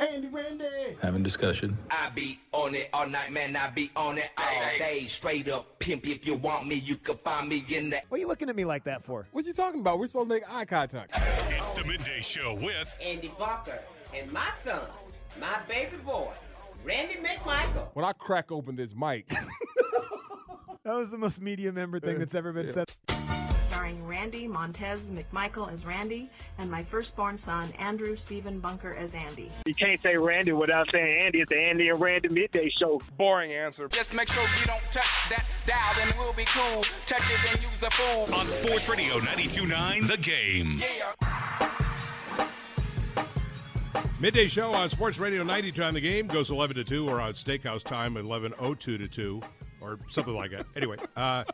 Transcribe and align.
Andy 0.00 0.28
Randy. 0.28 0.64
Having 1.02 1.22
discussion. 1.22 1.76
I 1.90 2.10
be 2.14 2.40
on 2.52 2.74
it 2.74 2.88
all 2.92 3.06
night, 3.06 3.30
man. 3.32 3.54
I 3.54 3.70
be 3.70 3.90
on 3.94 4.16
it 4.18 4.30
all 4.38 4.62
day. 4.78 5.00
Straight 5.00 5.48
up 5.50 5.78
pimp. 5.78 6.06
If 6.06 6.26
you 6.26 6.36
want 6.36 6.66
me, 6.66 6.76
you 6.76 6.96
can 6.96 7.16
find 7.16 7.48
me 7.48 7.64
in 7.68 7.90
the. 7.90 8.00
What 8.08 8.16
are 8.16 8.20
you 8.20 8.28
looking 8.28 8.48
at 8.48 8.56
me 8.56 8.64
like 8.64 8.84
that 8.84 9.04
for? 9.04 9.26
What 9.32 9.44
you 9.44 9.52
talking 9.52 9.80
about? 9.80 9.98
We're 9.98 10.06
supposed 10.06 10.30
to 10.30 10.34
make 10.34 10.50
eye 10.50 10.64
contact. 10.64 11.12
It's 11.50 11.72
the 11.72 11.84
midday 11.84 12.20
show 12.20 12.54
with 12.54 12.98
Andy 13.04 13.30
Bunker 13.38 13.78
and 14.16 14.32
my 14.32 14.50
son, 14.64 14.80
my 15.38 15.58
baby 15.68 15.96
boy, 15.98 16.28
Randy 16.84 17.16
McMichael. 17.16 17.88
When 17.92 18.04
I 18.04 18.12
crack 18.12 18.50
open 18.50 18.76
this 18.76 18.94
mic, 18.94 19.30
That 20.82 20.94
was 20.94 21.10
the 21.10 21.18
most 21.18 21.42
media 21.42 21.72
member 21.72 22.00
thing 22.00 22.16
uh, 22.16 22.20
that's 22.20 22.34
ever 22.34 22.52
been 22.54 22.68
said. 22.68 22.90
Starring 23.80 24.06
Randy 24.06 24.46
Montez 24.46 25.10
McMichael 25.10 25.72
as 25.72 25.86
Randy 25.86 26.28
and 26.58 26.70
my 26.70 26.82
firstborn 26.84 27.34
son 27.34 27.72
Andrew 27.78 28.14
Stephen 28.14 28.60
Bunker 28.60 28.94
as 28.94 29.14
Andy. 29.14 29.48
You 29.64 29.74
can't 29.74 29.98
say 30.02 30.18
Randy 30.18 30.52
without 30.52 30.90
saying 30.90 31.22
Andy. 31.24 31.40
It's 31.40 31.48
the 31.48 31.56
Andy 31.56 31.88
and 31.88 31.98
Randy 31.98 32.28
midday 32.28 32.68
show. 32.68 33.00
Boring 33.16 33.52
answer. 33.52 33.88
Just 33.88 34.12
make 34.12 34.28
sure 34.28 34.42
you 34.60 34.66
don't 34.66 34.82
touch 34.92 35.08
that 35.30 35.46
dial, 35.66 35.78
then 35.96 36.12
we'll 36.18 36.34
be 36.34 36.44
cool. 36.48 36.82
Touch 37.06 37.22
it 37.22 37.54
and 37.54 37.62
use 37.62 37.78
the 37.78 37.90
fool. 37.90 38.34
on 38.34 38.46
Sports 38.48 38.86
Radio 38.86 39.18
92.9 39.20 40.08
The 40.08 40.18
Game. 40.18 40.78
Yeah. 40.78 41.70
Midday 44.20 44.48
show 44.48 44.74
on 44.74 44.90
Sports 44.90 45.18
Radio 45.18 45.42
92 45.42 45.82
on 45.82 45.94
the 45.94 46.00
game 46.02 46.26
goes 46.26 46.50
11 46.50 46.76
to 46.76 46.84
2 46.84 47.08
or 47.08 47.22
on 47.22 47.32
Steakhouse 47.32 47.82
time 47.82 48.16
11:02 48.16 48.78
to 48.78 49.08
2 49.08 49.40
or 49.80 49.98
something 50.10 50.34
like 50.34 50.50
that. 50.50 50.66
Anyway, 50.76 50.98
uh 51.16 51.44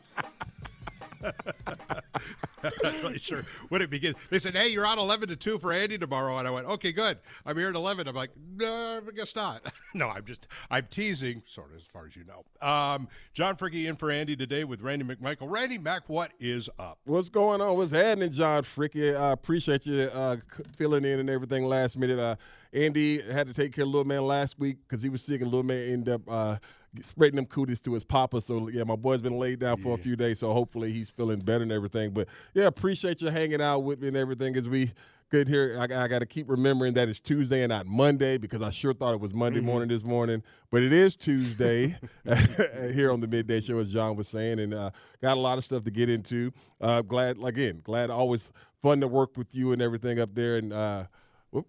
I'm 1.23 3.03
not 3.03 3.21
sure 3.21 3.45
when 3.69 3.81
it 3.81 3.89
begins. 3.89 4.15
They 4.29 4.39
said, 4.39 4.55
"Hey, 4.55 4.69
you're 4.69 4.85
on 4.85 4.99
11 4.99 5.29
to 5.29 5.35
2 5.35 5.59
for 5.59 5.71
Andy 5.71 5.97
tomorrow." 5.97 6.37
And 6.37 6.47
I 6.47 6.51
went, 6.51 6.67
"Okay, 6.67 6.91
good. 6.91 7.19
I'm 7.45 7.57
here 7.57 7.69
at 7.69 7.75
11." 7.75 8.07
I'm 8.07 8.15
like, 8.15 8.31
"No, 8.55 9.01
I 9.05 9.11
guess 9.11 9.35
not." 9.35 9.61
no, 9.93 10.09
I'm 10.09 10.25
just 10.25 10.47
I'm 10.69 10.87
teasing 10.89 11.43
sort 11.45 11.71
of 11.71 11.77
as 11.77 11.83
far 11.83 12.05
as 12.07 12.15
you 12.15 12.23
know. 12.25 12.67
Um, 12.67 13.07
John 13.33 13.55
Fricke 13.55 13.87
in 13.87 13.95
for 13.95 14.11
Andy 14.11 14.35
today 14.35 14.63
with 14.63 14.81
Randy 14.81 15.05
McMichael. 15.05 15.49
Randy 15.49 15.77
Mac, 15.77 16.09
what 16.09 16.31
is 16.39 16.69
up? 16.79 16.99
what's 17.05 17.29
going 17.29 17.61
on? 17.61 17.77
What's 17.77 17.91
happening, 17.91 18.31
John 18.31 18.63
Fricke? 18.63 19.15
I 19.15 19.31
appreciate 19.31 19.85
you 19.85 20.03
uh, 20.13 20.37
filling 20.75 21.05
in 21.05 21.19
and 21.19 21.29
everything 21.29 21.65
last 21.65 21.97
minute. 21.97 22.19
Uh, 22.19 22.35
Andy 22.73 23.21
had 23.21 23.47
to 23.47 23.53
take 23.53 23.73
care 23.73 23.83
of 23.83 23.89
little 23.89 24.05
man 24.05 24.25
last 24.25 24.59
week 24.59 24.77
because 24.87 25.01
he 25.01 25.09
was 25.09 25.23
sick, 25.23 25.41
and 25.41 25.49
little 25.49 25.63
man 25.63 25.89
ended 25.89 26.13
up 26.13 26.21
uh, 26.27 26.57
spreading 27.01 27.35
them 27.35 27.45
cooties 27.45 27.79
to 27.81 27.93
his 27.93 28.03
papa. 28.03 28.41
So 28.41 28.67
yeah, 28.69 28.83
my 28.83 28.95
boy's 28.95 29.21
been 29.21 29.37
laid 29.37 29.59
down 29.59 29.77
for 29.77 29.95
a 29.95 29.97
few 29.97 30.15
days, 30.15 30.39
so 30.39 30.53
hopefully 30.53 30.91
he's 30.91 31.09
feeling 31.11 31.39
better 31.39 31.63
and 31.63 31.71
everything. 31.71 32.11
But 32.11 32.27
yeah, 32.53 32.65
appreciate 32.65 33.21
you 33.21 33.29
hanging 33.29 33.61
out 33.61 33.79
with 33.79 34.01
me 34.01 34.09
and 34.09 34.17
everything 34.17 34.55
as 34.55 34.69
we 34.69 34.91
good 35.29 35.47
here. 35.47 35.77
I, 35.79 35.83
I 35.83 36.07
got 36.07 36.19
to 36.19 36.25
keep 36.25 36.49
remembering 36.49 36.93
that 36.93 37.09
it's 37.09 37.19
Tuesday 37.19 37.63
and 37.63 37.69
not 37.69 37.85
Monday 37.85 38.37
because 38.37 38.61
I 38.61 38.69
sure 38.69 38.93
thought 38.93 39.13
it 39.13 39.19
was 39.19 39.33
Monday 39.33 39.59
morning 39.59 39.89
this 39.89 40.03
morning, 40.03 40.43
but 40.71 40.83
it 40.83 40.93
is 40.93 41.15
Tuesday 41.15 41.97
here 42.93 43.11
on 43.11 43.19
the 43.19 43.27
midday 43.27 43.59
show, 43.59 43.79
as 43.79 43.91
John 43.91 44.15
was 44.15 44.27
saying, 44.27 44.59
and 44.59 44.73
uh, 44.73 44.91
got 45.21 45.37
a 45.37 45.39
lot 45.39 45.57
of 45.57 45.63
stuff 45.63 45.83
to 45.85 45.91
get 45.91 46.09
into. 46.09 46.51
Uh, 46.79 47.01
glad 47.01 47.37
again, 47.43 47.81
glad 47.83 48.09
always 48.09 48.51
fun 48.81 49.01
to 49.01 49.07
work 49.07 49.37
with 49.37 49.53
you 49.53 49.71
and 49.71 49.81
everything 49.81 50.19
up 50.19 50.33
there. 50.33 50.57
And 50.57 50.71
uh, 50.71 51.05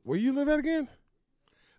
where 0.03 0.19
you 0.19 0.33
live 0.33 0.49
at 0.49 0.59
again? 0.59 0.89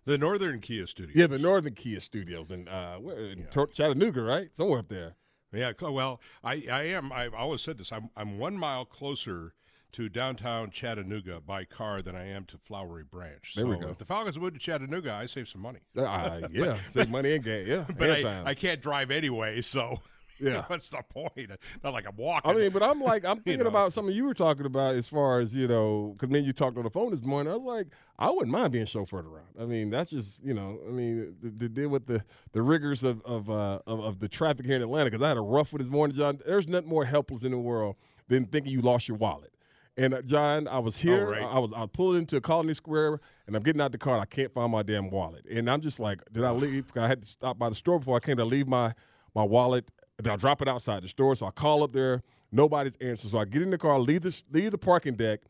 The 0.04 0.18
Northern 0.18 0.60
Kia 0.60 0.86
Studio. 0.86 1.12
Yeah, 1.14 1.26
the 1.26 1.38
Northern 1.38 1.74
Kia 1.74 2.00
Studios 2.00 2.50
in, 2.50 2.68
uh, 2.68 2.98
in 3.04 3.46
Tor- 3.50 3.66
Chattanooga, 3.68 4.22
right? 4.22 4.54
Somewhere 4.56 4.80
up 4.80 4.88
there. 4.88 5.14
Yeah, 5.52 5.72
well, 5.80 6.20
I, 6.44 6.64
I 6.70 6.82
am. 6.84 7.12
I've 7.12 7.34
always 7.34 7.60
said 7.60 7.76
this. 7.78 7.90
I'm 7.92 8.08
I'm 8.16 8.38
one 8.38 8.56
mile 8.56 8.84
closer 8.84 9.54
to 9.92 10.08
downtown 10.08 10.70
Chattanooga 10.70 11.40
by 11.44 11.64
car 11.64 12.00
than 12.02 12.14
I 12.14 12.28
am 12.28 12.44
to 12.46 12.58
Flowery 12.58 13.02
Branch. 13.02 13.52
There 13.56 13.66
we 13.66 13.74
So 13.74 13.80
go. 13.80 13.88
If 13.88 13.98
the 13.98 14.04
Falcons 14.04 14.38
moved 14.38 14.54
to 14.54 14.60
Chattanooga, 14.60 15.12
I 15.12 15.26
save 15.26 15.48
some 15.48 15.60
money. 15.60 15.80
Uh, 15.96 16.42
yeah, 16.52 16.78
save 16.86 17.10
money 17.10 17.34
and 17.34 17.42
game. 17.42 17.66
Yeah, 17.66 17.84
But 17.98 18.24
I. 18.24 18.42
I 18.50 18.54
can't 18.54 18.80
drive 18.80 19.10
anyway, 19.10 19.60
so 19.62 19.98
Yeah. 20.40 20.64
what's 20.68 20.88
the 20.88 21.02
point? 21.08 21.50
Not 21.82 21.92
like 21.92 22.06
I'm 22.06 22.16
walking. 22.16 22.50
I 22.50 22.54
mean, 22.54 22.70
but 22.70 22.82
I'm 22.82 23.00
like, 23.00 23.24
I'm 23.24 23.40
thinking 23.42 23.64
know. 23.64 23.70
about 23.70 23.92
something 23.92 24.14
you 24.14 24.24
were 24.24 24.34
talking 24.34 24.66
about 24.66 24.94
as 24.94 25.06
far 25.06 25.40
as, 25.40 25.54
you 25.54 25.68
know, 25.68 26.12
because 26.14 26.30
me 26.30 26.38
and 26.38 26.46
you 26.46 26.52
talked 26.52 26.76
on 26.76 26.84
the 26.84 26.90
phone 26.90 27.10
this 27.10 27.24
morning. 27.24 27.52
I 27.52 27.56
was 27.56 27.64
like, 27.64 27.88
I 28.18 28.30
wouldn't 28.30 28.50
mind 28.50 28.72
being 28.72 28.86
chauffeured 28.86 29.24
around. 29.26 29.48
I 29.60 29.64
mean, 29.64 29.90
that's 29.90 30.10
just, 30.10 30.42
you 30.42 30.54
know, 30.54 30.78
I 30.86 30.90
mean, 30.90 31.36
to, 31.42 31.50
to 31.50 31.68
deal 31.68 31.88
with 31.88 32.06
the, 32.06 32.24
the 32.52 32.62
rigors 32.62 33.04
of 33.04 33.22
of, 33.22 33.50
uh, 33.50 33.80
of 33.86 34.00
of 34.00 34.18
the 34.20 34.28
traffic 34.28 34.66
here 34.66 34.76
in 34.76 34.82
Atlanta, 34.82 35.10
because 35.10 35.22
I 35.22 35.28
had 35.28 35.36
a 35.36 35.42
rough 35.42 35.72
one 35.72 35.80
this 35.80 35.90
morning, 35.90 36.16
John. 36.16 36.38
There's 36.44 36.68
nothing 36.68 36.88
more 36.88 37.04
helpless 37.04 37.42
in 37.42 37.52
the 37.52 37.58
world 37.58 37.96
than 38.28 38.46
thinking 38.46 38.72
you 38.72 38.80
lost 38.80 39.08
your 39.08 39.16
wallet. 39.16 39.52
And 39.96 40.14
uh, 40.14 40.22
John, 40.22 40.68
I 40.68 40.78
was 40.78 40.98
here. 40.98 41.30
right. 41.30 41.42
I 41.42 41.58
was 41.58 41.72
I 41.74 41.86
pulled 41.86 42.16
into 42.16 42.36
a 42.36 42.40
Colony 42.40 42.74
Square, 42.74 43.20
and 43.46 43.56
I'm 43.56 43.62
getting 43.62 43.82
out 43.82 43.92
the 43.92 43.98
car. 43.98 44.14
and 44.14 44.22
I 44.22 44.26
can't 44.26 44.52
find 44.52 44.72
my 44.72 44.82
damn 44.82 45.10
wallet, 45.10 45.44
and 45.50 45.68
I'm 45.68 45.80
just 45.80 46.00
like, 46.00 46.20
did 46.32 46.44
I 46.44 46.50
leave? 46.50 46.86
I 46.96 47.06
had 47.06 47.22
to 47.22 47.28
stop 47.28 47.58
by 47.58 47.68
the 47.68 47.74
store 47.74 47.98
before 47.98 48.16
I 48.16 48.20
came 48.20 48.36
to 48.36 48.44
leave 48.44 48.68
my 48.68 48.94
my 49.34 49.42
wallet. 49.44 49.90
And 50.24 50.32
I 50.32 50.36
drop 50.36 50.60
it 50.60 50.68
outside 50.68 51.02
the 51.02 51.08
store, 51.08 51.34
so 51.34 51.46
I 51.46 51.50
call 51.50 51.82
up 51.82 51.92
there. 51.92 52.22
Nobody's 52.52 52.96
answering, 52.96 53.30
so 53.30 53.38
I 53.38 53.44
get 53.44 53.62
in 53.62 53.70
the 53.70 53.78
car, 53.78 53.98
leave 53.98 54.22
the 54.22 54.42
leave 54.50 54.70
the 54.72 54.78
parking 54.78 55.14
deck, 55.14 55.40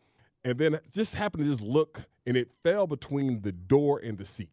and 0.44 0.58
then 0.58 0.78
just 0.92 1.14
happened 1.14 1.44
to 1.44 1.50
just 1.50 1.62
look, 1.62 2.02
and 2.26 2.36
it 2.36 2.50
fell 2.62 2.86
between 2.86 3.40
the 3.42 3.52
door 3.52 3.98
and 3.98 4.18
the 4.18 4.24
seat. 4.24 4.50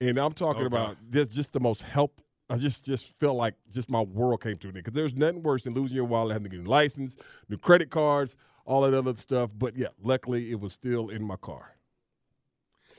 And 0.00 0.18
I'm 0.18 0.32
talking 0.32 0.62
Okay. 0.62 0.66
about 0.66 0.96
just 1.10 1.32
just 1.32 1.52
the 1.52 1.60
most 1.60 1.82
help. 1.82 2.20
I 2.48 2.56
just 2.56 2.84
just 2.84 3.18
felt 3.18 3.36
like 3.36 3.54
just 3.72 3.88
my 3.90 4.00
world 4.00 4.42
came 4.42 4.56
to 4.58 4.68
an 4.68 4.76
end 4.76 4.84
because 4.84 4.94
there's 4.94 5.14
nothing 5.14 5.42
worse 5.42 5.64
than 5.64 5.74
losing 5.74 5.96
your 5.96 6.04
wallet, 6.06 6.32
having 6.32 6.44
to 6.44 6.48
get 6.50 6.60
a 6.60 6.62
new 6.62 6.70
license, 6.70 7.16
new 7.48 7.58
credit 7.58 7.90
cards, 7.90 8.36
all 8.64 8.82
that 8.82 8.94
other 8.94 9.14
stuff. 9.16 9.50
But 9.56 9.76
yeah, 9.76 9.88
luckily 10.02 10.50
it 10.50 10.60
was 10.60 10.72
still 10.72 11.08
in 11.08 11.22
my 11.22 11.36
car. 11.36 11.75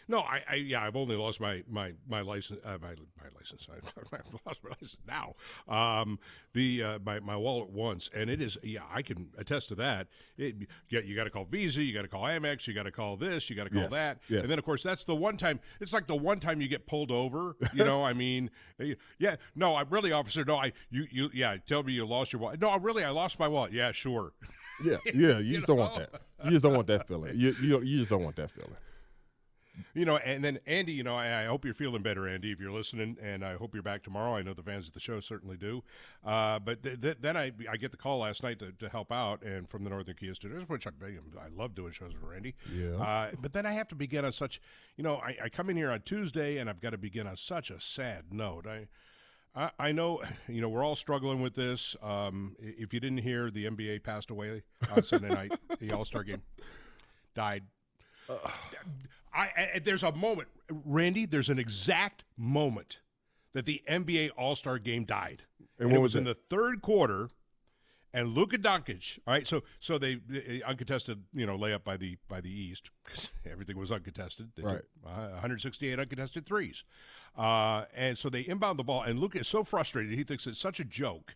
No, 0.08 0.20
I, 0.20 0.42
I 0.50 0.56
yeah, 0.56 0.84
I've 0.84 0.96
only 0.96 1.16
lost 1.16 1.40
my 1.40 1.64
my 1.70 1.94
my 2.08 2.22
license. 2.22 2.60
Uh, 2.64 2.78
my 2.82 2.96
my 3.18 3.30
license. 3.36 3.68
I, 3.70 3.76
I've 4.16 4.40
lost 4.46 4.64
my 4.64 4.70
license 4.70 4.98
now. 5.08 5.36
Um, 5.68 6.20
the 6.54 6.84
uh, 6.84 7.00
my 7.06 7.20
my 7.20 7.36
wallet 7.36 7.70
once, 7.70 8.10
and 8.16 8.30
it 8.30 8.42
is 8.42 8.58
yeah, 8.64 8.82
I 8.92 9.02
can 9.02 9.30
attest 9.38 9.70
to 9.70 9.76
that. 9.76 10.08
It, 10.38 10.56
you, 10.90 11.02
you 11.02 11.16
got 11.16 11.26
to 11.26 11.30
call 11.30 11.46
Visa, 11.46 11.84
you 11.84 11.94
got 11.94 12.04
to 12.04 12.08
call 12.08 12.24
Amex, 12.24 12.68
you 12.68 12.74
got 12.74 12.84
to 12.84 12.92
call 12.92 13.18
this, 13.18 13.50
you 13.50 13.56
got 13.56 13.66
to 13.66 13.70
call 13.70 13.84
Yes, 13.84 13.92
that, 13.92 14.20
yes. 14.30 14.42
and 14.42 14.50
then 14.50 14.60
of 14.60 14.66
course 14.66 14.84
that's 14.84 15.04
the 15.04 15.16
one 15.16 15.38
time. 15.38 15.60
It's 15.82 15.94
like 15.94 16.08
the 16.08 16.16
one 16.16 16.40
time 16.40 16.62
you 16.62 16.68
get 16.68 16.88
pulled 16.88 17.12
over. 17.12 17.56
You 17.74 17.84
know, 17.84 18.04
I 18.04 18.14
mean, 18.14 18.50
eh, 18.80 18.94
yeah, 19.20 19.36
no, 19.56 19.76
I 19.76 19.82
really, 19.82 20.12
officer, 20.12 20.46
no, 20.46 20.56
I 20.58 20.74
you 20.90 21.06
you 21.12 21.30
yeah, 21.34 21.58
tell 21.68 21.84
me 21.84 21.94
you 21.94 22.06
lost 22.06 22.34
your 22.34 22.42
wallet. 22.42 22.62
No, 22.62 22.78
really, 22.78 23.04
I 23.04 23.10
lost 23.10 23.40
my 23.40 23.48
wallet. 23.48 23.74
Yeah, 23.74 23.92
sure. 23.92 24.34
Yeah, 24.84 24.98
yeah. 25.14 25.40
You, 25.40 25.56
just 25.56 25.68
don't 25.68 25.78
want 25.78 25.96
that. 25.96 26.22
You 26.46 26.52
just 26.52 26.64
don't 26.64 26.76
want 26.76 26.88
that 26.88 27.08
feeling. 27.08 27.38
You 27.38 27.56
you, 27.62 27.82
you 27.82 28.00
just 28.00 28.10
don't 28.10 28.24
want 28.24 28.36
that 28.38 28.52
feeling. 28.52 28.76
You 29.94 30.06
know, 30.06 30.18
and 30.18 30.44
then 30.44 30.60
Andy, 30.66 30.94
you 30.94 31.04
know, 31.04 31.16
I, 31.16 31.44
I 31.44 31.46
hope 31.46 31.66
you're 31.66 31.74
feeling 31.74 32.02
better, 32.02 32.28
Andy, 32.28 32.52
if 32.52 32.60
you're 32.60 32.72
listening, 32.72 33.18
and 33.22 33.44
I 33.44 33.56
hope 33.56 33.74
you're 33.74 33.84
back 33.84 34.04
tomorrow. 34.04 34.36
I 34.36 34.42
know 34.42 34.54
the 34.54 34.64
fans 34.64 34.88
of 34.88 34.94
the 34.94 35.00
show 35.00 35.20
certainly 35.20 35.58
do. 35.58 35.84
Uh, 36.26 36.60
but 36.60 36.84
th- 36.84 37.02
th- 37.02 37.18
then 37.20 37.38
I 37.38 37.52
I 37.70 37.78
get 37.78 37.92
the 37.92 37.98
call 37.98 38.20
last 38.20 38.44
night 38.44 38.60
to, 38.60 38.72
to 38.72 38.90
help 38.90 39.12
out, 39.12 39.44
and 39.44 39.70
from 39.70 39.84
the 39.84 39.90
Northern 39.90 40.16
Kia 40.16 40.34
Studios, 40.34 40.64
which 40.68 40.88
I 40.88 40.92
I 40.92 41.48
love 41.56 41.76
doing 41.76 41.92
shows 41.92 42.14
with 42.14 42.24
Randy. 42.24 42.56
Yeah. 42.74 42.96
Uh, 42.96 43.32
but 43.42 43.54
then 43.54 43.66
I 43.66 43.72
have 43.72 43.88
to 43.90 43.96
begin 43.96 44.26
on 44.26 44.32
such, 44.32 44.60
you 44.96 45.04
know, 45.04 45.18
I, 45.18 45.38
I 45.46 45.50
come 45.50 45.70
in 45.70 45.78
here 45.78 45.92
on 45.92 46.02
Tuesday, 46.02 46.58
and 46.58 46.70
I've 46.70 46.82
got 46.82 46.92
to 46.92 46.98
begin 46.98 47.28
on 47.28 47.38
such 47.38 47.70
a 47.72 47.80
sad 47.80 48.26
note. 48.32 48.66
I. 48.68 48.88
I 49.56 49.72
I 49.80 49.92
know, 49.92 50.22
you 50.48 50.62
know, 50.62 50.70
we're 50.70 50.84
all 50.84 50.96
struggling 50.96 51.42
with 51.42 51.56
this. 51.56 51.96
Um, 52.02 52.56
if 52.60 52.94
you 52.94 53.00
didn't 53.00 53.20
hear, 53.20 53.50
the 53.50 53.66
NBA 53.66 54.04
passed 54.04 54.30
away 54.30 54.64
on 54.92 55.04
Sunday 55.04 55.30
night, 55.30 55.52
the 55.80 55.92
All 55.94 56.06
Star 56.06 56.24
game, 56.24 56.44
died. 57.36 57.64
I, 59.38 59.70
I 59.76 59.80
there's 59.80 60.04
a 60.04 60.12
moment, 60.12 60.50
Randy. 60.70 61.26
There's 61.26 61.50
an 61.50 61.60
exact 61.60 62.24
moment 62.36 63.00
that 63.54 63.66
the 63.66 63.82
NBA 63.90 64.32
All 64.38 64.56
Star 64.56 64.80
Game 64.80 65.06
died, 65.06 65.44
And 65.80 65.90
it 65.90 65.94
what 65.94 66.02
was, 66.02 66.14
was 66.14 66.20
in 66.20 66.24
the 66.26 66.36
third 66.50 66.82
quarter. 66.82 67.30
And 68.14 68.30
Luka 68.30 68.58
Doncic, 68.58 69.20
all 69.28 69.34
right. 69.34 69.48
So, 69.48 69.64
so 69.80 69.98
they, 69.98 70.16
they 70.28 70.64
uncontested, 70.66 71.24
you 71.34 71.46
know, 71.46 71.58
layup 71.58 71.84
by 71.84 71.98
the 71.98 72.18
by 72.28 72.42
the 72.42 72.50
East 72.50 72.90
because 73.04 73.30
everything 73.52 73.78
was 73.78 73.92
uncontested. 73.92 74.50
They 74.56 74.64
Right. 74.64 74.82
uh, 75.06 75.30
168 75.34 76.00
uncontested 76.00 76.46
threes, 76.46 76.84
uh, 77.38 77.84
and 77.94 78.18
so 78.18 78.30
they 78.30 78.42
inbound 78.42 78.80
the 78.80 78.84
ball. 78.84 79.04
And 79.04 79.20
Luka 79.20 79.40
is 79.40 79.48
so 79.48 79.64
frustrated; 79.64 80.14
he 80.18 80.24
thinks 80.24 80.48
it's 80.48 80.58
such 80.60 80.80
a 80.80 80.86
joke 80.86 81.36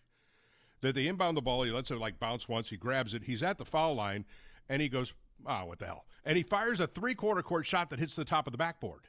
that 0.79 0.95
they 0.95 1.07
inbound 1.07 1.37
the 1.37 1.41
ball. 1.41 1.63
He 1.63 1.71
lets 1.71 1.91
it 1.91 1.97
like 1.99 2.19
bounce 2.19 2.47
once. 2.47 2.69
He 2.69 2.77
grabs 2.77 3.13
it. 3.13 3.25
He's 3.25 3.43
at 3.43 3.57
the 3.57 3.65
foul 3.65 3.93
line, 3.93 4.25
and 4.67 4.81
he 4.81 4.89
goes, 4.89 5.13
"Ah, 5.45 5.65
what 5.65 5.79
the 5.79 5.85
hell?" 5.85 6.05
And 6.23 6.37
he 6.37 6.43
fires 6.43 6.79
a 6.79 6.87
three-quarter 6.87 7.41
court 7.41 7.65
shot 7.65 7.89
that 7.89 7.99
hits 7.99 8.15
the 8.15 8.25
top 8.25 8.47
of 8.47 8.51
the 8.51 8.57
backboard. 8.57 9.07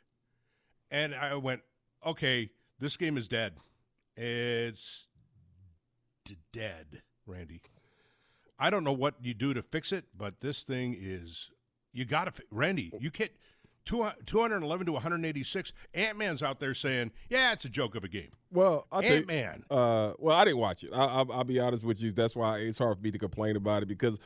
And 0.90 1.14
I 1.14 1.34
went, 1.36 1.62
"Okay, 2.04 2.50
this 2.78 2.96
game 2.96 3.16
is 3.16 3.28
dead. 3.28 3.56
It's 4.16 5.08
d- 6.24 6.38
dead, 6.52 7.02
Randy. 7.26 7.62
I 8.58 8.70
don't 8.70 8.84
know 8.84 8.92
what 8.92 9.14
you 9.22 9.34
do 9.34 9.54
to 9.54 9.62
fix 9.62 9.92
it, 9.92 10.04
but 10.16 10.40
this 10.40 10.62
thing 10.64 10.96
is 10.98 11.50
you 11.92 12.04
got 12.04 12.24
to 12.24 12.30
fi- 12.30 12.44
Randy, 12.50 12.92
you 13.00 13.10
can't 13.10 13.32
200 13.84 14.26
211 14.26 14.86
to 14.86 14.92
186. 14.92 15.72
Ant-Man's 15.94 16.42
out 16.42 16.60
there 16.60 16.74
saying, 16.74 17.10
"Yeah, 17.28 17.52
it's 17.52 17.64
a 17.64 17.68
joke 17.68 17.94
of 17.96 18.04
a 18.04 18.08
game." 18.08 18.30
Well, 18.52 18.86
tell 18.92 19.02
Ant-Man. 19.02 19.64
Uh, 19.70 20.12
well, 20.18 20.36
I 20.36 20.44
didn't 20.44 20.58
watch 20.60 20.84
it. 20.84 20.90
I, 20.92 21.04
I, 21.04 21.24
I'll 21.32 21.44
be 21.44 21.58
honest 21.58 21.84
with 21.84 22.00
you. 22.00 22.12
That's 22.12 22.36
why 22.36 22.58
it's 22.58 22.78
hard 22.78 22.98
for 22.98 23.02
me 23.02 23.10
to 23.10 23.18
complain 23.18 23.56
about 23.56 23.82
it 23.82 23.86
because 23.86 24.18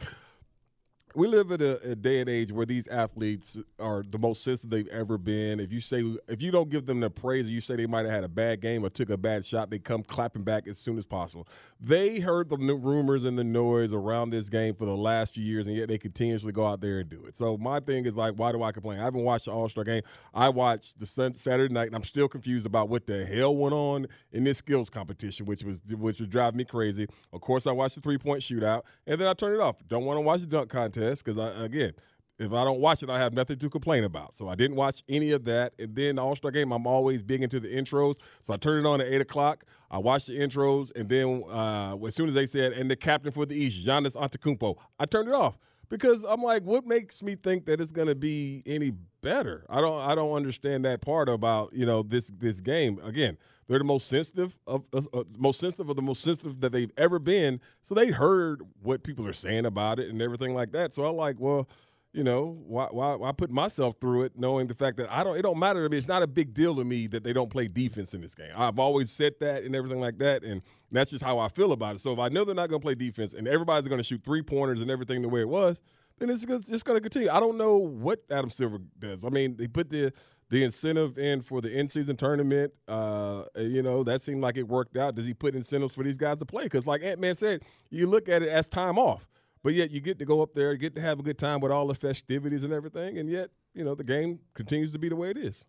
we 1.16 1.26
live 1.28 1.50
in 1.50 1.62
a, 1.62 1.78
a 1.92 1.96
day 1.96 2.20
and 2.20 2.28
age 2.28 2.52
where 2.52 2.66
these 2.66 2.86
athletes 2.88 3.56
are 3.80 4.04
the 4.06 4.18
most 4.18 4.44
sensitive 4.44 4.70
they've 4.70 4.88
ever 4.88 5.16
been. 5.16 5.58
If 5.58 5.72
you 5.72 5.80
say 5.80 6.04
if 6.28 6.42
you 6.42 6.50
don't 6.50 6.68
give 6.68 6.84
them 6.84 7.00
the 7.00 7.08
praise, 7.08 7.46
or 7.46 7.48
you 7.48 7.62
say 7.62 7.74
they 7.74 7.86
might 7.86 8.04
have 8.04 8.14
had 8.14 8.24
a 8.24 8.28
bad 8.28 8.60
game 8.60 8.84
or 8.84 8.90
took 8.90 9.08
a 9.08 9.16
bad 9.16 9.42
shot, 9.42 9.70
they 9.70 9.78
come 9.78 10.02
clapping 10.02 10.42
back 10.42 10.68
as 10.68 10.76
soon 10.76 10.98
as 10.98 11.06
possible. 11.06 11.48
They 11.80 12.20
heard 12.20 12.50
the 12.50 12.58
rumors 12.58 13.24
and 13.24 13.38
the 13.38 13.44
noise 13.44 13.94
around 13.94 14.30
this 14.30 14.50
game 14.50 14.74
for 14.74 14.84
the 14.84 14.96
last 14.96 15.34
few 15.34 15.42
years, 15.42 15.66
and 15.66 15.74
yet 15.74 15.88
they 15.88 15.96
continuously 15.96 16.52
go 16.52 16.66
out 16.66 16.82
there 16.82 16.98
and 16.98 17.08
do 17.08 17.24
it. 17.24 17.34
So 17.34 17.56
my 17.56 17.80
thing 17.80 18.04
is 18.04 18.14
like, 18.14 18.34
why 18.34 18.52
do 18.52 18.62
I 18.62 18.72
complain? 18.72 19.00
I 19.00 19.04
haven't 19.04 19.24
watched 19.24 19.46
the 19.46 19.52
All 19.52 19.70
Star 19.70 19.84
game. 19.84 20.02
I 20.34 20.50
watched 20.50 20.98
the 20.98 21.06
sun, 21.06 21.34
Saturday 21.36 21.72
night, 21.72 21.86
and 21.86 21.96
I'm 21.96 22.04
still 22.04 22.28
confused 22.28 22.66
about 22.66 22.90
what 22.90 23.06
the 23.06 23.24
hell 23.24 23.56
went 23.56 23.74
on 23.74 24.06
in 24.32 24.44
this 24.44 24.58
skills 24.58 24.90
competition, 24.90 25.46
which 25.46 25.64
was 25.64 25.80
which 25.90 26.20
was 26.20 26.28
driving 26.28 26.58
me 26.58 26.64
crazy. 26.64 27.06
Of 27.32 27.40
course, 27.40 27.66
I 27.66 27.72
watched 27.72 27.94
the 27.94 28.02
three 28.02 28.18
point 28.18 28.40
shootout, 28.40 28.82
and 29.06 29.18
then 29.18 29.28
I 29.28 29.32
turned 29.32 29.54
it 29.54 29.60
off. 29.60 29.76
Don't 29.88 30.04
want 30.04 30.18
to 30.18 30.20
watch 30.20 30.40
the 30.40 30.46
dunk 30.46 30.68
contest 30.68 31.06
because 31.14 31.38
I 31.38 31.64
again. 31.64 31.93
If 32.38 32.53
I 32.53 32.64
don't 32.64 32.81
watch 32.81 33.03
it, 33.03 33.08
I 33.08 33.19
have 33.19 33.32
nothing 33.32 33.58
to 33.61 33.70
complain 33.70 34.05
about. 34.05 34.37
So 34.37 34.47
I 34.47 34.56
didn't 34.56 34.76
watch 34.76 35.03
any 35.08 35.31
of 35.31 35.47
that. 35.47 35.73
And 35.79 35.97
then 35.97 36.17
the 36.17 36.23
All 36.23 36.37
Star 36.37 36.50
game, 36.50 36.70
I'm 36.70 36.87
always 36.87 37.23
big 37.23 37.43
into 37.43 37.58
the 37.58 37.69
intros. 37.69 38.17
So 38.43 38.53
I 38.53 38.58
turned 38.58 38.85
it 38.85 38.87
on 38.87 39.00
at 39.00 39.06
eight 39.06 39.23
o'clock. 39.23 39.64
I 39.91 39.97
watched 39.97 40.26
the 40.26 40.35
intros, 40.35 40.91
and 40.94 41.08
then 41.08 41.44
uh, 41.49 41.97
as 42.06 42.14
soon 42.14 42.29
as 42.29 42.35
they 42.35 42.44
said, 42.44 42.73
"and 42.73 42.91
the 42.91 42.97
captain 42.97 43.32
for 43.32 43.47
the 43.47 43.56
East, 43.56 43.87
Giannis 43.87 44.17
Antetokounmpo," 44.17 44.76
I 44.99 45.06
turned 45.06 45.29
it 45.29 45.35
off 45.35 45.56
because 45.88 46.25
I'm 46.25 46.43
like, 46.43 46.62
what 46.64 46.87
makes 46.87 47.23
me 47.23 47.37
think 47.37 47.67
that 47.67 47.81
it's 47.81 47.93
going 47.93 48.09
to 48.09 48.14
be 48.14 48.62
any 48.67 48.93
better? 49.23 49.64
I 49.69 49.81
don't, 49.81 50.00
I 50.00 50.14
don't 50.14 50.32
understand 50.32 50.85
that 50.85 51.00
part 51.00 51.29
about 51.29 51.73
you 51.73 51.87
know 51.87 52.02
this 52.02 52.31
this 52.37 52.61
game. 52.61 52.99
Again, 53.02 53.38
they're 53.68 53.78
the 53.78 53.84
most 53.84 54.08
sensitive 54.08 54.58
of 54.66 54.84
uh, 54.92 55.02
uh, 55.12 55.24
most 55.36 55.60
sensitive 55.60 55.88
of 55.88 55.96
the 55.96 56.02
most 56.02 56.22
sensitive 56.22 56.60
that 56.60 56.72
they've 56.72 56.92
ever 56.96 57.18
been. 57.18 57.60
So 57.82 57.94
they 57.94 58.08
heard 58.08 58.62
what 58.82 59.02
people 59.02 59.26
are 59.26 59.32
saying 59.32 59.66
about 59.66 59.98
it 59.98 60.08
and 60.08 60.22
everything 60.22 60.54
like 60.54 60.72
that. 60.72 60.94
So 60.94 61.06
I'm 61.06 61.16
like, 61.16 61.36
well 61.38 61.68
you 62.16 62.24
know, 62.24 62.58
why, 62.66 62.86
why, 62.90 63.14
why 63.14 63.30
put 63.32 63.50
myself 63.50 63.96
through 64.00 64.22
it, 64.22 64.32
knowing 64.36 64.68
the 64.68 64.74
fact 64.74 64.96
that 64.96 65.12
I 65.12 65.22
don't, 65.22 65.36
it 65.36 65.42
don't 65.42 65.58
matter 65.58 65.84
to 65.84 65.90
me. 65.90 65.98
It's 65.98 66.08
not 66.08 66.22
a 66.22 66.26
big 66.26 66.54
deal 66.54 66.74
to 66.76 66.82
me 66.82 67.06
that 67.08 67.22
they 67.22 67.34
don't 67.34 67.50
play 67.50 67.68
defense 67.68 68.14
in 68.14 68.22
this 68.22 68.34
game. 68.34 68.52
I've 68.56 68.78
always 68.78 69.10
said 69.10 69.34
that 69.40 69.64
and 69.64 69.76
everything 69.76 70.00
like 70.00 70.16
that, 70.18 70.42
and 70.42 70.62
that's 70.90 71.10
just 71.10 71.22
how 71.22 71.38
I 71.38 71.48
feel 71.48 71.72
about 71.72 71.96
it. 71.96 72.00
So 72.00 72.14
if 72.14 72.18
I 72.18 72.28
know 72.30 72.46
they're 72.46 72.54
not 72.54 72.70
going 72.70 72.80
to 72.80 72.84
play 72.84 72.94
defense 72.94 73.34
and 73.34 73.46
everybody's 73.46 73.86
going 73.86 73.98
to 73.98 74.02
shoot 74.02 74.22
three 74.24 74.40
pointers 74.40 74.80
and 74.80 74.90
everything 74.90 75.20
the 75.20 75.28
way 75.28 75.42
it 75.42 75.48
was, 75.48 75.82
then 76.18 76.30
it's 76.30 76.46
just 76.46 76.86
going 76.86 76.96
to 76.96 77.02
continue. 77.02 77.28
I 77.28 77.38
don't 77.38 77.58
know 77.58 77.76
what 77.76 78.20
Adam 78.30 78.48
Silver 78.48 78.78
does. 78.98 79.22
I 79.22 79.28
mean, 79.28 79.56
they 79.58 79.68
put 79.68 79.90
the 79.90 80.14
the 80.48 80.62
incentive 80.62 81.19
in 81.19 81.43
for 81.43 81.60
the 81.60 81.70
in 81.70 81.88
season 81.88 82.16
tournament. 82.16 82.72
Uh, 82.87 83.44
you 83.56 83.82
know, 83.82 84.04
that 84.04 84.22
seemed 84.22 84.43
like 84.43 84.56
it 84.56 84.69
worked 84.69 84.96
out. 84.96 85.14
Does 85.14 85.26
he 85.26 85.34
put 85.34 85.54
incentives 85.54 85.93
for 85.93 86.04
these 86.04 86.16
guys 86.16 86.38
to 86.38 86.46
play? 86.46 86.64
Because, 86.64 86.87
like 86.87 87.02
Ant 87.02 87.20
Man 87.20 87.34
said, 87.34 87.62
you 87.90 88.06
look 88.06 88.28
at 88.28 88.43
it 88.43 88.48
as 88.48 88.69
time 88.69 88.98
off. 88.98 89.26
But 89.62 89.75
yet 89.75 89.90
you 89.90 90.00
get 90.00 90.20
to 90.20 90.25
go 90.25 90.43
up 90.43 90.54
there, 90.54 90.76
get 90.76 90.94
to 90.94 91.00
have 91.00 91.19
a 91.19 91.25
good 91.25 91.38
time 91.38 91.60
with 91.60 91.72
all 91.72 91.88
the 91.88 91.94
festivities 91.94 92.62
and 92.62 92.72
everything, 92.72 93.19
and 93.19 93.28
yet 93.28 93.50
you 93.75 93.82
know 93.82 93.96
the 93.96 94.04
game 94.04 94.38
continues 94.54 94.93
to 94.93 94.98
be 94.98 95.08
the 95.08 95.16
way 95.16 95.31
it 95.31 95.37
is. 95.37 95.64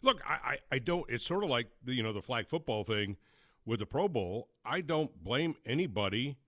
Look, 0.00 0.22
I, 0.26 0.32
I, 0.32 0.58
I 0.72 0.78
don't. 0.78 1.04
It's 1.10 1.26
sort 1.26 1.44
of 1.44 1.50
like 1.50 1.66
the 1.84 1.92
you 1.92 2.02
know 2.02 2.14
the 2.14 2.22
flag 2.22 2.48
football 2.48 2.84
thing 2.84 3.18
with 3.66 3.80
the 3.80 3.86
Pro 3.86 4.08
Bowl. 4.08 4.48
I 4.64 4.80
don't 4.80 5.22
blame 5.22 5.56
anybody. 5.66 6.38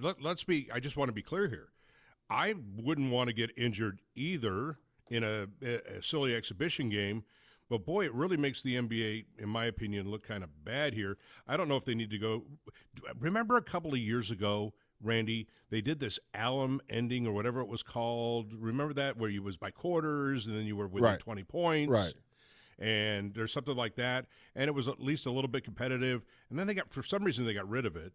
Let, 0.00 0.22
let's 0.22 0.44
be. 0.44 0.68
I 0.72 0.78
just 0.78 0.96
want 0.96 1.08
to 1.08 1.12
be 1.12 1.22
clear 1.22 1.48
here. 1.48 1.70
I 2.30 2.54
wouldn't 2.76 3.10
want 3.10 3.26
to 3.28 3.34
get 3.34 3.50
injured 3.56 4.00
either 4.14 4.78
in 5.08 5.22
a, 5.24 5.46
a 5.62 6.02
silly 6.02 6.34
exhibition 6.34 6.88
game. 6.88 7.24
But 7.70 7.86
boy, 7.86 8.04
it 8.04 8.14
really 8.14 8.36
makes 8.36 8.62
the 8.62 8.76
NBA, 8.76 9.24
in 9.38 9.48
my 9.48 9.64
opinion, 9.64 10.10
look 10.10 10.26
kind 10.26 10.44
of 10.44 10.64
bad 10.64 10.92
here. 10.92 11.16
I 11.48 11.56
don't 11.56 11.68
know 11.68 11.76
if 11.76 11.84
they 11.84 11.94
need 11.94 12.10
to 12.10 12.18
go. 12.18 12.44
Remember 13.18 13.56
a 13.56 13.62
couple 13.62 13.92
of 13.92 13.98
years 13.98 14.30
ago 14.30 14.74
Randy, 15.04 15.46
they 15.70 15.80
did 15.80 16.00
this 16.00 16.18
Elam 16.32 16.80
Ending 16.88 17.26
or 17.26 17.32
whatever 17.32 17.60
it 17.60 17.68
was 17.68 17.82
called. 17.82 18.52
Remember 18.54 18.94
that 18.94 19.16
where 19.16 19.30
you 19.30 19.42
was 19.42 19.56
by 19.56 19.70
quarters 19.70 20.46
and 20.46 20.56
then 20.56 20.64
you 20.64 20.76
were 20.76 20.88
within 20.88 21.10
right. 21.10 21.20
20 21.20 21.44
points. 21.44 21.90
Right. 21.90 22.14
And 22.78 23.34
there's 23.34 23.52
something 23.52 23.76
like 23.76 23.96
that. 23.96 24.26
And 24.56 24.68
it 24.68 24.72
was 24.72 24.88
at 24.88 25.00
least 25.00 25.26
a 25.26 25.30
little 25.30 25.48
bit 25.48 25.64
competitive. 25.64 26.24
And 26.50 26.58
then 26.58 26.66
they 26.66 26.74
got, 26.74 26.92
for 26.92 27.02
some 27.02 27.22
reason, 27.22 27.44
they 27.44 27.54
got 27.54 27.68
rid 27.68 27.86
of 27.86 27.96
it 27.96 28.12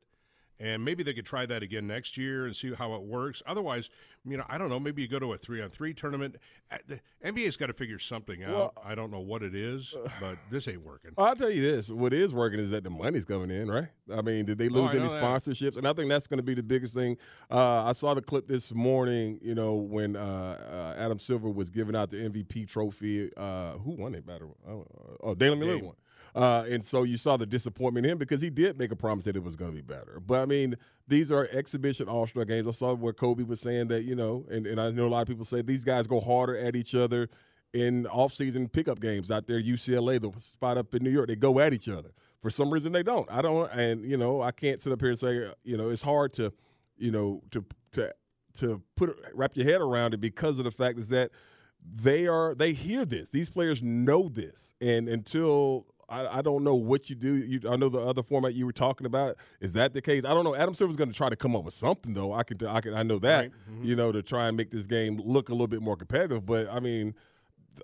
and 0.60 0.84
maybe 0.84 1.04
they 1.04 1.14
could 1.14 1.26
try 1.26 1.46
that 1.46 1.64
again 1.64 1.88
next 1.88 2.18
year 2.18 2.46
and 2.46 2.56
see 2.56 2.74
how 2.74 2.94
it 2.96 3.02
works. 3.02 3.42
Otherwise, 3.48 3.90
you 4.26 4.38
know, 4.38 4.44
I 4.50 4.58
don't 4.58 4.70
know. 4.70 4.80
Maybe 4.80 5.02
you 5.02 5.08
go 5.08 5.20
to 5.20 5.34
a 5.34 5.38
three 5.38 5.62
on 5.62 5.70
three 5.70 5.94
tournament. 5.94 6.36
Uh, 6.72 6.78
the 6.88 7.00
NBA's 7.26 7.56
got 7.56 7.68
to 7.68 7.74
figure 7.74 8.00
something 8.00 8.44
out. 8.44 8.52
Well, 8.52 8.74
I 8.84 8.96
don't 8.96 9.12
know 9.12 9.20
what 9.20 9.42
it 9.42 9.56
is, 9.56 9.96
but 10.20 10.38
this 10.52 10.68
ain't 10.68 10.86
working. 10.86 11.12
I'll 11.18 11.36
tell 11.36 11.50
you 11.50 11.62
this: 11.62 11.90
what 11.90 12.14
is 12.14 12.34
working 12.34 12.60
is 12.60 12.72
that 12.72 12.84
the 12.84 12.90
money's 12.90 13.26
coming 13.26 13.50
in, 13.50 13.72
right? 13.72 13.88
I 14.14 14.22
mean, 14.22 14.46
did 14.46 14.58
they 14.58 14.68
oh, 14.68 14.74
lose 14.74 14.92
oh, 14.94 14.98
any 14.98 15.08
sponsorships? 15.08 15.78
And 15.78 15.88
I 15.88 15.94
think 15.94 16.10
that's 16.10 16.28
going 16.28 16.40
to 16.40 16.44
be 16.44 16.54
the 16.54 16.64
biggest 16.64 16.94
thing. 16.94 17.18
Uh, 17.50 17.86
I 17.86 17.94
saw 17.94 18.14
the 18.14 18.22
clip 18.22 18.48
this 18.48 18.74
morning. 18.74 19.40
You 19.42 19.56
know, 19.56 19.76
when 19.76 20.16
uh, 20.16 20.96
uh 20.98 21.02
Adam 21.02 21.20
Silver 21.20 21.50
was 21.50 21.70
giving 21.70 21.96
out 21.96 22.10
the 22.10 22.18
MVP 22.18 22.68
trophy. 22.68 23.32
Uh, 23.36 23.74
who 23.74 23.92
won 23.92 24.16
it? 24.16 24.26
Better? 24.26 24.48
Oh, 24.68 24.86
oh 25.22 25.36
Damian 25.36 25.62
Lillard 25.62 25.84
won. 25.84 25.96
Uh, 26.40 26.64
and 26.70 26.86
so 26.86 27.04
you 27.04 27.18
saw 27.18 27.36
the 27.36 27.46
disappointment 27.46 28.06
in 28.06 28.14
him 28.14 28.18
because 28.18 28.40
he 28.40 28.50
did 28.50 28.80
make 28.80 28.94
a 28.94 28.96
promise 28.96 29.26
that 29.26 29.36
it 29.36 29.44
was 29.44 29.58
going 29.58 29.72
to 29.72 29.76
be 29.76 29.82
better. 29.82 30.22
But 30.26 30.40
I 30.42 30.46
mean, 30.46 30.76
these 31.06 31.34
are 31.34 31.50
exhibition 31.52 32.08
All 32.08 32.26
Star 32.28 32.46
games. 32.46 32.66
I 32.66 32.72
saw 32.72 32.94
where 32.94 33.12
Kobe 33.12 33.44
was 33.44 33.60
saying 33.60 33.90
that 33.90 34.04
you 34.04 34.16
know, 34.16 34.46
and, 34.50 34.66
and 34.66 34.80
I 34.80 34.90
know 34.92 35.06
a 35.06 35.10
lot 35.10 35.22
of 35.22 35.28
people 35.28 35.44
say 35.44 35.62
these 35.62 35.84
guys 35.84 36.08
go 36.08 36.22
harder 36.22 36.58
at 36.58 36.78
each 36.78 36.96
other 36.96 37.28
in 37.74 38.08
off-season 38.08 38.70
pickup 38.70 39.02
games 39.02 39.32
out 39.32 39.48
there. 39.48 39.62
UCLA, 39.62 40.22
the 40.22 40.32
spot 40.40 40.78
up 40.78 40.96
in 40.96 41.04
New 41.04 41.10
York, 41.10 41.28
they 41.28 41.36
go 41.36 41.60
at 41.60 41.74
each 41.74 41.90
other. 41.90 42.12
For 42.42 42.50
some 42.50 42.70
reason, 42.70 42.94
they 42.94 43.04
don't. 43.04 43.30
I 43.30 43.42
don't, 43.42 43.70
and 43.74 44.06
you 44.06 44.16
know, 44.16 44.42
I 44.42 44.52
can't 44.52 44.80
sit 44.80 44.94
up 44.94 45.02
here 45.02 45.10
and 45.10 45.20
say, 45.20 45.52
you 45.66 45.76
know, 45.76 45.90
it's 45.90 46.04
hard 46.04 46.32
to, 46.36 46.54
you 46.98 47.12
know, 47.12 47.42
to 47.52 47.66
to 47.92 48.14
to 48.60 48.82
put 48.96 49.14
wrap 49.34 49.58
your 49.58 49.66
head 49.66 49.82
around 49.82 50.14
it 50.14 50.22
because 50.22 50.58
of 50.58 50.64
the 50.64 50.72
fact 50.72 51.00
is 51.00 51.10
that 51.10 51.32
they 51.84 52.28
are 52.28 52.56
they 52.56 52.72
hear 52.72 53.04
this. 53.04 53.30
These 53.30 53.50
players 53.50 53.84
know 53.84 54.30
this, 54.30 54.74
and 54.80 55.10
until 55.10 55.86
I, 56.10 56.40
I 56.40 56.42
don't 56.42 56.64
know 56.64 56.76
what 56.76 57.10
you 57.10 57.16
do. 57.16 57.36
You, 57.36 57.62
I 57.70 57.76
know 57.76 57.90
the 57.90 58.00
other 58.00 58.24
format 58.24 58.56
you 58.56 58.66
were 58.66 58.74
talking 58.74 59.06
about. 59.06 59.38
Is 59.62 59.74
that 59.74 59.94
the 59.94 60.02
case? 60.02 60.26
I 60.26 60.30
don't 60.30 60.44
know. 60.44 60.56
Adam 60.56 60.74
Silver's 60.74 60.96
going 60.96 61.10
to 61.10 61.16
try 61.16 61.30
to 61.30 61.36
come 61.36 61.56
up 61.56 61.64
with 61.64 61.74
something 61.74 62.14
though. 62.14 62.34
I 62.34 62.44
can, 62.44 62.66
I 62.66 62.82
can, 62.82 62.94
I 62.94 63.04
know 63.04 63.20
that. 63.20 63.40
Right. 63.40 63.52
Mm-hmm. 63.72 63.86
You 63.86 63.96
know, 63.96 64.12
to 64.12 64.22
try 64.22 64.48
and 64.48 64.58
make 64.58 64.72
this 64.72 64.88
game 64.88 65.22
look 65.24 65.50
a 65.50 65.52
little 65.52 65.68
bit 65.68 65.82
more 65.82 65.96
competitive. 65.96 66.46
But 66.46 66.70
I 66.70 66.80
mean, 66.80 67.16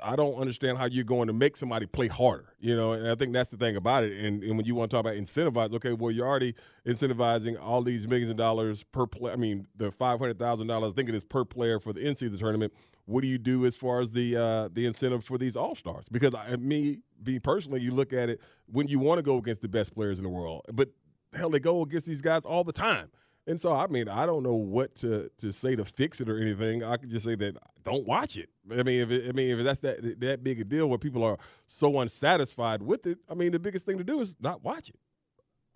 I 0.04 0.16
don't 0.16 0.36
understand 0.36 0.77
how 0.77 0.86
you're 0.86 1.06
going 1.06 1.27
to 1.27 1.33
make 1.33 1.56
somebody 1.56 1.86
play 1.86 2.07
harder. 2.07 2.54
You 2.60 2.75
know, 2.75 2.94
and 2.94 3.07
I 3.07 3.16
think 3.16 3.33
that's 3.33 3.50
the 3.50 3.57
thing 3.57 3.75
about 3.75 4.04
it. 4.04 4.18
And, 4.25 4.44
and 4.44 4.57
when 4.57 4.66
you 4.66 4.75
want 4.75 4.92
to 4.92 4.95
talk 4.95 5.01
about 5.01 5.16
incentivize, 5.16 5.74
okay, 5.75 5.94
well, 5.94 6.12
you're 6.12 6.28
already 6.28 6.56
incentivizing 6.86 7.62
all 7.62 7.81
these 7.81 8.07
millions 8.07 8.31
of 8.31 8.38
dollars 8.38 8.83
per 8.83 9.06
play. 9.06 9.31
I 9.31 9.36
mean, 9.36 9.68
the 9.75 9.92
five 9.92 10.19
hundred 10.19 10.39
thousand 10.39 10.68
dollars. 10.68 10.94
I 10.94 10.95
think 10.95 11.10
it 11.10 11.16
is 11.16 11.25
per 11.25 11.45
player 11.45 11.80
for 11.80 11.94
the 11.94 12.01
season 12.16 12.38
tournament 12.38 12.74
what 13.06 13.22
do 13.22 13.28
you 13.28 13.38
do 13.38 13.66
as 13.66 13.75
far 13.75 14.02
as 14.02 14.12
the 14.12 14.36
uh, 14.36 14.69
the 14.72 14.86
incentive 14.86 15.24
for 15.24 15.38
these 15.38 15.56
all 15.56 15.75
stars? 15.75 16.10
Because 16.10 16.34
I, 16.34 16.56
me, 16.56 17.00
be 17.21 17.40
personally, 17.40 17.81
you 17.81 17.92
look 17.92 18.14
at 18.14 18.30
it 18.30 18.42
when 18.66 18.88
you 18.88 19.00
want 19.00 19.19
to 19.19 19.24
go 19.24 19.38
against 19.38 19.62
the 19.62 19.69
best 19.69 19.94
players 19.94 20.18
in 20.18 20.24
the 20.24 20.30
world, 20.30 20.66
but 20.74 20.90
hell, 21.33 21.50
they 21.50 21.59
go 21.59 21.81
against 21.81 22.07
these 22.07 22.21
guys 22.21 22.45
all 22.45 22.64
the 22.64 22.74
time. 22.74 23.09
And 23.47 23.62
so, 23.62 23.74
I 23.74 23.85
mean, 23.88 24.09
I 24.09 24.26
don't 24.26 24.42
know 24.42 24.56
what 24.56 24.95
to, 24.95 25.30
to 25.38 25.52
say 25.52 25.76
to 25.76 25.85
fix 25.85 26.19
it 26.19 26.30
or 26.30 26.40
anything. 26.40 26.83
I 26.83 26.97
can 26.97 27.12
just 27.12 27.26
say 27.26 27.35
that 27.35 27.56
don't 27.83 28.07
watch 28.07 28.38
it. 28.38 28.50
I 28.71 28.81
mean, 28.81 29.02
if 29.02 29.12
it, 29.12 29.30
I 29.30 29.33
mean 29.33 29.59
if 29.59 29.64
that's 29.64 29.81
that 29.81 30.19
that 30.21 30.44
big 30.44 30.59
a 30.62 30.64
deal 30.64 30.90
where 30.90 30.97
people 30.97 31.24
are 31.24 31.38
so 31.68 32.00
unsatisfied 32.00 32.81
with 32.81 33.06
it, 33.06 33.19
I 33.30 33.35
mean, 33.35 33.52
the 33.52 33.59
biggest 33.59 33.85
thing 33.85 34.00
to 34.00 34.04
do 34.04 34.19
is 34.21 34.35
not 34.40 34.64
watch 34.64 34.90
it. 34.90 35.00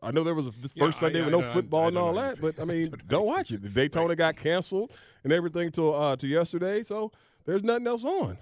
I 0.01 0.11
know 0.11 0.23
there 0.23 0.35
was 0.35 0.47
a, 0.47 0.51
this 0.51 0.73
yeah, 0.75 0.85
first 0.85 0.99
Sunday 0.99 1.21
I, 1.21 1.25
with 1.25 1.33
no 1.33 1.41
football 1.41 1.87
and 1.87 1.97
all 1.97 2.13
that, 2.13 2.41
but 2.41 2.59
I 2.59 2.65
mean, 2.65 2.93
don't 3.07 3.25
watch 3.25 3.51
it. 3.51 3.61
The 3.61 3.69
Daytona 3.69 4.15
got 4.15 4.35
canceled 4.35 4.91
and 5.23 5.33
everything 5.33 5.71
till 5.71 5.93
uh, 5.93 6.15
to 6.17 6.27
yesterday, 6.27 6.83
so 6.83 7.11
there's 7.45 7.63
nothing 7.63 7.87
else 7.87 8.05
on. 8.05 8.37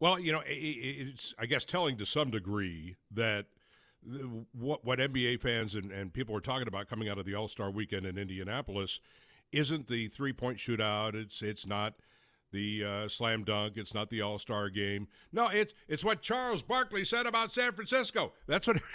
Well, 0.00 0.18
you 0.18 0.32
know, 0.32 0.42
it's 0.46 1.34
I 1.38 1.46
guess 1.46 1.64
telling 1.64 1.96
to 1.98 2.06
some 2.06 2.30
degree 2.30 2.96
that 3.10 3.46
what 4.52 4.84
what 4.84 4.98
NBA 4.98 5.40
fans 5.40 5.74
and, 5.74 5.90
and 5.90 6.12
people 6.12 6.36
are 6.36 6.40
talking 6.40 6.68
about 6.68 6.88
coming 6.88 7.08
out 7.08 7.18
of 7.18 7.24
the 7.24 7.34
All 7.34 7.48
Star 7.48 7.70
Weekend 7.70 8.06
in 8.06 8.18
Indianapolis 8.18 9.00
isn't 9.52 9.88
the 9.88 10.08
three 10.08 10.32
point 10.32 10.58
shootout. 10.58 11.14
It's 11.14 11.42
it's 11.42 11.66
not 11.66 11.94
the 12.52 12.84
uh, 12.84 13.08
slam 13.08 13.44
dunk. 13.44 13.74
It's 13.76 13.94
not 13.94 14.10
the 14.10 14.20
All 14.20 14.38
Star 14.38 14.68
game. 14.68 15.08
No, 15.32 15.48
it's 15.48 15.72
it's 15.88 16.04
what 16.04 16.22
Charles 16.22 16.62
Barkley 16.62 17.04
said 17.04 17.26
about 17.26 17.52
San 17.52 17.72
Francisco. 17.72 18.32
That's 18.46 18.66
what. 18.66 18.76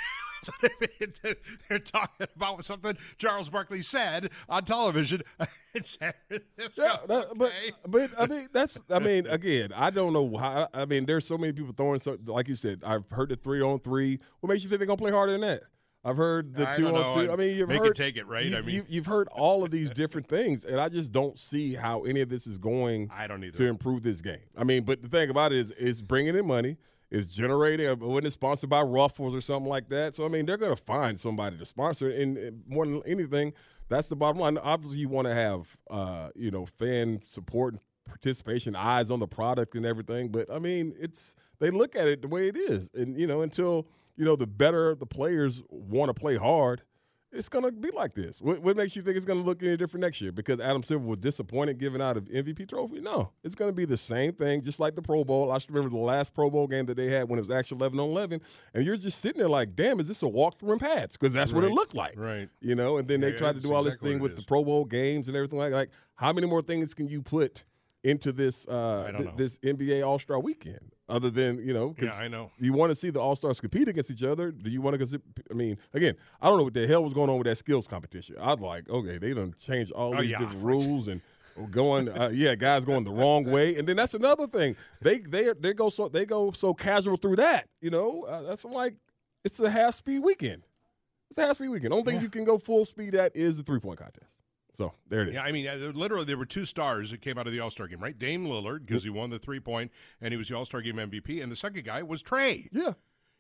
they're 1.70 1.80
talking 1.80 2.28
about 2.36 2.66
something 2.66 2.98
Charles 3.18 3.50
Barkley 3.50 3.82
said 3.82 4.32
on 4.48 4.66
television 4.66 5.24
in 5.74 5.84
San 5.84 6.14
Francisco. 6.28 6.84
Yeah, 6.84 6.98
that, 7.08 7.38
but 7.38 7.52
but 7.88 8.12
I 8.18 8.26
mean 8.26 8.48
that's 8.52 8.78
I 8.90 9.00
mean 9.00 9.28
again 9.28 9.72
I 9.76 9.90
don't 9.90 10.14
know 10.14 10.24
why 10.24 10.68
I 10.74 10.86
mean 10.86 11.06
there's 11.06 11.26
so 11.26 11.38
many 11.38 11.54
people 11.54 11.74
throwing 11.76 12.00
so 12.00 12.18
like 12.26 12.48
you 12.48 12.56
said 12.56 12.82
I've 12.86 13.10
heard 13.10 13.30
the 13.30 13.36
three 13.36 13.62
on 13.62 13.80
three. 13.80 14.20
What 14.40 14.50
makes 14.50 14.64
you 14.64 14.70
think 14.70 14.80
they're 14.80 14.88
gonna 14.88 14.98
play 14.98 15.12
harder 15.12 15.34
than 15.34 15.42
that? 15.42 15.64
I've 16.04 16.16
heard 16.16 16.56
the 16.56 16.70
I 16.70 16.74
two 16.74 16.88
on 16.88 17.14
two. 17.14 17.30
I, 17.30 17.34
I 17.34 17.36
mean, 17.36 17.58
you've 17.58 17.70
heard 17.70 17.96
take 17.96 18.16
it 18.16 18.26
right. 18.26 18.46
You, 18.46 18.58
I 18.58 18.62
mean, 18.62 18.86
you, 18.88 19.02
have 19.02 19.06
heard 19.06 19.28
all 19.34 19.66
of 19.66 19.72
these 19.72 19.90
different 19.90 20.28
things, 20.28 20.64
and 20.64 20.80
I 20.80 20.88
just 20.88 21.12
don't 21.12 21.38
see 21.38 21.74
how 21.74 22.04
any 22.04 22.22
of 22.22 22.30
this 22.30 22.48
is 22.48 22.58
going. 22.58 23.10
I 23.14 23.28
don't 23.28 23.44
either. 23.44 23.58
to 23.58 23.66
improve 23.66 24.04
this 24.04 24.22
game. 24.22 24.40
I 24.58 24.64
mean, 24.64 24.84
but 24.86 25.02
the 25.02 25.10
thing 25.10 25.30
about 25.30 25.52
it 25.52 25.58
is, 25.58 25.74
it's 25.78 26.00
bringing 26.00 26.38
in 26.38 26.48
money 26.48 26.78
is 27.12 27.28
generating. 27.28 27.88
Uh, 27.88 27.96
when 27.96 28.26
it's 28.26 28.36
sponsored 28.36 28.70
by 28.70 28.82
Ruffles 28.82 29.34
or 29.34 29.42
something 29.42 29.70
like 29.70 29.90
that. 29.90 30.16
So 30.16 30.26
I 30.26 30.28
mean, 30.28 30.46
they're 30.46 30.58
going 30.58 30.76
to 30.76 30.82
find 30.82 31.20
somebody 31.20 31.58
to 31.58 31.66
sponsor. 31.66 32.10
And 32.10 32.64
more 32.68 32.86
than 32.86 33.02
anything, 33.06 33.54
That's 33.90 34.10
the 34.10 34.16
bottom 34.16 34.40
line. 34.40 34.58
Obviously, 34.58 35.00
you 35.00 35.10
want 35.10 35.28
to 35.28 35.34
have 35.34 35.78
uh, 35.90 36.30
you 36.36 36.52
know 36.52 36.66
fan 36.66 37.22
support 37.26 37.74
and 37.74 37.82
participation, 38.06 38.76
eyes 38.76 39.10
on 39.12 39.20
the 39.20 39.28
product 39.28 39.76
and 39.76 39.86
everything. 39.86 40.30
But 40.30 40.52
I 40.52 40.60
mean, 40.60 40.94
it's 41.00 41.36
they 41.60 41.72
look 41.72 41.96
at 41.96 42.08
it 42.08 42.22
the 42.22 42.28
way 42.28 42.48
it 42.48 42.56
is, 42.58 42.90
and 42.94 43.18
you 43.20 43.28
know 43.28 43.42
until 43.42 43.88
you 44.16 44.26
know 44.26 44.36
the 44.36 44.48
better 44.48 44.96
the 44.96 45.06
players 45.08 45.64
want 45.70 46.10
to 46.10 46.14
play 46.14 46.38
hard, 46.38 46.84
it's 47.32 47.50
going 47.50 47.64
to 47.64 47.72
be 47.72 47.92
like 47.92 48.14
this. 48.16 48.42
What, 48.42 48.62
what 48.62 48.76
makes 48.76 48.96
you 48.96 49.02
think 49.02 49.16
it's 49.16 49.26
going 49.26 49.40
to 49.40 49.46
look 49.46 49.62
any 49.62 49.78
different 49.78 50.02
next 50.02 50.20
year? 50.22 50.32
Because 50.32 50.60
Adam 50.60 50.84
Silver 50.84 51.06
was 51.06 51.20
disappointed 51.20 51.78
giving 51.78 52.02
out 52.02 52.18
of 52.18 52.26
MVP 52.26 52.68
trophy? 52.68 53.00
No, 53.02 53.32
it's 53.44 53.56
going 53.56 53.70
to 53.70 53.76
be 53.76 53.86
the 53.86 53.98
same 53.98 54.34
thing, 54.34 54.62
just 54.62 54.80
like 54.80 54.96
the 54.96 55.02
Pro 55.02 55.24
Bowl. 55.24 55.52
I 55.52 55.60
remember 55.70 55.90
the 55.90 55.98
last 55.98 56.34
Pro 56.34 56.50
Bowl 56.50 56.68
game 56.68 56.86
that 56.88 56.96
they 56.98 57.10
had 57.10 57.30
when 57.30 57.38
it 57.38 57.42
was 57.42 57.52
actually 57.52 57.78
11 57.80 58.00
on 58.00 58.10
11, 58.10 58.42
and 58.74 58.86
you're 58.86 58.96
just 58.98 59.20
sitting 59.20 59.40
there 59.40 59.50
like, 59.50 59.76
damn, 59.76 60.00
is 60.00 60.08
this 60.08 60.24
a 60.24 60.26
walkthrough 60.26 60.74
in 60.74 60.80
pads? 60.80 61.18
Because 61.18 61.34
that's 61.34 61.54
what 61.54 61.64
it 61.64 61.72
looked 61.72 61.94
like. 61.94 62.16
Right. 62.18 62.50
You 62.62 62.76
know, 62.76 62.98
and 62.98 63.08
then 63.08 63.22
they 63.22 63.32
Yeah, 63.32 63.38
tried 63.38 63.56
to 63.56 63.62
do 63.62 63.74
all 63.74 63.84
this 63.84 63.98
thing 63.98 64.20
with 64.20 64.32
it 64.34 64.36
the. 64.38 64.44
Pro 64.44 64.64
Bowl 64.64 64.86
games 64.86 65.28
and 65.28 65.38
everything 65.38 65.60
like 65.60 65.72
like 65.74 65.90
how 66.16 66.34
many 66.34 66.48
more 66.48 66.62
things 66.62 66.94
can 66.94 67.08
you 67.08 67.22
put 67.22 67.64
into 68.04 68.32
this 68.32 68.68
uh 68.68 69.12
th- 69.18 69.30
this 69.36 69.58
NBA 69.60 70.06
All 70.08 70.20
Star 70.20 70.40
weekend 70.40 70.94
other 71.10 71.30
than 71.30 71.58
you 71.66 71.74
know 71.74 71.96
Yeah, 72.02 72.14
I 72.14 72.28
know. 72.30 72.52
you 72.58 72.72
want 72.72 72.92
to 72.92 72.96
see 72.96 73.10
the 73.10 73.20
All 73.20 73.36
Stars 73.36 73.60
compete 73.60 73.88
against 73.90 74.10
each 74.12 74.24
other. 74.24 74.52
Do 74.52 74.70
you 74.70 74.82
want 74.82 75.00
to? 75.00 75.22
I 75.52 75.54
mean, 75.54 75.78
again, 75.94 76.16
I 76.42 76.48
don't 76.48 76.58
know 76.58 76.64
what 76.64 76.74
the 76.74 76.88
hell 76.88 77.04
was 77.04 77.14
going 77.14 77.30
on 77.30 77.38
with 77.38 77.46
that 77.48 77.58
skills 77.58 77.88
competition. 77.88 78.38
I'd 78.40 78.62
like, 78.62 78.90
okay, 78.90 79.18
they 79.18 79.34
done 79.34 79.54
changed 79.60 79.92
all 79.92 80.16
Oh, 80.16 80.22
these 80.22 80.30
yeah. 80.32 80.38
different 80.40 80.64
rules 80.64 81.08
and 81.10 81.20
going, 81.72 82.08
uh, 82.08 82.30
yeah, 82.34 82.56
guys 82.56 82.86
going 82.86 83.04
the 83.04 83.12
wrong 83.12 83.44
way, 83.44 83.76
and 83.76 83.86
then 83.86 83.98
that's 83.98 84.14
another 84.14 84.48
thing. 84.48 84.78
They 85.02 85.20
they 85.20 85.52
they 85.60 85.74
go 85.74 85.90
so 85.90 86.08
they 86.08 86.26
go 86.26 86.52
so 86.52 86.74
casual 86.74 87.18
through 87.18 87.36
that. 87.38 87.68
You 87.82 87.90
know, 87.90 88.24
uh, 88.24 88.44
that's 88.44 88.64
like 88.64 88.96
it's 89.44 89.60
a 89.60 89.70
half 89.70 89.96
speed 89.96 90.20
weekend. 90.20 90.64
It's 91.30 91.38
a 91.38 91.42
half 91.48 91.56
speed 91.56 91.68
weekend. 91.68 91.92
Only 91.94 92.14
thing 92.14 92.22
you 92.22 92.30
can 92.30 92.46
go 92.46 92.58
full 92.58 92.86
speed 92.86 93.14
at 93.14 93.36
is 93.36 93.58
the 93.58 93.64
three 93.64 93.80
point 93.82 94.00
contest. 94.00 94.36
So 94.80 94.94
there 95.10 95.24
it 95.24 95.28
is. 95.30 95.34
Yeah, 95.34 95.44
I 95.44 95.52
mean, 95.52 95.68
uh, 95.68 95.92
literally, 95.94 96.24
there 96.24 96.38
were 96.38 96.46
two 96.46 96.64
stars 96.64 97.12
that 97.12 97.22
came 97.22 97.38
out 97.38 97.46
of 97.48 97.52
the 97.54 97.60
All 97.60 97.70
Star 97.70 97.86
game, 97.88 98.00
right? 98.00 98.18
Dame 98.18 98.46
Lillard, 98.48 98.86
because 98.86 99.04
he 99.04 99.10
won 99.10 99.30
the 99.30 99.38
three 99.38 99.60
point, 99.60 99.92
and 100.22 100.32
he 100.32 100.38
was 100.38 100.48
the 100.48 100.56
All 100.56 100.64
Star 100.64 100.82
game 100.82 100.96
MVP, 100.96 101.44
and 101.44 101.52
the 101.52 101.56
second 101.58 101.84
guy 101.84 102.02
was 102.02 102.24
Trae. 102.24 102.70
yeah. 102.72 102.94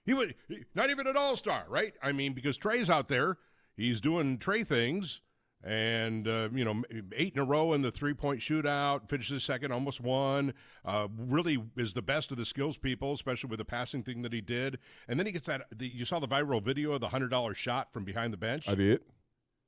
He 0.05 0.13
was 0.13 0.29
not 0.75 0.89
even 0.89 1.07
an 1.07 1.15
All 1.15 1.37
Star, 1.37 1.65
right? 1.69 1.93
I 2.03 2.11
mean, 2.11 2.33
because 2.33 2.57
Trae's 2.57 2.89
out 2.89 3.07
there, 3.07 3.37
he's 3.77 4.01
doing 4.01 4.37
Trae 4.37 4.67
things, 4.67 5.21
and 5.63 6.27
uh, 6.27 6.49
you 6.53 6.65
know, 6.65 6.83
eight 7.15 7.35
in 7.35 7.39
a 7.39 7.45
row 7.45 7.71
in 7.71 7.83
the 7.83 7.91
three 7.91 8.13
point 8.13 8.41
shootout, 8.41 9.07
finishes 9.07 9.43
second, 9.43 9.71
almost 9.71 10.01
won. 10.01 10.53
Uh, 10.83 11.07
really 11.17 11.63
is 11.77 11.93
the 11.93 12.01
best 12.01 12.31
of 12.31 12.37
the 12.37 12.45
skills 12.45 12.77
people, 12.77 13.13
especially 13.13 13.49
with 13.49 13.59
the 13.59 13.65
passing 13.65 14.03
thing 14.03 14.23
that 14.23 14.33
he 14.33 14.41
did. 14.41 14.77
And 15.07 15.17
then 15.17 15.25
he 15.25 15.31
gets 15.31 15.47
that. 15.47 15.67
The, 15.73 15.87
you 15.87 16.03
saw 16.03 16.19
the 16.19 16.27
viral 16.27 16.61
video 16.61 16.91
of 16.93 16.99
the 17.01 17.09
hundred 17.09 17.29
dollar 17.29 17.53
shot 17.53 17.93
from 17.93 18.03
behind 18.03 18.33
the 18.33 18.37
bench. 18.37 18.67
I 18.67 18.75
did. 18.75 19.01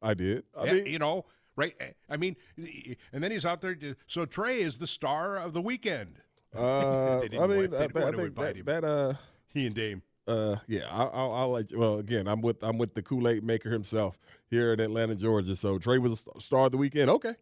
I 0.01 0.13
did. 0.15 0.43
I 0.57 0.65
Yeah, 0.65 0.73
mean, 0.73 0.85
you 0.87 0.99
know, 0.99 1.25
right? 1.61 1.95
I 2.09 2.17
mean, 2.17 2.35
and 2.57 3.23
then 3.23 3.31
he's 3.31 3.45
out 3.45 3.61
there. 3.61 3.75
To, 3.75 3.95
so 4.07 4.25
Trae 4.25 4.59
is 4.59 4.77
the 4.77 4.87
star 4.87 5.37
of 5.37 5.53
the 5.53 5.61
weekend. 5.61 6.15
uh, 6.57 7.19
I 7.19 7.27
mean, 7.29 7.39
want- 7.39 7.73
I, 7.75 7.83
I 7.83 8.11
think 8.11 8.35
that, 8.35 8.65
that 8.65 8.83
uh. 8.83 9.13
He 9.53 9.65
and 9.65 9.75
Dame. 9.75 10.01
Uh, 10.27 10.55
yeah, 10.67 10.85
I'll, 10.89 11.11
I'll, 11.13 11.31
I'll 11.33 11.51
let 11.51 11.71
you. 11.71 11.79
Well, 11.79 11.97
again, 11.97 12.27
I'm 12.27 12.41
with 12.41 12.63
I'm 12.63 12.77
with 12.77 12.93
the 12.93 13.01
Kool 13.01 13.27
Aid 13.27 13.43
maker 13.43 13.71
himself 13.71 14.17
here 14.49 14.71
in 14.71 14.79
Atlanta, 14.79 15.15
Georgia. 15.15 15.55
So 15.55 15.77
Trae 15.77 15.99
was 15.99 16.25
a 16.35 16.39
star 16.39 16.65
of 16.67 16.71
the 16.71 16.77
weekend. 16.77 17.09
Okay, 17.09 17.33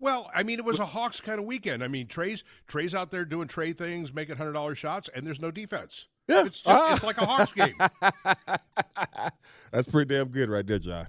Well, 0.00 0.30
I 0.34 0.42
mean, 0.42 0.58
it 0.58 0.64
was 0.64 0.78
a 0.80 0.86
Hawks 0.86 1.20
kind 1.20 1.38
of 1.38 1.44
weekend. 1.44 1.84
I 1.84 1.88
mean, 1.88 2.08
Trae's 2.08 2.42
Trae's 2.68 2.94
out 2.94 3.10
there 3.10 3.24
doing 3.24 3.46
Trae 3.46 3.76
things, 3.76 4.12
making 4.12 4.36
hundred 4.36 4.54
dollar 4.54 4.74
shots, 4.74 5.08
and 5.14 5.26
there's 5.26 5.40
no 5.40 5.50
defense. 5.50 6.08
Yeah. 6.28 6.46
it's 6.46 6.62
just, 6.62 6.92
it's 6.92 7.04
like 7.04 7.18
a 7.18 7.26
Hawks 7.26 7.52
game. 7.52 7.76
that's 9.70 9.88
pretty 9.88 10.12
damn 10.14 10.28
good 10.28 10.48
right 10.48 10.66
there, 10.66 10.78
John. 10.78 11.06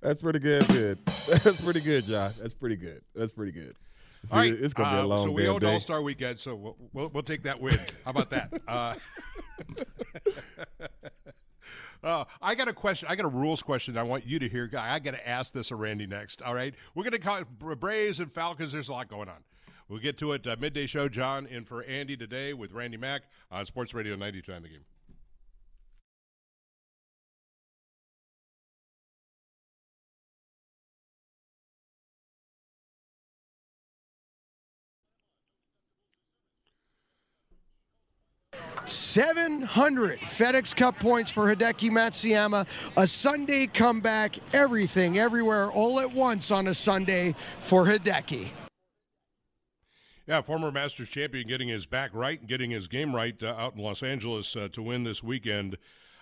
That's 0.00 0.20
pretty 0.20 0.38
good. 0.38 0.66
Good. 0.68 0.98
That's 1.06 1.62
pretty 1.62 1.80
good, 1.80 2.04
John. 2.04 2.32
That's 2.40 2.54
pretty 2.54 2.76
good. 2.76 3.02
That's 3.14 3.30
pretty 3.30 3.52
good. 3.52 3.76
See, 4.24 4.34
All 4.34 4.40
right, 4.40 4.52
it's 4.52 4.74
gonna 4.74 4.90
be 4.90 4.96
a 4.96 5.02
uh, 5.02 5.06
long 5.06 5.22
So 5.24 5.30
we 5.30 5.48
owned. 5.48 5.64
All 5.64 5.80
Star 5.80 6.02
Weekend, 6.02 6.38
so 6.38 6.54
we'll, 6.54 6.76
we'll 6.92 7.08
we'll 7.08 7.22
take 7.22 7.44
that 7.44 7.60
win. 7.60 7.78
How 8.04 8.10
about 8.10 8.30
that? 8.30 8.52
Uh, 8.68 8.94
Uh, 12.02 12.24
I 12.40 12.54
got 12.54 12.66
a 12.66 12.72
question. 12.72 13.08
I 13.10 13.14
got 13.14 13.26
a 13.26 13.28
rules 13.28 13.62
question. 13.62 13.98
I 13.98 14.02
want 14.04 14.24
you 14.26 14.38
to 14.38 14.48
hear. 14.48 14.70
I 14.78 14.98
got 15.00 15.10
to 15.10 15.28
ask 15.28 15.52
this 15.52 15.70
of 15.70 15.80
Randy 15.80 16.06
next. 16.06 16.40
All 16.40 16.54
right, 16.54 16.74
we're 16.94 17.02
going 17.02 17.12
to 17.12 17.18
call 17.18 17.42
Braves 17.44 18.20
and 18.20 18.32
Falcons. 18.32 18.72
There's 18.72 18.88
a 18.88 18.92
lot 18.92 19.08
going 19.08 19.28
on. 19.28 19.44
We'll 19.86 20.00
get 20.00 20.16
to 20.18 20.32
it. 20.32 20.46
Uh, 20.46 20.56
midday 20.58 20.86
show. 20.86 21.08
John 21.08 21.46
in 21.46 21.64
for 21.64 21.82
Andy 21.82 22.16
today 22.16 22.54
with 22.54 22.72
Randy 22.72 22.96
Mack 22.96 23.22
on 23.50 23.66
Sports 23.66 23.92
Radio 23.92 24.16
92 24.16 24.52
on 24.52 24.62
the 24.62 24.68
game. 24.68 24.84
Seven 38.90 39.62
hundred 39.62 40.18
FedEx 40.18 40.74
Cup 40.74 40.98
points 40.98 41.30
for 41.30 41.46
Hideki 41.46 41.90
Matsuyama. 41.90 42.66
A 42.96 43.06
Sunday 43.06 43.66
comeback. 43.68 44.36
Everything, 44.52 45.16
everywhere, 45.16 45.70
all 45.70 46.00
at 46.00 46.12
once 46.12 46.50
on 46.50 46.66
a 46.66 46.74
Sunday 46.74 47.36
for 47.60 47.84
Hideki. 47.84 48.48
Yeah, 50.26 50.42
former 50.42 50.72
Masters 50.72 51.08
champion 51.08 51.46
getting 51.46 51.68
his 51.68 51.86
back 51.86 52.10
right 52.12 52.40
and 52.40 52.48
getting 52.48 52.72
his 52.72 52.88
game 52.88 53.14
right 53.14 53.40
uh, 53.40 53.54
out 53.56 53.76
in 53.76 53.80
Los 53.80 54.02
Angeles 54.02 54.56
uh, 54.56 54.66
to 54.72 54.82
win 54.82 55.04
this 55.04 55.22
weekend. 55.22 55.78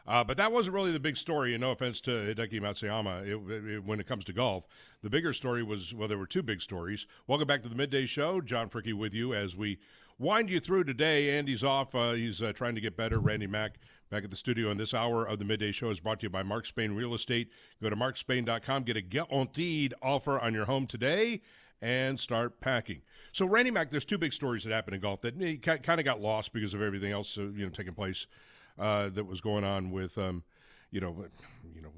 Uh, 0.07 0.23
but 0.25 0.37
that 0.37 0.53
wasn't 0.53 0.75
really 0.75 0.93
the 0.93 1.01
big 1.01 1.17
story, 1.17 1.55
and 1.55 1.63
no 1.63 1.71
offense 1.71 2.01
to 2.03 2.11
Hideki 2.11 2.61
Matsuyama 2.61 3.23
it, 3.27 3.75
it, 3.75 3.85
when 3.85 3.99
it 3.99 4.07
comes 4.07 4.25
to 4.25 4.33
golf. 4.33 4.65
The 5.03 5.11
bigger 5.11 5.33
story 5.33 5.63
was, 5.63 5.95
well, 5.95 6.09
there 6.09 6.19
were 6.19 6.27
two 6.27 6.43
big 6.43 6.61
stories. 6.63 7.07
Welcome 7.27 7.47
back 7.47 7.63
to 7.63 7.69
the 7.69 7.75
Midday 7.75 8.07
Show. 8.07 8.41
John 8.41 8.69
Fricke 8.69 8.95
with 8.95 9.15
you 9.15 9.35
as 9.35 9.57
we 9.57 9.79
wind 10.19 10.51
you 10.51 10.61
through 10.61 10.85
today. 10.85 11.39
Andy's 11.39 11.65
off. 11.65 11.95
Uh, 11.95 12.13
he's 12.13 12.43
uh, 12.43 12.53
trying 12.53 12.75
to 12.75 12.81
get 12.81 12.97
better. 12.97 13.19
Randy 13.19 13.47
Mack 13.47 13.79
back 14.11 14.25
at 14.25 14.31
the 14.31 14.37
studio. 14.37 14.71
And 14.71 14.81
this 14.81 14.95
hour 14.95 15.25
of 15.25 15.39
the 15.39 15.45
Midday 15.45 15.73
Show 15.73 15.91
is 15.91 16.01
brought 16.01 16.21
to 16.21 16.27
you 16.27 16.31
by 16.31 16.43
Mark 16.43 16.67
Spain 16.67 16.93
Real 16.93 17.15
Estate. 17.15 17.51
Go 17.83 17.91
to 17.91 17.97
markspain.com. 17.97 18.85
Get 18.85 18.97
a 18.97 19.03
guaranteed 19.03 19.95
offer 20.03 20.39
on 20.39 20.55
your 20.55 20.65
home 20.65 20.87
today 20.87 21.43
and 21.81 22.19
start 22.19 22.61
packing. 22.61 23.03
So, 23.33 23.47
Randy 23.47 23.71
Mack, 23.71 23.91
there's 23.91 24.05
two 24.05 24.19
big 24.19 24.33
stories 24.33 24.65
that 24.65 24.73
happened 24.73 24.97
in 24.97 25.01
golf 25.01 25.21
that 25.23 25.41
eh, 25.41 25.57
kind 25.57 26.01
of 26.01 26.05
got 26.05 26.21
lost 26.21 26.53
because 26.53 26.75
of 26.75 26.83
everything 26.83 27.13
else 27.13 27.39
uh, 27.39 27.43
you 27.43 27.65
know 27.65 27.71
taking 27.71 27.95
place 27.95 28.27
uh, 28.79 29.09
that 29.11 29.25
was 29.25 29.41
going 29.41 29.65
on 29.65 29.91
with 29.91 30.19
um, 30.19 30.43
you 30.91 31.01
know 31.01 31.27
you 31.75 31.83
know 31.83 31.93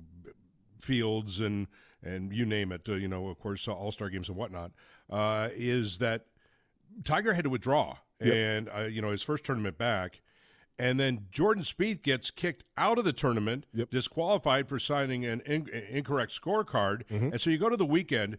fields 0.80 1.40
and 1.40 1.66
and 2.02 2.32
you 2.32 2.44
name 2.44 2.72
it. 2.72 2.82
Uh, 2.88 2.94
you 2.94 3.08
know, 3.08 3.28
of 3.28 3.38
course, 3.38 3.66
All 3.68 3.92
Star 3.92 4.10
games 4.10 4.28
and 4.28 4.36
whatnot. 4.36 4.72
Uh, 5.08 5.48
is 5.54 5.98
that 5.98 6.26
Tiger 7.04 7.34
had 7.34 7.44
to 7.44 7.50
withdraw, 7.50 7.96
Yep. 8.20 8.34
and 8.34 8.68
uh, 8.74 8.80
you 8.86 9.00
know 9.02 9.10
his 9.10 9.22
first 9.22 9.44
tournament 9.44 9.78
back. 9.78 10.20
And 10.78 10.98
then 10.98 11.26
Jordan 11.30 11.62
Spieth 11.62 12.02
gets 12.02 12.30
kicked 12.30 12.64
out 12.78 12.96
of 12.98 13.04
the 13.04 13.12
tournament, 13.12 13.66
Yep. 13.74 13.90
disqualified 13.90 14.66
for 14.66 14.78
signing 14.78 15.26
an 15.26 15.40
in- 15.42 15.68
uh, 15.74 15.78
incorrect 15.90 16.32
scorecard. 16.32 17.02
Mm-hmm. 17.08 17.32
And 17.32 17.40
so 17.40 17.50
you 17.50 17.58
go 17.58 17.68
to 17.68 17.76
the 17.76 17.84
weekend. 17.84 18.38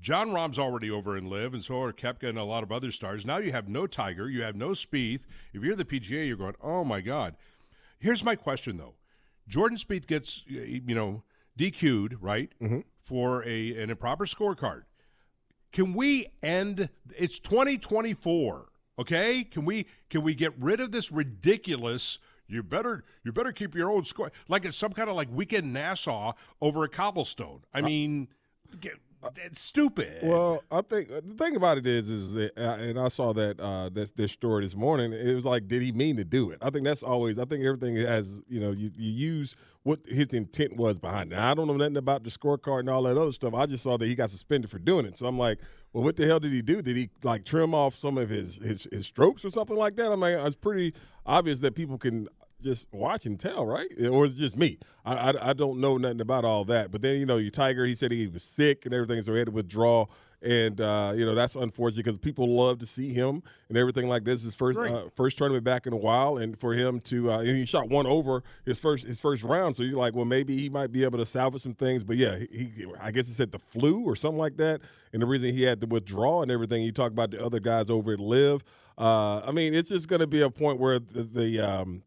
Jon 0.00 0.32
Rahm's 0.32 0.58
already 0.58 0.90
over 0.90 1.16
in 1.16 1.26
LIV, 1.26 1.54
and 1.54 1.64
so 1.64 1.80
are 1.82 1.92
Koepka 1.92 2.28
and 2.28 2.36
a 2.38 2.42
lot 2.44 2.62
of 2.64 2.72
other 2.72 2.90
stars. 2.90 3.24
Now 3.24 3.36
you 3.38 3.52
have 3.52 3.68
no 3.68 3.86
Tiger, 3.86 4.28
you 4.28 4.42
have 4.42 4.56
no 4.56 4.70
Spieth. 4.70 5.20
If 5.52 5.62
you're 5.62 5.76
the 5.76 5.84
PGA, 5.84 6.26
you're 6.26 6.36
going, 6.36 6.56
oh 6.60 6.82
my 6.82 7.00
God. 7.00 7.36
Here's 8.00 8.24
my 8.24 8.34
question 8.34 8.78
though: 8.78 8.94
Jordan 9.46 9.78
Spieth 9.78 10.08
gets, 10.08 10.42
you 10.46 10.94
know, 10.94 11.22
DQ'd, 11.56 12.16
right, 12.20 12.50
mm-hmm. 12.60 12.80
for 13.04 13.44
a 13.44 13.80
an 13.80 13.90
improper 13.90 14.24
scorecard. 14.26 14.82
Can 15.72 15.94
we 15.94 16.26
end? 16.42 16.88
It's 17.16 17.38
2024. 17.38 18.66
Okay, 18.98 19.44
can 19.44 19.64
we 19.64 19.86
can 20.10 20.22
we 20.22 20.34
get 20.34 20.52
rid 20.58 20.80
of 20.80 20.92
this 20.92 21.10
ridiculous? 21.10 22.18
You 22.48 22.62
better 22.62 23.04
you 23.24 23.32
better 23.32 23.52
keep 23.52 23.74
your 23.74 23.90
own 23.90 24.04
score 24.04 24.30
like 24.48 24.64
it's 24.64 24.76
some 24.76 24.92
kind 24.92 25.08
of 25.08 25.16
like 25.16 25.28
weekend 25.32 25.72
Nassau 25.72 26.32
over 26.60 26.84
a 26.84 26.88
cobblestone. 26.88 27.62
I 27.72 27.80
mean, 27.80 28.28
get, 28.80 28.94
it's 29.36 29.62
stupid. 29.62 30.18
Well, 30.22 30.64
I 30.70 30.82
think 30.82 31.10
uh, 31.10 31.20
the 31.24 31.34
thing 31.34 31.56
about 31.56 31.78
it 31.78 31.86
is, 31.86 32.10
is 32.10 32.34
that, 32.34 32.58
uh, 32.58 32.76
and 32.80 32.98
I 32.98 33.08
saw 33.08 33.32
that 33.32 33.60
uh, 33.60 33.88
that 33.90 34.16
this 34.16 34.32
story 34.32 34.64
this 34.64 34.74
morning. 34.74 35.12
It 35.12 35.34
was 35.34 35.44
like, 35.44 35.68
did 35.68 35.82
he 35.82 35.92
mean 35.92 36.16
to 36.16 36.24
do 36.24 36.50
it? 36.50 36.58
I 36.60 36.70
think 36.70 36.84
that's 36.84 37.02
always. 37.02 37.38
I 37.38 37.44
think 37.44 37.64
everything 37.64 37.96
has, 37.96 38.42
you 38.48 38.60
know, 38.60 38.72
you, 38.72 38.90
you 38.96 39.10
use 39.10 39.54
what 39.84 40.00
his 40.06 40.32
intent 40.32 40.76
was 40.76 40.98
behind 40.98 41.32
it. 41.32 41.36
Now, 41.36 41.50
I 41.50 41.54
don't 41.54 41.66
know 41.66 41.76
nothing 41.76 41.96
about 41.96 42.24
the 42.24 42.30
scorecard 42.30 42.80
and 42.80 42.90
all 42.90 43.02
that 43.04 43.16
other 43.16 43.32
stuff. 43.32 43.54
I 43.54 43.66
just 43.66 43.84
saw 43.84 43.96
that 43.96 44.06
he 44.06 44.14
got 44.14 44.30
suspended 44.30 44.70
for 44.70 44.78
doing 44.78 45.06
it. 45.06 45.18
So 45.18 45.26
I'm 45.26 45.38
like, 45.38 45.58
well, 45.92 46.04
what 46.04 46.16
the 46.16 46.26
hell 46.26 46.40
did 46.40 46.52
he 46.52 46.62
do? 46.62 46.80
Did 46.82 46.96
he 46.96 47.10
like 47.22 47.44
trim 47.44 47.74
off 47.74 47.94
some 47.94 48.18
of 48.18 48.30
his 48.30 48.56
his, 48.56 48.88
his 48.90 49.06
strokes 49.06 49.44
or 49.44 49.50
something 49.50 49.76
like 49.76 49.96
that? 49.96 50.10
I 50.10 50.16
mean, 50.16 50.38
it's 50.38 50.54
pretty 50.54 50.94
obvious 51.26 51.60
that 51.60 51.74
people 51.74 51.98
can 51.98 52.28
just 52.62 52.86
watch 52.92 53.26
and 53.26 53.38
tell, 53.38 53.66
right? 53.66 53.88
Or 54.10 54.24
is 54.24 54.34
it 54.34 54.38
just 54.38 54.56
me? 54.56 54.78
I, 55.04 55.14
I, 55.14 55.50
I 55.50 55.52
don't 55.52 55.80
know 55.80 55.98
nothing 55.98 56.20
about 56.20 56.44
all 56.44 56.64
that. 56.66 56.90
But 56.90 57.02
then 57.02 57.18
you 57.18 57.26
know, 57.26 57.36
your 57.36 57.50
Tiger, 57.50 57.84
he 57.84 57.94
said 57.94 58.12
he 58.12 58.26
was 58.26 58.42
sick 58.42 58.84
and 58.84 58.94
everything, 58.94 59.20
so 59.22 59.32
he 59.32 59.38
had 59.38 59.46
to 59.46 59.52
withdraw. 59.52 60.06
And 60.44 60.80
uh, 60.80 61.12
you 61.14 61.24
know 61.24 61.36
that's 61.36 61.54
unfortunate 61.54 62.04
because 62.04 62.18
people 62.18 62.48
love 62.48 62.80
to 62.80 62.86
see 62.86 63.12
him 63.12 63.44
and 63.68 63.78
everything 63.78 64.08
like 64.08 64.24
this. 64.24 64.42
His 64.42 64.56
first 64.56 64.76
uh, 64.76 65.04
first 65.14 65.38
tournament 65.38 65.62
back 65.62 65.86
in 65.86 65.92
a 65.92 65.96
while, 65.96 66.36
and 66.36 66.58
for 66.58 66.74
him 66.74 66.98
to 67.00 67.30
uh, 67.30 67.40
he 67.40 67.64
shot 67.64 67.88
one 67.88 68.06
over 68.06 68.42
his 68.66 68.76
first 68.76 69.06
his 69.06 69.20
first 69.20 69.44
round. 69.44 69.76
So 69.76 69.84
you're 69.84 69.98
like, 69.98 70.14
well, 70.16 70.24
maybe 70.24 70.58
he 70.58 70.68
might 70.68 70.90
be 70.90 71.04
able 71.04 71.18
to 71.18 71.26
salvage 71.26 71.62
some 71.62 71.74
things. 71.74 72.02
But 72.02 72.16
yeah, 72.16 72.38
he, 72.38 72.72
he 72.74 72.86
I 73.00 73.12
guess 73.12 73.28
he 73.28 73.34
said 73.34 73.52
the 73.52 73.60
flu 73.60 74.02
or 74.02 74.16
something 74.16 74.38
like 74.38 74.56
that, 74.56 74.80
and 75.12 75.22
the 75.22 75.26
reason 75.26 75.54
he 75.54 75.62
had 75.62 75.80
to 75.80 75.86
withdraw 75.86 76.42
and 76.42 76.50
everything. 76.50 76.82
You 76.82 76.90
talk 76.90 77.12
about 77.12 77.30
the 77.30 77.44
other 77.44 77.60
guys 77.60 77.88
over 77.88 78.12
at 78.12 78.18
LIV. 78.18 78.64
Uh, 78.98 79.40
I 79.46 79.52
mean, 79.52 79.74
it's 79.74 79.88
just 79.88 80.08
going 80.08 80.20
to 80.20 80.26
be 80.26 80.42
a 80.42 80.50
point 80.50 80.78
where 80.78 80.98
the, 80.98 81.22
the 81.22 81.60
um, 81.60 82.02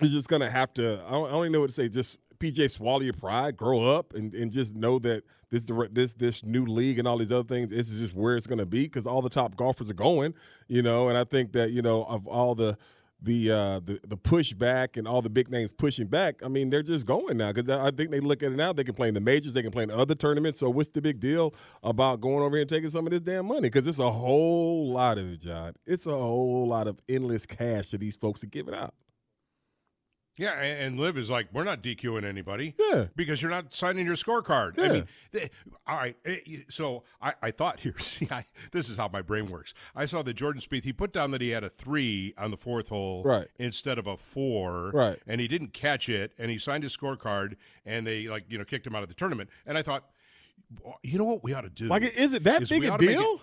you're 0.00 0.10
just 0.10 0.28
gonna 0.28 0.50
have 0.50 0.72
to. 0.74 1.02
I 1.06 1.10
don't, 1.10 1.28
I 1.28 1.30
don't 1.30 1.40
even 1.42 1.52
know 1.52 1.60
what 1.60 1.70
to 1.70 1.74
say. 1.74 1.88
Just 1.88 2.18
PJ, 2.38 2.70
swallow 2.70 3.00
your 3.00 3.14
pride, 3.14 3.56
grow 3.56 3.82
up, 3.82 4.12
and, 4.14 4.34
and 4.34 4.52
just 4.52 4.74
know 4.74 4.98
that 5.00 5.22
this 5.50 5.70
this 5.92 6.14
this 6.14 6.44
new 6.44 6.66
league 6.66 6.98
and 6.98 7.06
all 7.06 7.18
these 7.18 7.32
other 7.32 7.46
things. 7.46 7.70
This 7.70 7.90
is 7.90 8.00
just 8.00 8.14
where 8.14 8.36
it's 8.36 8.46
gonna 8.46 8.66
be 8.66 8.84
because 8.84 9.06
all 9.06 9.22
the 9.22 9.30
top 9.30 9.56
golfers 9.56 9.90
are 9.90 9.94
going. 9.94 10.34
You 10.68 10.82
know, 10.82 11.08
and 11.08 11.16
I 11.16 11.24
think 11.24 11.52
that 11.52 11.70
you 11.70 11.82
know 11.82 12.04
of 12.04 12.26
all 12.26 12.54
the. 12.54 12.76
The, 13.22 13.50
uh, 13.50 13.80
the 13.80 14.00
the 14.06 14.18
pushback 14.18 14.98
and 14.98 15.08
all 15.08 15.22
the 15.22 15.30
big 15.30 15.48
names 15.48 15.72
pushing 15.72 16.08
back. 16.08 16.42
I 16.44 16.48
mean, 16.48 16.68
they're 16.68 16.82
just 16.82 17.06
going 17.06 17.38
now 17.38 17.52
because 17.52 17.70
I 17.70 17.90
think 17.90 18.10
they 18.10 18.20
look 18.20 18.42
at 18.42 18.52
it 18.52 18.56
now. 18.56 18.74
They 18.74 18.84
can 18.84 18.92
play 18.92 19.08
in 19.08 19.14
the 19.14 19.20
majors, 19.20 19.54
they 19.54 19.62
can 19.62 19.70
play 19.70 19.84
in 19.84 19.90
other 19.90 20.14
tournaments. 20.14 20.58
So 20.58 20.68
what's 20.68 20.90
the 20.90 21.00
big 21.00 21.20
deal 21.20 21.54
about 21.82 22.20
going 22.20 22.42
over 22.42 22.54
here 22.54 22.62
and 22.62 22.68
taking 22.68 22.90
some 22.90 23.06
of 23.06 23.12
this 23.12 23.22
damn 23.22 23.46
money? 23.46 23.62
Because 23.62 23.86
it's 23.86 23.98
a 23.98 24.10
whole 24.10 24.92
lot 24.92 25.16
of 25.16 25.32
it, 25.32 25.40
John. 25.40 25.72
It's 25.86 26.06
a 26.06 26.14
whole 26.14 26.68
lot 26.68 26.86
of 26.86 26.98
endless 27.08 27.46
cash 27.46 27.92
that 27.92 27.98
these 27.98 28.16
folks 28.16 28.44
are 28.44 28.48
giving 28.48 28.74
out. 28.74 28.92
Yeah, 30.36 30.52
and, 30.60 30.98
LIV 30.98 31.16
is 31.18 31.30
like, 31.30 31.46
we're 31.52 31.62
not 31.64 31.80
DQing 31.82 32.24
anybody. 32.24 32.74
Yeah. 32.78 33.06
Because 33.14 33.40
you're 33.40 33.50
not 33.52 33.72
signing 33.72 34.04
your 34.04 34.16
scorecard. 34.16 34.80
I 34.80 34.88
mean, 34.92 35.06
th- 35.32 35.50
all 35.86 35.96
right. 35.96 36.16
eh, 36.24 36.38
So 36.68 37.04
I, 37.22 37.34
I 37.40 37.50
thought 37.52 37.78
here, 37.80 37.94
see, 38.00 38.26
I, 38.30 38.44
this 38.72 38.88
is 38.88 38.96
how 38.96 39.06
my 39.08 39.22
brain 39.22 39.46
works. 39.46 39.74
I 39.94 40.06
saw 40.06 40.22
that 40.22 40.34
Jordan 40.34 40.60
Spieth, 40.60 40.82
he 40.84 40.92
put 40.92 41.12
down 41.12 41.30
that 41.30 41.40
he 41.40 41.50
had 41.50 41.62
a 41.62 41.70
three 41.70 42.34
on 42.36 42.50
the 42.50 42.56
fourth 42.56 42.88
hole 42.88 43.22
Right. 43.24 43.46
instead 43.58 43.96
of 43.98 44.06
a 44.08 44.16
four. 44.16 44.90
Right. 44.92 45.18
And 45.26 45.40
he 45.40 45.46
didn't 45.46 45.72
catch 45.72 46.08
it, 46.08 46.32
and 46.38 46.50
he 46.50 46.58
signed 46.58 46.82
his 46.82 46.96
scorecard, 46.96 47.54
and 47.86 48.04
they, 48.06 48.26
like, 48.26 48.44
you 48.48 48.58
know, 48.58 48.64
kicked 48.64 48.86
him 48.86 48.94
out 48.96 49.02
of 49.02 49.08
the 49.08 49.14
tournament. 49.14 49.50
And 49.66 49.78
I 49.78 49.82
thought, 49.82 50.04
you 51.02 51.18
know 51.18 51.24
what 51.24 51.44
we 51.44 51.54
ought 51.54 51.60
to 51.62 51.70
do? 51.70 51.86
Like, 51.86 52.02
is 52.02 52.32
it 52.32 52.44
that 52.44 52.62
is 52.62 52.68
big 52.70 52.84
a 52.84 52.92
ought 52.92 52.98
to 52.98 53.06
make 53.06 53.16
it- 53.16 53.18
deal? 53.20 53.40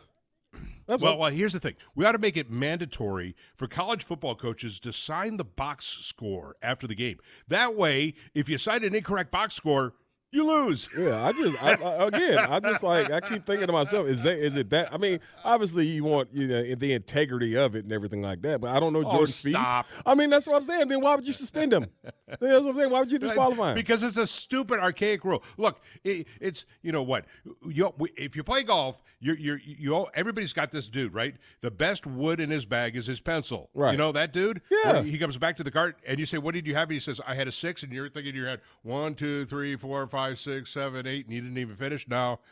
That's 0.88 1.02
well, 1.02 1.14
what, 1.14 1.20
well, 1.20 1.32
here's 1.32 1.54
the 1.54 1.60
thing. 1.60 1.76
We 1.96 2.06
ought 2.06 2.12
to 2.14 2.18
make 2.18 2.36
it 2.36 2.50
mandatory 2.50 3.36
for 3.56 3.68
college 3.68 4.04
football 4.04 4.36
coaches 4.36 4.80
to 4.82 4.92
sign 4.92 5.38
the 5.38 5.46
box 5.46 5.86
score 5.86 6.58
after 6.62 6.88
the 6.88 6.96
game. 6.96 7.20
That 7.48 7.76
way, 7.76 8.16
if 8.34 8.50
you 8.50 8.58
sign 8.58 8.84
an 8.84 8.94
incorrect 8.94 9.32
box 9.32 9.56
score, 9.56 9.94
you 10.32 10.48
lose. 10.48 10.88
yeah. 10.98 11.26
I 11.26 11.32
just 11.32 11.62
I, 11.64 11.74
I, 11.74 12.08
again, 12.08 12.38
I 12.40 12.60
just 12.60 12.84
like 12.84 13.12
I 13.12 13.20
keep 13.20 13.46
thinking 13.46 13.68
to 13.68 13.74
myself, 13.74 14.08
is 14.08 14.24
that 14.24 14.38
is 14.38 14.56
it 14.56 14.70
that? 14.70 14.94
I 14.94 14.98
mean, 14.98 15.20
obviously 15.44 15.88
you 15.88 16.04
want 16.04 16.30
you 16.34 16.48
know 16.48 16.76
the 16.76 16.94
integrity 16.94 17.56
of 17.56 17.76
it 17.76 17.84
and 17.84 17.92
everything 17.94 18.22
like 18.22 18.42
that, 18.44 18.62
but 18.62 18.72
I 18.72 18.80
don't 18.80 18.94
know 18.94 19.00
Oh, 19.06 19.12
Jordan 19.12 19.28
stop. 19.28 19.88
Spieth. 19.88 20.02
I 20.06 20.16
mean, 20.16 20.30
that's 20.30 20.48
what 20.48 20.56
I'm 20.56 20.64
saying. 20.64 20.88
Then 20.88 21.02
why 21.02 21.16
would 21.16 21.26
you 21.28 21.34
suspend 21.34 21.74
him? 21.74 21.88
That's 22.40 22.64
what 22.64 22.70
I'm 22.70 22.78
saying. 22.78 22.92
Why 22.92 23.00
would 23.02 23.12
you 23.12 23.20
disqualify 23.20 23.72
him? 23.72 23.76
Because 23.76 24.04
it's 24.04 24.16
a 24.16 24.26
stupid, 24.26 24.80
archaic 24.80 25.26
rule. 25.26 25.44
Look, 25.58 25.82
it, 26.06 26.28
it's 26.40 26.64
you 26.82 26.94
know 26.94 27.04
what? 27.04 27.26
You, 27.68 27.92
if 28.16 28.38
you 28.38 28.44
play 28.44 28.64
golf, 28.64 29.02
you're 29.20 29.38
you're 29.38 29.60
you. 29.66 30.08
Everybody's 30.14 30.54
got 30.54 30.72
this 30.72 30.88
dude, 30.88 31.14
right? 31.14 31.36
The 31.60 31.72
best 31.72 32.08
wood 32.08 32.40
in 32.40 32.50
his 32.50 32.66
bag 32.66 32.96
is 32.96 33.06
his 33.06 33.20
pencil. 33.20 33.70
Right. 33.74 33.92
You 33.92 33.98
know 33.98 34.14
that 34.14 34.32
dude? 34.32 34.62
Yeah. 34.72 35.02
He 35.04 35.18
comes 35.18 35.38
back 35.38 35.58
to 35.58 35.64
the 35.64 35.72
cart, 35.72 35.98
and 36.08 36.20
you 36.20 36.26
say, 36.26 36.38
"What 36.38 36.54
did 36.54 36.66
you 36.66 36.74
have?" 36.76 36.84
And 36.88 36.94
he 36.94 37.00
says, 37.02 37.20
"I 37.28 37.36
had 37.36 37.50
a 37.50 37.52
six, 37.52 37.84
and 37.84 37.92
you're 37.92 38.08
thinking 38.10 38.30
in 38.30 38.36
your 38.38 38.48
head, 38.48 38.62
one, 38.84 39.14
two, 39.16 39.46
three, 39.46 39.76
four, 39.76 40.08
five, 40.08 40.21
six, 40.36 40.72
seven, 40.72 41.08
eight, 41.08 41.26
and 41.26 41.34
you 41.34 41.42
didn't 41.42 41.58
even 41.58 41.76
finish. 41.76 42.08
No. 42.08 42.40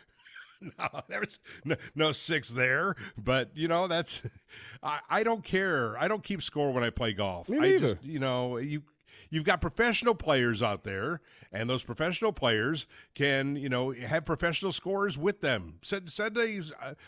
No, 0.62 0.90
there's 1.08 1.40
no, 1.64 1.78
no 1.96 2.12
six 2.12 2.50
there, 2.50 2.98
but 3.18 3.50
you 3.56 3.70
know 3.70 3.88
that's. 3.88 4.22
I, 4.84 5.00
I 5.10 5.24
don't 5.24 5.42
care. 5.42 5.98
I 5.98 6.10
don't 6.10 6.22
keep 6.22 6.42
score 6.42 6.74
when 6.74 6.84
I 6.84 6.90
play 6.90 7.14
golf. 7.14 7.48
Me 7.48 7.76
I 7.76 7.80
just 7.80 8.04
you 8.04 8.20
know 8.20 8.58
you 8.58 8.82
you've 9.30 9.46
got 9.46 9.62
professional 9.62 10.16
players 10.16 10.62
out 10.62 10.84
there, 10.84 11.22
and 11.52 11.70
those 11.70 11.84
professional 11.84 12.32
players 12.32 12.88
can 13.16 13.56
you 13.56 13.70
know 13.70 13.92
have 13.92 14.26
professional 14.26 14.72
scorers 14.72 15.18
with 15.18 15.42
them. 15.42 15.76
Send 15.82 16.12
send 16.12 16.38
a, 16.38 16.62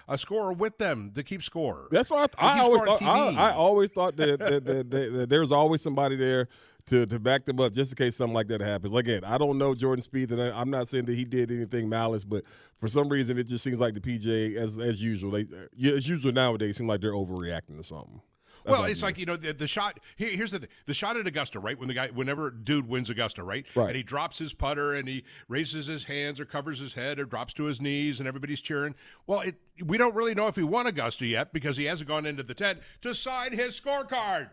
a 0.07 0.17
scorer 0.17 0.53
with 0.53 0.77
them 0.77 1.11
to 1.15 1.23
keep 1.23 1.43
score. 1.43 1.87
That's 1.91 2.09
what 2.09 2.33
I, 2.37 2.57
I 2.57 2.59
always 2.59 2.81
thought. 2.83 3.01
I, 3.01 3.49
I 3.49 3.51
always 3.53 3.91
thought 3.91 4.15
that, 4.17 4.39
that, 4.39 4.65
that, 4.65 4.91
that, 4.91 5.13
that 5.13 5.29
there's 5.29 5.51
always 5.51 5.81
somebody 5.81 6.15
there 6.15 6.47
to, 6.87 7.05
to 7.05 7.19
back 7.19 7.45
them 7.45 7.59
up 7.59 7.73
just 7.73 7.91
in 7.91 7.95
case 7.95 8.15
something 8.15 8.33
like 8.33 8.47
that 8.47 8.61
happens. 8.61 8.95
Again, 8.95 9.23
I 9.23 9.37
don't 9.37 9.57
know 9.57 9.75
Jordan 9.75 10.03
Spieth, 10.03 10.31
and 10.31 10.41
I, 10.41 10.59
I'm 10.59 10.69
not 10.69 10.87
saying 10.87 11.05
that 11.05 11.15
he 11.15 11.25
did 11.25 11.51
anything 11.51 11.89
malice, 11.89 12.25
but 12.25 12.43
for 12.79 12.87
some 12.87 13.09
reason 13.09 13.37
it 13.37 13.45
just 13.45 13.63
seems 13.63 13.79
like 13.79 13.93
the 13.93 14.01
PJ, 14.01 14.55
as 14.55 14.79
as 14.79 15.01
usual, 15.01 15.31
they 15.31 15.47
as 15.89 16.07
usual 16.07 16.31
nowadays, 16.31 16.77
seem 16.77 16.87
like 16.87 17.01
they're 17.01 17.11
overreacting 17.11 17.77
to 17.77 17.83
something. 17.83 18.21
That's 18.63 18.77
well, 18.77 18.87
it's 18.87 19.01
like 19.01 19.17
you 19.17 19.25
know 19.25 19.37
the, 19.37 19.53
the 19.53 19.65
shot. 19.65 19.99
Here, 20.15 20.29
here's 20.29 20.51
the 20.51 20.59
thing: 20.59 20.69
the 20.85 20.93
shot 20.93 21.17
at 21.17 21.25
Augusta, 21.25 21.59
right? 21.59 21.77
When 21.77 21.87
the 21.87 21.93
guy, 21.93 22.09
whenever 22.09 22.51
dude 22.51 22.87
wins 22.87 23.09
Augusta, 23.09 23.43
right? 23.43 23.65
Right. 23.75 23.87
And 23.87 23.95
he 23.95 24.03
drops 24.03 24.37
his 24.37 24.53
putter 24.53 24.93
and 24.93 25.07
he 25.07 25.23
raises 25.47 25.87
his 25.87 26.03
hands 26.03 26.39
or 26.39 26.45
covers 26.45 26.79
his 26.79 26.93
head 26.93 27.19
or 27.19 27.25
drops 27.25 27.53
to 27.55 27.63
his 27.63 27.81
knees 27.81 28.19
and 28.19 28.27
everybody's 28.27 28.61
cheering. 28.61 28.93
Well, 29.25 29.39
it, 29.39 29.55
we 29.83 29.97
don't 29.97 30.13
really 30.13 30.35
know 30.35 30.47
if 30.47 30.55
he 30.55 30.63
won 30.63 30.85
Augusta 30.85 31.25
yet 31.25 31.53
because 31.53 31.77
he 31.77 31.85
hasn't 31.85 32.07
gone 32.07 32.25
into 32.25 32.43
the 32.43 32.53
tent 32.53 32.79
to 33.01 33.13
sign 33.15 33.53
his 33.53 33.79
scorecard. 33.79 34.49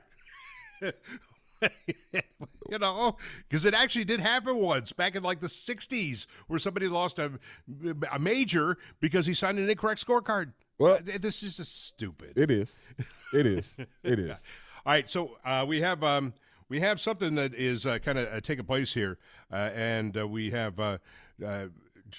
you 2.71 2.79
know, 2.79 3.17
because 3.49 3.65
it 3.65 3.75
actually 3.75 4.05
did 4.05 4.21
happen 4.21 4.57
once 4.57 4.93
back 4.93 5.17
in 5.17 5.23
like 5.23 5.41
the 5.41 5.47
'60s, 5.47 6.27
where 6.47 6.59
somebody 6.59 6.89
lost 6.89 7.19
a, 7.19 7.33
a 8.13 8.19
major 8.19 8.77
because 9.01 9.27
he 9.27 9.35
signed 9.35 9.59
an 9.59 9.69
incorrect 9.69 10.05
scorecard. 10.07 10.53
Well- 10.79 10.95
Uh, 10.97 11.19
this 11.21 11.43
is 11.43 11.57
just 11.57 11.87
stupid. 11.87 12.37
It 12.37 12.51
is. 12.51 12.75
It 13.33 13.47
is. 13.47 13.75
It 14.03 14.19
is. 14.21 14.31
All 14.87 14.93
right, 14.95 15.09
so 15.11 15.33
uh, 15.45 15.65
we 15.67 15.81
have 15.81 16.03
um, 16.05 16.33
we 16.69 16.81
have 16.81 17.01
something 17.01 17.35
that 17.35 17.55
is 17.55 17.85
uh, 17.87 17.99
kind 17.99 18.19
of 18.19 18.29
uh, 18.33 18.41
taking 18.41 18.65
place 18.65 18.93
here, 18.95 19.19
uh, 19.53 19.57
and 19.75 20.17
uh, 20.17 20.27
we 20.27 20.51
have. 20.51 20.79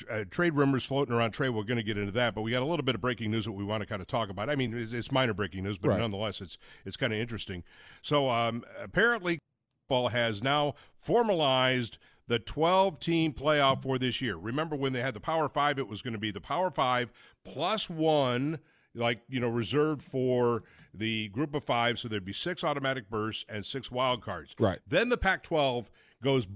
Uh, 0.10 0.18
tr- 0.20 0.24
trade 0.26 0.54
rumors 0.54 0.84
floating 0.86 1.14
around 1.14 1.32
trade. 1.32 1.50
We're 1.50 1.64
going 1.64 1.78
to 1.78 1.84
get 1.84 1.98
into 1.98 2.12
that, 2.14 2.36
but 2.36 2.42
we 2.42 2.52
got 2.52 2.62
a 2.62 2.66
little 2.66 2.86
bit 2.86 2.96
of 2.96 3.02
breaking 3.02 3.32
news 3.32 3.46
that 3.46 3.52
we 3.52 3.64
want 3.64 3.82
to 3.82 3.88
kind 3.88 4.02
of 4.02 4.08
talk 4.08 4.30
about. 4.30 4.50
I 4.50 4.56
mean, 4.56 4.74
it's, 4.78 4.94
it's 4.94 5.12
minor 5.12 5.34
breaking 5.34 5.64
news, 5.64 5.78
but 5.78 5.90
Right. 5.90 6.00
nonetheless, 6.00 6.42
it's 6.42 6.58
it's 6.86 6.98
kind 6.98 7.14
of 7.14 7.20
interesting. 7.20 7.64
So 8.02 8.30
um, 8.30 8.64
apparently, 8.82 9.40
football 9.88 10.10
has 10.10 10.42
now 10.44 10.76
formalized 10.96 11.98
the 12.28 12.38
12 12.40 13.00
team 13.00 13.34
playoff 13.34 13.82
for 13.82 13.98
this 13.98 14.22
year. 14.22 14.36
Remember 14.36 14.76
when 14.76 14.94
they 14.94 15.02
had 15.02 15.14
the 15.16 15.20
Power 15.20 15.50
Five? 15.50 15.80
It 15.80 15.88
was 15.88 16.02
going 16.02 16.14
to 16.14 16.20
be 16.20 16.32
the 16.32 16.42
Power 16.42 16.70
Five 16.70 17.12
plus 17.44 17.90
one, 17.90 18.60
like, 18.94 19.22
you 19.28 19.40
know, 19.40 19.48
reserved 19.50 20.04
for 20.04 20.64
the 20.94 21.28
group 21.30 21.56
of 21.56 21.64
five. 21.64 21.98
So 22.00 22.08
there'd 22.08 22.26
be 22.26 22.34
six 22.34 22.64
automatic 22.64 23.10
bursts 23.10 23.46
and 23.50 23.66
six 23.66 23.90
wild 23.92 24.22
cards. 24.22 24.56
Right. 24.60 24.80
Then 24.88 25.10
the 25.10 25.18
Pac 25.18 25.42
12 25.44 25.90
goes. 26.24 26.48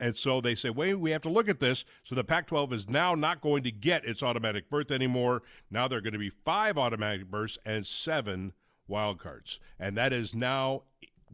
And 0.00 0.16
so 0.16 0.40
they 0.40 0.54
say, 0.54 0.70
wait, 0.70 0.94
we 0.94 1.10
have 1.10 1.20
to 1.22 1.28
look 1.28 1.48
at 1.48 1.60
this. 1.60 1.84
So 2.04 2.14
the 2.14 2.24
Pac 2.24 2.46
12 2.46 2.72
is 2.72 2.88
now 2.88 3.14
not 3.14 3.42
going 3.42 3.62
to 3.64 3.70
get 3.70 4.06
its 4.06 4.22
automatic 4.22 4.70
berth 4.70 4.90
anymore. 4.90 5.42
Now 5.70 5.86
they're 5.86 6.00
going 6.00 6.14
to 6.14 6.18
be 6.18 6.30
five 6.30 6.78
automatic 6.78 7.30
bursts 7.30 7.58
and 7.66 7.86
seven 7.86 8.54
wild 8.88 9.20
cards. 9.20 9.60
And 9.78 9.96
that 9.98 10.14
is 10.14 10.34
now 10.34 10.82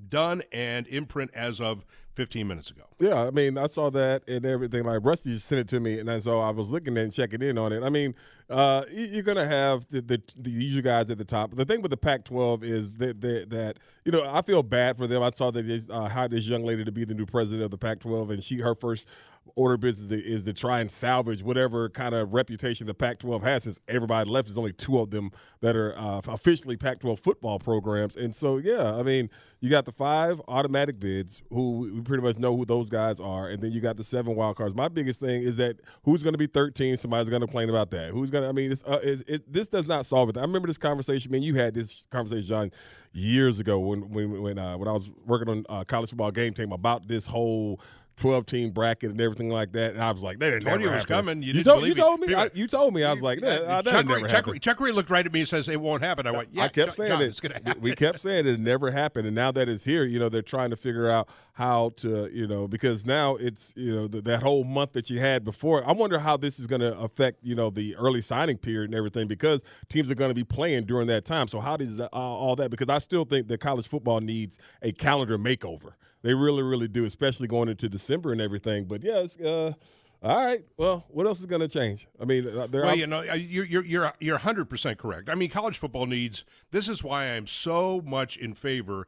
done 0.09 0.42
and 0.52 0.87
imprint 0.88 1.31
as 1.33 1.61
of 1.61 1.85
15 2.16 2.48
minutes 2.48 2.70
ago. 2.70 2.83
Yeah, 2.98 3.26
I 3.26 3.31
mean, 3.31 3.59
I 3.59 3.66
saw 3.66 3.90
that 3.90 4.26
and 4.26 4.44
everything. 4.46 4.85
Like 4.85 5.00
Rusty 5.05 5.35
just 5.35 5.46
sent 5.46 5.61
it 5.61 5.68
to 5.68 5.81
me, 5.81 6.00
and 6.00 6.22
so 6.22 6.40
I 6.40 6.50
was 6.50 6.70
looking 6.70 6.96
and 6.96 7.12
checking 7.12 7.42
in 7.42 7.59
on 7.59 7.72
it. 7.72 7.83
I 7.85 7.90
mean, 7.90 8.14
uh, 8.48 8.85
you- 8.90 9.05
you're 9.07 9.22
gonna 9.22 9.46
have 9.46 9.87
the, 9.90 10.00
the 10.00 10.22
the 10.37 10.50
usual 10.50 10.83
guys 10.83 11.11
at 11.11 11.18
the 11.18 11.24
top. 11.24 11.55
The 11.55 11.64
thing 11.66 11.83
with 11.83 11.90
the 11.90 11.96
Pac-12 11.96 12.62
is 12.62 12.90
that 12.92 13.20
that, 13.20 13.50
that 13.50 13.79
you 14.05 14.12
know 14.12 14.29
I 14.29 14.40
feel 14.42 14.62
bad 14.62 14.96
for 14.96 15.07
them. 15.07 15.22
I 15.22 15.31
saw 15.31 15.50
that 15.50 15.62
they 15.62 15.81
uh, 15.92 16.09
hired 16.09 16.31
this 16.31 16.46
young 16.48 16.64
lady 16.64 16.85
to 16.85 16.92
be 16.92 17.05
the 17.05 17.14
new 17.14 17.26
president 17.26 17.64
of 17.64 17.70
the 17.70 17.79
Pac-12, 17.79 18.31
and 18.33 18.42
she 18.42 18.59
her 18.61 18.74
first 18.74 19.07
order 19.55 19.77
business 19.77 20.11
is 20.11 20.45
to 20.45 20.53
try 20.53 20.81
and 20.81 20.91
salvage 20.91 21.43
whatever 21.43 21.89
kind 21.89 22.15
of 22.15 22.35
reputation 22.35 22.87
the 22.87 22.95
Pac-12 22.95 23.43
has. 23.43 23.65
Since 23.65 23.81
everybody 23.89 24.29
left, 24.29 24.49
there's 24.49 24.59
only 24.59 24.73
two 24.73 24.99
of 24.99 25.11
them 25.11 25.31
that 25.61 25.77
are 25.77 25.97
uh, 25.99 26.21
officially 26.27 26.77
Pac-12 26.77 27.19
football 27.19 27.59
programs, 27.59 28.17
and 28.17 28.35
so 28.35 28.59
yeah, 28.59 28.95
I 28.95 29.03
mean, 29.03 29.31
you 29.61 29.71
got 29.71 29.87
the 29.87 29.93
five 29.93 30.41
automatic 30.49 31.01
bids 31.01 31.43
who 31.51 31.91
we 31.93 32.01
pretty 32.03 32.23
much 32.23 32.39
know 32.39 32.57
who 32.57 32.65
those 32.65 32.91
guys 32.91 33.19
are, 33.19 33.49
and 33.49 33.63
then 33.63 33.73
you 33.73 33.81
got 33.81 33.97
the 33.97 34.05
seven 34.05 34.37
wild 34.37 34.57
cards. 34.57 34.75
My 34.75 34.89
biggest 34.89 35.21
thing 35.21 35.43
is 35.43 35.57
that 35.57 35.81
who's 36.05 36.23
going 36.23 36.35
to 36.35 36.39
be 36.39 36.47
13? 36.47 36.97
Somebody's 36.97 37.29
going 37.29 37.41
to 37.41 37.47
complain 37.47 37.71
about 37.71 37.91
that. 37.91 38.11
Who's 38.11 38.31
going 38.31 38.45
to? 38.45 38.49
I 38.49 38.53
mean, 38.53 38.73
uh, 38.87 38.99
it, 39.03 39.25
it, 39.27 39.53
this 39.53 39.69
does 39.69 39.89
not 39.89 40.05
solve 40.05 40.29
it. 40.29 40.37
I 40.37 40.43
remember 40.43 40.67
this 40.69 40.79
conversation. 40.79 41.33
Man, 41.33 41.43
you 41.43 41.55
had 41.55 41.75
this 41.75 42.07
conversation, 42.11 42.47
John, 42.47 42.71
years 43.13 43.59
ago 43.59 43.79
when 43.79 44.11
when 44.11 44.43
when 44.43 44.59
uh, 44.59 44.77
when 44.77 44.89
I 44.89 44.93
was 44.93 45.11
working 45.25 45.49
on 45.49 45.65
uh, 45.69 45.85
college 45.85 46.11
football 46.11 46.31
game 46.31 46.53
team 46.53 46.73
about 46.73 47.09
this 47.09 47.27
whole 47.27 47.81
twelve 48.16 48.46
team 48.46 48.70
bracket 48.70 49.11
and 49.11 49.20
everything 49.20 49.50
like 49.50 49.72
that. 49.72 49.92
And 49.92 50.02
I 50.02 50.11
was 50.11 50.22
like, 50.22 50.38
that 50.38 50.50
didn't 50.50 50.64
Told 50.64 50.81
you 50.81 50.90
was 50.90 51.05
coming. 51.05 51.42
You 51.42 51.52
didn't 51.52 51.66
told, 51.66 51.81
believe 51.81 51.96
you 51.98 52.02
me. 52.02 52.09
told 52.09 52.20
me. 52.20 52.35
I, 52.35 52.50
you 52.55 52.66
told 52.66 52.94
me. 52.94 53.05
I 53.05 53.11
was 53.11 53.22
like, 53.22 53.40
that, 53.40 53.62
uh, 53.62 53.83
that 53.83 53.90
Chuck, 53.92 54.07
never 54.07 54.20
Chuck, 54.20 54.31
happened. 54.31 54.62
Chuck 54.62 54.81
Ray 54.81 54.90
looked 54.92 55.11
right 55.11 55.24
at 55.24 55.33
me 55.33 55.40
and 55.40 55.48
says, 55.48 55.68
"It 55.68 55.81
won't 55.81 56.02
happen." 56.02 56.26
I 56.26 56.31
went, 56.31 56.48
"Yeah." 56.52 56.64
I 56.64 56.68
kept 56.68 56.88
John- 56.88 56.94
saying 56.96 57.11
John, 57.11 57.22
it. 57.22 57.26
It's 57.26 57.40
going 57.40 57.52
to 57.52 57.62
happen. 57.62 57.83
We 57.83 57.94
kept 57.94 58.20
saying 58.20 58.46
it 58.46 58.59
never 58.59 58.90
happened, 58.90 59.26
and 59.26 59.35
now 59.35 59.52
that 59.52 59.68
it's 59.68 59.85
here, 59.85 60.05
you 60.05 60.18
know, 60.18 60.29
they're 60.29 60.42
trying 60.42 60.70
to 60.70 60.76
figure 60.76 61.11
out 61.11 61.29
how 61.52 61.92
to, 61.96 62.31
you 62.33 62.46
know, 62.46 62.68
because 62.68 63.07
now 63.07 63.37
it's, 63.37 63.72
you 63.76 63.94
know, 63.94 64.07
th- 64.09 64.24
that 64.24 64.42
whole 64.42 64.62
month 64.64 64.92
that 64.92 65.09
you 65.09 65.20
had 65.20 65.42
before. 65.44 65.87
I 65.88 65.92
wonder 65.92 66.18
how 66.18 66.37
this 66.37 66.59
is 66.59 66.66
going 66.66 66.83
to 66.83 66.98
affect, 66.98 67.38
you 67.42 67.55
know, 67.55 67.70
the 67.70 67.96
early 67.96 68.20
signing 68.20 68.59
period 68.59 68.90
and 68.90 68.94
everything, 68.94 69.26
because 69.26 69.62
teams 69.88 70.11
are 70.11 70.14
going 70.14 70.31
to 70.31 70.35
be 70.35 70.44
playing 70.44 70.85
during 70.85 71.07
that 71.07 71.24
time. 71.24 71.48
So 71.48 71.61
how 71.61 71.79
does 71.79 71.98
uh, 71.98 72.09
all 72.12 72.57
that? 72.57 72.70
Because 72.70 72.90
I 72.90 72.98
still 72.98 73.24
think 73.24 73.48
that 73.48 73.59
college 73.61 73.88
football 73.88 74.20
needs 74.20 74.59
a 74.83 74.92
calendar 74.92 75.38
makeover. 75.38 75.92
They 76.27 76.35
really, 76.35 76.65
really 76.65 76.89
do, 76.89 77.05
especially 77.05 77.47
going 77.47 77.69
into 77.69 77.89
December 77.89 78.33
and 78.33 78.41
everything. 78.41 78.87
But 78.87 79.05
yes, 79.05 79.39
uh, 79.39 79.75
all 80.21 80.37
right. 80.37 80.65
Well, 80.77 81.05
what 81.07 81.25
else 81.25 81.39
is 81.39 81.47
going 81.47 81.61
to 81.61 81.69
change? 81.69 82.09
I 82.21 82.25
mean, 82.25 82.49
uh, 82.49 82.67
there 82.67 82.83
Well, 82.83 82.91
are 82.91 82.97
you 82.97 83.07
know, 83.07 83.21
uh, 83.21 83.35
you're 83.35 83.65
you're 83.65 83.85
you're 83.85 84.12
you're 84.19 84.35
100 84.35 84.65
percent 84.69 84.99
correct. 84.99 85.29
I 85.29 85.37
mean, 85.37 85.51
college 85.51 85.79
football 85.79 86.07
needs. 86.07 86.45
This 86.73 86.89
is 86.89 87.05
why 87.05 87.27
I'm 87.27 87.47
so 87.47 88.03
much 88.05 88.37
in 88.37 88.55
favor. 88.55 89.07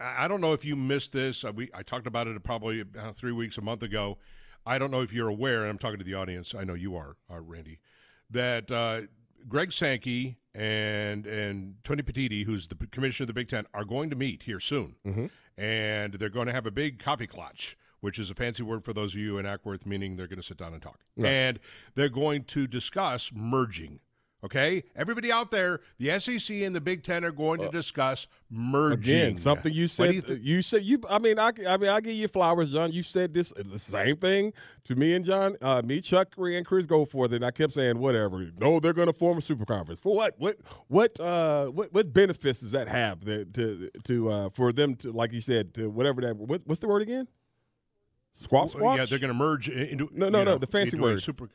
I 0.00 0.26
don't 0.26 0.40
know 0.40 0.52
if 0.52 0.64
you 0.64 0.74
missed 0.74 1.12
this. 1.12 1.44
Uh, 1.44 1.52
we 1.54 1.70
I 1.72 1.84
talked 1.84 2.08
about 2.08 2.26
it 2.26 2.42
probably 2.42 2.82
three 3.14 3.30
weeks, 3.30 3.56
a 3.56 3.60
month 3.60 3.84
ago. 3.84 4.18
I 4.66 4.76
don't 4.76 4.90
know 4.90 5.02
if 5.02 5.12
you're 5.12 5.28
aware, 5.28 5.60
and 5.60 5.70
I'm 5.70 5.78
talking 5.78 5.98
to 6.00 6.04
the 6.04 6.14
audience. 6.14 6.52
I 6.52 6.64
know 6.64 6.74
you 6.74 6.96
are, 6.96 7.16
uh, 7.30 7.38
Randy. 7.38 7.78
That 8.28 8.72
uh, 8.72 9.02
Greg 9.48 9.72
Sankey 9.72 10.38
and 10.52 11.26
and 11.26 11.76
Tony 11.84 12.02
Petitti, 12.02 12.44
who's 12.44 12.66
the 12.66 12.74
commissioner 12.90 13.22
of 13.24 13.28
the 13.28 13.34
Big 13.34 13.48
Ten, 13.48 13.66
are 13.72 13.84
going 13.84 14.10
to 14.10 14.16
meet 14.16 14.42
here 14.42 14.58
soon, 14.58 14.96
and 15.60 16.14
they're 16.14 16.30
going 16.30 16.46
to 16.46 16.52
have 16.54 16.64
a 16.64 16.70
big 16.70 16.98
coffee 16.98 17.26
clutch, 17.26 17.76
which 18.00 18.18
is 18.18 18.30
a 18.30 18.34
fancy 18.34 18.62
word 18.62 18.82
for 18.82 18.94
those 18.94 19.12
of 19.14 19.20
you 19.20 19.36
in 19.36 19.44
Acworth, 19.44 19.84
meaning 19.84 20.16
they're 20.16 20.26
going 20.26 20.40
to 20.40 20.42
sit 20.42 20.56
down 20.56 20.72
and 20.72 20.80
talk, 20.82 21.00
and 21.28 21.60
they're 21.94 22.08
going 22.08 22.44
to 22.44 22.66
discuss 22.66 23.30
merging. 23.34 24.00
Okay, 24.42 24.84
everybody 24.96 25.30
out 25.30 25.50
there, 25.50 25.80
the 25.98 26.18
SEC 26.18 26.56
and 26.62 26.74
the 26.74 26.80
Big 26.80 27.02
Ten 27.02 27.24
are 27.24 27.30
going 27.30 27.60
to 27.60 27.68
discuss 27.68 28.26
merging. 28.48 29.14
Again, 29.14 29.36
something 29.36 29.70
you 29.70 29.86
said. 29.86 30.24
do 30.24 30.34
You, 30.34 30.62
said 30.62 30.82
you. 30.82 30.98
I 31.10 31.18
mean, 31.18 31.38
I, 31.38 31.52
I 31.68 31.76
mean, 31.76 31.90
I 31.90 32.00
give 32.00 32.14
you 32.14 32.26
flowers, 32.26 32.72
John. 32.72 32.90
You 32.90 33.02
said 33.02 33.34
this 33.34 33.52
the 33.54 33.78
same 33.78 34.16
thing 34.16 34.54
to 34.84 34.94
me 34.94 35.14
and 35.14 35.26
John, 35.26 35.56
uh, 35.60 35.82
me, 35.84 36.00
Chuck, 36.00 36.34
and 36.38 36.64
Chris 36.64 36.86
go 36.86 37.04
for 37.04 37.26
it, 37.26 37.34
and 37.34 37.44
I 37.44 37.50
kept 37.50 37.74
saying 37.74 37.98
whatever. 37.98 38.50
No, 38.58 38.80
they're 38.80 38.94
going 38.94 39.08
to 39.08 39.12
form 39.12 39.36
a 39.36 39.42
super 39.42 39.66
conference 39.66 40.00
for 40.00 40.14
what? 40.14 40.34
What? 40.38 40.56
What? 40.88 41.20
Uh, 41.20 41.66
what? 41.66 41.92
What 41.92 42.10
benefits 42.12 42.60
does 42.60 42.72
that 42.72 42.88
have 42.88 43.24
that, 43.26 43.52
to 43.54 43.90
to 44.04 44.30
uh, 44.30 44.48
for 44.48 44.72
them 44.72 44.94
to 44.96 45.12
like 45.12 45.34
you 45.34 45.42
said 45.42 45.74
to 45.74 45.90
whatever 45.90 46.22
that? 46.22 46.36
What, 46.36 46.62
what's 46.64 46.80
the 46.80 46.88
word 46.88 47.02
again? 47.02 47.28
Squawk, 48.32 48.70
squawk. 48.70 48.96
Yeah, 48.96 49.04
they're 49.04 49.18
going 49.18 49.28
to 49.28 49.34
merge 49.34 49.68
into 49.68 50.08
No, 50.12 50.28
no, 50.28 50.38
no, 50.38 50.52
know, 50.52 50.58
the 50.58 50.66
fancy 50.66 50.98
word. 50.98 51.22
Super. 51.22 51.50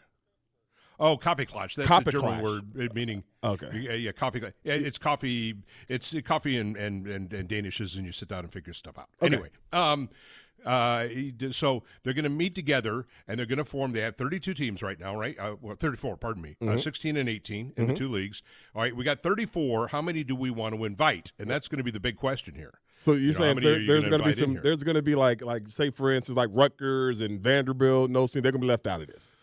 Oh, 1.00 1.18
coffee 1.18 1.46
clutch. 1.46 1.76
That's 1.76 1.88
Coffee 1.88 2.10
a 2.10 2.12
German 2.14 2.40
clutch. 2.40 2.44
word 2.44 2.90
uh, 2.90 2.94
meaning. 2.94 3.24
Okay. 3.44 3.70
Yeah, 3.74 3.94
yeah, 3.94 4.12
coffee. 4.12 4.42
It's 4.64 4.98
coffee. 4.98 5.56
It's 5.88 6.14
uh, 6.14 6.22
coffee 6.24 6.58
and 6.58 6.76
and 6.78 7.08
and, 7.08 7.34
and 7.34 7.50
Danishes, 7.50 7.96
and 7.96 8.06
you 8.06 8.12
sit 8.12 8.30
down 8.30 8.40
and 8.40 8.54
figure 8.54 8.74
stuff 8.74 8.98
out. 8.98 9.10
Okay. 9.22 9.34
Anyway, 9.34 9.50
um, 9.74 10.10
uh, 10.66 11.08
so 11.52 11.84
they're 12.04 12.14
going 12.14 12.24
to 12.24 12.30
meet 12.30 12.56
together 12.56 13.06
and 13.28 13.38
they're 13.38 13.46
going 13.46 13.58
to 13.58 13.66
form. 13.66 13.92
They 13.92 14.02
have 14.02 14.16
32 14.16 14.54
teams 14.56 14.82
right 14.82 15.00
now, 15.00 15.16
right? 15.16 15.38
Uh, 15.38 15.56
well, 15.62 15.76
34. 15.76 16.18
Pardon 16.18 16.42
me. 16.42 16.56
Mm-hmm. 16.62 16.76
Uh, 16.76 16.80
16 16.80 17.18
and 17.18 17.30
18 17.30 17.74
in 17.78 17.88
the 17.88 17.94
two 17.94 18.08
leagues. 18.08 18.42
All 18.74 18.82
right, 18.82 18.96
we 18.96 19.04
got 19.04 19.22
34. 19.22 19.90
How 19.90 20.02
many 20.02 20.24
do 20.24 20.36
we 20.36 20.50
want 20.50 20.76
to 20.76 20.84
invite? 20.86 21.32
And 21.38 21.50
that's 21.50 21.68
going 21.68 21.78
to 21.78 21.84
be 21.84 21.92
the 21.92 22.00
big 22.00 22.18
question 22.18 22.56
here. 22.56 22.80
So 23.00 23.12
you're 23.12 23.22
You 23.22 23.28
know, 23.28 23.38
saying 23.38 23.58
there, 23.58 23.80
you 23.80 23.88
there's 23.88 24.08
gonna 24.08 24.24
be 24.24 24.32
some? 24.32 24.60
There's 24.64 24.82
going 24.82 24.96
to 24.96 25.04
be 25.04 25.14
like 25.16 25.44
like 25.44 25.68
say 25.68 25.92
for 25.92 26.12
instance 26.12 26.38
like 26.38 26.50
Rutgers 26.52 27.22
and 27.22 27.40
Vanderbilt, 27.40 28.10
no, 28.10 28.26
scene, 28.26 28.42
they're 28.42 28.52
going 28.52 28.62
to 28.62 28.66
be 28.66 28.70
left 28.70 28.88
out 28.88 29.02
of 29.02 29.08
this. 29.08 29.36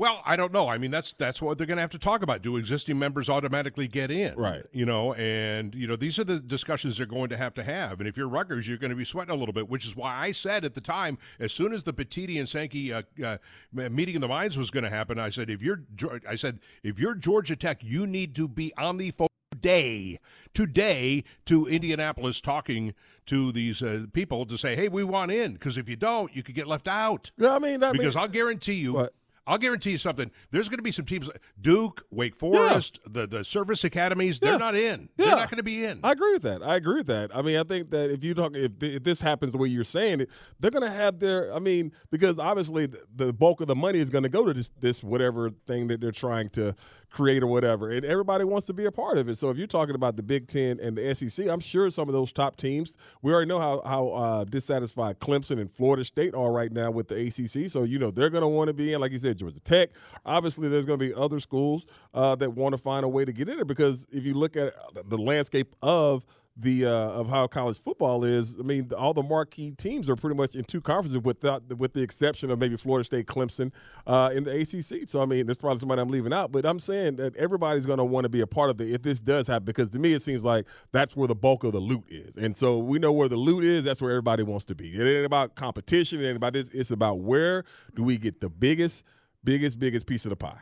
Well, 0.00 0.22
I 0.24 0.34
don't 0.34 0.50
know. 0.50 0.66
I 0.66 0.78
mean, 0.78 0.90
that's 0.90 1.12
that's 1.12 1.42
what 1.42 1.58
they're 1.58 1.66
going 1.66 1.76
to 1.76 1.82
have 1.82 1.90
to 1.90 1.98
talk 1.98 2.22
about. 2.22 2.40
Do 2.40 2.56
existing 2.56 2.98
members 2.98 3.28
automatically 3.28 3.86
get 3.86 4.10
in? 4.10 4.34
Right. 4.34 4.62
You 4.72 4.86
know, 4.86 5.12
and 5.12 5.74
you 5.74 5.86
know 5.86 5.94
these 5.94 6.18
are 6.18 6.24
the 6.24 6.40
discussions 6.40 6.96
they're 6.96 7.04
going 7.04 7.28
to 7.28 7.36
have 7.36 7.52
to 7.54 7.62
have. 7.62 8.00
And 8.00 8.08
if 8.08 8.16
you're 8.16 8.26
Rutgers, 8.26 8.66
you're 8.66 8.78
going 8.78 8.92
to 8.92 8.96
be 8.96 9.04
sweating 9.04 9.34
a 9.34 9.36
little 9.36 9.52
bit, 9.52 9.68
which 9.68 9.84
is 9.84 9.94
why 9.94 10.16
I 10.16 10.32
said 10.32 10.64
at 10.64 10.72
the 10.72 10.80
time, 10.80 11.18
as 11.38 11.52
soon 11.52 11.74
as 11.74 11.82
the 11.82 11.92
Petitti 11.92 12.38
and 12.38 12.48
Sankey 12.48 12.94
uh, 12.94 13.02
uh, 13.22 13.36
meeting 13.72 14.16
of 14.16 14.22
the 14.22 14.28
minds 14.28 14.56
was 14.56 14.70
going 14.70 14.84
to 14.84 14.90
happen, 14.90 15.18
I 15.18 15.28
said, 15.28 15.50
if 15.50 15.60
you're, 15.60 15.82
I 16.26 16.36
said, 16.36 16.60
if 16.82 16.98
you're 16.98 17.14
Georgia 17.14 17.54
Tech, 17.54 17.84
you 17.84 18.06
need 18.06 18.34
to 18.36 18.48
be 18.48 18.72
on 18.78 18.96
the 18.96 19.10
phone 19.10 19.28
today, 19.52 20.18
today 20.54 21.24
to 21.44 21.66
Indianapolis, 21.66 22.40
talking 22.40 22.94
to 23.26 23.52
these 23.52 23.82
uh, 23.82 24.06
people 24.14 24.46
to 24.46 24.56
say, 24.56 24.76
hey, 24.76 24.88
we 24.88 25.04
want 25.04 25.30
in, 25.30 25.52
because 25.52 25.76
if 25.76 25.90
you 25.90 25.96
don't, 25.96 26.34
you 26.34 26.42
could 26.42 26.54
get 26.54 26.66
left 26.66 26.88
out. 26.88 27.30
I 27.38 27.58
mean, 27.58 27.82
I 27.84 27.92
Because 27.92 28.14
mean, 28.14 28.22
I'll 28.22 28.28
guarantee 28.28 28.74
you, 28.74 28.94
What? 28.94 29.14
I'll 29.50 29.58
guarantee 29.58 29.90
you 29.90 29.98
something. 29.98 30.30
There's 30.52 30.68
going 30.68 30.78
to 30.78 30.82
be 30.82 30.92
some 30.92 31.04
teams, 31.04 31.28
Duke, 31.60 32.06
Wake 32.10 32.36
Forest, 32.36 33.00
the 33.06 33.26
the 33.26 33.44
service 33.44 33.82
academies. 33.84 34.38
They're 34.38 34.52
Yeah. 34.52 34.56
not 34.58 34.74
in. 34.76 35.08
Yeah. 35.18 35.26
They're 35.26 35.36
not 35.36 35.50
going 35.50 35.56
to 35.58 35.62
be 35.64 35.84
in. 35.84 36.00
I 36.04 36.12
agree 36.12 36.32
with 36.32 36.42
that. 36.42 36.62
I 36.62 36.76
agree 36.76 36.98
with 36.98 37.08
that. 37.08 37.34
I 37.36 37.42
mean, 37.42 37.56
I 37.58 37.64
think 37.64 37.90
that 37.90 38.10
if 38.10 38.22
you 38.22 38.32
talk, 38.34 38.54
if, 38.54 38.78
th- 38.78 38.96
if 38.98 39.02
this 39.02 39.20
happens 39.20 39.52
the 39.52 39.58
way 39.58 39.66
you're 39.68 39.82
saying 39.84 40.20
it, 40.20 40.30
they're 40.60 40.70
going 40.70 40.84
to 40.84 40.90
have 40.90 41.18
their. 41.18 41.52
I 41.52 41.58
mean, 41.58 41.90
because 42.12 42.38
obviously 42.38 42.86
the, 42.86 43.02
the 43.14 43.32
bulk 43.32 43.60
of 43.60 43.66
the 43.66 43.74
money 43.76 43.98
is 43.98 44.08
going 44.08 44.22
to 44.22 44.28
go 44.28 44.46
to 44.46 44.54
this 44.54 44.70
this 44.80 45.02
whatever 45.02 45.50
thing 45.66 45.88
that 45.88 46.00
they're 46.00 46.12
trying 46.12 46.48
to 46.50 46.76
create 47.10 47.42
or 47.42 47.48
whatever, 47.48 47.90
and 47.90 48.04
everybody 48.04 48.44
wants 48.44 48.68
to 48.68 48.72
be 48.72 48.84
a 48.84 48.92
part 48.92 49.18
of 49.18 49.28
it. 49.28 49.36
So 49.36 49.50
if 49.50 49.56
you're 49.56 49.66
talking 49.66 49.96
about 49.96 50.16
the 50.16 50.22
Big 50.22 50.46
Ten 50.46 50.78
and 50.80 50.96
the 50.96 51.12
SEC, 51.12 51.48
I'm 51.48 51.58
sure 51.58 51.90
some 51.90 52.08
of 52.08 52.12
those 52.12 52.30
top 52.32 52.56
teams. 52.56 52.96
We 53.20 53.32
already 53.32 53.48
know 53.48 53.58
how 53.58 53.82
how 53.84 54.08
uh, 54.10 54.44
dissatisfied 54.44 55.18
Clemson 55.18 55.60
and 55.60 55.68
Florida 55.68 56.04
State 56.04 56.34
are 56.36 56.52
right 56.52 56.70
now 56.70 56.92
with 56.92 57.08
the 57.08 57.16
ACC. 57.26 57.68
So 57.68 57.82
you 57.82 57.98
know 57.98 58.12
they're 58.12 58.30
going 58.30 58.42
to 58.42 58.48
want 58.48 58.68
to 58.68 58.74
be 58.74 58.92
in, 58.92 59.00
like 59.00 59.10
you 59.10 59.18
said, 59.18 59.39
Georgia 59.40 59.60
Tech. 59.60 59.90
Obviously, 60.24 60.68
there's 60.68 60.86
going 60.86 60.98
to 60.98 61.04
be 61.04 61.14
other 61.14 61.40
schools 61.40 61.86
uh, 62.14 62.34
that 62.36 62.52
want 62.52 62.74
to 62.74 62.78
find 62.78 63.04
a 63.04 63.08
way 63.08 63.24
to 63.24 63.32
get 63.32 63.48
in 63.48 63.56
there 63.56 63.64
because 63.64 64.06
if 64.12 64.24
you 64.24 64.34
look 64.34 64.56
at 64.56 64.72
the 65.08 65.18
landscape 65.18 65.74
of 65.82 66.24
the 66.56 66.84
uh, 66.84 66.90
of 66.90 67.28
how 67.28 67.46
college 67.46 67.80
football 67.80 68.24
is, 68.24 68.56
I 68.58 68.62
mean, 68.62 68.90
all 68.96 69.14
the 69.14 69.22
marquee 69.22 69.70
teams 69.72 70.10
are 70.10 70.16
pretty 70.16 70.36
much 70.36 70.54
in 70.54 70.64
two 70.64 70.80
conferences, 70.80 71.18
without 71.22 71.62
with 71.78 71.94
the 71.94 72.02
exception 72.02 72.50
of 72.50 72.58
maybe 72.58 72.76
Florida 72.76 73.04
State, 73.04 73.26
Clemson, 73.26 73.72
uh, 74.06 74.30
in 74.34 74.44
the 74.44 74.50
ACC. 74.50 75.08
So 75.08 75.22
I 75.22 75.26
mean, 75.26 75.46
there's 75.46 75.58
probably 75.58 75.78
somebody 75.78 76.02
I'm 76.02 76.10
leaving 76.10 76.32
out, 76.32 76.52
but 76.52 76.66
I'm 76.66 76.78
saying 76.78 77.16
that 77.16 77.36
everybody's 77.36 77.86
going 77.86 77.98
to 77.98 78.04
want 78.04 78.24
to 78.24 78.28
be 78.28 78.40
a 78.40 78.46
part 78.46 78.70
of 78.70 78.80
it 78.80 78.90
if 78.90 79.02
this 79.02 79.20
does 79.20 79.46
happen, 79.46 79.64
because 79.64 79.90
to 79.90 79.98
me 79.98 80.12
it 80.12 80.20
seems 80.20 80.44
like 80.44 80.66
that's 80.92 81.16
where 81.16 81.28
the 81.28 81.34
bulk 81.34 81.64
of 81.64 81.72
the 81.72 81.80
loot 81.80 82.04
is, 82.08 82.36
and 82.36 82.56
so 82.56 82.78
we 82.78 82.98
know 82.98 83.12
where 83.12 83.28
the 83.28 83.36
loot 83.36 83.64
is. 83.64 83.84
That's 83.84 84.02
where 84.02 84.10
everybody 84.10 84.42
wants 84.42 84.64
to 84.66 84.74
be. 84.74 84.90
It 84.90 85.04
ain't 85.04 85.26
about 85.26 85.54
competition. 85.54 86.22
It 86.22 86.28
ain't 86.28 86.36
about 86.36 86.52
this. 86.52 86.68
It's 86.70 86.90
about 86.90 87.20
where 87.20 87.64
do 87.94 88.04
we 88.04 88.18
get 88.18 88.40
the 88.40 88.50
biggest, 88.50 89.04
biggest, 89.44 89.78
biggest 89.78 90.06
piece 90.06 90.24
of 90.24 90.30
the 90.30 90.36
pie. 90.36 90.60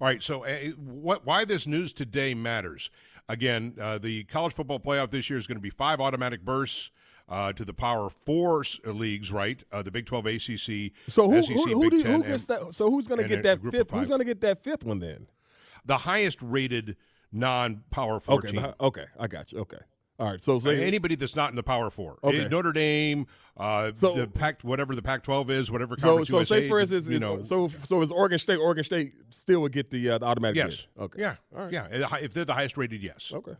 All 0.00 0.06
right. 0.06 0.22
So, 0.22 0.44
uh, 0.44 0.70
what? 0.76 1.24
Why 1.24 1.44
this 1.44 1.66
news 1.66 1.92
today 1.92 2.34
matters? 2.34 2.90
Again, 3.28 3.74
uh, 3.80 3.98
the 3.98 4.24
college 4.24 4.52
football 4.52 4.78
playoff 4.78 5.10
this 5.10 5.28
year 5.30 5.38
is 5.38 5.46
going 5.46 5.56
to 5.56 5.62
be 5.62 5.70
five 5.70 6.00
automatic 6.00 6.44
bursts. 6.44 6.90
Uh, 7.28 7.52
to 7.52 7.64
the 7.64 7.74
Power 7.74 8.08
Four 8.08 8.62
uh, 8.86 8.90
leagues, 8.92 9.32
right? 9.32 9.60
Uh, 9.72 9.82
the 9.82 9.90
Big 9.90 10.06
Twelve, 10.06 10.26
ACC, 10.26 10.92
So 11.08 11.28
who 11.28 11.42
SEC, 11.42 11.56
who, 11.56 11.64
who, 11.82 11.90
do, 11.90 12.00
who 12.04 12.22
gets 12.22 12.48
and 12.48 12.68
that? 12.68 12.72
So 12.72 12.88
who's 12.88 13.08
going 13.08 13.20
to 13.20 13.26
get 13.26 13.42
that 13.42 13.60
fifth? 13.68 13.90
Who's 13.90 14.06
going 14.06 14.20
to 14.20 14.24
get 14.24 14.40
that 14.42 14.62
fifth 14.62 14.84
one 14.84 15.00
then? 15.00 15.26
the 15.84 15.98
highest 15.98 16.40
rated 16.40 16.96
non-Power 17.32 18.20
Four 18.20 18.36
Okay, 18.36 18.52
team. 18.52 18.66
okay, 18.80 19.06
I 19.18 19.26
got 19.26 19.50
you. 19.50 19.58
Okay, 19.58 19.78
all 20.18 20.30
right. 20.30 20.42
So 20.42 20.56
Uh, 20.56 20.60
say 20.60 20.84
anybody 20.84 21.14
that's 21.14 21.36
not 21.36 21.50
in 21.50 21.56
the 21.56 21.62
Power 21.62 21.90
Four, 21.90 22.18
Okay. 22.24 22.44
Uh, 22.44 22.48
Notre 22.48 22.72
Dame, 22.72 23.26
uh, 23.56 23.92
So- 23.94 24.14
the 24.16 24.26
Pac, 24.26 24.62
whatever 24.62 24.94
the 24.94 25.02
Pac-12 25.02 25.50
is, 25.50 25.70
whatever 25.70 25.96
so 25.98 26.08
conference 26.08 26.28
so 26.30 26.36
USA, 26.38 26.60
say 26.60 26.68
for 26.68 26.80
instance, 26.80 27.08
you 27.08 27.14
is- 27.16 27.20
know, 27.20 27.40
so 27.42 27.68
so 27.84 28.00
is 28.02 28.10
Oregon 28.10 28.38
State? 28.38 28.56
Oregon 28.56 28.84
State 28.84 29.14
still 29.30 29.60
would 29.62 29.72
get 29.72 29.90
the, 29.90 30.10
uh, 30.10 30.18
the 30.18 30.26
automatic 30.26 30.56
yes, 30.56 30.86
bid. 30.96 31.02
Okay, 31.04 31.20
yeah, 31.22 31.36
all 31.54 31.64
right, 31.64 31.72
yeah. 31.72 32.06
Uh, 32.10 32.16
If 32.20 32.32
they're 32.34 32.44
the 32.44 32.54
highest 32.54 32.76
rated, 32.76 33.02
yes, 33.02 33.30
okay, 33.34 33.56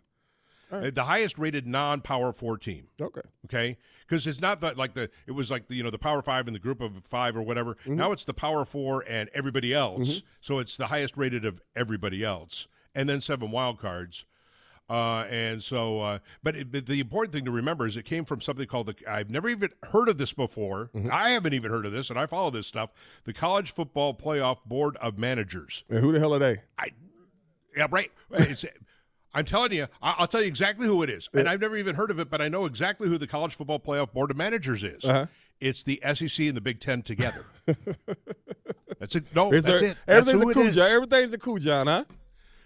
Uh, 0.70 0.90
the 0.90 1.04
highest 1.04 1.38
rated 1.38 1.66
non-Power 1.66 2.32
Four 2.32 2.58
team. 2.58 2.88
okay. 3.00 3.20
Okay, 3.44 3.76
because 4.06 4.26
it's 4.26 4.40
not 4.40 4.60
that 4.62 4.76
like 4.76 4.94
the 4.94 5.10
it 5.26 5.32
was 5.32 5.50
like 5.50 5.68
the 5.68 5.76
you 5.76 5.82
know 5.82 5.90
the 5.90 5.98
Power 5.98 6.22
Five 6.22 6.46
and 6.48 6.54
the 6.56 6.60
Group 6.60 6.80
of 6.80 7.04
Five 7.04 7.36
or 7.36 7.42
whatever. 7.42 7.74
Mm-hmm. 7.74 7.96
Now 7.96 8.12
it's 8.12 8.24
the 8.24 8.34
Power 8.34 8.64
Four 8.64 9.04
and 9.06 9.28
everybody 9.34 9.72
else. 9.72 10.22
So 10.40 10.58
it's 10.58 10.76
the 10.76 10.86
highest 10.88 11.16
rated 11.16 11.44
of 11.44 11.60
everybody 11.76 12.24
else, 12.24 12.66
and 12.94 13.08
then 13.08 13.20
seven 13.20 13.50
wild 13.50 13.78
cards. 13.78 14.24
Uh, 14.88 15.24
and 15.30 15.62
so, 15.62 16.00
uh, 16.00 16.18
but, 16.44 16.54
it, 16.54 16.70
but 16.70 16.86
the 16.86 17.00
important 17.00 17.32
thing 17.34 17.44
to 17.44 17.50
remember 17.50 17.86
is 17.86 17.96
it 17.96 18.04
came 18.04 18.24
from 18.24 18.40
something 18.40 18.66
called 18.66 18.86
the. 18.86 18.94
I've 19.10 19.28
never 19.30 19.48
even 19.48 19.70
heard 19.90 20.08
of 20.08 20.16
this 20.18 20.32
before. 20.32 20.90
Mm-hmm. 20.94 21.08
I 21.12 21.30
haven't 21.30 21.54
even 21.54 21.70
heard 21.72 21.86
of 21.86 21.92
this, 21.92 22.08
and 22.08 22.18
I 22.18 22.26
follow 22.26 22.50
this 22.50 22.68
stuff. 22.68 22.90
The 23.24 23.32
College 23.32 23.72
Football 23.74 24.14
Playoff 24.14 24.58
Board 24.64 24.96
of 24.98 25.18
Managers. 25.18 25.82
And 25.88 25.98
who 25.98 26.12
the 26.12 26.20
hell 26.20 26.32
are 26.34 26.38
they? 26.38 26.58
I, 26.78 26.90
yeah, 27.76 27.88
right. 27.90 28.12
It's, 28.32 28.64
I'm 29.34 29.44
telling 29.44 29.72
you, 29.72 29.88
I- 30.00 30.14
I'll 30.18 30.28
tell 30.28 30.40
you 30.40 30.46
exactly 30.46 30.86
who 30.86 31.02
it 31.02 31.10
is, 31.10 31.28
and 31.34 31.48
I've 31.48 31.60
never 31.60 31.76
even 31.76 31.96
heard 31.96 32.10
of 32.12 32.18
it, 32.20 32.30
but 32.30 32.40
I 32.40 32.48
know 32.48 32.64
exactly 32.64 33.08
who 33.08 33.18
the 33.18 33.26
College 33.26 33.54
Football 33.54 33.80
Playoff 33.80 34.12
Board 34.12 34.30
of 34.30 34.36
Managers 34.36 34.84
is. 34.84 35.04
Uh-huh. 35.04 35.26
It's 35.60 35.82
the 35.82 36.00
SEC 36.14 36.46
and 36.46 36.56
the 36.56 36.60
Big 36.60 36.80
Ten 36.80 37.02
together. 37.02 37.46
that's 38.98 39.14
it. 39.16 39.24
No, 39.34 39.52
Is 39.52 39.64
that's 39.64 39.80
there- 39.80 39.90
it. 39.90 39.96
That's 40.06 40.28
Everything's 40.28 40.54
who 40.54 40.60
a 40.60 40.64
it 40.64 40.68
is. 40.68 40.76
Cujon. 40.76 40.90
Everything's 40.90 41.32
a 41.32 41.38
Cujon, 41.38 41.86
huh? 41.86 42.04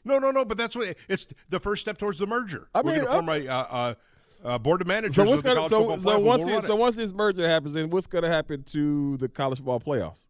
No, 0.05 0.19
no, 0.19 0.31
no. 0.31 0.45
But 0.45 0.59
that's 0.59 0.77
what 0.77 0.97
it's 1.09 1.27
the 1.49 1.61
first 1.61 1.83
step 1.83 1.99
towards 1.99 2.19
the 2.19 2.27
merger. 2.27 2.69
I 2.75 2.81
We're 2.81 2.93
mean, 2.93 3.05
going 3.05 3.07
to 3.07 3.13
form 3.13 3.29
a. 3.29 3.49
Uh, 3.49 3.57
uh, 3.63 3.95
uh, 4.43 4.57
board 4.57 4.81
of 4.81 4.87
managers 4.87 5.15
So 5.17 5.25
what's 5.25 5.43
gonna 5.43 5.69
so 5.69 5.99
so 5.99 6.19
once 6.19 6.47
will 6.47 6.59
it, 6.59 6.65
so 6.65 6.75
once 6.75 6.97
this 6.97 7.13
merger 7.13 7.47
happens, 7.47 7.75
then 7.75 7.91
what's 7.91 8.07
going 8.07 8.25
to 8.25 8.31
happen 8.31 8.63
to 8.65 9.19
the 9.19 9.29
college 9.29 9.59
football 9.59 9.81
playoffs? 9.81 10.29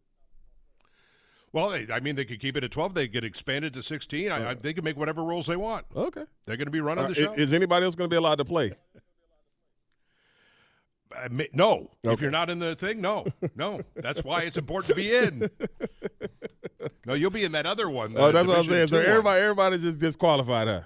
Well, 1.53 1.69
they, 1.69 1.87
I 1.91 1.99
mean, 1.99 2.15
they 2.15 2.25
could 2.25 2.39
keep 2.39 2.55
it 2.55 2.63
at 2.63 2.71
12. 2.71 2.93
They 2.93 3.07
could 3.07 3.25
expand 3.25 3.65
it 3.65 3.73
to 3.73 3.83
16. 3.83 4.31
I, 4.31 4.51
I, 4.51 4.53
they 4.53 4.73
can 4.73 4.83
make 4.83 4.95
whatever 4.95 5.23
rules 5.23 5.47
they 5.47 5.57
want. 5.57 5.85
Okay. 5.95 6.23
They're 6.45 6.57
going 6.57 6.67
to 6.67 6.71
be 6.71 6.79
running 6.79 7.05
Uh, 7.05 7.07
the 7.09 7.13
show. 7.13 7.33
is 7.33 7.53
anybody 7.53 7.85
else 7.85 7.95
going 7.95 8.09
to 8.09 8.13
be 8.13 8.17
allowed 8.17 8.35
to 8.35 8.45
play? 8.45 8.71
No. 11.53 11.91
If 12.03 12.21
you're 12.21 12.31
not 12.31 12.49
in 12.49 12.59
the 12.59 12.75
thing, 12.75 13.01
no. 13.01 13.25
No. 13.55 13.81
That's 13.95 14.23
why 14.23 14.43
it's 14.43 14.57
important 14.57 14.89
to 14.89 14.95
be 14.95 15.13
in. 15.13 15.49
No, 17.05 17.13
you'll 17.13 17.31
be 17.31 17.43
in 17.43 17.51
that 17.53 17.65
other 17.65 17.89
one. 17.89 18.13
oh, 18.17 18.31
that's 18.31 18.47
what 18.47 18.59
I'm 18.59 18.65
saying. 18.65 18.87
So 18.87 18.97
one. 18.97 19.05
everybody, 19.05 19.41
everybody's 19.41 19.81
just 19.83 19.99
disqualified, 19.99 20.67
huh? 20.67 20.81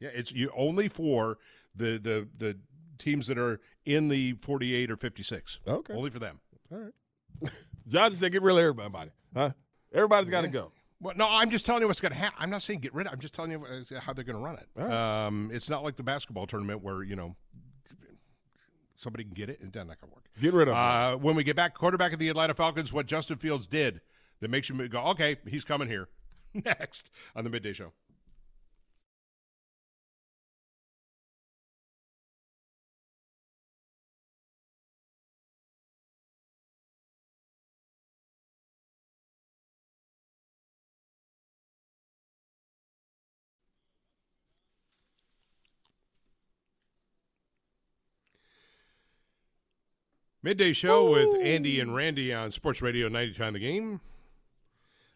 Yeah, 0.00 0.10
it's 0.14 0.32
you 0.32 0.50
only 0.56 0.88
for 0.88 1.38
the, 1.74 1.98
the, 1.98 2.28
the 2.36 2.56
teams 2.98 3.26
that 3.26 3.38
are 3.38 3.60
in 3.84 4.08
the 4.08 4.32
48 4.34 4.90
or 4.90 4.96
56. 4.96 5.60
Okay. 5.66 5.94
Only 5.94 6.10
for 6.10 6.18
them. 6.18 6.40
All 6.72 6.78
right. 6.78 7.52
Johnson 7.86 8.18
said, 8.18 8.32
get 8.32 8.42
rid 8.42 8.52
of 8.56 8.58
everybody, 8.58 9.10
huh? 9.34 9.50
Everybody's 9.92 10.30
got 10.30 10.42
to 10.42 10.48
go. 10.48 10.72
Well, 11.00 11.14
no, 11.16 11.26
I'm 11.28 11.50
just 11.50 11.64
telling 11.64 11.80
you 11.80 11.88
what's 11.88 12.00
going 12.00 12.12
to 12.12 12.18
happen. 12.18 12.36
I'm 12.38 12.50
not 12.50 12.62
saying 12.62 12.80
get 12.80 12.94
rid 12.94 13.06
of. 13.06 13.12
I'm 13.12 13.20
just 13.20 13.34
telling 13.34 13.50
you 13.52 13.64
uh, 13.64 14.00
how 14.00 14.12
they're 14.12 14.24
going 14.24 14.36
to 14.36 14.42
run 14.42 14.56
it. 14.56 14.68
Right. 14.74 15.26
Um, 15.26 15.50
it's 15.52 15.70
not 15.70 15.82
like 15.82 15.96
the 15.96 16.02
basketball 16.02 16.46
tournament 16.46 16.82
where 16.82 17.02
you 17.02 17.16
know 17.16 17.36
somebody 18.96 19.24
can 19.24 19.32
get 19.32 19.48
it 19.48 19.60
and 19.62 19.72
then 19.72 19.86
not 19.86 20.00
going 20.00 20.10
to 20.10 20.14
work. 20.14 20.24
Get 20.40 20.52
rid 20.52 20.68
of. 20.68 20.74
Uh, 20.74 21.16
when 21.16 21.34
we 21.34 21.42
get 21.42 21.56
back, 21.56 21.74
quarterback 21.74 22.12
of 22.12 22.18
the 22.18 22.28
Atlanta 22.28 22.54
Falcons, 22.54 22.92
what 22.92 23.06
Justin 23.06 23.38
Fields 23.38 23.66
did 23.66 24.02
that 24.40 24.50
makes 24.50 24.68
you 24.68 24.88
go, 24.88 25.00
okay, 25.06 25.36
he's 25.46 25.64
coming 25.64 25.88
here. 25.88 26.08
Next 26.54 27.10
on 27.36 27.44
the 27.44 27.50
midday 27.50 27.72
show. 27.72 27.92
Midday 50.42 50.72
show 50.72 51.10
with 51.10 51.38
Andy 51.42 51.80
and 51.80 51.94
Randy 51.94 52.32
on 52.32 52.50
Sports 52.50 52.80
Radio 52.80 53.08
99 53.08 53.52
The 53.52 53.58
Game. 53.58 54.00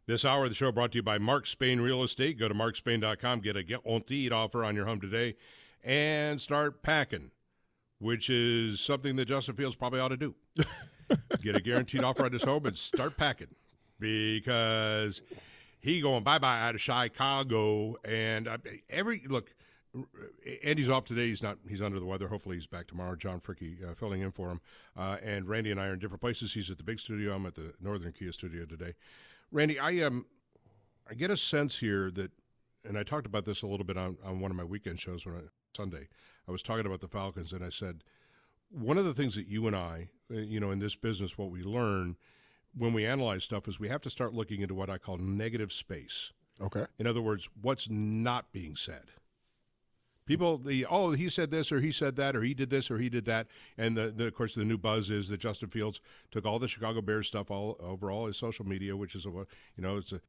This 0.07 0.23
hour 0.23 0.45
of 0.45 0.51
the 0.51 0.55
show 0.55 0.71
brought 0.71 0.93
to 0.93 0.99
you 0.99 1.03
by 1.03 1.17
Mark 1.17 1.47
Spain 1.47 1.81
Real 1.81 2.03
Estate. 2.03 2.39
Go 2.39 2.47
to 2.47 2.55
markspain.com, 2.55 3.41
get 3.41 3.57
a 3.57 3.63
get 3.63 3.81
on 3.85 4.03
to 4.03 4.15
eat 4.15 4.33
offer 4.33 4.63
on 4.63 4.75
your 4.75 4.85
home 4.85 5.01
today, 5.01 5.35
and 5.83 6.39
start 6.39 6.83
packing, 6.83 7.31
which 7.99 8.29
is 8.29 8.81
something 8.81 9.17
that 9.17 9.25
Justin 9.25 9.55
Fields 9.55 9.77
probably 9.77 10.01
ought 10.01 10.09
to 10.09 10.19
do. 10.19 10.35
get 11.43 11.57
a 11.57 11.61
guaranteed 11.61 12.05
offer 12.05 12.27
on 12.27 12.33
his 12.33 12.43
home 12.43 12.67
and 12.67 12.77
start 12.77 13.17
packing 13.17 13.55
because 13.99 15.23
he 15.81 16.03
going 16.03 16.23
bye 16.23 16.39
bye 16.39 16.61
out 16.61 16.75
of 16.75 16.83
Chicago. 16.83 17.97
And 18.05 18.47
uh, 18.47 18.59
every 18.91 19.23
look, 19.27 19.55
Andy's 20.63 20.91
off 20.91 21.07
today. 21.07 21.29
He's 21.29 21.43
not. 21.43 21.57
He's 21.67 21.81
under 21.81 21.99
the 21.99 22.05
weather. 22.05 22.29
Hopefully, 22.29 22.57
he's 22.57 22.67
back 22.67 22.89
tomorrow. 22.89 23.17
John 23.17 23.41
Fricke 23.41 23.91
uh, 23.91 23.95
filling 23.95 24.21
in 24.21 24.33
for 24.33 24.51
him. 24.51 24.61
Uh, 24.95 25.17
and 25.23 25.49
Randy 25.49 25.71
and 25.71 25.81
I 25.81 25.87
are 25.87 25.95
in 25.95 25.99
different 25.99 26.21
places. 26.21 26.53
He's 26.53 26.69
at 26.69 26.77
the 26.77 26.85
big 26.85 27.01
studio. 27.01 27.35
I'm 27.35 27.47
at 27.47 27.55
the 27.55 27.73
Northern 27.81 28.13
Kia 28.13 28.33
studio 28.33 28.67
today. 28.67 28.93
Randy, 29.51 29.79
I 29.79 30.01
um, 30.01 30.27
I 31.09 31.15
get 31.15 31.31
a 31.31 31.37
sense 31.37 31.79
here 31.79 32.11
that, 32.13 32.31
and 32.85 32.99
I 32.99 33.03
talked 33.03 33.27
about 33.27 33.45
this 33.45 33.63
a 33.63 33.67
little 33.67 33.85
bit 33.85 33.97
on, 33.97 34.17
on 34.25 34.41
one 34.41 34.51
of 34.51 34.57
my 34.57 34.65
weekend 34.65 35.01
shows 35.01 35.27
when 35.27 35.37
I, 35.37 35.41
Sunday. 35.77 36.09
I 36.49 36.53
was 36.53 36.63
talking 36.63 36.87
about 36.87 37.01
the 37.01 37.09
Falcons, 37.09 37.53
and 37.53 37.65
I 37.65 37.71
said 37.71 38.03
one 38.71 38.99
of 38.99 39.05
the 39.05 39.15
things 39.15 39.35
that 39.37 39.47
you 39.47 39.67
and 39.67 39.77
I, 39.77 40.09
uh, 40.31 40.39
you 40.39 40.61
know, 40.61 40.71
in 40.71 40.79
this 40.79 40.97
business, 40.97 41.39
what 41.39 41.51
we 41.51 41.63
learn 41.63 42.17
when 42.77 42.93
we 42.93 43.07
analyze 43.07 43.45
stuff 43.45 43.69
is 43.69 43.79
we 43.79 43.89
have 43.89 44.01
to 44.03 44.11
start 44.11 44.35
looking 44.35 44.61
into 44.61 44.75
what 44.75 44.91
I 44.91 44.99
call 44.99 45.17
negative 45.17 45.73
space. 45.73 46.33
Okay. 46.61 46.87
In 46.99 47.07
other 47.07 47.23
words, 47.23 47.49
what's 47.61 47.89
not 47.89 48.53
being 48.53 48.77
said. 48.77 49.05
People, 50.27 50.57
the 50.59 50.87
oh, 50.87 51.11
he 51.13 51.29
said 51.29 51.51
this 51.51 51.71
or 51.71 51.81
he 51.81 51.93
said 51.93 52.17
that 52.17 52.35
or 52.35 52.43
he 52.43 52.55
did 52.55 52.71
this 52.71 52.91
or 52.91 52.99
he 52.99 53.09
did 53.11 53.27
that, 53.27 53.47
and 53.77 53.97
the, 53.97 54.11
the 54.11 54.27
of 54.27 54.35
course 54.35 54.55
the 54.55 54.65
new 54.65 54.79
buzz 54.79 55.11
is 55.11 55.29
that 55.29 55.39
Justin 55.39 55.69
Fields 55.69 56.01
took 56.31 56.47
all 56.47 56.59
the 56.59 56.69
Chicago 56.69 57.03
Bears 57.03 57.27
stuff 57.27 57.51
all 57.51 57.77
over 57.79 58.11
all 58.11 58.27
his 58.27 58.37
social 58.39 58.65
media, 58.67 58.97
which 58.97 59.15
is 59.15 59.27
a 59.27 59.29
you 59.29 59.47
know 59.79 59.99
it's 59.99 60.13
a 60.13 60.21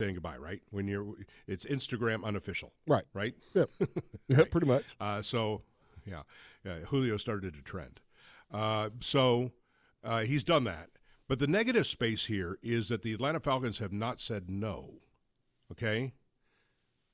saying 0.00 0.14
goodbye, 0.14 0.36
right? 0.36 0.60
When 0.70 0.88
you're 0.88 1.14
it's 1.46 1.64
Instagram 1.64 2.24
unofficial, 2.24 2.72
Right. 2.86 3.04
right? 3.14 3.34
Yep. 3.54 3.70
Yeah, 4.28 4.44
pretty 4.50 4.66
much. 4.66 4.94
Uh, 5.00 5.22
so, 5.22 5.62
yeah, 6.06 6.22
uh, 6.64 6.78
Julio 6.86 7.16
started 7.16 7.54
a 7.56 7.62
trend. 7.62 8.00
Uh, 8.52 8.90
so 9.00 9.50
uh, 10.04 10.20
he's 10.20 10.44
done 10.44 10.64
that. 10.64 10.90
But 11.28 11.38
the 11.38 11.46
negative 11.46 11.86
space 11.86 12.26
here 12.26 12.58
is 12.62 12.88
that 12.88 13.02
the 13.02 13.12
Atlanta 13.12 13.40
Falcons 13.40 13.78
have 13.78 13.92
not 13.92 14.20
said 14.20 14.48
no. 14.50 14.94
Okay? 15.72 16.12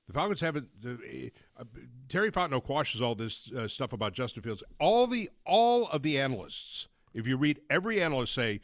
The 0.06 0.12
Falcons 0.12 0.40
haven't. 0.40 0.68
The, 0.80 1.32
uh, 1.58 1.64
Terry 2.08 2.30
Fontenot 2.30 2.64
quashes 2.64 3.02
all 3.02 3.14
this 3.14 3.50
uh, 3.52 3.66
stuff 3.66 3.92
about 3.92 4.12
Justin 4.12 4.42
Fields. 4.42 4.62
All 4.78 5.06
the 5.06 5.30
all 5.44 5.88
of 5.88 6.02
the 6.02 6.18
analysts, 6.18 6.88
if 7.12 7.26
you 7.26 7.36
read 7.36 7.60
every 7.68 8.00
analyst 8.00 8.34
say 8.34 8.60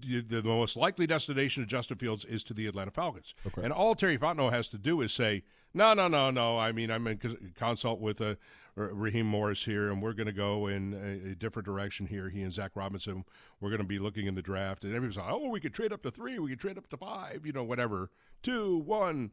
the, 0.00 0.20
the 0.20 0.42
most 0.42 0.76
likely 0.76 1.06
destination 1.06 1.62
of 1.62 1.68
Justin 1.68 1.96
Fields 1.96 2.24
is 2.24 2.44
to 2.44 2.54
the 2.54 2.66
Atlanta 2.66 2.90
Falcons. 2.90 3.34
Okay. 3.46 3.62
And 3.62 3.72
all 3.72 3.94
Terry 3.94 4.18
Fontenot 4.18 4.52
has 4.52 4.68
to 4.68 4.78
do 4.78 5.00
is 5.00 5.12
say, 5.12 5.42
no, 5.74 5.94
no, 5.94 6.08
no, 6.08 6.30
no. 6.30 6.58
I 6.58 6.72
mean, 6.72 6.90
I'm 6.90 7.06
in 7.06 7.18
cons- 7.18 7.38
consult 7.56 8.00
with 8.00 8.20
uh, 8.20 8.34
Raheem 8.74 9.26
Morris 9.26 9.64
here, 9.64 9.90
and 9.90 10.02
we're 10.02 10.12
going 10.12 10.26
to 10.26 10.32
go 10.32 10.66
in 10.66 10.94
a, 10.94 11.32
a 11.32 11.34
different 11.34 11.66
direction 11.66 12.06
here. 12.06 12.28
He 12.28 12.42
and 12.42 12.52
Zac 12.52 12.72
Robinson, 12.74 13.24
we're 13.60 13.70
going 13.70 13.80
to 13.80 13.86
be 13.86 13.98
looking 13.98 14.26
in 14.26 14.34
the 14.34 14.42
draft. 14.42 14.84
And 14.84 14.94
everybody's 14.94 15.18
like, 15.18 15.30
oh, 15.30 15.48
we 15.48 15.60
could 15.60 15.74
trade 15.74 15.92
up 15.92 16.02
to 16.02 16.10
three, 16.10 16.38
we 16.38 16.50
could 16.50 16.60
trade 16.60 16.78
up 16.78 16.88
to 16.88 16.96
five, 16.96 17.44
you 17.44 17.52
know, 17.52 17.64
whatever. 17.64 18.10
Two, 18.42 18.78
one. 18.78 19.32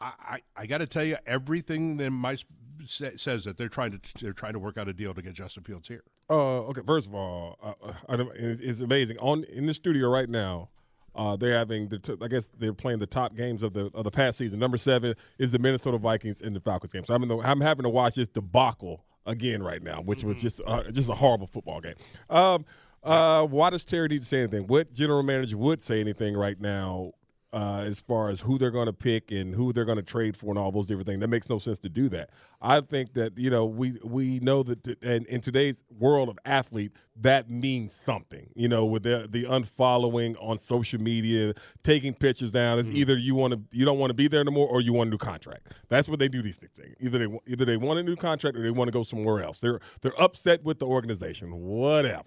I, 0.00 0.12
I, 0.20 0.40
I 0.56 0.66
got 0.66 0.78
to 0.78 0.86
tell 0.86 1.04
you, 1.04 1.16
everything 1.26 1.96
that 1.98 2.10
my 2.10 2.34
sp- 2.38 2.48
says 2.86 3.44
that 3.44 3.58
they're 3.58 3.68
trying 3.68 3.92
to 3.92 3.98
they're 4.20 4.32
trying 4.32 4.54
to 4.54 4.58
work 4.58 4.78
out 4.78 4.88
a 4.88 4.92
deal 4.94 5.12
to 5.12 5.20
get 5.20 5.34
Justin 5.34 5.62
Fields 5.64 5.86
here. 5.88 6.02
Uh, 6.30 6.60
okay. 6.68 6.80
First 6.86 7.06
of 7.08 7.14
all, 7.14 7.58
uh, 7.62 7.72
uh, 7.88 7.92
I 8.08 8.16
don't- 8.16 8.34
it's, 8.34 8.60
it's 8.60 8.80
amazing. 8.80 9.18
On 9.18 9.44
in 9.44 9.66
the 9.66 9.74
studio 9.74 10.08
right 10.08 10.28
now, 10.28 10.70
uh, 11.14 11.36
they're 11.36 11.58
having 11.58 11.88
the. 11.88 11.98
T- 11.98 12.16
I 12.22 12.28
guess 12.28 12.48
they're 12.48 12.72
playing 12.72 13.00
the 13.00 13.06
top 13.06 13.36
games 13.36 13.62
of 13.62 13.74
the 13.74 13.90
of 13.94 14.04
the 14.04 14.10
past 14.10 14.38
season. 14.38 14.58
Number 14.60 14.78
seven 14.78 15.14
is 15.38 15.52
the 15.52 15.58
Minnesota 15.58 15.98
Vikings 15.98 16.40
and 16.40 16.54
the 16.56 16.60
Falcons 16.60 16.92
game. 16.92 17.04
So 17.04 17.12
I'm 17.14 17.22
in 17.22 17.28
the, 17.28 17.38
I'm 17.38 17.60
having 17.60 17.82
to 17.82 17.90
watch 17.90 18.14
this 18.14 18.28
debacle 18.28 19.04
again 19.26 19.62
right 19.62 19.82
now, 19.82 20.00
which 20.00 20.22
was 20.24 20.40
just 20.40 20.62
uh, 20.66 20.84
just 20.90 21.10
a 21.10 21.14
horrible 21.14 21.48
football 21.48 21.80
game. 21.80 21.96
Um, 22.30 22.64
uh, 23.02 23.44
why 23.46 23.70
does 23.70 23.84
Terry 23.84 24.08
need 24.08 24.22
to 24.22 24.26
say 24.28 24.38
anything? 24.38 24.66
What 24.68 24.92
general 24.94 25.22
manager 25.22 25.58
would 25.58 25.82
say 25.82 26.00
anything 26.00 26.36
right 26.36 26.58
now? 26.60 27.12
Uh, 27.52 27.82
as 27.84 28.00
far 28.00 28.30
as 28.30 28.40
who 28.40 28.58
they're 28.58 28.70
going 28.70 28.86
to 28.86 28.92
pick 28.92 29.30
and 29.30 29.54
who 29.54 29.72
they're 29.72 29.84
going 29.84 29.96
to 29.96 30.02
trade 30.02 30.36
for 30.36 30.50
and 30.50 30.58
all 30.58 30.70
those 30.70 30.86
different 30.86 31.06
things. 31.06 31.20
That 31.20 31.28
makes 31.28 31.48
no 31.48 31.58
sense 31.58 31.78
to 31.80 31.88
do 31.88 32.08
that. 32.10 32.30
I 32.62 32.80
think 32.80 33.14
that 33.14 33.36
you 33.38 33.50
know 33.50 33.64
we 33.64 33.98
we 34.04 34.38
know 34.40 34.62
that 34.62 34.84
t- 34.84 34.96
and 35.02 35.26
in 35.26 35.40
today's 35.40 35.82
world 35.90 36.28
of 36.28 36.38
athlete 36.44 36.92
that 37.16 37.50
means 37.50 37.94
something. 37.94 38.50
You 38.54 38.68
know, 38.68 38.84
with 38.84 39.02
the 39.02 39.28
the 39.30 39.44
unfollowing 39.44 40.36
on 40.40 40.58
social 40.58 41.00
media, 41.00 41.54
taking 41.82 42.14
pictures 42.14 42.50
down. 42.50 42.78
It's 42.78 42.88
either 42.88 43.16
you 43.16 43.34
want 43.34 43.54
to 43.54 43.60
you 43.72 43.84
don't 43.84 43.98
want 43.98 44.10
to 44.10 44.14
be 44.14 44.28
there 44.28 44.40
anymore 44.40 44.68
or 44.68 44.80
you 44.80 44.92
want 44.92 45.08
a 45.08 45.10
new 45.10 45.18
contract. 45.18 45.68
That's 45.88 46.08
what 46.08 46.18
they 46.18 46.28
do 46.28 46.42
these 46.42 46.56
things. 46.56 46.72
Either 47.00 47.18
they 47.18 47.38
either 47.46 47.64
they 47.64 47.76
want 47.76 47.98
a 47.98 48.02
new 48.02 48.16
contract 48.16 48.56
or 48.56 48.62
they 48.62 48.70
want 48.70 48.88
to 48.88 48.92
go 48.92 49.02
somewhere 49.02 49.42
else. 49.42 49.58
They're 49.58 49.80
they're 50.00 50.20
upset 50.20 50.62
with 50.64 50.78
the 50.78 50.86
organization. 50.86 51.50
Whatever. 51.50 52.24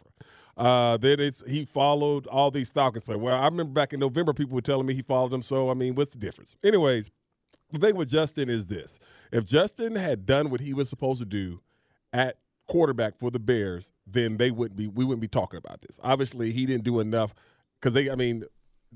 Uh, 0.56 0.98
then 0.98 1.20
it's 1.20 1.44
he 1.50 1.66
followed 1.66 2.28
all 2.28 2.52
these 2.52 2.70
Falcons 2.70 3.06
play. 3.06 3.16
Well, 3.16 3.36
I 3.36 3.46
remember 3.46 3.74
back 3.74 3.94
in 3.94 4.00
November, 4.00 4.34
people 4.34 4.56
were 4.56 4.62
telling 4.62 4.86
me 4.86 4.94
he 4.94 5.02
followed 5.02 5.32
them. 5.32 5.42
So 5.42 5.70
I 5.70 5.74
mean, 5.74 5.96
what's 5.96 6.12
the 6.12 6.20
difference? 6.20 6.56
Anyways, 6.64 7.10
the 7.72 7.80
thing 7.80 7.96
with 7.96 8.10
Justin 8.10 8.50
is 8.50 8.68
this: 8.68 9.00
if 9.32 9.46
Justin 9.46 9.96
had 9.96 10.26
done 10.26 10.50
what 10.50 10.62
he 10.62 10.74
was 10.74 10.90
supposed 10.90 11.20
to 11.20 11.26
do 11.26 11.62
at 12.12 12.38
quarterback 12.68 13.18
for 13.18 13.32
the 13.32 13.40
Bears, 13.40 13.92
then 14.06 14.38
they 14.38 14.52
wouldn't 14.52 14.78
be 14.78 14.88
we 14.88 15.04
wouldn't 15.04 15.22
be 15.22 15.28
talking 15.28 15.58
about 15.58 15.82
this. 15.82 16.00
Obviously, 16.04 16.52
he 16.52 16.66
didn't 16.66 16.84
do 16.84 17.00
enough 17.00 17.34
because 17.80 17.94
they. 17.94 18.12
I 18.12 18.16
mean, 18.16 18.44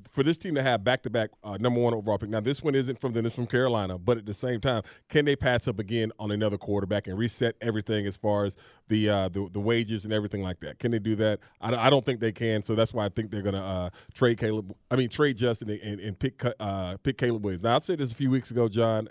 for 0.09 0.23
this 0.23 0.37
team 0.37 0.55
to 0.55 0.63
have 0.63 0.83
back 0.83 1.03
to 1.03 1.09
back 1.09 1.29
number 1.59 1.79
one 1.79 1.93
overall 1.93 2.17
pick. 2.17 2.29
Now, 2.29 2.39
this 2.39 2.63
one 2.63 2.75
isn't 2.75 2.99
from 2.99 3.13
them; 3.13 3.25
it's 3.25 3.35
from 3.35 3.47
Carolina. 3.47 3.97
But 3.97 4.17
at 4.17 4.25
the 4.25 4.33
same 4.33 4.59
time, 4.59 4.83
can 5.09 5.25
they 5.25 5.35
pass 5.35 5.67
up 5.67 5.79
again 5.79 6.11
on 6.19 6.31
another 6.31 6.57
quarterback 6.57 7.07
and 7.07 7.17
reset 7.17 7.55
everything 7.61 8.05
as 8.05 8.17
far 8.17 8.45
as 8.45 8.57
the 8.87 9.09
uh, 9.09 9.29
the, 9.29 9.47
the 9.51 9.59
wages 9.59 10.05
and 10.05 10.13
everything 10.13 10.41
like 10.41 10.59
that? 10.61 10.79
Can 10.79 10.91
they 10.91 10.99
do 10.99 11.15
that? 11.17 11.39
I, 11.61 11.75
I 11.75 11.89
don't 11.89 12.05
think 12.05 12.19
they 12.19 12.31
can. 12.31 12.63
So 12.63 12.75
that's 12.75 12.93
why 12.93 13.05
I 13.05 13.09
think 13.09 13.31
they're 13.31 13.41
going 13.41 13.55
to 13.55 13.61
uh, 13.61 13.89
trade 14.13 14.37
Caleb. 14.37 14.75
I 14.91 14.95
mean, 14.95 15.09
trade 15.09 15.37
Justin 15.37 15.69
and, 15.69 15.99
and, 15.99 16.17
pick 16.17 16.43
uh, 16.59 16.97
pick 16.97 17.17
Caleb 17.17 17.43
Williams. 17.43 17.63
Now, 17.63 17.75
I 17.75 17.79
said 17.79 17.99
this 17.99 18.11
a 18.11 18.15
few 18.15 18.29
weeks 18.29 18.51
ago, 18.51 18.67
John, 18.67 19.09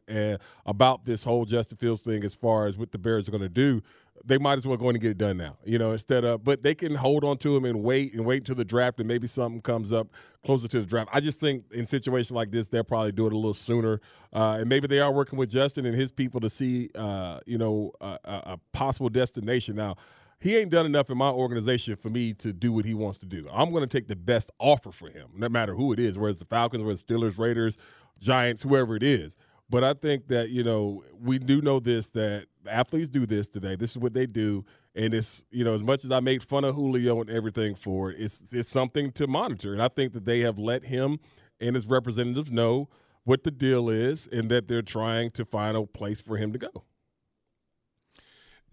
about 0.64 1.04
this 1.04 1.24
whole 1.24 1.44
Justin 1.44 1.78
Fields 1.78 2.02
thing 2.02 2.24
as 2.24 2.34
far 2.34 2.66
as 2.66 2.76
what 2.76 2.92
the 2.92 2.98
Bears 2.98 3.28
are 3.28 3.32
going 3.32 3.42
to 3.42 3.48
do. 3.48 3.82
They 4.24 4.38
might 4.38 4.58
as 4.58 4.66
well 4.66 4.76
go 4.76 4.88
in 4.90 4.96
and 4.96 5.02
get 5.02 5.12
it 5.12 5.18
done 5.18 5.36
now. 5.36 5.56
You 5.64 5.78
know, 5.78 5.92
instead 5.92 6.24
of 6.24 6.44
but 6.44 6.62
they 6.62 6.74
can 6.74 6.94
hold 6.94 7.24
on 7.24 7.38
to 7.38 7.56
him 7.56 7.64
and 7.64 7.82
wait 7.82 8.14
and 8.14 8.24
wait 8.24 8.38
until 8.38 8.54
the 8.54 8.64
draft 8.64 8.98
and 8.98 9.08
maybe 9.08 9.26
something 9.26 9.60
comes 9.60 9.92
up 9.92 10.08
closer 10.44 10.68
to 10.68 10.80
the 10.80 10.86
draft. 10.86 11.10
I 11.12 11.20
just 11.20 11.40
think 11.40 11.64
in 11.72 11.86
situations 11.86 12.32
like 12.32 12.50
this, 12.50 12.68
they'll 12.68 12.84
probably 12.84 13.12
do 13.12 13.26
it 13.26 13.32
a 13.32 13.36
little 13.36 13.54
sooner, 13.54 14.00
uh, 14.32 14.58
and 14.60 14.68
maybe 14.68 14.86
they 14.86 15.00
are 15.00 15.12
working 15.12 15.38
with 15.38 15.50
Justin 15.50 15.86
and 15.86 15.94
his 15.94 16.10
people 16.10 16.40
to 16.40 16.50
see, 16.50 16.90
uh, 16.94 17.40
you 17.46 17.58
know, 17.58 17.92
a, 18.00 18.18
a, 18.24 18.60
possible 18.72 19.08
destination 19.08 19.74
now 19.74 19.96
he 20.38 20.56
ain't 20.56 20.70
done 20.70 20.86
enough 20.86 21.10
in 21.10 21.16
my 21.16 21.30
organization 21.30 21.96
for 21.96 22.10
me 22.10 22.34
to 22.34 22.52
do 22.52 22.72
what 22.72 22.84
he 22.84 22.94
wants 22.94 23.18
to 23.18 23.26
do. 23.26 23.48
I'm 23.52 23.70
going 23.70 23.82
to 23.82 23.86
take 23.86 24.06
the 24.06 24.16
best 24.16 24.50
offer 24.58 24.92
for 24.92 25.08
him, 25.08 25.28
no 25.34 25.48
matter 25.48 25.74
who 25.74 25.92
it 25.92 25.98
is, 25.98 26.18
whether 26.18 26.30
it's 26.30 26.38
the 26.38 26.44
Falcons, 26.44 26.86
it's 26.88 27.02
Steelers, 27.02 27.38
Raiders, 27.38 27.78
Giants, 28.20 28.62
whoever 28.62 28.96
it 28.96 29.02
is. 29.02 29.36
But 29.68 29.82
I 29.82 29.94
think 29.94 30.28
that 30.28 30.50
you 30.50 30.62
know 30.62 31.02
we 31.20 31.38
do 31.38 31.60
know 31.60 31.80
this 31.80 32.08
that 32.10 32.46
athletes 32.68 33.08
do 33.08 33.26
this 33.26 33.48
today. 33.48 33.74
This 33.76 33.90
is 33.90 33.98
what 33.98 34.14
they 34.14 34.26
do, 34.26 34.64
and 34.94 35.12
it's 35.12 35.44
you 35.50 35.64
know 35.64 35.74
as 35.74 35.82
much 35.82 36.04
as 36.04 36.10
I 36.12 36.20
made 36.20 36.42
fun 36.42 36.64
of 36.64 36.74
Julio 36.74 37.20
and 37.20 37.28
everything 37.30 37.74
for 37.74 38.10
it, 38.10 38.20
it's 38.20 38.52
it's 38.52 38.68
something 38.68 39.10
to 39.12 39.26
monitor. 39.26 39.72
And 39.72 39.82
I 39.82 39.88
think 39.88 40.12
that 40.12 40.24
they 40.24 40.40
have 40.40 40.58
let 40.58 40.84
him 40.84 41.18
and 41.60 41.74
his 41.74 41.86
representatives 41.86 42.50
know 42.50 42.88
what 43.24 43.42
the 43.42 43.50
deal 43.50 43.88
is, 43.88 44.28
and 44.30 44.48
that 44.50 44.68
they're 44.68 44.82
trying 44.82 45.30
to 45.32 45.44
find 45.44 45.76
a 45.76 45.84
place 45.84 46.20
for 46.20 46.36
him 46.36 46.52
to 46.52 46.58
go. 46.58 46.84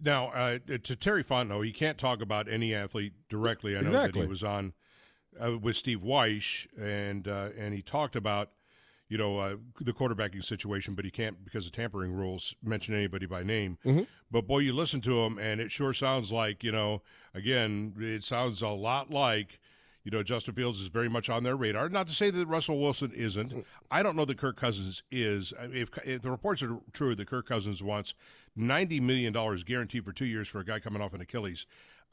Now, 0.00 0.28
uh, 0.28 0.58
to 0.82 0.96
Terry 0.96 1.24
Fontenot, 1.24 1.64
he 1.64 1.72
can't 1.72 1.98
talk 1.98 2.20
about 2.20 2.48
any 2.48 2.74
athlete 2.74 3.14
directly. 3.28 3.76
I 3.76 3.80
know 3.80 3.86
Exactly. 3.86 4.20
that 4.20 4.26
he 4.26 4.30
was 4.30 4.42
on 4.44 4.74
uh, 5.42 5.58
with 5.58 5.76
Steve 5.76 6.00
Wyche, 6.00 6.66
and 6.78 7.26
uh, 7.26 7.48
and 7.58 7.74
he 7.74 7.82
talked 7.82 8.14
about 8.14 8.50
you 9.08 9.18
know 9.18 9.38
uh, 9.38 9.56
the 9.80 9.92
quarterbacking 9.92 10.44
situation, 10.44 10.94
but 10.94 11.04
he 11.04 11.10
can't 11.10 11.44
because 11.44 11.66
of 11.66 11.72
tampering 11.72 12.12
rules 12.12 12.54
mention 12.62 12.94
anybody 12.94 13.26
by 13.26 13.42
name. 13.42 13.78
Mhm. 13.84 14.06
But 14.30 14.46
boy, 14.46 14.60
you 14.60 14.72
listen 14.72 15.00
to 15.02 15.20
him, 15.24 15.38
and 15.38 15.60
it 15.60 15.70
sure 15.70 15.92
sounds 15.92 16.32
like 16.32 16.64
you 16.64 16.72
know. 16.72 17.02
Again, 17.34 17.94
it 17.98 18.24
sounds 18.24 18.62
a 18.62 18.68
lot 18.68 19.10
like. 19.10 19.58
You 20.06 20.10
know, 20.10 20.22
Justin 20.22 20.52
Fields 20.54 20.82
is 20.82 20.88
very 20.88 21.08
much 21.08 21.30
on 21.30 21.44
their 21.44 21.56
radar. 21.56 21.88
Not 21.88 22.06
to 22.08 22.12
say 22.12 22.28
that 22.30 22.46
Russell 22.46 22.78
Wilson 22.78 23.10
isn't. 23.16 23.64
I 23.90 24.02
don't 24.02 24.16
know 24.16 24.26
that 24.26 24.36
Kirk 24.36 24.54
Cousins 24.54 25.02
is. 25.10 25.54
If, 25.58 25.88
if 26.04 26.20
the 26.20 26.30
reports 26.30 26.62
are 26.62 26.76
true 26.92 27.14
that 27.14 27.26
Kirk 27.26 27.48
Cousins 27.48 27.82
wants 27.82 28.12
$90 28.54 29.00
million 29.00 29.32
guaranteed 29.64 30.04
for 30.04 30.12
two 30.12 30.26
years 30.26 30.46
for 30.46 30.58
a 30.60 30.64
guy 30.66 30.78
coming 30.78 31.00
off 31.00 31.14
an 31.14 31.22
Achilles, 31.22 31.64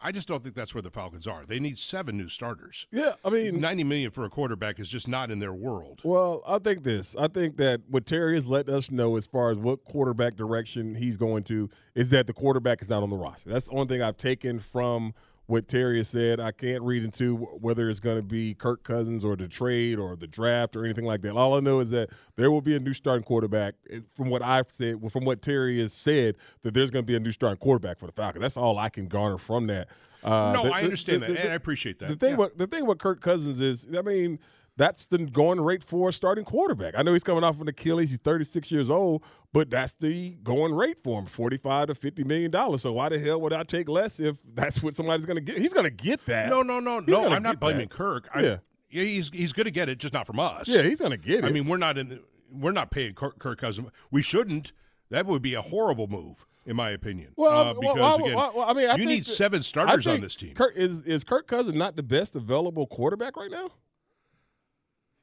I 0.03 0.11
just 0.11 0.27
don't 0.27 0.43
think 0.43 0.55
that's 0.55 0.73
where 0.73 0.81
the 0.81 0.89
Falcons 0.89 1.27
are. 1.27 1.45
They 1.45 1.59
need 1.59 1.77
seven 1.77 2.17
new 2.17 2.27
starters. 2.27 2.87
Yeah, 2.91 3.13
I 3.23 3.29
mean, 3.29 3.61
90 3.61 3.83
million 3.83 4.11
for 4.11 4.25
a 4.25 4.29
quarterback 4.29 4.79
is 4.79 4.89
just 4.89 5.07
not 5.07 5.29
in 5.29 5.39
their 5.39 5.53
world. 5.53 6.01
Well, 6.03 6.41
I 6.47 6.57
think 6.57 6.83
this. 6.83 7.15
I 7.17 7.27
think 7.27 7.57
that 7.57 7.81
what 7.87 8.05
Terry 8.05 8.33
has 8.33 8.47
let 8.47 8.67
us 8.67 8.89
know 8.89 9.15
as 9.15 9.27
far 9.27 9.51
as 9.51 9.57
what 9.57 9.83
quarterback 9.83 10.35
direction 10.35 10.95
he's 10.95 11.17
going 11.17 11.43
to 11.43 11.69
is 11.93 12.09
that 12.09 12.25
the 12.25 12.33
quarterback 12.33 12.81
is 12.81 12.89
not 12.89 13.03
on 13.03 13.09
the 13.09 13.17
roster. 13.17 13.49
That's 13.49 13.67
the 13.67 13.73
only 13.73 13.87
thing 13.87 14.01
I've 14.01 14.17
taken 14.17 14.59
from 14.59 15.13
what 15.47 15.67
Terry 15.67 15.97
has 15.97 16.07
said. 16.09 16.39
I 16.39 16.51
can't 16.51 16.81
read 16.83 17.03
into 17.03 17.35
whether 17.35 17.89
it's 17.89 17.99
going 17.99 18.15
to 18.17 18.23
be 18.23 18.53
Kirk 18.53 18.83
Cousins 18.83 19.23
or 19.25 19.35
the 19.35 19.47
trade 19.47 19.99
or 19.99 20.15
the 20.15 20.27
draft 20.27 20.75
or 20.75 20.85
anything 20.85 21.05
like 21.05 21.21
that. 21.23 21.35
All 21.35 21.55
I 21.55 21.59
know 21.59 21.79
is 21.79 21.89
that 21.89 22.09
there 22.37 22.49
will 22.51 22.61
be 22.61 22.75
a 22.75 22.79
new 22.79 22.93
starting 22.93 23.23
quarterback. 23.23 23.75
From 24.15 24.29
what 24.29 24.41
I've 24.41 24.71
said, 24.71 25.01
from 25.11 25.25
what 25.25 25.41
Terry 25.41 25.79
has 25.81 25.93
said, 25.93 26.35
that 26.63 26.73
there's 26.73 26.89
going 26.89 27.03
to 27.03 27.07
be 27.07 27.15
a 27.15 27.19
new 27.19 27.31
starting 27.33 27.57
quarterback 27.59 27.99
for 27.99 28.05
the 28.05 28.13
Falcons. 28.13 28.41
That's 28.41 28.57
all 28.57 28.77
I 28.77 28.89
can 28.89 29.07
garner 29.07 29.37
from 29.37 29.67
that. 29.67 29.89
Uh, 30.23 30.53
no, 30.53 30.63
the- 30.65 30.73
I 30.73 30.83
understand 30.83 31.23
the- 31.23 31.27
that, 31.27 31.33
the- 31.33 31.41
and 31.41 31.51
I 31.51 31.55
appreciate 31.55 31.99
that. 31.99 32.09
the 32.09 32.15
thing, 32.15 32.31
Yeah. 32.31 32.37
what 32.37 32.57
the 32.57 32.67
thing 32.67 32.85
with 32.85 32.99
Kirk 32.99 33.21
Cousins 33.21 33.59
is, 33.59 33.87
I 33.97 34.01
mean, 34.03 34.39
that's 34.77 35.07
the 35.07 35.17
going 35.19 35.59
rate 35.61 35.83
for 35.83 36.09
a 36.09 36.13
starting 36.13 36.45
quarterback. 36.45 36.93
I 36.97 37.03
know 37.03 37.13
he's 37.13 37.23
coming 37.23 37.43
off 37.43 37.59
an 37.59 37.67
Achilles; 37.67 38.09
he's 38.09 38.19
36 38.19 38.71
years 38.71 38.89
old, 38.89 39.23
but 39.53 39.69
that's 39.69 39.93
the 39.93 40.37
going 40.43 40.73
rate 40.73 40.97
for 41.03 41.19
him, 41.19 41.25
45 41.25 41.87
to 41.87 41.95
50 41.95 42.23
million 42.23 42.51
dollars. 42.51 42.81
So 42.81 42.93
why 42.93 43.09
the 43.09 43.19
hell 43.19 43.39
would 43.41 43.53
I 43.53 43.63
take 43.63 43.89
less 43.89 44.19
if 44.19 44.37
that's 44.53 44.81
what 44.81 44.95
somebody's 44.95 45.25
going 45.25 45.35
to 45.35 45.41
get? 45.41 45.57
He's 45.57 45.73
going 45.73 45.85
to 45.85 45.91
get 45.91 46.25
that. 46.25 46.49
No, 46.49 46.61
no, 46.61 46.79
no, 46.79 46.99
He's 46.99 47.09
no. 47.09 47.29
I'm 47.29 47.43
not 47.43 47.59
blaming 47.59 47.89
that. 47.89 47.89
Kirk. 47.91 48.29
I, 48.33 48.41
Yeah. 48.41 48.57
he's 48.89 49.29
he's 49.33 49.53
going 49.53 49.65
to 49.65 49.71
get 49.71 49.89
it, 49.89 49.97
just 49.97 50.13
not 50.13 50.25
from 50.25 50.39
us. 50.39 50.67
Yeah, 50.67 50.83
he's 50.83 50.99
going 50.99 51.11
to 51.11 51.17
get 51.17 51.43
it. 51.43 51.45
I 51.45 51.51
mean, 51.51 51.67
we're 51.67 51.77
not 51.77 51.97
in. 51.97 52.09
The, 52.09 52.21
we're 52.51 52.71
not 52.71 52.91
paying 52.91 53.13
Kirk, 53.13 53.39
Kirk 53.39 53.59
Cousins. 53.59 53.89
We 54.09 54.21
shouldn't. 54.21 54.71
That 55.09 55.25
would 55.25 55.41
be 55.41 55.53
a 55.53 55.61
horrible 55.61 56.07
move, 56.07 56.45
in 56.65 56.75
my 56.77 56.91
opinion. 56.91 57.33
Well, 57.35 57.51
uh, 57.51 57.73
because 57.73 57.95
well, 57.97 58.15
again, 58.15 58.35
well, 58.35 58.51
well, 58.55 58.69
I 58.69 58.73
mean, 58.73 58.89
I 58.89 58.95
you 58.95 59.05
need 59.05 59.27
seven 59.27 59.61
starters 59.63 60.07
on 60.07 60.21
this 60.21 60.35
team. 60.35 60.53
Kirk 60.55 60.73
is 60.75 61.05
is 61.05 61.23
Kirk 61.25 61.47
Cousins 61.47 61.75
not 61.77 61.97
the 61.97 62.03
best 62.03 62.35
available 62.35 62.87
quarterback 62.87 63.35
right 63.35 63.51
now? 63.51 63.69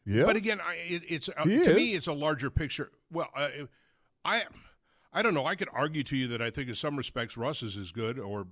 Yeah, 0.08 0.24
But 0.24 0.36
again, 0.36 0.58
I, 0.60 0.74
it, 0.74 1.02
it's 1.06 1.28
uh, 1.28 1.44
to 1.44 1.74
me, 1.74 1.94
it's 1.94 2.06
a 2.06 2.12
larger 2.14 2.48
picture. 2.48 2.90
Well, 3.12 3.28
uh, 3.36 3.48
I, 4.24 4.44
I 5.12 5.20
don't 5.20 5.34
know. 5.34 5.44
I 5.44 5.54
could 5.54 5.68
argue 5.72 6.02
to 6.04 6.16
you 6.16 6.28
that 6.28 6.40
I 6.40 6.50
think 6.50 6.68
in 6.70 6.74
some 6.74 6.96
respects 6.96 7.36
Russ 7.36 7.62
is 7.62 7.76
as 7.76 7.92
good, 7.92 8.18
or 8.18 8.46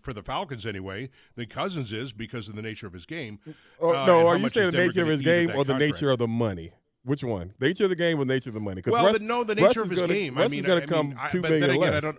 for 0.00 0.14
the 0.14 0.22
Falcons 0.22 0.64
anyway, 0.64 1.10
than 1.34 1.46
Cousins 1.46 1.92
is 1.92 2.12
because 2.12 2.48
of 2.48 2.56
the 2.56 2.62
nature 2.62 2.86
of 2.86 2.94
his 2.94 3.04
game. 3.04 3.38
Or, 3.78 3.94
Uh, 3.94 4.02
Oh, 4.02 4.06
no, 4.06 4.26
are 4.28 4.38
you 4.38 4.48
saying 4.48 4.70
the 4.72 4.78
nature 4.78 5.02
of 5.02 5.08
his 5.08 5.20
game 5.20 5.50
or 5.50 5.64
the 5.64 5.74
contract? 5.74 5.80
nature 5.80 6.10
of 6.10 6.18
the 6.18 6.28
money? 6.28 6.72
Which 7.04 7.22
one? 7.22 7.52
Nature 7.60 7.84
of 7.84 7.90
the 7.90 7.96
game 7.96 8.18
or 8.18 8.24
nature 8.24 8.50
of 8.50 8.54
the 8.54 8.60
money? 8.60 8.82
Well, 8.84 9.04
Russ- 9.06 9.20
no, 9.20 9.44
the 9.44 9.54
nature 9.54 9.82
is 9.82 9.84
of 9.84 9.90
his 9.90 10.00
gonna- 10.00 10.12
game. 10.14 10.36
Russ 10.36 10.50
I 10.50 10.54
mean, 10.56 10.60
is 10.64 10.66
going 10.66 10.80
to 10.80 10.86
come 10.86 11.08
mean, 11.10 11.18
I- 11.20 11.28
two 11.28 11.42
but 11.42 11.50
million 11.50 11.70
again, 11.70 11.80
less. 11.80 11.94
I 11.94 12.00
don't. 12.00 12.18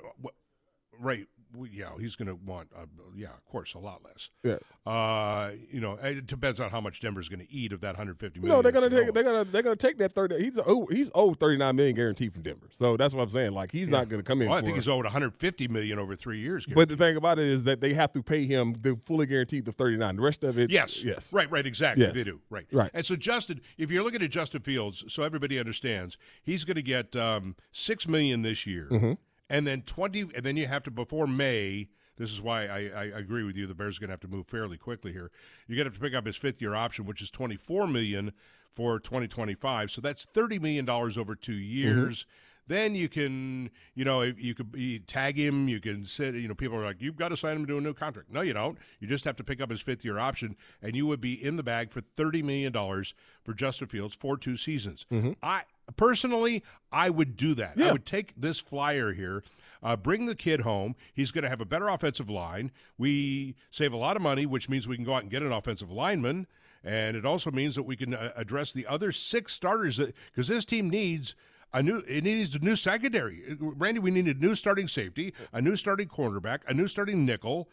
Right. 1.00 1.28
Yeah, 1.72 1.90
he's 2.00 2.16
going 2.16 2.28
to 2.28 2.36
want. 2.36 2.70
Uh, 2.76 2.86
yeah, 3.16 3.28
of 3.30 3.46
course, 3.46 3.74
a 3.74 3.80
lot 3.80 4.02
less. 4.04 4.30
Yeah. 4.44 4.58
Uh, 4.92 5.52
you 5.72 5.80
know, 5.82 5.94
it 6.02 6.28
depends 6.28 6.60
on 6.60 6.70
how 6.70 6.80
much 6.82 7.00
Denver's 7.02 7.30
going 7.30 7.40
to 7.46 7.52
eat 7.52 7.74
of 7.74 7.82
that 7.82 7.90
150 7.96 8.40
million. 8.40 8.56
No, 8.58 8.62
they're 8.62 8.72
gonna 8.72 8.90
take. 8.90 9.14
They're 9.14 9.24
gonna. 9.24 9.44
They're 9.46 9.62
gonna 9.64 9.76
take 9.76 9.98
that 9.98 10.12
thirty. 10.14 10.42
He's 10.44 10.58
oh, 10.66 10.86
he's 10.92 11.10
owed 11.14 11.40
thirty 11.40 11.58
nine 11.58 11.76
million 11.76 11.96
guaranteed 11.96 12.34
from 12.34 12.42
Denver. 12.44 12.68
So 12.72 12.96
that's 12.98 13.14
what 13.14 13.24
I'm 13.24 13.30
saying. 13.30 13.52
Like 13.52 13.72
he's 13.72 13.90
not 13.92 14.08
gonna 14.10 14.24
come 14.24 14.42
in. 14.42 14.50
Well, 14.50 14.58
I 14.58 14.62
think 14.62 14.76
he's 14.76 14.88
owed 14.88 15.04
150 15.06 15.68
million 15.68 16.00
over 16.00 16.16
three 16.16 16.40
years. 16.40 16.66
But 16.66 16.90
the 16.90 16.96
thing 16.98 17.18
about 17.18 17.40
it 17.40 17.46
is 17.48 17.64
that 17.66 17.82
they 17.82 17.94
have 17.94 18.12
to 18.14 18.24
pay 18.24 18.46
him 18.46 18.76
the 18.82 18.98
fully 19.06 19.26
guaranteed 19.26 19.66
the 19.66 19.72
thirty 19.72 19.98
nine. 19.98 20.16
The 20.16 20.22
rest 20.22 20.44
of 20.44 20.58
it, 20.58 20.70
Yes. 20.70 21.04
yes, 21.04 21.32
Right, 21.34 21.50
right, 21.52 21.66
exactly. 21.66 22.06
Yes. 22.06 22.14
They 22.16 22.24
do. 22.24 22.40
Right. 22.50 22.68
Right. 22.72 22.92
And 22.94 23.06
so 23.06 23.16
Justin, 23.16 23.62
if 23.78 23.92
you're 23.92 24.04
looking 24.04 24.22
at 24.22 24.30
Justin 24.30 24.62
Fields, 24.62 25.04
so 25.08 25.24
everybody 25.24 25.60
understands, 25.60 26.18
he's 26.44 26.64
going 26.66 26.76
to 26.76 26.82
get 26.82 27.16
um, 27.16 27.56
six 27.72 28.08
million 28.08 28.42
this 28.42 28.66
year, 28.66 28.88
Mhm. 28.92 29.18
And 29.50 29.66
then 29.66 29.82
twenty, 29.84 30.22
and 30.22 30.44
then 30.44 30.58
you 30.58 30.68
have 30.68 30.84
to 30.84 30.92
before 30.92 31.28
May. 31.28 31.90
This 32.18 32.32
is 32.32 32.42
why 32.42 32.66
I, 32.66 32.80
I 32.96 33.04
agree 33.20 33.44
with 33.44 33.56
you. 33.56 33.68
The 33.68 33.76
Bears 33.76 33.98
are 33.98 34.00
going 34.02 34.08
to 34.08 34.14
have 34.14 34.20
to 34.22 34.28
move 34.28 34.48
fairly 34.48 34.78
quickly 34.78 35.12
here. 35.12 35.30
You're 35.68 35.76
going 35.76 35.86
to 35.86 35.92
have 35.92 36.02
to 36.02 36.04
pick 36.04 36.16
up 36.16 36.26
his 36.26 36.36
fifth 36.36 36.60
year 36.60 36.74
option, 36.74 37.06
which 37.06 37.22
is 37.22 37.30
24 37.30 37.86
million 37.88 38.32
for 38.76 39.00
2025. 39.00 39.92
So 39.92 40.02
that's 40.02 40.26
30 40.34 40.60
million 40.60 40.86
dollars 40.86 41.18
over 41.18 41.36
two 41.36 41.54
mm-hmm. 41.54 41.62
years. 41.62 42.26
Then 42.68 42.96
you 42.96 43.08
can, 43.08 43.70
you 43.96 44.04
know, 44.04 44.22
you 44.22 44.54
could 44.54 44.74
you 44.76 45.00
tag 45.00 45.38
him. 45.38 45.70
You 45.70 45.80
can 45.80 46.06
sit. 46.06 46.36
You 46.36 46.50
know, 46.50 46.54
people 46.54 46.78
are 46.78 46.84
like, 46.84 47.02
you've 47.02 47.16
got 47.16 47.30
to 47.30 47.38
sign 47.38 47.56
him 47.56 47.66
to 47.66 47.78
a 47.78 47.82
new 47.82 47.94
contract. 47.94 48.30
No, 48.30 48.42
you 48.42 48.54
don't. 48.54 48.78
You 49.00 49.08
just 49.08 49.24
have 49.24 49.38
to 49.38 49.44
pick 49.44 49.62
up 49.62 49.72
his 49.72 49.82
fifth 49.82 50.04
year 50.04 50.20
option, 50.20 50.58
and 50.82 50.96
you 50.96 51.08
would 51.08 51.22
be 51.22 51.34
in 51.34 51.56
the 51.56 51.64
bag 51.64 51.92
for 51.92 52.02
30 52.02 52.44
million 52.44 52.74
dollars 52.74 53.14
for 53.44 53.54
Justin 53.54 53.88
Fields 53.88 54.16
for 54.16 54.38
two 54.38 54.58
seasons. 54.58 55.06
Mm-hmm. 55.12 55.32
I 55.42 55.64
personally, 55.96 56.64
I 56.92 57.10
would 57.10 57.38
do 57.38 57.56
that. 57.56 57.74
I 57.90 57.92
would 57.92 58.06
take 58.06 58.34
this 58.36 58.60
flyer 58.60 59.14
here. 59.14 59.44
Uh, 59.84 59.96
bring 59.96 60.26
the 60.26 60.36
kid 60.36 60.62
home. 60.62 60.96
He's 61.14 61.32
going 61.32 61.44
to 61.44 61.50
have 61.50 61.62
a 61.62 61.66
better 61.66 61.88
offensive 61.88 62.30
line. 62.30 62.72
We 62.98 63.56
save 63.70 63.94
a 63.94 63.98
lot 63.98 64.16
of 64.16 64.22
money, 64.22 64.46
which 64.46 64.70
means 64.70 64.88
we 64.88 64.96
can 64.96 65.06
go 65.06 65.14
out 65.14 65.22
and 65.22 65.32
get 65.32 65.44
an 65.44 65.52
offensive 65.52 65.92
lineman. 65.92 66.48
And 66.84 67.16
it 67.16 67.26
also 67.26 67.52
means 67.52 67.76
that 67.76 67.84
we 67.84 67.96
can 67.96 68.14
uh, 68.14 68.32
address 68.36 68.72
the 68.72 68.88
other 68.88 69.12
six 69.12 69.54
starters 69.54 70.00
because 70.00 70.48
this 70.48 70.66
team 70.66 70.90
needs 70.90 71.36
a 71.74 71.84
new. 71.84 72.00
It 72.08 72.24
needs 72.24 72.56
a 72.56 72.60
new 72.60 72.76
secondary. 72.76 73.58
Randy, 73.60 74.00
we 74.00 74.12
need 74.12 74.28
a 74.28 74.34
new 74.34 74.56
starting 74.56 74.88
safety, 74.88 75.34
a 75.54 75.62
new 75.62 75.76
starting 75.76 76.08
cornerback, 76.08 76.60
a 76.68 76.74
new 76.74 76.88
starting 76.88 77.26
nickel. 77.26 77.70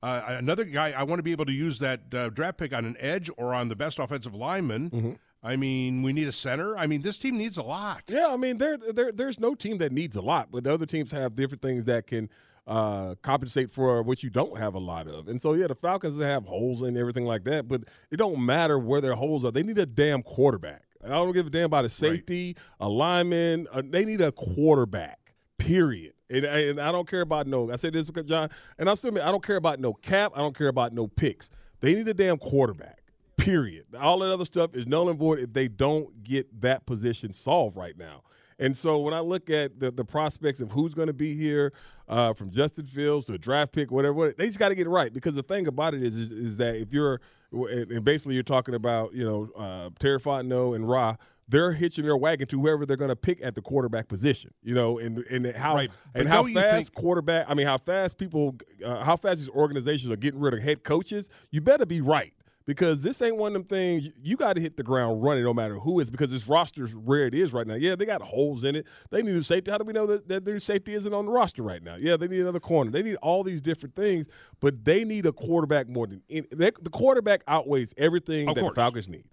Uh, 0.00 0.22
another 0.28 0.64
guy, 0.64 0.92
I 0.92 1.02
want 1.02 1.18
to 1.18 1.24
be 1.24 1.32
able 1.32 1.46
to 1.46 1.52
use 1.52 1.80
that 1.80 2.14
uh, 2.14 2.28
draft 2.28 2.58
pick 2.58 2.72
on 2.72 2.84
an 2.84 2.96
edge 3.00 3.30
or 3.36 3.52
on 3.52 3.68
the 3.68 3.74
best 3.74 3.98
offensive 3.98 4.34
lineman. 4.34 5.18
I 5.48 5.56
mean, 5.56 6.02
we 6.02 6.12
need 6.12 6.28
a 6.28 6.32
center. 6.32 6.76
I 6.76 6.86
mean, 6.86 7.00
this 7.00 7.16
team 7.16 7.38
needs 7.38 7.56
a 7.56 7.62
lot. 7.62 8.02
Yeah, 8.08 8.26
I 8.28 8.36
mean, 8.36 8.58
there, 8.58 8.76
there, 8.76 9.10
there's 9.10 9.40
no 9.40 9.54
team 9.54 9.78
that 9.78 9.92
needs 9.92 10.14
a 10.14 10.20
lot, 10.20 10.50
but 10.50 10.64
the 10.64 10.74
other 10.74 10.84
teams 10.84 11.10
have 11.12 11.34
different 11.36 11.62
things 11.62 11.84
that 11.84 12.06
can 12.06 12.28
uh, 12.66 13.14
compensate 13.22 13.70
for 13.70 14.02
what 14.02 14.22
you 14.22 14.28
don't 14.28 14.58
have 14.58 14.74
a 14.74 14.78
lot 14.78 15.08
of. 15.08 15.26
And 15.26 15.40
so, 15.40 15.54
yeah, 15.54 15.66
the 15.66 15.74
Falcons 15.74 16.20
have 16.20 16.44
holes 16.44 16.82
and 16.82 16.98
everything 16.98 17.24
like 17.24 17.44
that, 17.44 17.66
but 17.66 17.84
it 18.10 18.18
don't 18.18 18.44
matter 18.44 18.78
where 18.78 19.00
their 19.00 19.14
holes 19.14 19.42
are. 19.42 19.50
They 19.50 19.62
need 19.62 19.78
a 19.78 19.86
damn 19.86 20.22
quarterback. 20.22 20.82
I 21.02 21.08
don't 21.08 21.32
give 21.32 21.46
a 21.46 21.50
damn 21.50 21.64
about 21.64 21.86
a 21.86 21.88
safety, 21.88 22.54
a 22.78 22.90
lineman. 22.90 23.68
Uh, 23.72 23.80
they 23.88 24.04
need 24.04 24.20
a 24.20 24.32
quarterback. 24.32 25.32
Period. 25.56 26.12
And, 26.28 26.44
and 26.44 26.78
I 26.78 26.92
don't 26.92 27.08
care 27.08 27.22
about 27.22 27.46
no. 27.46 27.72
I 27.72 27.76
said 27.76 27.94
this 27.94 28.06
because 28.06 28.26
John, 28.26 28.50
and 28.78 28.90
I'm 28.90 28.96
still. 28.96 29.18
I 29.18 29.30
don't 29.30 29.42
care 29.42 29.56
about 29.56 29.80
no 29.80 29.94
cap. 29.94 30.32
I 30.34 30.40
don't 30.40 30.56
care 30.56 30.68
about 30.68 30.92
no 30.92 31.06
picks. 31.06 31.48
They 31.80 31.94
need 31.94 32.06
a 32.06 32.12
damn 32.12 32.36
quarterback. 32.36 32.97
Period. 33.38 33.86
All 33.98 34.18
that 34.18 34.32
other 34.32 34.44
stuff 34.44 34.74
is 34.74 34.86
null 34.86 35.08
and 35.08 35.18
void 35.18 35.38
if 35.38 35.52
they 35.52 35.68
don't 35.68 36.22
get 36.22 36.60
that 36.60 36.84
position 36.86 37.32
solved 37.32 37.76
right 37.76 37.96
now. 37.96 38.22
And 38.58 38.76
so 38.76 38.98
when 38.98 39.14
I 39.14 39.20
look 39.20 39.50
at 39.50 39.78
the, 39.78 39.90
the 39.92 40.04
prospects 40.04 40.60
of 40.60 40.72
who's 40.72 40.92
going 40.92 41.06
to 41.06 41.12
be 41.12 41.34
here, 41.34 41.72
uh, 42.08 42.32
from 42.32 42.50
Justin 42.50 42.86
Fields 42.86 43.26
to 43.26 43.34
a 43.34 43.38
draft 43.38 43.72
pick, 43.72 43.90
whatever, 43.90 44.32
they 44.32 44.46
just 44.46 44.58
got 44.58 44.70
to 44.70 44.74
get 44.74 44.86
it 44.86 44.90
right. 44.90 45.12
Because 45.12 45.34
the 45.34 45.42
thing 45.42 45.66
about 45.66 45.94
it 45.94 46.02
is, 46.02 46.16
is, 46.16 46.30
is 46.30 46.56
that 46.56 46.74
if 46.74 46.92
you're, 46.92 47.20
and 47.52 48.04
basically 48.04 48.34
you're 48.34 48.42
talking 48.42 48.74
about, 48.74 49.14
you 49.14 49.24
know, 49.24 49.50
uh, 49.56 49.90
Terry 49.98 50.18
Fontenot 50.18 50.74
and 50.74 50.88
Ra, 50.88 51.16
they're 51.46 51.72
hitching 51.72 52.04
their 52.04 52.16
wagon 52.16 52.46
to 52.48 52.60
whoever 52.60 52.84
they're 52.84 52.96
going 52.96 53.08
to 53.08 53.16
pick 53.16 53.42
at 53.42 53.54
the 53.54 53.62
quarterback 53.62 54.08
position. 54.08 54.52
You 54.62 54.74
know, 54.74 54.98
and 54.98 55.18
and 55.30 55.46
how 55.56 55.76
Right. 55.76 55.90
And 56.14 56.28
how 56.28 56.44
fast 56.44 56.88
think- 56.88 56.94
quarterback. 56.94 57.46
I 57.48 57.54
mean, 57.54 57.66
how 57.66 57.78
fast 57.78 58.18
people, 58.18 58.56
uh, 58.84 59.04
how 59.04 59.16
fast 59.16 59.38
these 59.38 59.48
organizations 59.48 60.12
are 60.12 60.16
getting 60.16 60.40
rid 60.40 60.52
of 60.52 60.60
head 60.60 60.82
coaches. 60.82 61.30
You 61.50 61.60
better 61.60 61.86
be 61.86 62.00
right 62.00 62.34
because 62.68 63.02
this 63.02 63.22
ain't 63.22 63.36
one 63.36 63.48
of 63.48 63.54
them 63.54 63.64
things. 63.64 64.12
You 64.22 64.36
got 64.36 64.52
to 64.56 64.60
hit 64.60 64.76
the 64.76 64.82
ground 64.82 65.22
running, 65.22 65.42
no 65.42 65.54
matter 65.54 65.78
who 65.78 66.00
is, 66.00 66.10
because 66.10 66.30
this 66.30 66.46
roster's 66.46 66.94
where 66.94 67.26
it 67.26 67.34
is 67.34 67.50
right 67.54 67.66
now. 67.66 67.76
Yeah, 67.76 67.96
they 67.96 68.04
got 68.04 68.20
holes 68.20 68.62
in 68.62 68.76
it. 68.76 68.86
They 69.10 69.22
need 69.22 69.36
a 69.36 69.42
safety. 69.42 69.70
How 69.70 69.78
do 69.78 69.84
we 69.84 69.94
know 69.94 70.06
that, 70.06 70.28
that 70.28 70.44
their 70.44 70.60
safety 70.60 70.92
isn't 70.92 71.14
on 71.14 71.24
the 71.24 71.32
roster 71.32 71.62
right 71.62 71.82
now? 71.82 71.96
Yeah, 71.96 72.18
they 72.18 72.28
need 72.28 72.40
another 72.40 72.60
corner. 72.60 72.90
They 72.90 73.02
need 73.02 73.16
all 73.22 73.42
these 73.42 73.62
different 73.62 73.96
things, 73.96 74.28
but 74.60 74.84
they 74.84 75.02
need 75.02 75.24
a 75.24 75.32
quarterback 75.32 75.88
more 75.88 76.06
than 76.06 76.20
any, 76.28 76.46
they, 76.52 76.70
the 76.82 76.90
quarterback 76.90 77.40
outweighs 77.48 77.94
everything 77.96 78.50
Of 78.50 78.56
that 78.56 78.60
course. 78.60 78.74
the 78.74 78.80
Falcons 78.82 79.08
need. 79.08 79.24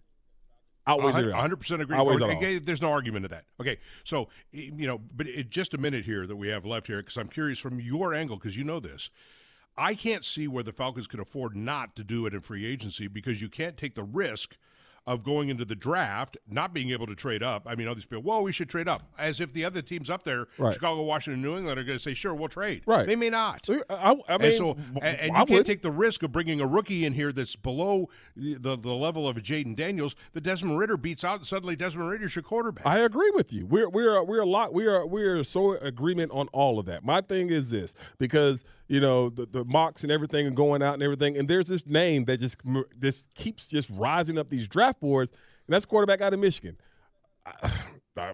Outweighs 0.88 1.17
it 1.17 1.33
all. 1.33 1.43
100% 1.43 1.81
agree. 1.81 1.97
Outweighs 1.97 2.21
Or- 2.21 2.31
okay, 2.38 2.57
there's 2.59 2.81
no 2.81 2.91
argument 2.91 3.23
to 3.25 3.29
that. 3.29 3.43
Okay, 3.59 3.79
so 4.05 4.29
you 4.53 4.88
know, 4.88 5.01
but 5.13 5.27
it, 5.27 5.49
just 5.49 5.73
a 5.73 5.77
minute 5.77 6.05
here 6.05 6.25
that 6.25 6.38
we 6.38 6.47
have 6.47 6.65
left 6.65 6.88
here 6.88 6.99
because 7.01 7.17
I'm 7.17 7.27
curious 7.27 7.59
from 7.59 7.81
your 7.81 8.13
angle 8.13 8.38
because 8.38 8.55
you 8.55 8.63
know 8.63 8.79
this. 8.79 9.09
I 9.78 9.93
can't 9.93 10.23
see 10.23 10.47
where 10.47 10.63
the 10.63 10.71
Falcons 10.71 11.07
could 11.07 11.19
afford 11.19 11.55
not 11.55 11.95
to 11.95 12.03
do 12.03 12.26
it 12.26 12.34
in 12.34 12.41
free 12.41 12.65
agency 12.65 13.07
because 13.07 13.41
you 13.41 13.49
can't 13.49 13.78
take 13.78 13.95
the 13.95 14.03
risk 14.03 14.55
of 15.08 15.24
going 15.24 15.49
into 15.49 15.64
the 15.66 15.76
draft 15.76 16.36
not 16.49 16.74
being 16.74 16.89
able 16.89 17.06
to 17.06 17.14
trade 17.16 17.43
up. 17.43 17.64
I 17.68 17.76
mean, 17.76 17.88
all 17.88 17.93
these 17.93 18.06
people, 18.06 18.24
whoa, 18.24 18.41
we 18.41 18.51
should 18.51 18.70
trade 18.70 18.88
up, 18.88 19.03
as 19.20 19.39
if 19.39 19.53
the 19.53 19.64
other 19.64 19.82
teams 19.82 20.10
up 20.10 20.24
there, 20.24 20.47
Right. 20.58 20.74
Chicago, 20.74 21.03
Washington, 21.03 21.41
New 21.43 21.58
England, 21.58 21.80
are 21.80 21.84
going 21.84 21.97
to 21.97 22.03
say, 22.03 22.14
sure, 22.16 22.34
we'll 22.34 22.49
trade. 22.49 22.82
Right. 22.88 23.06
They 23.06 23.16
may 23.16 23.30
not. 23.30 23.70
Uh, 23.70 23.82
I, 23.89 24.12
I 24.12 24.16
and 24.30 24.41
mean, 24.43 24.53
so, 24.53 24.74
w- 24.74 24.99
and, 25.01 25.20
and 25.20 25.32
I 25.38 25.41
you 25.41 25.45
can't 25.45 25.49
would. 25.51 25.66
take 25.66 25.82
the 25.84 25.91
risk 25.91 26.24
of 26.24 26.32
bringing 26.32 26.60
a 26.60 26.66
rookie 26.68 27.06
in 27.06 27.14
here 27.14 27.32
that's 27.32 27.56
below 27.56 28.10
the, 28.36 28.76
the, 28.76 28.95
level 28.95 29.28
of 29.28 29.38
a 29.38 29.41
Jayden 29.41 29.76
Daniels. 29.76 30.16
The 30.34 30.41
Desmond 30.41 30.80
Ridder 30.80 30.97
beats 30.97 31.24
out, 31.24 31.38
and 31.39 31.47
suddenly 31.47 31.76
Desmond 31.76 32.10
Ridder's 32.10 32.36
your 32.36 32.43
quarterback. 32.43 32.86
I 32.86 32.99
agree 32.99 33.32
with 33.36 33.53
you. 33.53 33.66
We're 33.66 33.89
we're 33.89 34.24
we're 34.24 34.41
a 34.41 34.45
lot. 34.45 34.74
We 34.74 34.88
are 34.88 35.06
we 35.06 35.24
are 35.24 35.43
so 35.43 35.74
agreement 35.74 36.32
on 36.32 36.47
all 36.47 36.80
of 36.80 36.86
that. 36.88 37.03
My 37.03 37.22
thing 37.22 37.49
is 37.49 37.70
this 37.70 37.93
because 38.18 38.64
you 38.88 38.99
know 39.01 39.30
the, 39.30 39.45
the 39.45 39.66
mocks 39.66 40.03
and 40.03 40.12
everything 40.12 40.47
and 40.47 40.56
going 40.56 40.82
out 40.82 40.93
and 40.95 41.03
everything, 41.03 41.38
and 41.38 41.47
there's 41.47 41.68
this 41.68 41.86
name 41.86 42.26
that 42.26 42.39
just 42.39 42.58
this 42.97 43.28
keeps 43.36 43.68
just 43.68 43.89
rising 43.91 44.38
up 44.38 44.49
these 44.49 44.68
draft 44.68 44.95
boards, 45.00 45.32
and 45.32 45.74
that's 45.74 45.86
quarterback 45.86 46.22
out 46.22 46.34
of 46.34 46.39
Michigan. 46.39 46.78
I, 47.46 47.70
I, 48.18 48.34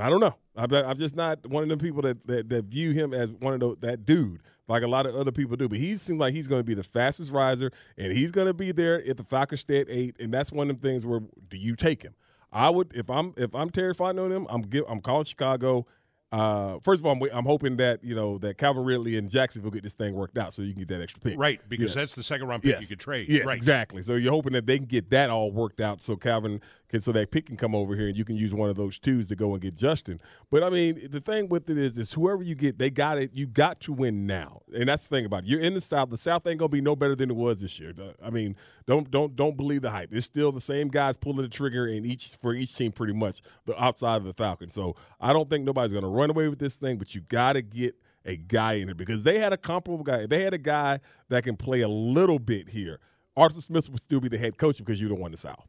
I 0.00 0.10
don't 0.10 0.20
know. 0.20 0.34
I'm, 0.56 0.72
I'm 0.72 0.96
just 0.96 1.16
not 1.16 1.46
one 1.46 1.62
of 1.62 1.68
them 1.68 1.78
people 1.78 2.02
that, 2.02 2.26
that 2.26 2.48
that 2.48 2.64
view 2.66 2.92
him 2.92 3.14
as 3.14 3.30
one 3.30 3.54
of 3.54 3.60
those 3.60 3.76
that 3.80 4.04
dude 4.04 4.40
like 4.70 4.82
a 4.84 4.86
lot 4.86 5.04
of 5.04 5.16
other 5.16 5.32
people 5.32 5.56
do. 5.56 5.68
But 5.68 5.78
he 5.78 5.96
seems 5.96 6.20
like 6.20 6.32
he's 6.32 6.46
going 6.46 6.60
to 6.60 6.64
be 6.64 6.74
the 6.74 6.84
fastest 6.84 7.30
riser, 7.30 7.72
and 7.98 8.12
he's 8.12 8.30
going 8.30 8.46
to 8.46 8.54
be 8.54 8.72
there 8.72 9.04
at 9.06 9.16
the 9.16 9.24
Falcons 9.24 9.60
stay 9.60 9.80
at 9.80 9.88
eight, 9.90 10.16
and 10.20 10.32
that's 10.32 10.52
one 10.52 10.70
of 10.70 10.80
them 10.80 10.90
things 10.90 11.04
where 11.04 11.20
do 11.48 11.56
you 11.56 11.76
take 11.76 12.02
him? 12.02 12.14
I 12.52 12.70
would 12.70 12.92
if 12.94 13.10
I'm 13.10 13.34
if 13.36 13.54
I'm 13.54 13.70
terrified 13.70 14.18
on 14.18 14.32
him. 14.32 14.46
I'm 14.48 14.62
give, 14.62 14.84
I'm 14.88 15.00
calling 15.00 15.24
Chicago. 15.24 15.86
Uh, 16.32 16.78
first 16.84 17.00
of 17.02 17.06
all, 17.06 17.12
I'm, 17.12 17.22
I'm 17.32 17.44
hoping 17.44 17.76
that 17.78 18.04
you 18.04 18.14
know 18.14 18.38
that 18.38 18.56
Calvin 18.56 18.84
Ridley 18.84 19.16
and 19.16 19.28
Jacksonville 19.28 19.72
get 19.72 19.82
this 19.82 19.94
thing 19.94 20.14
worked 20.14 20.38
out, 20.38 20.52
so 20.52 20.62
you 20.62 20.72
can 20.72 20.82
get 20.82 20.88
that 20.88 21.02
extra 21.02 21.20
pick. 21.20 21.36
right, 21.38 21.60
because 21.68 21.94
Yeah. 21.94 22.02
that's 22.02 22.14
the 22.14 22.22
second 22.22 22.46
round 22.46 22.62
pick 22.62 22.72
Yes. 22.72 22.82
you 22.82 22.88
could 22.96 23.00
trade. 23.00 23.28
Yes, 23.28 23.44
right. 23.46 23.56
exactly. 23.56 24.02
So 24.02 24.14
you're 24.14 24.32
hoping 24.32 24.52
that 24.52 24.64
they 24.66 24.78
can 24.78 24.86
get 24.86 25.10
that 25.10 25.28
all 25.28 25.50
worked 25.50 25.80
out, 25.80 26.02
so 26.02 26.14
Calvin 26.14 26.60
can, 26.88 27.00
so 27.00 27.10
that 27.12 27.32
pick 27.32 27.46
can 27.46 27.56
come 27.56 27.74
over 27.74 27.96
here, 27.96 28.06
and 28.08 28.16
you 28.16 28.24
can 28.24 28.36
use 28.36 28.54
one 28.54 28.70
of 28.70 28.76
those 28.76 28.96
twos 28.98 29.26
to 29.28 29.34
go 29.36 29.52
and 29.54 29.60
get 29.62 29.76
Justin. 29.76 30.20
But 30.52 30.62
I 30.62 30.70
mean, 30.70 31.08
the 31.10 31.20
thing 31.20 31.48
with 31.48 31.68
it 31.68 31.76
is, 31.78 31.98
is 31.98 32.12
whoever 32.12 32.44
you 32.44 32.54
get, 32.54 32.78
they 32.78 32.90
got 32.90 33.18
it. 33.18 33.32
You 33.34 33.46
got 33.46 33.80
to 33.80 33.92
win 33.92 34.26
now, 34.26 34.62
and 34.72 34.88
that's 34.88 35.02
the 35.08 35.16
thing 35.16 35.24
about 35.24 35.42
it. 35.42 35.48
You're 35.48 35.60
in 35.60 35.74
the 35.74 35.80
South. 35.80 36.10
The 36.10 36.16
South 36.18 36.46
ain't 36.46 36.60
gonna 36.60 36.68
be 36.68 36.80
no 36.80 36.94
better 36.94 37.16
than 37.16 37.30
it 37.30 37.36
was 37.36 37.60
this 37.60 37.80
year. 37.80 37.92
I 38.22 38.30
mean, 38.30 38.54
don't 38.90 39.10
don't 39.10 39.36
don't 39.36 39.56
believe 39.56 39.82
the 39.82 39.90
hype. 39.90 40.12
It's 40.12 40.26
still 40.26 40.52
the 40.52 40.60
same 40.60 40.88
guys 40.88 41.16
pulling 41.16 41.42
the 41.42 41.48
trigger 41.48 41.86
in 41.86 42.04
each 42.04 42.36
for 42.42 42.52
each 42.54 42.76
team, 42.76 42.92
pretty 42.92 43.12
much 43.12 43.40
the 43.64 43.80
outside 43.82 44.16
of 44.16 44.24
the 44.24 44.34
Falcons. 44.34 44.74
So 44.74 44.96
I 45.20 45.32
don't 45.32 45.48
think 45.48 45.64
nobody's 45.64 45.92
gonna 45.92 46.08
run 46.08 46.30
away 46.30 46.48
with 46.48 46.58
this 46.58 46.76
thing, 46.76 46.98
but 46.98 47.14
you 47.14 47.20
got 47.22 47.54
to 47.54 47.62
get 47.62 47.94
a 48.24 48.36
guy 48.36 48.74
in 48.74 48.88
it 48.88 48.96
because 48.96 49.24
they 49.24 49.38
had 49.38 49.52
a 49.52 49.56
comparable 49.56 50.04
guy. 50.04 50.26
They 50.26 50.42
had 50.42 50.54
a 50.54 50.58
guy 50.58 51.00
that 51.28 51.44
can 51.44 51.56
play 51.56 51.80
a 51.80 51.88
little 51.88 52.38
bit 52.38 52.68
here. 52.68 52.98
Arthur 53.36 53.60
Smith 53.60 53.88
would 53.90 54.00
still 54.00 54.20
be 54.20 54.28
the 54.28 54.38
head 54.38 54.58
coach 54.58 54.78
because 54.78 55.00
you 55.00 55.08
don't 55.08 55.20
want 55.20 55.32
the 55.32 55.38
South. 55.38 55.66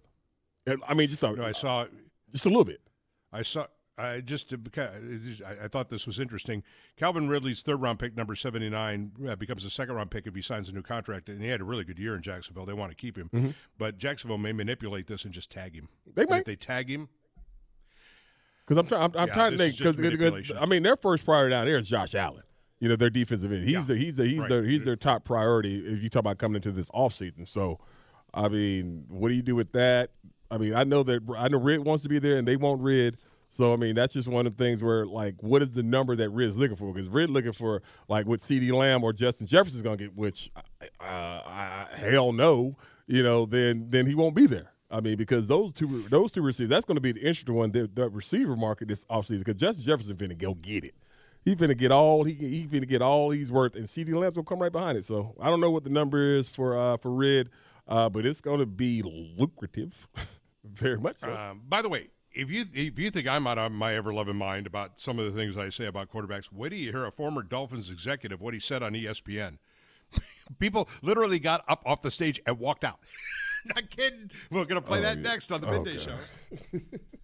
I 0.88 0.94
mean, 0.94 1.08
just 1.08 1.24
a, 1.24 1.32
know, 1.32 1.46
I 1.46 1.54
saw, 1.54 1.86
just 2.32 2.46
a 2.46 2.50
little 2.50 2.66
bit. 2.66 2.82
I 3.32 3.44
saw. 3.44 3.68
I 3.98 4.22
just 4.22 4.50
to 4.50 4.60
I 5.64 5.68
thought 5.68 5.90
this 5.90 6.08
was 6.08 6.18
interesting. 6.20 6.64
Calvin 6.98 7.28
Ridley's 7.28 7.62
third 7.62 7.82
round 7.82 8.00
pick, 8.00 8.16
number 8.16 8.36
seventy 8.36 8.70
nine, 8.70 9.12
uh, 9.28 9.36
becomes 9.36 9.64
a 9.66 9.70
second 9.70 9.96
round 9.96 10.10
pick 10.12 10.26
if 10.26 10.34
he 10.34 10.42
signs 10.42 10.70
a 10.70 10.72
new 10.72 10.82
contract. 10.82 11.30
And 11.30 11.42
he 11.42 11.50
had 11.50 11.62
a 11.62 11.64
really 11.64 11.84
good 11.84 12.00
year 12.00 12.16
in 12.16 12.22
Jacksonville. 12.22 12.66
They 12.66 12.74
want 12.74 12.92
to 12.92 12.96
keep 12.96 13.18
him, 13.18 13.54
but 13.78 13.98
Jacksonville 13.98 14.38
may 14.40 14.54
manipulate 14.54 15.08
this 15.08 15.24
and 15.26 15.34
just 15.34 15.52
tag 15.52 15.76
him. 15.76 15.90
Mm-hmm. 16.08 16.12
They 16.16 16.26
might. 16.26 16.40
If 16.40 16.46
they 16.46 16.56
tag 16.56 16.90
him, 16.90 17.10
Because 18.66 18.78
I'm, 18.80 18.88
trying. 18.88 19.02
I'm, 19.04 19.12
I'm 19.18 19.28
Yeah, 19.28 19.34
trying 19.34 19.52
to 19.58 19.94
think 19.94 20.18
because. 20.18 20.52
I 20.60 20.66
mean 20.66 20.84
their 20.84 20.96
first 20.98 21.26
priority 21.26 21.52
down 21.52 21.66
there 21.66 21.78
is 21.78 21.88
Josh 21.88 22.16
Allen. 22.16 22.44
You 22.80 22.90
know 22.90 22.96
their 22.96 23.10
defensive 23.12 23.52
end. 23.52 23.66
He's 23.66 23.74
Yeah. 23.74 23.82
the, 23.82 23.96
he's 23.98 24.18
the, 24.18 24.26
he's 24.26 24.40
Right. 24.40 24.50
their 24.50 24.64
he's 24.64 24.86
their 24.86 24.96
top 24.96 25.24
priority 25.26 25.86
if 25.86 26.02
you 26.02 26.10
talk 26.10 26.22
about 26.22 26.40
coming 26.40 26.56
into 26.56 26.72
this 26.72 26.90
offseason. 26.90 27.48
So, 27.48 27.80
I 28.34 28.48
mean, 28.48 29.06
what 29.10 29.30
do 29.30 29.36
you 29.36 29.44
do 29.44 29.56
with 29.56 29.74
that? 29.74 30.12
I 30.50 30.58
mean, 30.58 30.74
I 30.74 30.84
know 30.86 31.04
that 31.04 31.22
I 31.38 31.48
know 31.50 31.60
Rid 31.60 31.86
wants 31.86 32.02
to 32.04 32.10
be 32.10 32.18
there 32.18 32.38
and 32.38 32.48
they 32.48 32.56
want 32.56 32.82
Rid. 32.82 33.18
So 33.52 33.74
I 33.74 33.76
mean, 33.76 33.96
that's 33.96 34.14
just 34.14 34.30
one 34.30 34.48
of 34.48 34.56
the 34.56 34.64
things 34.64 34.82
where 34.82 35.06
like, 35.06 35.36
what 35.42 35.62
is 35.62 35.72
the 35.72 35.84
number 35.84 36.16
that 36.16 36.30
Rid's 36.30 36.58
looking 36.58 36.78
for? 36.78 36.94
Because 36.94 37.10
Rid 37.10 37.30
looking 37.30 37.52
for 37.52 37.82
like 38.08 38.26
what 38.26 38.40
CeeDee 38.40 38.72
Lamb 38.72 39.04
or 39.04 39.12
Justin 39.12 39.46
Jefferson's 39.46 39.82
going 39.82 39.98
to 39.98 40.06
get, 40.06 40.16
which 40.16 40.50
uh, 40.82 41.04
I, 41.04 41.88
hell 41.94 42.32
no, 42.32 42.78
you 43.08 43.22
know, 43.22 43.46
then 43.46 43.88
then 43.90 44.08
he 44.08 44.16
won't 44.16 44.36
be 44.36 44.48
there. 44.48 44.72
I 44.90 45.02
mean, 45.02 45.18
because 45.18 45.50
those 45.50 45.74
two 45.74 46.08
those 46.10 46.32
two 46.32 46.42
receivers, 46.42 46.70
that's 46.70 46.86
going 46.86 46.96
to 46.96 47.02
be 47.02 47.12
the 47.12 47.20
interesting 47.20 47.56
one. 47.56 47.72
The, 47.72 47.90
the 47.94 48.10
receiver 48.10 48.56
market 48.56 48.88
this 48.88 49.04
offseason 49.06 49.40
because 49.40 49.56
Justin 49.56 49.84
Jefferson 49.84 50.16
finna 50.16 50.38
go 50.38 50.54
get 50.54 50.86
it. 50.86 50.96
He 51.44 51.56
finna 51.56 51.78
get 51.78 51.92
all 51.92 52.24
he 52.24 52.34
he 52.34 52.68
finna 52.68 52.88
get 52.88 53.02
all 53.02 53.32
he's 53.32 53.52
worth, 53.52 53.76
and 53.76 53.86
CeeDee 53.86 54.14
Lamb's 54.14 54.38
will 54.38 54.46
come 54.46 54.60
right 54.60 54.72
behind 54.72 54.98
it. 54.98 55.04
So 55.04 55.36
I 55.42 55.50
don't 55.50 55.60
know 55.60 55.72
what 55.72 55.84
the 55.84 55.90
number 55.90 56.36
is 56.36 56.48
for 56.48 56.78
uh, 56.78 56.96
for 56.98 57.12
Rid, 57.12 57.50
uh, 57.88 58.08
but 58.08 58.26
it's 58.26 58.40
going 58.40 58.60
to 58.60 58.66
be 58.66 59.02
lucrative, 59.02 60.08
very 60.64 61.00
much 61.00 61.18
so. 61.18 61.34
Um, 61.34 61.62
by 61.68 61.82
the 61.82 61.90
way, 61.90 62.10
if 62.34 62.50
you 62.50 62.66
if 62.74 62.98
you 62.98 63.12
think 63.12 63.28
I'm 63.28 63.46
out 63.48 63.58
of 63.58 63.72
my 63.72 63.96
ever 63.96 64.14
loving 64.14 64.36
mind 64.38 64.68
about 64.68 65.00
some 65.00 65.20
of 65.20 65.26
the 65.26 65.32
things 65.40 65.58
I 65.58 65.70
say 65.70 65.86
about 65.86 66.12
quarterbacks, 66.12 66.52
wait 66.52 66.70
till 66.70 66.78
you 66.80 66.92
hear 66.92 67.06
a 67.06 67.12
former 67.12 67.44
Dolphins 67.44 67.90
executive 67.90 68.42
what 68.42 68.54
he 68.54 68.60
said 68.60 68.82
on 68.84 68.94
ESPN. 68.94 69.58
People 70.60 70.90
literally 71.02 71.40
got 71.40 71.64
up 71.68 71.82
off 71.86 72.02
the 72.02 72.12
stage 72.12 72.42
and 72.46 72.60
walked 72.60 72.84
out. 72.84 73.00
Not 73.66 73.90
kidding. 73.90 74.32
We're 74.50 74.66
going 74.66 74.82
to 74.82 74.88
play 74.88 75.00
Oh, 75.00 75.02
that 75.04 75.18
yeah. 75.18 75.24
next 75.24 75.52
on 75.52 75.62
the 75.62 75.68
Oh, 75.68 75.84
midday 75.84 76.04
God. 76.06 76.18
show. 76.74 76.80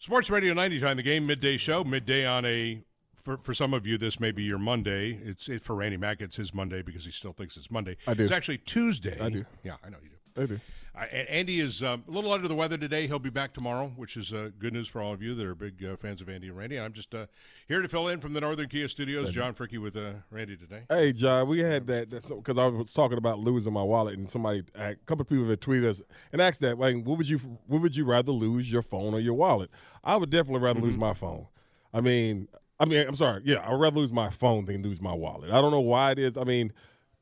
Sports 0.00 0.30
Radio 0.30 0.54
90 0.54 0.80
time 0.80 0.96
the 0.96 1.02
game 1.02 1.26
midday 1.26 1.58
show 1.58 1.84
midday 1.84 2.24
on 2.24 2.46
a 2.46 2.82
for, 3.14 3.36
for 3.36 3.52
some 3.52 3.74
of 3.74 3.86
you 3.86 3.98
this 3.98 4.18
may 4.18 4.30
be 4.32 4.42
your 4.42 4.56
Monday 4.56 5.12
it's 5.22 5.46
it, 5.46 5.60
for 5.62 5.74
Randy 5.76 5.98
Mack 5.98 6.22
it's 6.22 6.36
his 6.36 6.54
Monday 6.54 6.80
because 6.80 7.04
he 7.04 7.10
still 7.10 7.34
thinks 7.34 7.54
it's 7.58 7.70
Monday 7.70 7.98
I 8.06 8.14
do. 8.14 8.22
it's 8.22 8.32
actually 8.32 8.56
Tuesday 8.56 9.20
I 9.20 9.28
do. 9.28 9.44
yeah 9.62 9.74
I 9.84 9.90
know 9.90 9.98
you 10.02 10.08
do 10.08 10.42
I 10.42 10.46
do. 10.46 10.60
Uh, 10.92 11.04
Andy 11.04 11.60
is 11.60 11.82
um, 11.82 12.02
a 12.08 12.10
little 12.10 12.32
under 12.32 12.48
the 12.48 12.54
weather 12.54 12.76
today 12.76 13.06
he'll 13.06 13.18
be 13.20 13.30
back 13.30 13.54
tomorrow 13.54 13.92
which 13.94 14.16
is 14.16 14.32
uh, 14.32 14.50
good 14.58 14.72
news 14.72 14.88
for 14.88 15.00
all 15.00 15.12
of 15.12 15.22
you 15.22 15.34
that 15.34 15.46
are 15.46 15.54
big 15.54 15.84
uh, 15.84 15.96
fans 15.96 16.20
of 16.20 16.28
Andy 16.28 16.48
and 16.48 16.56
Randy 16.56 16.80
I'm 16.80 16.92
just 16.92 17.14
uh, 17.14 17.26
here 17.68 17.80
to 17.80 17.88
fill 17.88 18.08
in 18.08 18.20
from 18.20 18.32
the 18.32 18.40
Northern 18.40 18.68
Kia 18.68 18.88
Studios 18.88 19.30
John 19.30 19.54
Fricke 19.54 19.80
with 19.80 19.96
uh, 19.96 20.14
Randy 20.30 20.56
today 20.56 20.82
Hey, 20.88 21.12
John, 21.12 21.46
we 21.48 21.60
had 21.60 21.86
that 21.86 22.10
because 22.10 22.58
I 22.58 22.66
was 22.66 22.92
talking 22.92 23.18
about 23.18 23.38
losing 23.38 23.72
my 23.72 23.82
wallet, 23.82 24.18
and 24.18 24.28
somebody, 24.28 24.64
a 24.74 24.96
couple 25.06 25.22
of 25.22 25.28
people 25.28 25.48
had 25.48 25.60
tweeted 25.60 25.88
us 25.88 26.02
and 26.32 26.42
asked 26.42 26.60
that, 26.60 26.78
like, 26.78 27.04
what 27.04 27.18
would 27.18 27.28
you, 27.28 27.38
what 27.66 27.80
would 27.80 27.94
you 27.96 28.04
rather 28.04 28.32
lose, 28.32 28.70
your 28.70 28.82
phone 28.82 29.14
or 29.14 29.20
your 29.20 29.34
wallet? 29.34 29.70
I 30.02 30.16
would 30.16 30.30
definitely 30.30 30.60
rather 30.60 30.80
lose 30.80 30.96
my 30.96 31.14
phone. 31.14 31.46
I 31.94 32.00
mean, 32.00 32.48
I 32.78 32.86
mean, 32.86 33.06
I'm 33.06 33.14
sorry, 33.14 33.42
yeah, 33.44 33.62
I'd 33.64 33.78
rather 33.78 34.00
lose 34.00 34.12
my 34.12 34.30
phone 34.30 34.64
than 34.64 34.82
lose 34.82 35.00
my 35.00 35.12
wallet. 35.12 35.50
I 35.50 35.60
don't 35.60 35.70
know 35.70 35.80
why 35.80 36.12
it 36.12 36.18
is. 36.18 36.36
I 36.36 36.44
mean, 36.44 36.72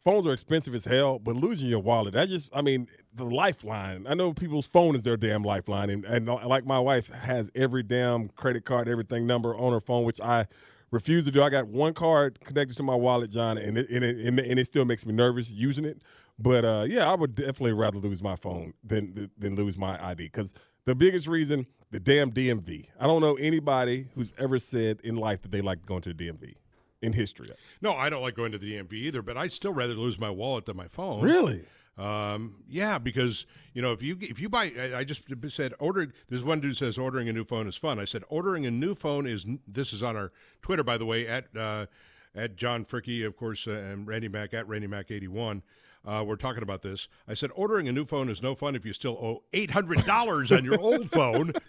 phones 0.04 0.26
are 0.26 0.32
expensive 0.32 0.74
as 0.74 0.84
hell, 0.84 1.18
but 1.18 1.36
losing 1.36 1.68
your 1.68 1.80
wallet, 1.80 2.14
that 2.14 2.28
just, 2.28 2.48
I 2.54 2.62
mean, 2.62 2.88
the 3.14 3.24
lifeline. 3.24 4.06
I 4.08 4.14
know 4.14 4.32
people's 4.32 4.66
phone 4.66 4.94
is 4.94 5.02
their 5.02 5.16
damn 5.16 5.42
lifeline, 5.42 5.90
and 5.90 6.04
and 6.04 6.26
like 6.26 6.64
my 6.64 6.78
wife 6.78 7.08
has 7.08 7.50
every 7.54 7.82
damn 7.82 8.28
credit 8.30 8.64
card, 8.64 8.88
everything 8.88 9.26
number 9.26 9.56
on 9.56 9.72
her 9.72 9.80
phone, 9.80 10.04
which 10.04 10.20
I 10.20 10.46
refuse 10.90 11.24
to 11.26 11.30
do. 11.30 11.42
I 11.42 11.50
got 11.50 11.68
one 11.68 11.94
card 11.94 12.40
connected 12.44 12.76
to 12.76 12.82
my 12.82 12.94
wallet, 12.94 13.30
John, 13.30 13.58
and 13.58 13.76
it 13.76 13.88
and 13.90 14.04
it, 14.04 14.16
and 14.16 14.38
it, 14.38 14.46
and 14.46 14.58
it 14.58 14.64
still 14.66 14.84
makes 14.84 15.04
me 15.04 15.12
nervous 15.12 15.50
using 15.50 15.84
it. 15.84 16.00
But 16.38 16.64
uh, 16.64 16.86
yeah, 16.88 17.10
I 17.10 17.14
would 17.14 17.34
definitely 17.34 17.72
rather 17.72 17.98
lose 17.98 18.22
my 18.22 18.36
phone 18.36 18.74
than 18.84 19.30
than 19.36 19.56
lose 19.56 19.76
my 19.76 20.02
ID 20.02 20.24
because 20.24 20.54
the 20.84 20.94
biggest 20.94 21.26
reason 21.26 21.66
the 21.90 22.00
damn 22.00 22.30
DMV. 22.30 22.86
I 23.00 23.06
don't 23.06 23.20
know 23.20 23.34
anybody 23.34 24.08
who's 24.14 24.32
ever 24.38 24.58
said 24.58 25.00
in 25.02 25.16
life 25.16 25.42
that 25.42 25.50
they 25.50 25.60
like 25.60 25.86
going 25.86 26.02
to 26.02 26.12
the 26.12 26.28
DMV 26.28 26.54
in 27.02 27.12
history. 27.12 27.50
No, 27.80 27.92
I 27.92 28.10
don't 28.10 28.22
like 28.22 28.34
going 28.34 28.52
to 28.52 28.58
the 28.58 28.74
DMV 28.74 28.92
either, 28.92 29.22
but 29.22 29.36
I'd 29.36 29.52
still 29.52 29.72
rather 29.72 29.94
lose 29.94 30.18
my 30.18 30.30
wallet 30.30 30.66
than 30.66 30.76
my 30.76 30.88
phone. 30.88 31.22
Really? 31.22 31.64
Um, 31.96 32.62
yeah, 32.68 32.98
because 32.98 33.44
you 33.74 33.82
know 33.82 33.92
if 33.92 34.02
you 34.02 34.16
if 34.20 34.40
you 34.40 34.48
buy, 34.48 34.72
I, 34.78 34.98
I 34.98 35.04
just 35.04 35.22
said 35.48 35.74
ordering. 35.80 36.12
There's 36.28 36.44
one 36.44 36.60
dude 36.60 36.76
says 36.76 36.96
ordering 36.96 37.28
a 37.28 37.32
new 37.32 37.44
phone 37.44 37.66
is 37.66 37.76
fun. 37.76 37.98
I 37.98 38.04
said 38.04 38.22
ordering 38.28 38.66
a 38.66 38.70
new 38.70 38.94
phone 38.94 39.26
is. 39.26 39.44
This 39.66 39.92
is 39.92 40.02
on 40.02 40.16
our 40.16 40.30
Twitter, 40.62 40.84
by 40.84 40.96
the 40.96 41.06
way, 41.06 41.26
at 41.26 41.54
uh, 41.56 41.86
at 42.36 42.54
John 42.54 42.84
Fricke, 42.84 43.26
of 43.26 43.36
course, 43.36 43.66
uh, 43.66 43.72
and 43.72 44.06
Randy 44.06 44.28
Mack 44.28 44.54
at 44.54 44.68
Randy 44.68 44.86
Mac 44.86 45.10
eighty 45.10 45.26
one. 45.26 45.62
Uh, 46.06 46.22
we're 46.24 46.36
talking 46.36 46.62
about 46.62 46.82
this. 46.82 47.08
I 47.26 47.34
said 47.34 47.50
ordering 47.56 47.88
a 47.88 47.92
new 47.92 48.04
phone 48.06 48.28
is 48.28 48.40
no 48.40 48.54
fun 48.54 48.76
if 48.76 48.86
you 48.86 48.92
still 48.92 49.18
owe 49.20 49.42
eight 49.52 49.72
hundred 49.72 50.04
dollars 50.06 50.52
on 50.52 50.64
your 50.64 50.80
old 50.80 51.10
phone. 51.10 51.52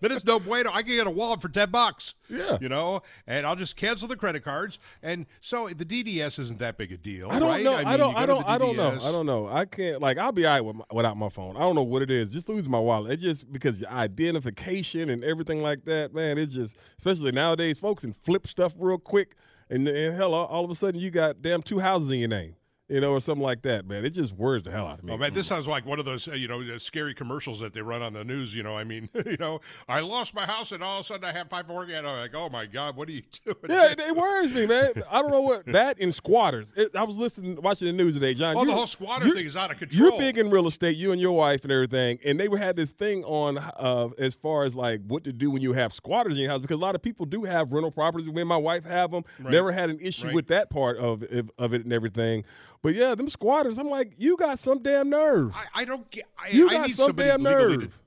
then 0.00 0.12
it's 0.12 0.24
no 0.24 0.38
bueno. 0.40 0.70
I 0.72 0.82
can 0.82 0.94
get 0.94 1.06
a 1.06 1.10
wallet 1.10 1.40
for 1.40 1.48
ten 1.48 1.70
bucks. 1.70 2.14
Yeah, 2.28 2.58
you 2.60 2.68
know, 2.68 3.02
and 3.26 3.46
I'll 3.46 3.56
just 3.56 3.76
cancel 3.76 4.08
the 4.08 4.16
credit 4.16 4.44
cards. 4.44 4.78
And 5.02 5.26
so 5.40 5.68
the 5.68 5.84
DDS 5.84 6.38
isn't 6.38 6.58
that 6.58 6.76
big 6.76 6.92
a 6.92 6.96
deal. 6.96 7.28
I 7.30 7.38
don't 7.38 7.48
right? 7.48 7.64
know. 7.64 7.74
I, 7.74 7.78
mean, 7.78 7.86
I 7.86 7.96
don't. 7.96 8.16
I 8.16 8.26
don't. 8.26 8.48
I 8.48 8.58
don't 8.58 8.76
know. 8.76 8.98
I 9.02 9.12
don't 9.12 9.26
know. 9.26 9.48
I 9.48 9.64
can't. 9.64 10.00
Like 10.00 10.18
I'll 10.18 10.32
be 10.32 10.46
all 10.46 10.52
right 10.52 10.60
with 10.60 10.76
my, 10.76 10.84
without 10.92 11.16
my 11.16 11.28
phone. 11.28 11.56
I 11.56 11.60
don't 11.60 11.74
know 11.74 11.82
what 11.82 12.02
it 12.02 12.10
is. 12.10 12.32
Just 12.32 12.48
lose 12.48 12.68
my 12.68 12.78
wallet. 12.78 13.12
It's 13.12 13.22
just 13.22 13.52
because 13.52 13.80
your 13.80 13.90
identification 13.90 15.10
and 15.10 15.24
everything 15.24 15.62
like 15.62 15.84
that, 15.84 16.14
man. 16.14 16.38
It's 16.38 16.54
just 16.54 16.76
especially 16.98 17.32
nowadays, 17.32 17.78
folks, 17.78 18.04
and 18.04 18.16
flip 18.16 18.46
stuff 18.46 18.74
real 18.78 18.98
quick. 18.98 19.36
And, 19.70 19.88
and 19.88 20.14
hell, 20.14 20.34
all 20.34 20.64
of 20.64 20.70
a 20.70 20.74
sudden 20.74 21.00
you 21.00 21.10
got 21.10 21.40
damn 21.40 21.62
two 21.62 21.78
houses 21.78 22.10
in 22.10 22.18
your 22.18 22.28
name. 22.28 22.56
You 22.86 23.00
know, 23.00 23.12
or 23.12 23.20
something 23.20 23.42
like 23.42 23.62
that, 23.62 23.86
man. 23.86 24.04
It 24.04 24.10
just 24.10 24.34
worries 24.34 24.62
the 24.64 24.70
hell 24.70 24.86
out 24.86 24.98
of 24.98 25.04
me. 25.06 25.12
Oh 25.14 25.16
man, 25.16 25.32
this 25.32 25.46
sounds 25.46 25.66
like 25.66 25.86
one 25.86 25.98
of 25.98 26.04
those 26.04 26.28
uh, 26.28 26.32
you 26.32 26.46
know 26.48 26.60
uh, 26.60 26.78
scary 26.78 27.14
commercials 27.14 27.58
that 27.60 27.72
they 27.72 27.80
run 27.80 28.02
on 28.02 28.12
the 28.12 28.24
news. 28.24 28.54
You 28.54 28.62
know, 28.62 28.76
I 28.76 28.84
mean, 28.84 29.08
you 29.24 29.38
know, 29.40 29.62
I 29.88 30.00
lost 30.00 30.34
my 30.34 30.44
house 30.44 30.70
and 30.70 30.82
all 30.84 30.98
of 30.98 31.00
a 31.00 31.04
sudden 31.04 31.24
I 31.24 31.32
have 31.32 31.48
five 31.48 31.66
more. 31.66 31.84
And 31.84 32.06
I'm 32.06 32.18
like, 32.18 32.34
oh 32.34 32.50
my 32.50 32.66
god, 32.66 32.94
what 32.94 33.08
are 33.08 33.12
you 33.12 33.22
doing? 33.46 33.56
Yeah, 33.70 33.92
it, 33.92 34.00
it 34.00 34.14
worries 34.14 34.52
me, 34.52 34.66
man. 34.66 34.92
I 35.10 35.22
don't 35.22 35.30
know 35.30 35.40
what 35.40 35.64
that 35.72 35.98
and 35.98 36.14
squatters. 36.14 36.74
It, 36.76 36.94
I 36.94 37.04
was 37.04 37.16
listening, 37.16 37.58
watching 37.62 37.86
the 37.86 37.92
news 37.94 38.14
today, 38.14 38.34
John. 38.34 38.54
Oh, 38.54 38.60
you- 38.60 38.66
the 38.66 38.74
whole 38.74 38.86
squatter 38.86 39.30
thing 39.34 39.46
is 39.46 39.56
out 39.56 39.70
of 39.70 39.78
control. 39.78 40.10
You're 40.10 40.18
big 40.18 40.36
in 40.36 40.50
real 40.50 40.66
estate, 40.66 40.98
you 40.98 41.10
and 41.12 41.18
your 41.20 41.32
wife 41.32 41.62
and 41.62 41.72
everything, 41.72 42.18
and 42.22 42.38
they 42.38 42.48
had 42.54 42.76
this 42.76 42.90
thing 42.90 43.24
on 43.24 43.56
uh, 43.56 44.10
as 44.18 44.34
far 44.34 44.64
as 44.64 44.76
like 44.76 45.00
what 45.06 45.24
to 45.24 45.32
do 45.32 45.50
when 45.50 45.62
you 45.62 45.72
have 45.72 45.94
squatters 45.94 46.34
in 46.36 46.42
your 46.42 46.50
house 46.50 46.60
because 46.60 46.76
a 46.76 46.82
lot 46.82 46.94
of 46.94 47.00
people 47.00 47.24
do 47.24 47.44
have 47.44 47.72
rental 47.72 47.90
properties. 47.90 48.28
When 48.28 48.46
my 48.46 48.58
wife 48.58 48.84
have 48.84 49.10
them, 49.10 49.24
Right. 49.40 49.52
never 49.52 49.72
had 49.72 49.88
an 49.88 50.00
issue 50.00 50.26
Right. 50.26 50.34
with 50.34 50.48
that 50.48 50.68
part 50.68 50.98
of 50.98 51.22
of 51.58 51.72
it 51.72 51.84
and 51.84 51.92
everything. 51.94 52.44
But 52.84 52.94
yeah, 52.94 53.14
them 53.14 53.30
squatters, 53.30 53.78
I'm 53.78 53.88
like, 53.88 54.12
you 54.18 54.36
got 54.36 54.58
some 54.58 54.82
damn 54.82 55.08
nerve. 55.08 55.56
I, 55.56 55.80
I 55.80 55.84
don't 55.86 56.08
get. 56.10 56.26
I, 56.38 56.50
You 56.50 56.68
I 56.68 56.72
got 56.74 56.86
need 56.88 56.94
some 56.94 57.16
damn 57.16 57.42
nerve. 57.42 57.98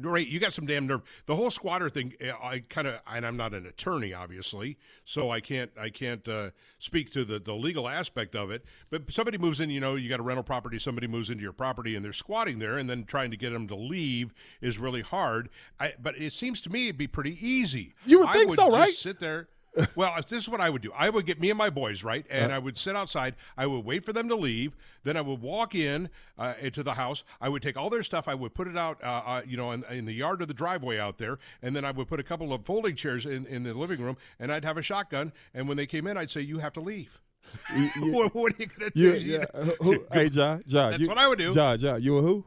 To, 0.00 0.08
right, 0.08 0.24
you 0.24 0.38
got 0.38 0.52
some 0.52 0.66
damn 0.66 0.86
nerve. 0.86 1.02
The 1.26 1.34
whole 1.34 1.50
squatter 1.50 1.90
thing, 1.90 2.14
uh, 2.22 2.30
I 2.40 2.60
kind 2.60 2.86
of, 2.86 3.00
and 3.12 3.26
I'm 3.26 3.36
not 3.36 3.54
an 3.54 3.66
attorney, 3.66 4.14
obviously, 4.14 4.78
so 5.04 5.32
I 5.32 5.40
can't, 5.40 5.72
I 5.76 5.88
can't 5.90 6.26
uh, 6.28 6.50
speak 6.78 7.10
to 7.14 7.24
the 7.24 7.40
the 7.40 7.54
legal 7.54 7.88
aspect 7.88 8.36
of 8.36 8.52
it. 8.52 8.64
But 8.88 9.10
somebody 9.10 9.36
moves 9.36 9.58
in, 9.58 9.68
you 9.68 9.80
know, 9.80 9.96
you 9.96 10.08
got 10.08 10.20
a 10.20 10.22
rental 10.22 10.44
property. 10.44 10.78
Somebody 10.78 11.08
moves 11.08 11.28
into 11.28 11.42
your 11.42 11.52
property, 11.52 11.96
and 11.96 12.04
they're 12.04 12.12
squatting 12.12 12.60
there, 12.60 12.78
and 12.78 12.88
then 12.88 13.02
trying 13.02 13.32
to 13.32 13.36
get 13.36 13.50
them 13.50 13.66
to 13.66 13.74
leave 13.74 14.32
is 14.60 14.78
really 14.78 15.02
hard. 15.02 15.48
I, 15.80 15.94
but 16.00 16.16
it 16.16 16.32
seems 16.32 16.60
to 16.60 16.70
me 16.70 16.84
it'd 16.84 16.98
be 16.98 17.08
pretty 17.08 17.36
easy. 17.44 17.94
You 18.04 18.20
would 18.20 18.30
think 18.30 18.52
so, 18.52 18.66
just 18.66 18.78
right? 18.78 18.94
Sit 18.94 19.18
there. 19.18 19.48
Well, 19.94 20.14
if 20.18 20.26
this 20.26 20.42
is 20.42 20.48
what 20.48 20.60
I 20.60 20.70
would 20.70 20.82
do. 20.82 20.90
I 20.96 21.08
would 21.10 21.26
get 21.26 21.40
me 21.40 21.50
and 21.50 21.58
my 21.58 21.70
boys 21.70 22.02
right, 22.02 22.24
Uh-huh. 22.30 22.40
and 22.44 22.52
I 22.52 22.58
would 22.58 22.78
sit 22.78 22.96
outside. 22.96 23.34
I 23.56 23.66
would 23.66 23.84
wait 23.84 24.04
for 24.04 24.12
them 24.12 24.28
to 24.28 24.34
leave. 24.36 24.76
Then 25.04 25.16
I 25.16 25.20
would 25.20 25.40
walk 25.40 25.74
in 25.74 26.08
uh, 26.38 26.54
into 26.60 26.82
the 26.82 26.94
house. 26.94 27.22
I 27.40 27.48
would 27.48 27.62
take 27.62 27.76
all 27.76 27.90
their 27.90 28.02
stuff. 28.02 28.28
I 28.28 28.34
would 28.34 28.54
put 28.54 28.66
it 28.68 28.76
out, 28.76 28.98
uh, 29.02 29.06
uh, 29.26 29.42
you 29.46 29.56
know, 29.56 29.72
in, 29.72 29.84
in 29.84 30.04
the 30.04 30.12
yard 30.14 30.42
or 30.42 30.46
the 30.46 30.54
driveway 30.54 30.98
out 30.98 31.18
there, 31.18 31.38
and 31.62 31.74
then 31.76 31.84
I 31.84 31.90
would 31.90 32.08
put 32.08 32.18
a 32.20 32.24
couple 32.24 32.52
of 32.52 32.64
folding 32.64 32.96
chairs 32.96 33.24
in, 33.26 33.46
in 33.46 33.62
the 33.62 33.74
living 33.74 34.00
room, 34.00 34.16
and 34.40 34.52
I'd 34.52 34.64
have 34.64 34.76
a 34.78 34.82
shotgun. 34.82 35.32
And 35.54 35.68
when 35.68 35.76
they 35.76 35.86
came 35.86 36.06
in, 36.06 36.16
I'd 36.16 36.30
say, 36.30 36.40
"You 36.40 36.58
have 36.58 36.72
to 36.74 36.80
leave." 36.80 37.20
what, 38.00 38.34
what 38.34 38.52
are 38.52 38.56
you 38.58 38.66
going 38.66 38.90
to 38.90 38.98
do? 38.98 39.00
You, 39.00 39.12
You 39.14 39.38
yeah, 39.38 39.44
uh, 39.54 39.64
who, 39.80 40.04
hey, 40.12 40.28
John, 40.28 40.62
John. 40.66 40.90
That's 40.90 41.02
you- 41.02 41.08
what 41.08 41.18
I 41.18 41.28
would 41.28 41.38
do. 41.38 41.52
John, 41.52 41.78
John, 41.78 42.02
you 42.02 42.18
a 42.18 42.22
who? 42.22 42.44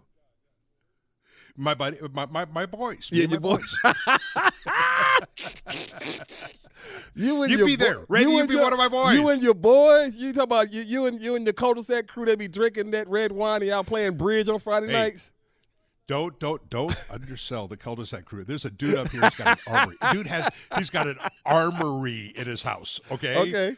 My 1.57 1.73
buddy, 1.73 1.97
my 2.13 2.25
my, 2.27 2.45
my 2.45 2.65
boys. 2.65 3.09
Yeah, 3.11 3.25
your 3.27 3.39
boys. 3.39 3.75
You 7.13 7.41
and 7.43 7.51
You'd 7.51 7.59
your 7.59 7.67
be 7.67 7.75
there. 7.75 7.99
boy- 7.99 8.05
Randy, 8.09 8.31
you 8.31 8.37
you'd 8.37 8.47
be 8.47 8.53
your- 8.55 8.63
one 8.63 8.73
of 8.73 8.79
my 8.79 8.87
boys. 8.87 9.13
You 9.13 9.29
and 9.29 9.41
your 9.43 9.53
boys. 9.53 10.17
You 10.17 10.33
talk 10.33 10.45
about 10.45 10.71
you, 10.73 10.81
you 10.81 11.05
and 11.05 11.21
you 11.21 11.35
and 11.35 11.45
the 11.45 11.53
cul-de-sac 11.53 12.07
crew. 12.07 12.25
They 12.25 12.35
be 12.35 12.47
drinking 12.47 12.91
that 12.91 13.07
red 13.07 13.31
wine. 13.31 13.61
and 13.61 13.69
Y'all 13.69 13.83
playing 13.83 14.15
bridge 14.17 14.47
on 14.49 14.59
Friday 14.59 14.87
Hey, 14.87 14.93
nights. 14.93 15.31
Don't 16.07 16.39
don't 16.39 16.67
don't 16.69 16.95
undersell 17.09 17.67
the 17.67 17.77
cul-de-sac 17.77 18.25
crew. 18.25 18.43
There's 18.43 18.65
a 18.65 18.69
dude 18.69 18.95
up 18.95 19.11
here 19.11 19.21
who's 19.21 19.35
got 19.35 19.59
an 19.59 19.73
armory. 19.73 19.97
Dude 20.11 20.27
has 20.27 20.51
he's 20.77 20.89
got 20.89 21.07
an 21.07 21.17
armory 21.45 22.33
in 22.35 22.47
his 22.47 22.63
house. 22.63 22.99
Okay. 23.11 23.35
Okay. 23.35 23.75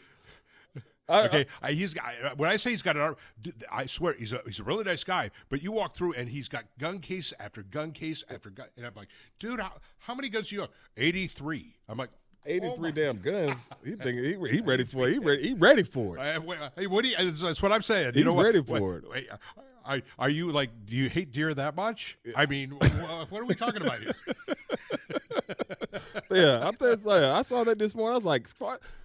I- 1.10 1.26
okay. 1.28 1.46
I, 1.62 1.72
he's 1.74 1.94
got 1.94 2.38
when 2.38 2.50
I 2.50 2.58
say 2.58 2.72
he's 2.72 2.82
got 2.82 2.96
an 2.96 3.02
arm, 3.02 3.16
I 3.72 3.86
swear 3.88 4.14
he's 4.14 4.34
a 4.34 4.42
he's 4.46 4.60
a 4.60 4.64
really 4.64 4.84
nice 4.84 5.04
guy. 5.04 5.32
But 5.50 5.62
you 5.62 5.72
walk 5.72 5.96
through 5.96 6.14
and 6.14 6.30
he's 6.30 6.48
got 6.48 6.66
gun 6.80 7.00
case 7.00 7.34
after 7.40 7.62
gun 7.64 7.92
case 7.92 8.24
after 8.30 8.50
gun, 8.50 8.68
and 8.78 8.86
I'm 8.86 8.94
like, 8.96 9.10
dude, 9.40 9.60
how, 9.60 9.74
how 10.00 10.16
many 10.16 10.30
guns 10.30 10.50
do 10.50 10.56
you 10.56 10.62
have? 10.62 10.70
Eighty 10.98 11.28
three. 11.28 11.76
I'm 11.90 11.98
like. 11.98 12.10
oh 12.46 12.50
83 12.50 12.78
my 12.80 12.92
damn 12.92 13.18
guns. 13.22 13.58
He 13.84 13.96
think 13.96 14.20
he, 14.20 14.50
he 14.50 14.62
ready 14.66 14.84
for 14.86 15.08
it. 15.08 15.14
He 15.14 15.20
ready. 15.20 15.44
He 15.50 15.54
ready 15.54 15.84
for 15.84 16.18
it. 16.18 16.22
Uh, 16.22 16.52
uh, 16.52 16.70
Hey, 16.76 16.88
what 16.88 17.04
do 17.04 17.10
you? 17.10 17.32
That's, 17.32 17.62
what 17.62 17.72
I'm 17.72 17.84
saying. 17.84 18.08
You 18.08 18.12
He's 18.14 18.26
know 18.26 18.34
what? 18.34 18.46
ready 18.46 18.60
Wait, 18.60 18.80
for 18.80 18.98
it. 18.98 19.10
Wait, 19.10 19.28
I, 19.86 20.02
are 20.18 20.30
you 20.30 20.52
like? 20.52 20.70
Do 20.86 20.96
you 20.96 21.10
hate 21.10 21.32
deer 21.32 21.54
that 21.54 21.76
much? 21.76 22.18
I 22.36 22.46
mean, 22.46 22.72
what 22.72 23.42
are 23.42 23.46
we 23.46 23.56
talking 23.56 23.82
about 23.82 24.00
here? 24.00 24.14
yeah, 26.32 26.68
I'm 26.68 26.78
saying. 26.80 27.24
I 27.24 27.42
saw 27.42 27.64
that 27.64 27.80
this 27.80 27.94
morning. 27.96 28.14
I 28.14 28.16
was 28.16 28.26
like, 28.26 28.48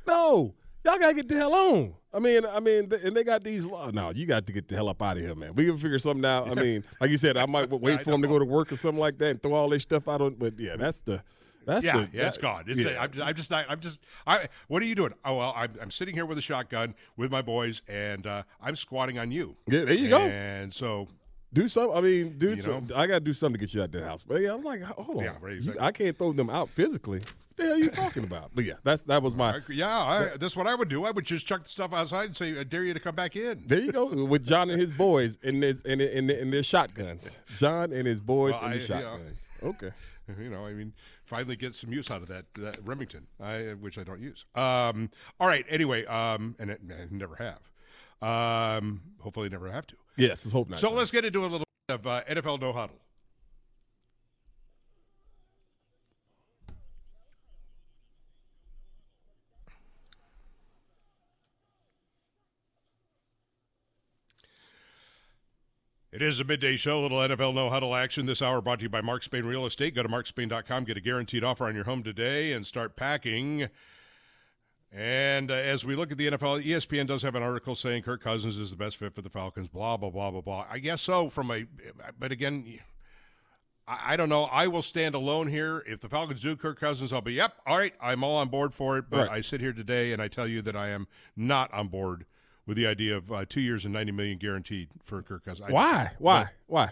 no, 0.07 0.55
y'all 0.89 0.99
gotta 0.99 1.15
get 1.15 1.29
the 1.29 1.37
hell 1.37 1.55
on. 1.55 1.95
I 2.13 2.19
mean, 2.21 2.45
I 2.47 2.61
mean, 2.61 2.89
th- 2.89 3.03
and 3.03 3.17
they 3.17 3.23
got 3.23 3.45
these. 3.45 3.67
law- 3.67 3.91
No, 3.91 4.11
you 4.11 4.25
got 4.27 4.47
to 4.47 4.53
get 4.53 4.67
the 4.69 4.75
hell 4.75 4.89
up 4.89 5.03
out 5.03 5.19
of 5.19 5.23
here, 5.23 5.35
man. 5.35 5.55
We 5.55 5.67
can 5.67 5.77
figure 5.77 5.99
something 5.99 6.25
out. 6.25 6.49
I 6.51 6.55
mean, 6.55 6.83
like 7.01 7.11
you 7.11 7.19
said, 7.19 7.37
I 7.37 7.45
might 7.47 7.69
wait 7.71 8.03
for 8.03 8.11
them 8.11 8.23
to 8.23 8.29
go 8.29 8.39
to 8.39 8.45
work 8.45 8.73
or 8.73 8.77
something 8.77 9.01
like 9.01 9.19
that 9.19 9.27
and 9.31 9.43
throw 9.43 9.55
all 9.55 9.69
this 9.69 9.83
stuff 9.83 10.09
out 10.09 10.21
on. 10.23 10.35
But 10.35 10.59
yeah, 10.59 10.77
that's 10.77 11.01
the. 11.03 11.23
That's 11.67 11.85
yeah, 11.85 11.99
the. 11.99 12.09
yeah, 12.15 12.27
it's 12.29 12.39
that- 12.39 12.43
gone. 12.43 12.65
It's 12.67 12.83
yeah. 12.83 12.99
I'm, 12.99 13.13
I'm 13.23 13.35
just 13.35 13.51
not. 13.51 13.67
I'm 13.69 13.81
just. 13.81 14.01
I. 14.27 14.49
What 14.69 14.81
are 14.83 14.87
you 14.87 14.95
doing? 14.95 15.13
Oh 15.23 15.37
well, 15.37 15.53
I'm, 15.55 15.75
I'm 15.83 15.91
sitting 15.91 16.15
here 16.15 16.25
with 16.25 16.39
a 16.39 16.43
shotgun 16.43 16.95
with 17.19 17.31
my 17.31 17.43
boys, 17.43 17.83
and 17.87 18.27
uh, 18.27 18.43
I'm 18.63 18.75
squatting 18.75 19.19
on 19.19 19.31
you. 19.31 19.55
Yeah, 19.67 19.85
there 19.85 19.93
you 19.95 20.09
go. 20.09 20.19
And 20.21 20.73
so 20.73 21.09
do 21.53 21.69
something. 21.69 21.97
I 21.97 22.01
mean, 22.01 22.39
do 22.39 22.51
You 22.51 22.61
some. 22.61 22.89
I 22.95 23.07
got 23.07 23.15
to 23.15 23.21
do 23.21 23.33
something 23.33 23.59
to 23.59 23.67
get 23.67 23.75
you 23.75 23.81
out 23.83 23.87
of 23.87 23.93
the 23.93 24.05
house. 24.05 24.23
But 24.23 24.41
yeah, 24.43 24.53
I'm 24.55 24.63
like, 24.63 24.83
hold 24.83 25.19
on. 25.19 25.25
Yeah, 25.25 25.35
right, 25.41 25.53
You- 25.53 25.59
exactly. 25.59 25.81
I 25.83 25.93
can't 25.93 26.17
throw 26.19 26.33
them 26.33 26.51
out 26.51 26.71
physically. 26.71 27.23
The 27.57 27.65
hell 27.65 27.73
are 27.73 27.79
you 27.79 27.91
talking 27.91 28.23
about? 28.23 28.53
But 28.55 28.65
yeah, 28.67 28.75
that's 28.85 29.03
that 29.05 29.21
was 29.21 29.35
my. 29.35 29.59
Yeah, 29.69 29.89
I, 29.91 30.37
that's 30.37 30.57
what 30.57 30.69
I 30.69 30.75
would 30.77 30.89
do. 30.89 31.05
I 31.05 31.11
would 31.11 31.25
just 31.25 31.45
chuck 31.45 31.65
the 31.65 31.69
stuff 31.69 31.93
outside 31.93 32.27
and 32.27 32.37
say, 32.37 32.57
"I 32.57 32.63
dare 32.63 32.85
you 32.85 32.95
to 32.95 33.01
come 33.01 33.17
back 33.17 33.35
in." 33.35 33.65
There 33.67 33.81
you 33.81 33.91
go 33.91 34.07
with 34.25 34.47
John 34.47 34.71
and 34.71 34.81
his 34.81 34.93
boys 34.93 35.39
and 35.43 35.61
his 35.65 35.83
and 35.83 36.01
and, 36.01 36.31
and 36.31 36.53
their 36.53 36.63
shotguns. 36.63 37.37
John 37.57 37.93
and 37.93 38.07
his 38.07 38.21
boys 38.21 38.53
Well, 38.53 38.63
and 38.65 38.75
the 38.75 38.79
yeah. 38.79 38.85
shotguns. 39.01 39.41
Okay. 39.65 39.91
you 40.41 40.51
know, 40.51 40.67
I 40.67 40.73
mean, 40.73 40.93
finally 41.25 41.57
get 41.57 41.75
some 41.75 41.93
use 41.93 42.11
out 42.13 42.23
of 42.23 42.29
that, 42.29 42.45
that 42.59 42.79
Remington, 42.87 43.27
I, 43.41 43.71
which 43.81 43.97
I 43.99 44.05
don't 44.05 44.21
use. 44.21 44.45
Um, 44.55 45.11
all 45.41 45.49
right. 45.49 45.65
Anyway, 45.69 46.05
um, 46.07 46.55
and 46.61 46.71
it, 46.71 46.81
I 46.91 47.07
never 47.11 47.35
have. 47.37 47.59
Um, 48.23 49.01
hopefully, 49.21 49.49
never 49.49 49.71
have 49.73 49.87
to. 49.89 49.97
Yes, 50.19 50.45
let's 50.45 50.53
hope 50.53 50.69
not. 50.69 50.81
So 50.81 50.91
let's 50.91 51.13
get 51.13 51.25
into 51.25 51.41
a 51.41 51.47
little 51.47 51.61
bit 51.61 51.95
of 51.95 52.07
uh, 52.07 52.23
NFL 52.29 52.61
no 52.61 52.73
huddle. 52.73 52.97
It 66.11 66.23
is 66.23 66.41
a 66.41 66.45
midday 66.45 66.75
show, 66.77 67.01
little 67.01 67.19
NFL 67.19 67.55
no 67.55 67.71
huddle 67.71 67.95
action 67.95 68.27
this 68.27 68.43
hour 68.43 68.61
brought 68.61 68.81
to 68.81 68.85
you 68.85 68.89
by 68.89 69.01
Mark 69.01 69.23
Spain 69.23 69.45
Real 69.45 69.65
Estate. 69.67 69.95
Go 69.95 70.03
to 70.03 70.09
markspain.com, 70.09 70.85
get 70.85 70.97
a 70.97 71.01
guaranteed 71.01 71.45
offer 71.45 71.67
on 71.67 71.77
your 71.77 71.85
home 71.85 72.03
today, 72.03 72.53
and 72.53 72.67
start 72.67 72.97
packing. 72.97 73.69
And 74.91 75.51
uh, 75.51 75.55
as 75.55 75.85
we 75.85 75.95
look 75.95 76.11
at 76.11 76.17
the 76.19 76.31
NFL, 76.31 76.65
ESPN 76.65 77.07
does 77.07 77.23
have 77.23 77.35
an 77.35 77.43
article 77.43 77.75
saying 77.75 78.05
Kirk 78.05 78.23
Cousins 78.23 78.57
is 78.57 78.71
the 78.71 78.77
best 78.77 78.97
fit 78.97 79.15
for 79.15 79.21
the 79.21 79.29
Falcons, 79.29 79.69
blah, 79.69 79.97
blah, 79.99 80.09
blah, 80.11 80.31
blah, 80.31 80.41
blah. 80.41 80.65
I 80.71 80.79
guess 80.79 81.03
so, 81.03 81.29
from 81.29 81.51
a, 81.51 81.67
but 82.19 82.33
again, 82.33 82.79
I, 83.87 84.15
I 84.15 84.17
don't 84.17 84.31
know. 84.31 84.45
I 84.45 84.67
will 84.67 84.81
stand 84.81 85.15
alone 85.15 85.49
here. 85.49 85.85
If 85.87 86.01
the 86.01 86.09
Falcons 86.09 86.41
do 86.41 86.57
Kirk 86.57 86.81
Cousins, 86.81 87.13
I'll 87.13 87.21
be, 87.21 87.35
yep, 87.35 87.53
all 87.67 87.77
right, 87.77 87.93
I'm 88.01 88.25
all 88.25 88.37
on 88.37 88.49
board 88.49 88.73
for 88.73 88.97
it. 88.97 89.07
But 89.11 89.29
Right. 89.29 89.31
I 89.31 89.41
sit 89.43 89.61
here 89.61 89.75
today 89.75 90.13
and 90.13 90.23
I 90.23 90.29
tell 90.29 90.47
you 90.49 90.63
that 90.63 90.75
I 90.75 90.89
am 90.89 91.07
not 91.37 91.71
on 91.75 91.89
board 91.89 92.25
with 92.67 92.79
the 92.79 92.87
idea 92.87 93.15
of 93.17 93.31
uh, 93.31 93.45
two 93.47 93.61
years 93.61 93.85
and 93.85 93.93
90 93.93 94.13
million 94.13 94.39
guaranteed 94.39 94.89
for 95.05 95.23
Kirk 95.23 95.45
Cousins. 95.45 95.69
Why? 95.71 96.13
Why? 96.19 96.45
But- 96.45 96.51
Why? 96.67 96.91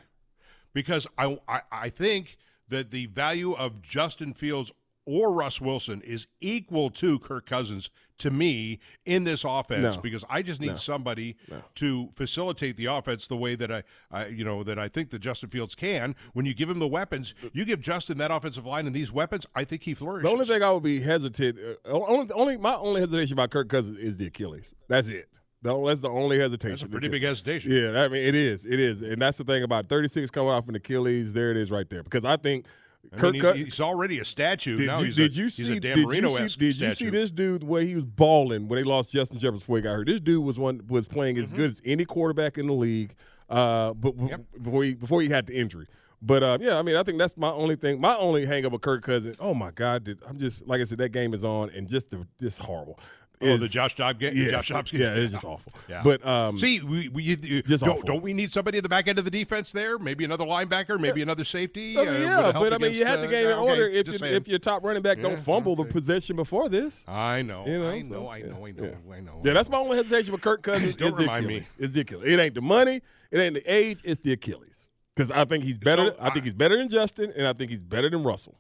because 0.74 1.06
I, 1.16 1.38
I 1.48 1.60
I 1.72 1.88
think 1.88 2.36
that 2.68 2.90
the 2.90 3.06
value 3.06 3.54
of 3.54 3.80
Justin 3.80 4.34
Fields 4.34 4.70
or 5.06 5.32
Russ 5.32 5.60
Wilson 5.60 6.02
is 6.02 6.26
equal 6.40 6.90
to 6.90 7.18
Kirk 7.20 7.46
Cousins 7.46 7.88
to 8.18 8.30
me 8.30 8.78
in 9.04 9.24
this 9.24 9.44
offense 9.44 9.96
No. 9.96 10.02
because 10.02 10.24
I 10.28 10.42
just 10.42 10.60
need 10.60 10.68
No. 10.68 10.76
somebody 10.76 11.36
No. 11.50 11.62
to 11.76 12.08
facilitate 12.16 12.76
the 12.76 12.86
offense 12.86 13.26
the 13.26 13.36
way 13.36 13.54
that 13.56 13.70
I, 13.70 13.82
I, 14.10 14.26
you 14.26 14.44
know, 14.44 14.64
that 14.64 14.78
I 14.78 14.88
think 14.88 15.10
that 15.10 15.20
Justin 15.20 15.48
Fields 15.50 15.74
can. 15.74 16.16
When 16.32 16.44
you 16.46 16.54
give 16.54 16.68
him 16.68 16.78
the 16.78 16.86
weapons, 16.88 17.34
you 17.52 17.64
give 17.64 17.80
Justin 17.80 18.18
that 18.18 18.30
offensive 18.30 18.66
line 18.66 18.86
and 18.86 18.96
these 18.96 19.12
weapons, 19.12 19.46
I 19.54 19.64
think 19.64 19.82
he 19.84 19.94
flourishes. 19.94 20.24
The 20.24 20.32
only 20.32 20.46
thing 20.46 20.62
I 20.62 20.70
would 20.70 20.82
be 20.82 21.00
hesitant, 21.00 21.58
uh, 21.60 21.90
only, 21.90 22.32
only 22.32 22.56
my 22.56 22.74
only 22.74 23.00
hesitation 23.00 23.34
about 23.34 23.50
Kirk 23.50 23.68
Cousins 23.68 23.98
is 23.98 24.16
the 24.16 24.26
Achilles. 24.26 24.72
That's 24.88 25.08
it. 25.08 25.28
The 25.62 25.74
That's 25.86 26.00
the 26.00 26.10
only 26.10 26.38
hesitation. 26.38 26.72
That's 26.72 26.82
a 26.84 26.88
pretty 26.88 27.08
big 27.08 27.22
hesitation. 27.22 27.70
Yeah, 27.72 28.02
I 28.02 28.08
mean 28.08 28.24
it 28.24 28.34
is. 28.34 28.64
It 28.64 28.78
is, 28.78 29.02
and 29.02 29.20
that's 29.20 29.38
the 29.38 29.44
thing 29.44 29.62
about 29.62 29.88
36 29.88 30.30
coming 30.30 30.50
off 30.50 30.68
an 30.68 30.74
Achilles. 30.74 31.32
There 31.32 31.50
it 31.50 31.56
is, 31.56 31.70
right 31.70 31.88
there. 31.88 32.02
Because 32.02 32.24
I 32.24 32.36
think 32.36 32.66
I 33.12 33.16
Kirk 33.16 33.32
mean, 33.34 33.42
he's, 33.54 33.64
he's 33.64 33.80
already 33.80 34.18
a 34.20 34.24
statue. 34.24 34.76
Did 34.76 34.86
now 34.86 34.98
you, 34.98 35.06
he's 35.06 35.16
did 35.16 35.32
a, 35.32 35.34
you 35.34 35.48
see? 35.48 35.78
did 35.78 35.96
you 35.96 36.12
see? 36.38 36.58
Did 36.58 36.80
you 36.80 36.94
see 36.94 37.10
this 37.10 37.30
dude 37.30 37.62
the 37.62 37.66
way 37.66 37.86
he 37.86 37.94
was 37.94 38.04
balling 38.04 38.68
when 38.68 38.78
they 38.78 38.84
lost 38.84 39.12
Justin 39.12 39.38
Jefferson 39.38 39.60
before 39.60 39.76
he 39.76 39.82
got 39.82 39.92
hurt? 39.92 40.06
This 40.06 40.20
dude 40.20 40.44
was 40.44 40.58
one 40.58 40.80
was 40.88 41.06
playing 41.06 41.38
as 41.38 41.52
good 41.52 41.70
as 41.70 41.82
any 41.84 42.04
quarterback 42.04 42.58
in 42.58 42.66
the 42.66 42.72
league. 42.72 43.14
Uh, 43.48 43.94
but 43.94 44.12
before 44.60 44.84
he 44.84 44.94
before 44.94 45.22
he 45.22 45.28
had 45.28 45.46
the 45.46 45.54
injury. 45.54 45.86
But 46.22 46.42
uh, 46.42 46.58
yeah, 46.60 46.78
I 46.78 46.82
mean, 46.82 46.96
I 46.96 47.02
think 47.02 47.18
that's 47.18 47.36
my 47.36 47.50
only 47.50 47.76
thing. 47.76 48.00
My 48.00 48.16
only 48.16 48.46
hang 48.46 48.64
up 48.64 48.72
with 48.72 48.80
Kirk 48.80 49.02
Cousins. 49.02 49.36
Oh 49.38 49.54
my 49.54 49.70
God, 49.70 50.04
did, 50.04 50.18
I'm 50.26 50.38
just 50.38 50.66
like 50.66 50.80
I 50.80 50.84
said, 50.84 50.98
that 50.98 51.10
game 51.10 51.34
is 51.34 51.44
on 51.44 51.70
and 51.70 51.88
just 51.88 52.10
the, 52.10 52.26
just 52.40 52.58
horrible. 52.60 52.98
Oh, 53.42 53.46
Is- 53.46 53.60
the 53.60 53.68
Josh 53.68 53.94
Dobbs 53.94 54.18
game. 54.18 54.32
Yeah, 54.34 54.50
Josh 54.50 54.68
Dobbs 54.68 54.90
game. 54.90 55.00
yeah, 55.02 55.14
it's 55.14 55.32
just 55.32 55.44
awful. 55.44 55.72
Yeah. 55.88 56.02
But 56.02 56.24
um, 56.26 56.56
see, 56.56 56.80
we, 56.80 57.08
we 57.08 57.22
you, 57.22 57.62
just 57.62 57.84
don't, 57.84 57.94
awful. 57.94 58.02
don't 58.04 58.22
we 58.22 58.32
need 58.32 58.50
somebody 58.50 58.78
at 58.78 58.82
the 58.82 58.88
back 58.88 59.08
end 59.08 59.18
of 59.18 59.24
the 59.24 59.30
defense 59.30 59.72
there? 59.72 59.98
Maybe 59.98 60.24
another 60.24 60.44
linebacker, 60.44 60.98
maybe 60.98 61.20
another 61.20 61.44
safety. 61.44 61.98
I 61.98 62.04
mean, 62.04 62.14
uh, 62.14 62.18
yeah, 62.18 62.42
help 62.52 62.54
but 62.54 62.72
I 62.72 62.78
mean, 62.78 62.92
you 62.94 63.04
had 63.04 63.20
the 63.20 63.26
uh, 63.26 63.30
game 63.30 63.46
in 63.46 63.52
okay, 63.52 63.70
order 63.70 63.88
if 63.88 64.06
you, 64.06 64.18
saying. 64.18 64.34
if 64.34 64.48
your 64.48 64.58
top 64.58 64.84
running 64.84 65.02
back 65.02 65.18
Yeah, 65.18 65.24
don't 65.24 65.38
fumble 65.38 65.76
the 65.76 65.84
possession 65.84 66.36
before 66.36 66.68
this. 66.68 67.04
I 67.06 67.42
know, 67.42 67.66
You 67.66 67.78
know, 67.80 67.90
I 67.90 68.02
so, 68.02 68.08
know, 68.08 68.28
I 68.28 68.36
yeah, 68.38 68.46
know, 68.46 68.66
I 68.66 68.70
know, 68.72 68.92
I 69.12 69.20
know. 69.20 69.42
Yeah, 69.44 69.52
that's 69.52 69.68
my 69.68 69.78
only 69.78 69.96
hesitation 69.96 70.32
with 70.32 70.40
Kirk 70.42 70.62
Cousins. 70.62 70.96
Don't 70.96 71.08
is 71.08 71.14
the 71.14 71.20
remind 71.20 71.46
me. 71.46 71.64
It's 71.78 71.92
the 71.92 72.00
Achilles. 72.00 72.24
It 72.26 72.40
ain't 72.40 72.54
the 72.54 72.62
money. 72.62 73.02
It 73.30 73.38
ain't 73.38 73.54
the 73.54 73.72
age. 73.72 74.00
It's 74.04 74.20
the 74.20 74.32
Achilles. 74.32 74.88
Because 75.14 75.30
I 75.30 75.44
think 75.44 75.64
he's 75.64 75.78
better. 75.78 76.08
So, 76.08 76.16
I 76.20 76.30
think 76.30 76.44
he's 76.44 76.54
better 76.54 76.76
than 76.76 76.88
Justin, 76.88 77.32
and 77.36 77.46
I 77.46 77.52
think 77.52 77.70
he's 77.70 77.84
better 77.84 78.10
than 78.10 78.22
Russell. 78.22 78.58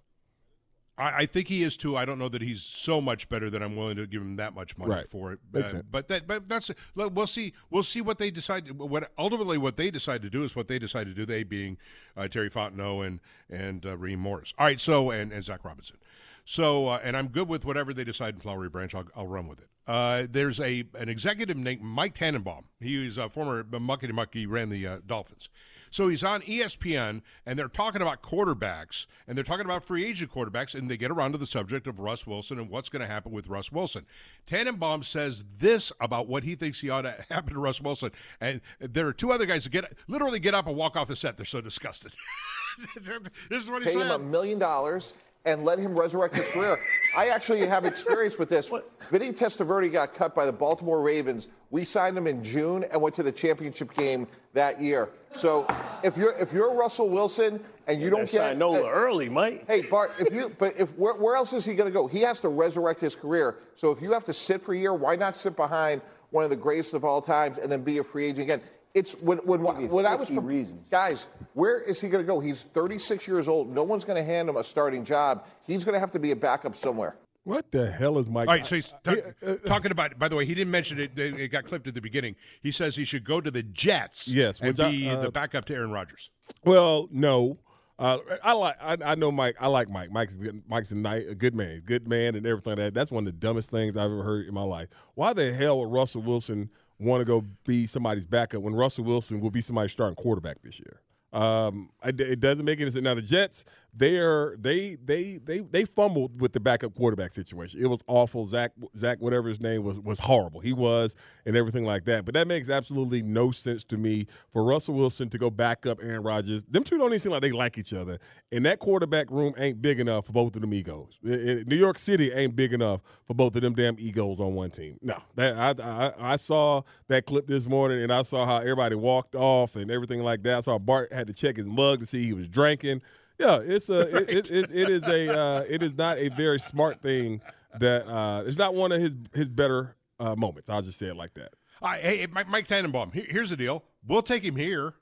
I, 0.98 1.22
I 1.22 1.26
think 1.26 1.48
he 1.48 1.62
is 1.62 1.76
too. 1.76 1.96
I 1.96 2.04
don't 2.04 2.18
know 2.18 2.28
that 2.30 2.40
he's 2.42 2.62
so 2.62 3.00
much 3.00 3.28
better 3.28 3.50
that 3.50 3.62
I'm 3.62 3.76
willing 3.76 3.96
to 3.96 4.06
give 4.06 4.22
him 4.22 4.36
that 4.36 4.54
much 4.54 4.78
money 4.78 4.90
Right. 4.92 5.08
for 5.08 5.32
it. 5.32 5.40
Makes 5.52 5.70
Uh, 5.70 5.72
sense. 5.78 5.84
but 5.90 6.08
that, 6.08 6.26
but 6.26 6.48
that's 6.48 6.70
look, 6.94 7.14
we'll 7.14 7.26
see. 7.26 7.52
We'll 7.70 7.82
see 7.82 8.00
what 8.00 8.18
they 8.18 8.30
decide. 8.30 8.70
What 8.70 9.10
ultimately 9.18 9.58
what 9.58 9.76
they 9.76 9.90
decide 9.90 10.22
to 10.22 10.30
do 10.30 10.42
is 10.42 10.56
what 10.56 10.68
they 10.68 10.78
decide 10.78 11.04
to 11.06 11.14
do. 11.14 11.26
They 11.26 11.42
being 11.42 11.76
uh, 12.16 12.28
Terry 12.28 12.48
Fontenot 12.50 13.06
and 13.06 13.20
and 13.50 13.84
uh, 13.84 13.96
Raheem 13.96 14.20
Morris. 14.20 14.54
All 14.58 14.66
right. 14.66 14.80
So 14.80 15.10
and, 15.10 15.32
and 15.32 15.44
Zac 15.44 15.64
Robinson. 15.64 15.96
So 16.44 16.88
uh, 16.88 17.00
and 17.02 17.16
I'm 17.16 17.28
good 17.28 17.48
with 17.48 17.64
whatever 17.64 17.92
they 17.92 18.04
decide 18.04 18.34
in 18.34 18.40
Flowery 18.40 18.68
Branch. 18.68 18.94
I'll, 18.94 19.04
I'll 19.16 19.26
run 19.26 19.48
with 19.48 19.60
it. 19.60 19.68
Uh, 19.86 20.26
there's 20.30 20.58
a 20.60 20.84
an 20.98 21.08
executive 21.08 21.56
named 21.56 21.82
Mike 21.82 22.14
Tannenbaum. 22.14 22.64
He 22.80 23.04
was 23.04 23.18
a 23.18 23.28
former 23.28 23.62
Muckety 23.64 24.12
Muck. 24.12 24.32
He 24.32 24.46
ran 24.46 24.68
the 24.70 24.86
uh, 24.86 24.98
Dolphins. 25.06 25.48
So 25.96 26.08
he's 26.08 26.22
on 26.22 26.42
ESPN, 26.42 27.22
and 27.46 27.58
they're 27.58 27.68
talking 27.68 28.02
about 28.02 28.20
quarterbacks, 28.20 29.06
and 29.26 29.34
they're 29.34 29.42
talking 29.42 29.64
about 29.64 29.82
free 29.82 30.04
agent 30.04 30.30
quarterbacks, 30.30 30.74
and 30.74 30.90
they 30.90 30.98
get 30.98 31.10
around 31.10 31.32
to 31.32 31.38
the 31.38 31.46
subject 31.46 31.86
of 31.86 31.98
Russ 31.98 32.26
Wilson 32.26 32.58
and 32.58 32.68
what's 32.68 32.90
going 32.90 33.00
to 33.00 33.06
happen 33.06 33.32
with 33.32 33.48
Russ 33.48 33.72
Wilson. 33.72 34.04
Tannenbaum 34.46 35.04
says 35.04 35.46
this 35.56 35.92
about 35.98 36.28
what 36.28 36.44
he 36.44 36.54
thinks 36.54 36.80
he 36.80 36.90
ought 36.90 37.02
to 37.02 37.24
happen 37.30 37.54
to 37.54 37.58
Russ 37.58 37.80
Wilson, 37.80 38.10
and 38.42 38.60
there 38.78 39.06
are 39.06 39.12
two 39.14 39.32
other 39.32 39.46
guys 39.46 39.64
that 39.64 39.70
get 39.70 39.90
literally 40.06 40.38
get 40.38 40.52
up 40.54 40.66
and 40.66 40.76
walk 40.76 40.96
off 40.96 41.08
the 41.08 41.16
set. 41.16 41.38
They're 41.38 41.46
so 41.46 41.62
disgusted. 41.62 42.12
this 43.00 43.62
is 43.62 43.70
what 43.70 43.82
he 43.82 43.88
pay 43.88 43.98
him 43.98 44.10
a 44.10 44.18
million 44.18 44.58
dollars 44.58 45.14
and 45.46 45.64
let 45.64 45.78
him 45.78 45.98
resurrect 45.98 46.34
his 46.34 46.46
career. 46.48 46.78
I 47.16 47.28
actually 47.28 47.64
have 47.66 47.86
experience 47.86 48.36
with 48.36 48.48
this. 48.48 48.70
Vinny 49.10 49.32
Testaverde 49.32 49.90
got 49.90 50.12
cut 50.12 50.34
by 50.34 50.44
the 50.44 50.52
Baltimore 50.52 51.00
Ravens. 51.00 51.48
We 51.70 51.84
signed 51.84 52.18
him 52.18 52.26
in 52.26 52.42
June 52.44 52.84
and 52.90 53.00
went 53.00 53.14
to 53.14 53.22
the 53.22 53.32
championship 53.32 53.94
game 53.94 54.26
that 54.56 54.80
year. 54.80 55.10
So 55.34 55.66
if 56.02 56.16
you're 56.16 56.32
if 56.32 56.52
you're 56.52 56.74
Russell 56.74 57.08
Wilson 57.08 57.60
and 57.86 58.02
you 58.02 58.10
don't 58.10 58.22
That 58.22 58.32
get 58.32 58.38
signed 58.38 58.58
Nola 58.58 58.90
early, 58.90 59.28
Mike. 59.28 59.64
Hey 59.66 59.82
Bart, 59.82 60.12
if 60.18 60.34
you 60.34 60.50
but 60.58 60.78
if 60.78 60.90
where, 60.98 61.14
where 61.14 61.36
else 61.36 61.52
is 61.52 61.64
he 61.64 61.74
going 61.74 61.88
to 61.88 61.94
go? 61.94 62.06
He 62.06 62.20
has 62.20 62.40
to 62.40 62.48
resurrect 62.48 63.00
his 63.00 63.14
career. 63.14 63.56
So 63.76 63.92
if 63.92 64.02
you 64.02 64.12
have 64.12 64.24
to 64.24 64.32
sit 64.32 64.60
for 64.62 64.74
a 64.74 64.78
year, 64.78 64.94
why 64.94 65.14
not 65.14 65.36
sit 65.36 65.56
behind 65.56 66.02
one 66.30 66.42
of 66.42 66.50
the 66.50 66.56
greatest 66.56 66.94
of 66.94 67.04
all 67.04 67.22
times 67.22 67.58
and 67.58 67.70
then 67.70 67.82
be 67.82 67.98
a 67.98 68.04
free 68.04 68.26
agent 68.26 68.40
again? 68.40 68.60
It's 68.94 69.12
when 69.12 69.38
when 69.38 69.60
when 69.62 70.06
I 70.06 70.14
was 70.14 70.28
50 70.28 70.42
reasons. 70.42 70.88
guys, 70.88 71.26
where 71.52 71.78
is 71.78 72.00
he 72.00 72.08
going 72.08 72.24
to 72.24 72.26
go? 72.26 72.40
He's 72.40 72.64
36 72.64 73.28
years 73.28 73.46
old. 73.46 73.72
No 73.72 73.82
one's 73.82 74.06
going 74.06 74.16
to 74.16 74.24
hand 74.24 74.48
him 74.48 74.56
a 74.56 74.64
starting 74.64 75.04
job. 75.04 75.46
He's 75.64 75.84
going 75.84 75.92
to 75.92 76.00
have 76.00 76.12
to 76.12 76.18
be 76.18 76.30
a 76.30 76.36
backup 76.36 76.74
somewhere. 76.74 77.14
What 77.46 77.70
the 77.70 77.88
hell 77.88 78.18
is 78.18 78.28
Mike? 78.28 78.48
All 78.48 78.54
right, 78.54 78.66
so 78.66 78.74
he's 78.74 78.92
ta- 79.04 79.14
uh, 79.46 79.54
talking 79.66 79.92
about. 79.92 80.18
By 80.18 80.26
the 80.26 80.34
way, 80.34 80.44
he 80.44 80.52
didn't 80.52 80.72
mention 80.72 80.98
it. 80.98 81.16
It 81.16 81.46
got 81.52 81.64
clipped 81.64 81.86
at 81.86 81.94
the 81.94 82.00
beginning. 82.00 82.34
He 82.60 82.72
says 82.72 82.96
he 82.96 83.04
should 83.04 83.22
go 83.22 83.40
to 83.40 83.52
the 83.52 83.62
Jets. 83.62 84.26
Yes, 84.26 84.58
and 84.58 84.66
which 84.66 84.80
I- 84.80 84.90
be 84.90 85.08
uh, 85.08 85.20
the 85.20 85.30
backup 85.30 85.64
to 85.66 85.74
Aaron 85.74 85.92
Rodgers. 85.92 86.30
Well, 86.64 87.08
no. 87.12 87.60
Uh, 88.00 88.18
I 88.42 88.52
like. 88.52 88.74
I, 88.80 88.96
I 89.12 89.14
know 89.14 89.30
Mike. 89.30 89.54
I 89.60 89.68
like 89.68 89.88
Mike. 89.88 90.10
Mike's 90.10 90.36
Mike's 90.66 90.90
a, 90.90 90.96
nice, 90.96 91.24
a 91.28 91.36
good 91.36 91.54
man, 91.54 91.82
good 91.86 92.08
man, 92.08 92.34
and 92.34 92.44
everything 92.44 92.72
like 92.72 92.78
that. 92.78 92.94
That's 92.94 93.12
one 93.12 93.22
of 93.28 93.32
the 93.32 93.38
dumbest 93.38 93.70
things 93.70 93.96
I've 93.96 94.10
ever 94.10 94.24
heard 94.24 94.48
in 94.48 94.52
my 94.52 94.64
life. 94.64 94.88
Why 95.14 95.32
the 95.32 95.54
hell 95.54 95.78
would 95.78 95.92
Russell 95.92 96.22
Wilson 96.22 96.68
want 96.98 97.20
to 97.20 97.24
go 97.24 97.44
be 97.64 97.86
somebody's 97.86 98.26
backup 98.26 98.60
when 98.62 98.74
Russell 98.74 99.04
Wilson 99.04 99.40
will 99.40 99.52
be 99.52 99.60
somebody's 99.60 99.92
starting 99.92 100.16
quarterback 100.16 100.62
this 100.62 100.80
year? 100.80 101.00
Um, 101.36 101.90
it, 102.02 102.40
doesn't 102.40 102.64
make 102.64 102.80
any 102.80 102.90
sense. 102.90 103.04
Now 103.04 103.12
the 103.12 103.20
Jets, 103.20 103.66
they 103.94 104.16
are 104.16 104.56
they 104.58 104.96
they 105.04 105.38
they 105.42 105.58
they 105.60 105.84
fumbled 105.84 106.40
with 106.40 106.54
the 106.54 106.60
backup 106.60 106.94
quarterback 106.94 107.30
situation. 107.30 107.78
It 107.82 107.88
was 107.88 108.02
awful. 108.06 108.46
Zach 108.46 108.72
Zach 108.96 109.18
whatever 109.20 109.48
his 109.48 109.60
name 109.60 109.82
was 109.82 110.00
was 110.00 110.20
horrible. 110.20 110.60
He 110.60 110.72
was 110.72 111.14
and 111.44 111.54
everything 111.54 111.84
like 111.84 112.06
that. 112.06 112.24
But 112.24 112.32
that 112.34 112.48
makes 112.48 112.70
absolutely 112.70 113.20
no 113.20 113.50
sense 113.50 113.84
to 113.84 113.98
me 113.98 114.26
for 114.50 114.64
Russell 114.64 114.94
Wilson 114.94 115.28
to 115.28 115.36
go 115.36 115.50
back 115.50 115.84
up 115.84 115.98
Aaron 116.02 116.22
Rodgers. 116.22 116.64
Them 116.64 116.84
two 116.84 116.96
don't 116.96 117.08
even 117.08 117.18
seem 117.18 117.32
like 117.32 117.42
they 117.42 117.52
like 117.52 117.76
each 117.76 117.92
other. 117.92 118.18
And 118.50 118.64
that 118.64 118.78
quarterback 118.78 119.30
room 119.30 119.52
ain't 119.58 119.82
big 119.82 120.00
enough 120.00 120.26
for 120.26 120.32
both 120.32 120.54
of 120.56 120.62
them 120.62 120.72
egos. 120.72 121.18
New 121.22 121.76
York 121.76 121.98
City 121.98 122.32
ain't 122.32 122.56
big 122.56 122.72
enough 122.72 123.02
for 123.26 123.34
both 123.34 123.54
of 123.56 123.62
them 123.62 123.74
damn 123.74 123.98
egos 123.98 124.40
on 124.40 124.54
one 124.54 124.70
team. 124.70 124.98
No, 125.02 125.22
that 125.34 125.80
I, 125.80 125.82
I 125.82 126.32
I 126.32 126.36
saw 126.36 126.82
that 127.08 127.26
clip 127.26 127.46
this 127.46 127.66
morning 127.66 128.02
and 128.02 128.12
I 128.12 128.22
saw 128.22 128.46
how 128.46 128.58
everybody 128.58 128.94
walked 128.94 129.34
off 129.34 129.76
and 129.76 129.90
everything 129.90 130.22
like 130.22 130.42
that. 130.44 130.56
I 130.56 130.60
saw 130.60 130.78
Bart 130.78 131.12
had 131.12 131.25
to 131.26 131.32
check 131.32 131.56
his 131.56 131.66
mug 131.68 132.00
to 132.00 132.06
see 132.06 132.24
he 132.24 132.32
was 132.32 132.48
drinking. 132.48 133.02
Yeah, 133.38 133.60
it's 133.62 133.88
a 133.90 134.00
it, 134.16 134.30
it, 134.30 134.50
it, 134.50 134.70
it 134.70 134.88
is 134.90 135.02
a 135.04 135.38
uh, 135.38 135.64
it 135.68 135.82
is 135.82 135.92
not 135.94 136.18
a 136.18 136.28
very 136.30 136.58
smart 136.58 137.02
thing 137.02 137.40
that 137.78 138.06
uh, 138.08 138.44
it's 138.46 138.56
not 138.56 138.74
one 138.74 138.92
of 138.92 139.00
his 139.00 139.14
his 139.34 139.48
better 139.48 139.96
uh, 140.18 140.34
moments. 140.34 140.70
I'll 140.70 140.80
just 140.82 140.98
say 140.98 141.06
it 141.06 141.16
like 141.16 141.34
that. 141.34 141.52
All 141.82 141.90
right, 141.90 142.00
hey, 142.02 142.26
Mike, 142.32 142.48
Mike 142.48 142.66
Tannenbaum. 142.66 143.12
Here, 143.12 143.26
here's 143.28 143.50
the 143.50 143.56
deal. 143.56 143.84
We'll 144.06 144.22
take 144.22 144.42
him 144.42 144.56
here 144.56 144.94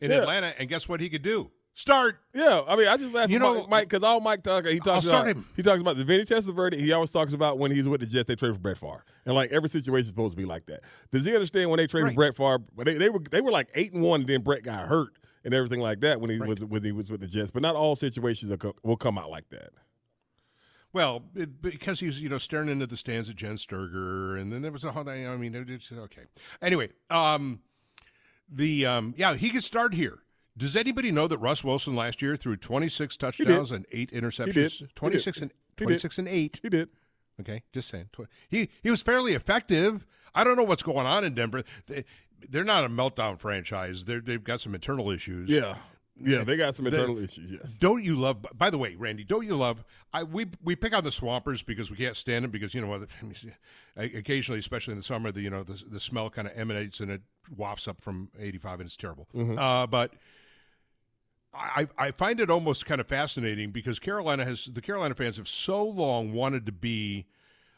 in 0.00 0.10
Yeah. 0.10 0.20
Atlanta, 0.20 0.54
and 0.58 0.68
guess 0.68 0.88
what 0.88 1.00
he 1.00 1.10
could 1.10 1.20
do? 1.22 1.50
Start. 1.76 2.20
Yeah, 2.32 2.62
I 2.68 2.76
mean, 2.76 2.86
I 2.88 2.96
just 2.96 3.12
laugh 3.12 3.28
You 3.28 3.36
at 3.36 3.42
know- 3.42 3.66
Mike- 3.66 3.88
because 3.88 4.02
all 4.04 4.20
Mike 4.20 4.42
talks 4.44 4.66
he 4.70 4.78
talks 4.78 5.06
about 5.06 5.36
he 5.56 5.62
talks 5.62 5.80
about 5.82 5.96
the 5.96 6.04
Vinny 6.04 6.24
Testaverde. 6.24 6.78
He 6.80 6.92
always 6.92 7.10
talks 7.10 7.32
about 7.34 7.58
when 7.58 7.72
he's 7.72 7.86
with 7.88 8.00
the 8.00 8.06
Jets, 8.06 8.28
they 8.28 8.36
trade 8.36 8.54
for 8.54 8.60
Brett 8.60 8.78
Favre, 8.78 9.04
and 9.26 9.34
like 9.34 9.50
every 9.50 9.68
situation 9.68 10.02
is 10.02 10.06
supposed 10.06 10.32
to 10.32 10.36
be 10.36 10.46
like 10.46 10.64
that. 10.66 10.80
Does 11.12 11.24
he 11.26 11.34
understand 11.34 11.68
when 11.70 11.78
they 11.78 11.86
traded 11.88 12.06
Right. 12.10 12.16
Brett 12.16 12.36
Favre? 12.36 12.60
But 12.74 12.86
they, 12.86 12.94
they 12.94 13.10
were 13.10 13.20
they 13.30 13.40
were 13.42 13.50
like 13.50 13.68
eight 13.74 13.92
and 13.92 14.02
one, 14.02 14.20
and 14.20 14.28
then 14.30 14.40
Brett 14.42 14.62
got 14.62 14.86
hurt 14.86 15.08
and 15.44 15.54
everything 15.54 15.80
like 15.80 16.00
that 16.00 16.20
when 16.20 16.30
he 16.30 16.38
was 16.38 16.64
when 16.64 16.82
he 16.82 16.92
was 16.92 17.10
with 17.10 17.20
the 17.20 17.26
Jets. 17.26 17.50
But 17.50 17.62
not 17.62 17.76
all 17.76 17.96
situations 17.96 18.50
will 18.50 18.58
co- 18.58 18.76
will 18.82 18.96
come 18.96 19.18
out 19.18 19.30
like 19.30 19.50
that. 19.50 19.70
Well, 20.92 21.24
it, 21.34 21.60
because 21.60 21.98
he 21.98 22.06
was, 22.06 22.20
you 22.20 22.28
know, 22.28 22.38
staring 22.38 22.68
into 22.68 22.86
the 22.86 22.96
stands 22.96 23.28
at 23.28 23.34
Jenn 23.34 23.56
Sterger, 23.56 24.36
and 24.36 24.52
then 24.52 24.62
there 24.62 24.70
was 24.70 24.84
a 24.84 24.92
whole. 24.92 25.08
I 25.08 25.36
mean, 25.36 25.54
it's 25.68 25.90
okay. 25.90 26.22
Anyway, 26.62 26.90
um, 27.10 27.60
the 28.48 28.86
um, 28.86 29.14
yeah, 29.16 29.34
he 29.34 29.50
could 29.50 29.64
start 29.64 29.94
here. 29.94 30.20
Does 30.56 30.76
anybody 30.76 31.10
know 31.10 31.26
that 31.26 31.38
Russ 31.38 31.64
Wilson 31.64 31.96
last 31.96 32.22
year 32.22 32.36
threw 32.36 32.56
26 32.56 33.16
touchdowns 33.16 33.72
and 33.72 33.86
eight 33.90 34.12
interceptions? 34.12 34.46
He 34.46 34.52
did. 34.52 34.72
He 34.72 34.78
did. 34.86 34.94
26 34.94 35.40
and 35.42 35.50
He 35.50 35.84
did. 35.84 35.84
26 35.84 36.18
and 36.18 36.28
eight. 36.28 36.60
He 36.62 36.68
did. 36.68 36.88
Okay, 37.40 37.64
just 37.72 37.88
saying. 37.88 38.10
He 38.48 38.68
he 38.80 38.90
was 38.90 39.02
fairly 39.02 39.34
effective. 39.34 40.06
I 40.32 40.44
don't 40.44 40.56
know 40.56 40.62
what's 40.62 40.82
going 40.82 41.06
on 41.06 41.24
in 41.24 41.34
Denver. 41.34 41.64
They, 42.44 42.48
they're 42.50 42.64
not 42.64 42.84
a 42.84 42.88
meltdown 42.88 43.38
franchise. 43.38 44.04
They're, 44.04 44.20
they've 44.20 44.42
got 44.42 44.60
some 44.60 44.74
internal 44.74 45.10
issues. 45.10 45.50
Yeah, 45.50 45.76
yeah, 46.20 46.44
they 46.44 46.56
got 46.56 46.74
some 46.74 46.84
The- 46.84 46.90
internal 46.92 47.18
issues. 47.18 47.50
Yes. 47.50 47.72
Don't 47.78 48.02
you 48.04 48.16
love? 48.16 48.44
By 48.56 48.70
the 48.70 48.78
way, 48.78 48.94
Randy, 48.94 49.24
don't 49.24 49.44
you 49.46 49.56
love? 49.56 49.84
I 50.12 50.22
we 50.22 50.46
we 50.62 50.76
pick 50.76 50.94
on 50.94 51.02
the 51.04 51.10
Swampers 51.12 51.62
because 51.62 51.90
we 51.90 51.96
can't 51.96 52.16
stand 52.16 52.44
them 52.44 52.50
because 52.50 52.74
you 52.74 52.80
know 52.80 52.86
what? 52.88 53.08
Occasionally, 53.96 54.58
especially 54.58 54.92
in 54.92 54.98
the 54.98 55.04
summer, 55.04 55.32
the 55.32 55.40
you 55.40 55.50
know 55.50 55.62
the 55.64 55.82
the 55.90 56.00
smell 56.00 56.30
kind 56.30 56.46
of 56.48 56.56
emanates 56.56 57.00
and 57.00 57.10
it 57.10 57.22
wafts 57.56 57.88
up 57.88 58.00
from 58.00 58.30
eighty 58.38 58.58
five 58.58 58.80
and 58.80 58.86
it's 58.86 58.96
terrible. 58.96 59.28
Mhm. 59.34 59.58
Uh, 59.58 59.86
but 59.86 60.12
I 61.52 61.88
I 61.98 62.10
find 62.10 62.40
it 62.40 62.50
almost 62.50 62.84
kind 62.86 63.00
of 63.00 63.06
fascinating 63.06 63.70
because 63.70 63.98
Carolina 63.98 64.44
has 64.44 64.64
the 64.66 64.80
Carolina 64.80 65.14
fans 65.14 65.36
have 65.36 65.48
so 65.48 65.84
long 65.84 66.32
wanted 66.32 66.66
to 66.66 66.72
be. 66.72 67.26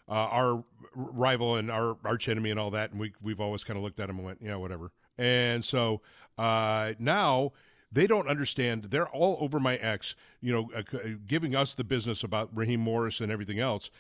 Uh, 0.09 0.13
our 0.13 0.65
rival 0.95 1.57
and 1.57 1.71
our 1.71 1.97
arch 2.05 2.29
enemy 2.29 2.51
and 2.51 2.61
all 2.61 2.71
that, 2.71 2.91
and 2.93 3.01
we 3.01 3.13
we've 3.21 3.41
always 3.41 3.65
kind 3.65 3.77
of 3.77 3.83
looked 3.83 3.99
at 4.01 4.07
them 4.07 4.17
and 4.19 4.25
went, 4.27 4.39
yeah, 4.41 4.57
whatever. 4.57 4.93
And 5.19 5.65
so 5.65 6.01
uh, 6.39 6.93
now 6.99 7.53
They 7.93 8.07
don't 8.07 8.29
understand. 8.29 8.85
They're 8.91 9.09
all 9.09 9.37
over 9.41 9.59
my 9.59 9.77
ex, 9.77 10.15
you 10.41 10.53
know, 10.53 10.71
uh, 10.77 10.83
giving 11.27 11.55
us 11.57 11.73
the 11.75 11.85
business 11.85 12.23
about 12.23 12.51
Raheem 12.55 12.81
Morris 12.81 13.21
and 13.21 13.33
everything 13.33 13.59
else. 13.59 13.91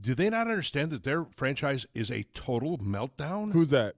Do 0.00 0.14
they 0.14 0.30
not 0.30 0.46
understand 0.48 0.90
that 0.92 1.02
their 1.02 1.26
franchise 1.36 1.86
is 1.94 2.10
a 2.10 2.22
total 2.34 2.78
meltdown? 2.78 3.52
Who's 3.52 3.70
that? 3.70 3.96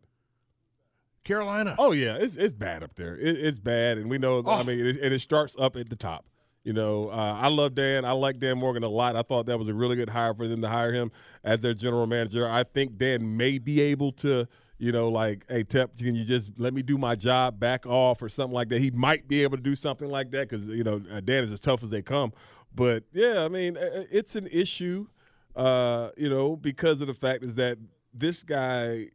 Carolina. 1.24 1.74
Oh 1.78 1.92
yeah, 1.92 2.16
it's 2.16 2.36
it's 2.36 2.54
bad 2.54 2.82
up 2.82 2.94
there. 2.96 3.16
It, 3.16 3.36
it's 3.36 3.58
bad, 3.58 3.96
and 3.98 4.10
we 4.10 4.18
know. 4.18 4.38
I 4.46 4.60
Oh. 4.60 4.64
mean, 4.64 4.78
it, 4.84 4.96
and 5.00 5.14
it 5.14 5.20
starts 5.20 5.56
up 5.58 5.76
at 5.76 5.88
the 5.88 5.96
top. 5.96 6.26
You 6.64 6.72
know, 6.72 7.10
uh, 7.10 7.38
I 7.40 7.48
love 7.48 7.74
Dan. 7.74 8.06
I 8.06 8.12
like 8.12 8.40
Dan 8.40 8.58
Morgan 8.58 8.82
a 8.82 8.88
lot. 8.88 9.16
I 9.16 9.22
thought 9.22 9.46
that 9.46 9.58
was 9.58 9.68
a 9.68 9.74
really 9.74 9.96
good 9.96 10.08
hire 10.08 10.32
for 10.34 10.48
them 10.48 10.62
to 10.62 10.68
hire 10.68 10.92
him 10.92 11.12
as 11.44 11.60
their 11.60 11.74
general 11.74 12.06
manager. 12.06 12.48
I 12.48 12.64
think 12.64 12.96
Dan 12.96 13.36
may 13.36 13.58
be 13.58 13.82
able 13.82 14.12
to, 14.12 14.48
you 14.78 14.90
know, 14.90 15.10
like, 15.10 15.44
hey, 15.50 15.62
Tep, 15.62 15.98
can 15.98 16.14
you 16.14 16.24
just 16.24 16.50
let 16.56 16.72
me 16.72 16.80
do 16.82 16.96
my 16.96 17.16
job, 17.16 17.60
back 17.60 17.84
off, 17.84 18.22
or 18.22 18.30
something 18.30 18.54
like 18.54 18.70
that. 18.70 18.80
He 18.80 18.90
might 18.90 19.28
be 19.28 19.42
able 19.42 19.58
to 19.58 19.62
do 19.62 19.74
something 19.74 20.08
like 20.08 20.30
that 20.30 20.48
because 20.48 20.66
you 20.66 20.84
know 20.84 21.02
uh, 21.12 21.20
Dan 21.20 21.44
is 21.44 21.52
as 21.52 21.60
tough 21.60 21.82
as 21.82 21.90
they 21.90 22.00
come. 22.00 22.32
But 22.74 23.04
yeah, 23.12 23.44
I 23.44 23.48
mean, 23.48 23.76
it's 23.78 24.34
an 24.34 24.48
issue, 24.50 25.06
uh, 25.54 26.10
you 26.16 26.30
know, 26.30 26.56
because 26.56 27.02
of 27.02 27.08
the 27.08 27.14
fact 27.14 27.44
is 27.44 27.56
that 27.56 27.76
this 28.14 28.42
guy 28.42 29.10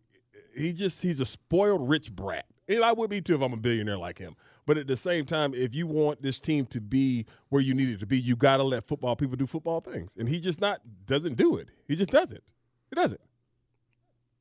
he 0.56 0.74
just 0.74 1.02
he's 1.02 1.20
a 1.20 1.26
spoiled 1.26 1.90
rich 1.90 2.12
brat. 2.12 2.46
And 2.68 2.84
I 2.84 2.92
would 2.92 3.10
be 3.10 3.22
too 3.22 3.36
if 3.36 3.42
I'm 3.42 3.54
a 3.54 3.58
billionaire 3.58 3.98
like 3.98 4.20
him. 4.20 4.36
But 4.70 4.78
at 4.78 4.86
the 4.86 4.96
same 4.96 5.26
time, 5.26 5.56
if 5.56 5.74
you 5.74 5.88
want 5.88 6.22
this 6.22 6.38
team 6.38 6.68
to 6.68 6.80
be 6.80 7.26
where 7.48 7.60
you 7.60 7.74
need 7.74 7.90
it 7.90 8.00
to 8.02 8.06
be, 8.06 8.20
you 8.20 8.36
got 8.36 8.58
to 8.58 8.64
let 8.64 8.86
football 8.86 9.16
people 9.16 9.36
do 9.36 9.48
football 9.48 9.82
things. 9.82 10.16
And 10.16 10.30
he 10.30 10.40
just 10.40 10.62
not 10.62 10.82
doesn't 11.08 11.38
do 11.38 11.58
it. 11.58 11.70
He 11.88 11.96
just 11.96 12.12
doesn't. 12.12 12.44
He 12.92 12.96
doesn't. 12.96 13.20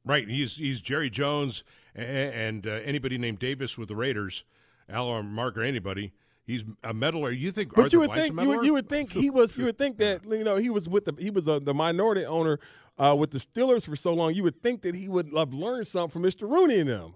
Right. 0.05 0.29
He's 0.29 0.57
he's 0.57 0.83
Jerry 0.83 1.09
Jones 1.09 1.65
a- 1.97 2.01
and 2.03 2.67
uh, 2.67 2.73
anybody 2.73 3.17
named 3.17 3.39
Davis 3.39 3.79
with 3.79 3.89
the 3.89 3.97
Raiders, 3.97 4.45
Al 4.87 5.07
or 5.07 5.23
Mark 5.23 5.57
or 5.57 5.63
anybody. 5.63 6.13
He's 6.45 6.63
a 6.85 6.93
meddler. 6.93 7.31
You 7.31 7.51
think? 7.51 7.75
But 7.75 7.85
Arthur 7.85 7.97
you 7.97 8.01
would 8.01 8.11
a 8.11 8.15
think 8.15 8.39
you 8.39 8.49
would, 8.49 8.67
you 8.67 8.73
would 8.75 8.89
think 8.91 9.13
he 9.15 9.31
was 9.31 9.57
you 9.57 9.65
would 9.65 9.79
think 9.79 9.97
that 9.97 10.27
you 10.29 10.45
know 10.45 10.57
he 10.57 10.69
was 10.69 10.91
with 10.91 11.07
the 11.07 11.15
he 11.19 11.31
was 11.31 11.49
a, 11.49 11.59
the 11.59 11.73
minority 11.73 12.27
owner 12.27 12.59
uh, 12.99 13.17
with 13.19 13.31
the 13.31 13.39
Steelers 13.39 13.87
for 13.89 13.97
so 13.97 14.13
long. 14.13 14.35
You 14.35 14.43
would 14.43 14.63
think 14.63 14.83
that 14.83 14.95
he 14.95 15.09
would 15.09 15.31
have 15.35 15.55
learned 15.55 15.87
something 15.87 16.11
from 16.11 16.23
Mr. 16.31 16.43
Rooney 16.43 16.81
and 16.81 16.91
them. 16.91 17.15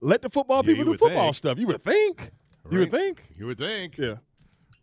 Let 0.00 0.22
the 0.22 0.28
football 0.30 0.64
Yeah, 0.64 0.74
people 0.74 0.86
do 0.86 0.98
football 0.98 1.26
think. 1.26 1.36
stuff. 1.36 1.58
You 1.60 1.68
would 1.68 1.82
think. 1.82 2.32
You 2.70 2.80
would 2.80 2.90
think. 2.90 3.22
You 3.36 3.46
would 3.46 3.58
think. 3.58 3.96
Yeah. 3.98 4.16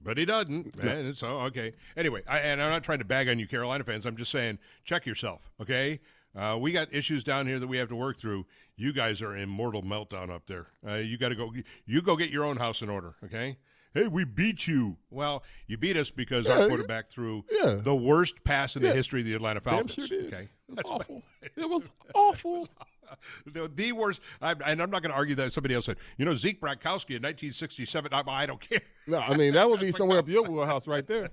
But 0.02 0.18
he 0.18 0.26
doesn't. 0.26 0.76
And 0.80 1.16
so 1.18 1.28
okay. 1.42 1.74
Anyway, 1.98 2.22
I, 2.28 2.40
and 2.40 2.62
I'm 2.62 2.70
not 2.70 2.84
trying 2.84 3.00
to 3.00 3.06
bag 3.06 3.28
on 3.28 3.40
you, 3.40 3.48
Carolina 3.48 3.84
fans. 3.84 4.06
I'm 4.06 4.18
just 4.18 4.32
saying, 4.32 4.60
check 4.84 5.06
yourself. 5.06 5.50
Okay. 5.62 6.00
Uh, 6.38 6.58
we 6.60 6.72
got 6.74 6.94
issues 6.94 7.24
down 7.24 7.48
here 7.48 7.60
that 7.60 7.68
we 7.68 7.78
have 7.78 7.88
to 7.90 7.96
work 7.96 8.20
through. 8.20 8.46
You 8.76 8.92
guys 8.94 9.22
are 9.22 9.36
in 9.36 9.48
mortal 9.50 9.82
meltdown 9.82 10.30
up 10.30 10.44
there. 10.48 10.68
Uh, 10.86 10.96
you 10.96 11.18
got 11.18 11.30
to 11.30 11.36
go. 11.36 11.52
You 11.86 12.02
go 12.02 12.16
get 12.18 12.30
your 12.30 12.44
own 12.44 12.58
house 12.58 12.82
in 12.82 12.90
order. 12.90 13.16
Okay. 13.24 13.58
Hey, 13.94 14.08
we 14.10 14.26
beat 14.26 14.68
you. 14.68 14.98
Well, 15.10 15.42
you 15.68 15.78
beat 15.78 15.96
us 15.96 16.12
because 16.12 16.46
Yeah, 16.48 16.60
our 16.60 16.68
quarterback 16.68 17.10
threw 17.10 17.46
yeah. 17.50 17.76
the 17.82 17.96
worst 17.96 18.44
pass 18.44 18.76
in 18.76 18.82
the 18.82 18.92
history 18.94 19.22
of 19.22 19.26
the 19.26 19.34
Atlanta 19.34 19.62
Falcons. 19.62 19.94
sure. 19.94 20.24
Okay. 20.26 20.50
It 20.68 20.76
was 20.76 20.84
awful. 20.86 21.24
It 21.56 21.70
was 21.70 21.90
awful. 22.14 22.68
The, 23.46 23.72
the 23.74 23.92
worst, 23.92 24.22
I, 24.42 24.52
and 24.66 24.82
I'm 24.82 24.90
not 24.90 25.02
going 25.02 25.12
to 25.12 25.16
argue 25.16 25.36
that 25.36 25.54
somebody 25.54 25.76
else 25.76 25.86
said, 25.86 25.98
you 26.18 26.26
know, 26.26 26.34
Zeke 26.34 26.60
Bratkowski 26.62 27.16
in 27.16 27.22
1967. 27.24 28.14
I, 28.14 28.24
I 28.28 28.46
don't 28.46 28.60
care. 28.62 28.82
No, 29.08 29.20
I 29.20 29.36
mean 29.36 29.54
that 29.54 29.70
would 29.70 29.80
be 29.80 29.92
somewhere 29.94 30.20
up 30.20 30.28
your 30.30 30.44
wheelhouse 30.50 30.88
right 30.88 31.06
there. 31.06 31.30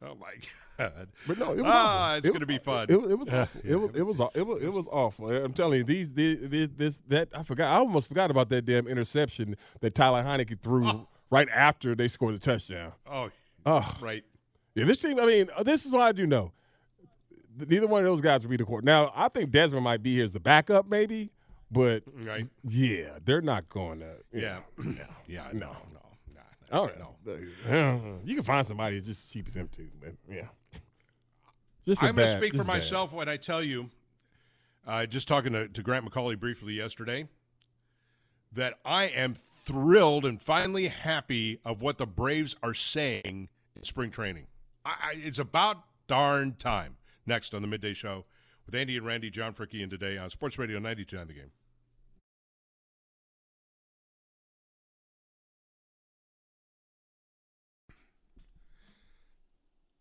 Oh 0.00 0.14
my 0.14 0.34
God! 0.78 1.08
But 1.26 1.38
no, 1.38 1.52
it 1.52 1.56
was 1.56 1.64
ah, 1.66 2.06
awful. 2.10 2.18
it's 2.18 2.26
It 2.26 2.30
going 2.30 2.40
to 2.40 2.46
be 2.46 2.58
fun. 2.58 2.86
It, 2.88 3.00
was- 3.02 3.10
it 3.10 3.18
was 3.18 3.28
awful. 3.30 3.60
It 3.64 3.74
was 3.74 3.96
it 3.96 4.02
was 4.06 4.20
it 4.34 4.46
was 4.46 4.62
it 4.62 4.72
was 4.72 4.84
awful. 4.90 5.30
I'm 5.30 5.52
telling 5.52 5.78
you, 5.78 5.84
these, 5.84 6.14
these, 6.14 6.48
these 6.48 6.68
this 6.76 7.02
that 7.08 7.28
I 7.34 7.42
forgot. 7.42 7.72
I 7.74 7.78
almost 7.80 8.06
forgot 8.08 8.30
about 8.30 8.48
that 8.50 8.64
damn 8.64 8.86
interception 8.86 9.56
that 9.80 9.94
Tyler 9.96 10.22
Heinicke 10.22 10.60
threw 10.60 11.06
right 11.30 11.48
after 11.50 11.96
they 11.96 12.06
scored 12.06 12.34
the 12.34 12.38
touchdown. 12.38 12.92
oh, 13.10 13.30
Oh, 13.66 13.96
right. 14.00 14.22
yeah. 14.76 14.84
This 14.84 15.02
team. 15.02 15.18
I 15.18 15.26
mean, 15.26 15.48
uh, 15.56 15.64
this 15.64 15.84
is 15.84 15.90
what 15.90 16.00
I 16.02 16.12
do 16.12 16.26
know. 16.28 16.52
Neither 17.66 17.86
one 17.86 18.00
of 18.00 18.06
those 18.06 18.20
guys 18.20 18.42
will 18.42 18.50
be 18.50 18.56
the 18.56 18.64
court. 18.64 18.84
Now, 18.84 19.12
I 19.14 19.28
think 19.28 19.50
Desmond 19.50 19.84
might 19.84 20.02
be 20.02 20.14
here 20.16 20.24
as 20.24 20.34
a 20.36 20.40
backup, 20.40 20.88
maybe, 20.88 21.30
but 21.70 22.02
Right. 22.14 22.46
yeah, 22.64 23.18
they're 23.24 23.40
not 23.40 23.68
going 23.68 24.00
to. 24.00 24.16
Yeah. 24.32 24.60
no, 24.78 24.94
Yeah. 25.26 25.48
no. 25.52 25.76
No. 25.92 26.00
Nah, 26.34 26.40
I 26.70 26.76
don't 26.86 26.98
know. 26.98 28.18
You 28.24 28.34
can 28.34 28.44
find 28.44 28.66
somebody 28.66 28.98
as 28.98 29.06
just 29.06 29.32
cheap 29.32 29.46
as 29.48 29.54
him 29.56 29.68
too, 29.68 29.88
but 30.00 30.14
yeah. 30.30 30.48
Just 31.86 32.02
I'm 32.02 32.14
going 32.14 32.28
to 32.28 32.36
speak 32.36 32.52
for 32.52 32.58
just 32.58 32.66
bad. 32.66 32.74
myself 32.74 33.12
when 33.12 33.28
I 33.28 33.36
tell 33.38 33.62
you, 33.62 33.88
uh, 34.86 35.06
just 35.06 35.26
talking 35.26 35.52
to, 35.54 35.68
to 35.68 35.82
Grant 35.82 36.04
McAuley 36.04 36.38
briefly 36.38 36.74
yesterday, 36.74 37.26
that 38.52 38.78
I 38.84 39.04
am 39.04 39.34
thrilled 39.34 40.24
and 40.26 40.40
finally 40.40 40.88
happy 40.88 41.60
of 41.64 41.80
what 41.80 41.96
the 41.98 42.06
Braves 42.06 42.54
are 42.62 42.74
saying 42.74 43.48
in 43.76 43.82
spring 43.84 44.10
training. 44.10 44.46
I, 44.84 44.90
I, 44.90 45.12
it's 45.16 45.38
about 45.38 45.78
darn 46.08 46.56
time. 46.58 46.96
Next 47.28 47.52
on 47.52 47.60
the 47.60 47.68
midday 47.68 47.92
show 47.92 48.24
with 48.64 48.74
Andy 48.74 48.96
and 48.96 49.04
Randy, 49.04 49.28
John 49.28 49.52
Fricke, 49.52 49.82
and 49.82 49.90
today 49.90 50.16
on 50.16 50.30
Sports 50.30 50.58
Radio 50.58 50.78
92 50.78 51.18
on 51.18 51.26
the 51.28 51.34
game. 51.34 51.50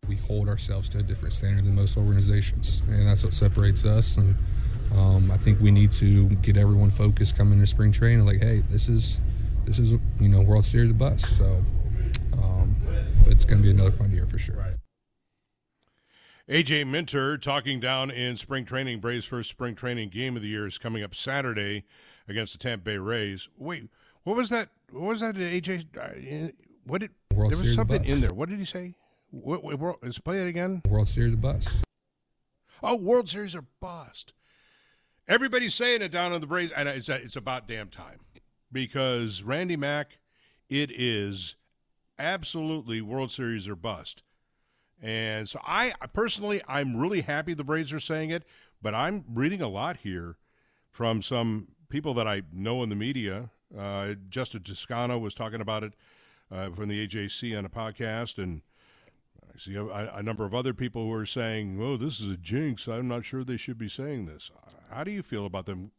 we 0.08 0.16
hold 0.16 0.48
ourselves 0.48 0.88
to 0.88 1.00
a 1.00 1.04
different 1.04 1.34
standard 1.34 1.66
than 1.66 1.76
most 1.76 1.98
organizations, 1.98 2.82
and 2.88 3.06
that's 3.06 3.26
what 3.26 3.34
separates 3.34 3.84
us. 3.84 4.16
And 4.16 4.34
um, 4.96 5.30
I 5.30 5.36
think 5.36 5.60
we 5.60 5.70
need 5.70 5.92
to 5.94 6.30
get 6.38 6.56
everyone 6.56 6.92
focused 6.92 7.38
coming 7.38 7.56
into 7.56 7.68
spring 7.68 7.92
training. 7.92 8.26
Like, 8.26 8.42
hey, 8.42 8.64
this 8.70 8.88
is 8.88 9.20
this 9.66 9.80
is 9.80 9.92
you 9.92 10.30
know 10.30 10.42
World 10.42 10.64
Series 10.64 10.92
of 10.92 10.98
bus. 10.98 11.28
So 11.38 11.62
um, 12.42 12.74
but 13.26 13.34
it's 13.34 13.44
going 13.44 13.58
to 13.58 13.64
be 13.64 13.72
another 13.72 13.92
fun 13.92 14.12
year 14.12 14.26
for 14.26 14.38
sure. 14.38 14.56
AJ 16.50 16.88
Minter 16.88 17.38
talking 17.38 17.82
down 17.82 18.10
in 18.10 18.38
spring 18.38 18.64
training. 18.64 19.02
Braves' 19.02 19.26
first 19.26 19.50
spring 19.50 19.76
training 19.76 20.10
game 20.10 20.38
of 20.38 20.42
the 20.42 20.48
year 20.48 20.66
is 20.66 20.78
coming 20.78 21.04
up 21.04 21.14
Saturday 21.14 21.84
against 22.28 22.54
the 22.54 22.60
Tampa 22.60 22.86
Bay 22.86 22.98
Rays. 22.98 23.50
Wait, 23.58 23.90
what 24.24 24.38
was 24.38 24.50
that? 24.50 24.70
What 24.92 25.04
was 25.04 25.20
that? 25.20 25.36
AJ, 25.36 25.88
uh, 25.98 26.52
what 26.86 27.02
did 27.02 27.12
World 27.36 27.52
there 27.52 27.58
was 27.58 27.60
Series 27.60 27.76
something 27.76 28.02
bus. 28.02 28.10
in 28.10 28.22
there? 28.22 28.34
What 28.34 28.48
did 28.48 28.60
he 28.60 28.66
say? 28.66 28.96
What, 29.32 29.62
what, 29.62 29.78
what, 29.78 29.98
let's 30.02 30.20
play 30.20 30.42
it 30.42 30.48
again. 30.48 30.82
World 30.88 31.10
Series 31.10 31.34
of 31.34 31.42
bus. 31.42 31.84
Oh, 32.82 32.96
World 32.96 33.28
Series 33.28 33.54
are 33.54 33.66
bust. 33.82 34.32
Everybody's 35.28 35.76
saying 35.76 36.02
it 36.02 36.14
down 36.14 36.32
on 36.32 36.40
the 36.40 36.48
Braves, 36.48 36.72
and 36.74 36.88
it's 36.88 37.10
it's 37.10 37.36
about 37.36 37.68
damn 37.68 37.90
time 37.90 38.20
because 38.72 39.44
Randy 39.44 39.76
Mack, 39.76 40.20
it 40.70 40.92
is 40.92 41.58
absolutely 42.18 43.02
World 43.02 43.32
Series 43.32 43.68
or 43.68 43.76
bust. 43.76 44.24
And 45.02 45.48
so 45.48 45.60
I 45.64 45.94
personally, 46.14 46.62
I'm 46.68 46.98
really 46.98 47.22
happy 47.22 47.54
the 47.54 47.64
Braves 47.64 47.94
are 47.94 48.00
saying 48.00 48.32
it, 48.32 48.44
but 48.82 48.96
I'm 48.96 49.26
reading 49.32 49.62
a 49.62 49.68
lot 49.68 49.98
here 49.98 50.38
from 50.92 51.22
some 51.22 51.68
people 51.90 52.14
that 52.16 52.28
I 52.28 52.42
know 52.52 52.82
in 52.84 52.90
the 52.90 52.96
media. 52.96 53.50
Uh, 53.78 54.16
Justin 54.30 54.64
Toscano 54.64 55.20
was 55.20 55.34
talking 55.34 55.62
about 55.62 55.84
it 55.84 55.94
uh, 56.52 56.70
from 56.72 56.90
the 56.90 57.08
AJC 57.08 57.58
on 57.58 57.66
a 57.66 57.70
podcast, 57.70 58.42
and 58.42 58.62
I 59.44 59.60
see 59.60 59.76
a, 59.76 59.86
a 59.86 60.24
number 60.24 60.46
of 60.46 60.56
other 60.56 60.74
people 60.74 61.04
who 61.04 61.14
are 61.14 61.26
saying, 61.26 61.80
"Oh, 61.82 61.98
this 61.98 62.20
is 62.20 62.32
a 62.32 62.38
jinx. 62.38 62.88
I'm 62.88 63.08
not 63.08 63.26
sure 63.26 63.44
they 63.44 63.58
should 63.58 63.78
be 63.78 63.90
saying 63.90 64.26
this." 64.26 64.50
How 64.90 65.04
do 65.04 65.12
you 65.12 65.22
feel 65.22 65.46
about 65.46 65.66
them 65.66 65.92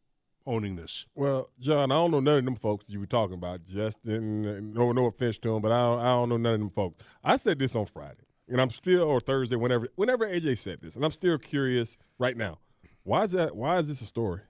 owning 0.47 0.77
this? 0.77 1.07
Well, 1.15 1.51
John, 1.61 1.93
I 1.93 1.97
don't 1.97 2.11
know 2.11 2.21
none 2.21 2.39
of 2.39 2.45
them 2.47 2.57
folks 2.57 2.89
you 2.89 2.99
were 3.01 3.07
talking 3.07 3.35
about. 3.35 3.65
Justin, 3.65 4.73
no, 4.73 4.93
no 4.93 5.07
offense 5.07 5.39
to 5.39 5.53
them, 5.53 5.63
but 5.63 5.73
I 5.73 5.81
don't, 5.81 6.01
I 6.01 6.05
don't 6.05 6.29
know 6.31 6.37
none 6.39 6.55
of 6.55 6.61
them 6.61 6.71
folks. 6.71 7.05
I 7.23 7.37
said 7.37 7.59
this 7.59 7.77
on 7.77 7.87
Friday, 7.87 8.25
and 8.49 8.61
I'm 8.61 8.71
still, 8.71 9.03
or 9.03 9.21
Thursday, 9.21 9.57
whenever, 9.57 9.89
whenever 9.97 10.27
AJ 10.27 10.59
said 10.59 10.81
this, 10.81 10.97
and 10.97 11.05
I'm 11.05 11.11
still 11.11 11.39
curious 11.39 11.97
right 12.19 12.37
now. 12.37 12.59
Why 13.05 13.23
is 13.23 13.33
that? 13.33 13.57
Why 13.57 13.79
is 13.79 13.89
this 13.89 14.01
a 14.03 14.07
story? 14.07 14.41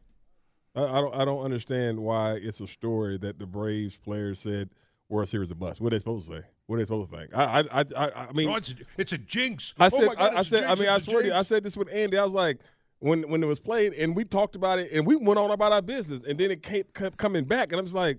I, 0.75 0.83
I 0.83 1.01
don't, 1.01 1.15
I 1.15 1.25
don't 1.25 1.43
understand 1.45 2.01
why 2.01 2.33
it's 2.35 2.61
a 2.61 2.67
story 2.67 3.19
that 3.19 3.39
the 3.39 3.47
Braves 3.47 3.97
players 3.97 4.41
said 4.41 4.71
were 5.09 5.23
a 5.23 5.27
Series 5.27 5.51
of 5.51 5.59
busts. 5.59 5.81
What 5.81 5.89
are 5.93 5.97
they 5.97 6.01
supposed 6.01 6.29
to 6.29 6.39
say? 6.39 6.43
What 6.67 6.77
are 6.77 6.79
they 6.81 6.85
supposed 6.85 7.11
to 7.11 7.17
think? 7.17 7.31
I, 7.35 7.65
I, 7.73 7.85
I, 7.97 8.11
I 8.29 8.33
mean, 8.33 8.49
oh, 8.51 8.57
it's 8.57 8.71
a, 8.71 8.75
it's 8.99 9.13
a 9.13 9.19
jinx. 9.19 9.75
I 9.79 9.87
Oh 9.87 9.89
said, 9.89 10.07
my 10.07 10.15
God, 10.15 10.35
I, 10.35 10.39
I 10.39 10.43
said, 10.43 10.65
I 10.65 10.75
mean, 10.75 10.89
I 10.89 10.99
swear 10.99 11.23
to 11.23 11.29
you, 11.29 11.35
I 11.35 11.43
said 11.43 11.63
this 11.63 11.77
with 11.77 11.91
Andy. 11.93 12.19
I 12.19 12.25
was 12.25 12.35
like, 12.35 12.59
when 13.01 13.29
when 13.31 13.43
it 13.43 13.47
was 13.47 13.61
played, 13.61 13.95
and 13.95 14.15
we 14.17 14.25
talked 14.25 14.57
about 14.57 14.79
it, 14.79 14.91
and 14.93 15.07
we 15.07 15.17
went 15.17 15.39
on 15.39 15.51
about 15.51 15.73
our 15.73 15.81
business, 15.83 16.25
and 16.25 16.39
then 16.39 16.51
it 16.51 16.63
kept, 16.63 16.95
kept 16.95 17.17
coming 17.17 17.45
back, 17.45 17.71
and 17.71 17.79
I 17.79 17.83
was 17.83 17.95
like, 17.95 18.19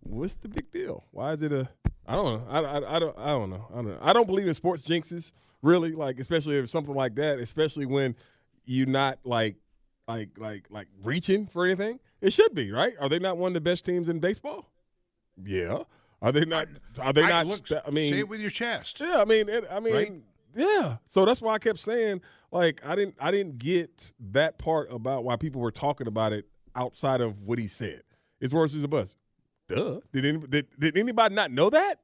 what's 0.00 0.36
the 0.36 0.48
big 0.48 0.70
deal? 0.70 1.04
Why 1.10 1.32
is 1.32 1.42
it 1.42 1.52
a? 1.52 1.68
I 2.06 2.14
don't 2.14 2.24
know. 2.24 2.50
I, 2.50 2.58
I, 2.60 2.96
I 2.96 2.98
don't. 2.98 3.18
I 3.18 3.26
don't 3.28 3.50
know. 3.50 3.66
I 3.70 3.74
don't. 3.76 3.86
Know. 3.86 3.98
I 4.02 4.12
don't 4.12 4.26
believe 4.26 4.46
in 4.48 4.54
sports 4.54 4.82
jinxes, 4.82 5.32
really. 5.62 5.92
Like, 5.92 6.18
especially 6.18 6.56
if 6.58 6.68
something 6.68 6.94
like 6.94 7.14
that, 7.16 7.38
especially 7.38 7.86
when 7.86 8.16
you're 8.64 8.86
not 8.88 9.18
like, 9.24 9.56
like, 10.08 10.30
like, 10.36 10.66
like 10.70 10.88
reaching 11.04 11.46
for 11.46 11.64
anything. 11.64 12.00
It 12.20 12.32
should 12.32 12.54
be 12.54 12.70
right. 12.70 12.92
Are 13.00 13.08
they 13.08 13.18
not 13.18 13.36
one 13.36 13.48
of 13.50 13.54
the 13.54 13.60
best 13.60 13.84
teams 13.84 14.08
in 14.08 14.20
baseball? 14.20 14.70
Yeah. 15.42 15.82
Are 16.20 16.30
they 16.32 16.44
not? 16.44 16.68
Are 17.00 17.12
they 17.12 17.22
I- 17.24 17.28
not? 17.28 17.46
look, 17.48 17.84
I 17.86 17.90
mean, 17.90 18.12
say 18.12 18.18
it 18.20 18.28
with 18.28 18.40
your 18.40 18.50
chest. 18.50 19.00
yeah, 19.00 19.20
I 19.20 19.24
mean, 19.24 19.48
it, 19.48 19.64
I 19.70 19.80
mean, 19.80 19.94
Right? 19.94 20.12
yeah. 20.54 20.96
So 21.06 21.24
that's 21.24 21.42
why 21.42 21.54
I 21.54 21.58
kept 21.58 21.80
saying, 21.80 22.20
like, 22.52 22.80
I 22.84 22.94
didn't, 22.94 23.16
I 23.20 23.30
didn't 23.32 23.58
get 23.58 24.12
that 24.30 24.58
part 24.58 24.92
about 24.92 25.24
why 25.24 25.34
people 25.36 25.60
were 25.60 25.72
talking 25.72 26.06
about 26.06 26.32
it 26.32 26.46
outside 26.76 27.20
of 27.20 27.40
what 27.42 27.58
he 27.58 27.66
said. 27.66 28.02
It's 28.40 28.52
worse 28.54 28.74
as 28.76 28.84
a 28.84 28.88
bus. 28.88 29.16
Duh. 29.74 30.00
Did, 30.12 30.24
any, 30.24 30.38
did 30.38 30.66
did 30.78 30.96
anybody 30.96 31.34
not 31.34 31.50
know 31.50 31.70
that? 31.70 32.00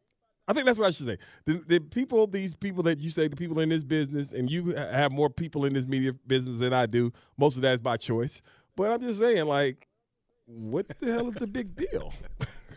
I 0.48 0.54
think 0.54 0.64
that's 0.64 0.78
what 0.78 0.88
I 0.88 0.90
should 0.92 1.06
say. 1.06 1.18
The, 1.44 1.62
the 1.66 1.78
people, 1.78 2.26
these 2.26 2.54
people 2.54 2.82
that 2.84 3.00
you 3.00 3.10
say, 3.10 3.28
the 3.28 3.36
people 3.36 3.58
in 3.60 3.68
this 3.68 3.84
business, 3.84 4.32
and 4.32 4.50
you 4.50 4.74
have 4.74 5.12
more 5.12 5.28
people 5.28 5.66
in 5.66 5.74
this 5.74 5.86
media 5.86 6.14
business 6.26 6.58
than 6.58 6.72
I 6.72 6.86
do. 6.86 7.12
Most 7.36 7.56
of 7.56 7.62
that 7.62 7.74
is 7.74 7.82
by 7.82 7.98
choice. 7.98 8.40
But 8.74 8.90
I'm 8.90 9.02
just 9.02 9.18
saying, 9.18 9.44
like, 9.44 9.88
what 10.46 10.86
the 11.00 11.12
hell 11.12 11.28
is 11.28 11.34
the 11.34 11.46
big 11.46 11.76
deal? 11.76 12.14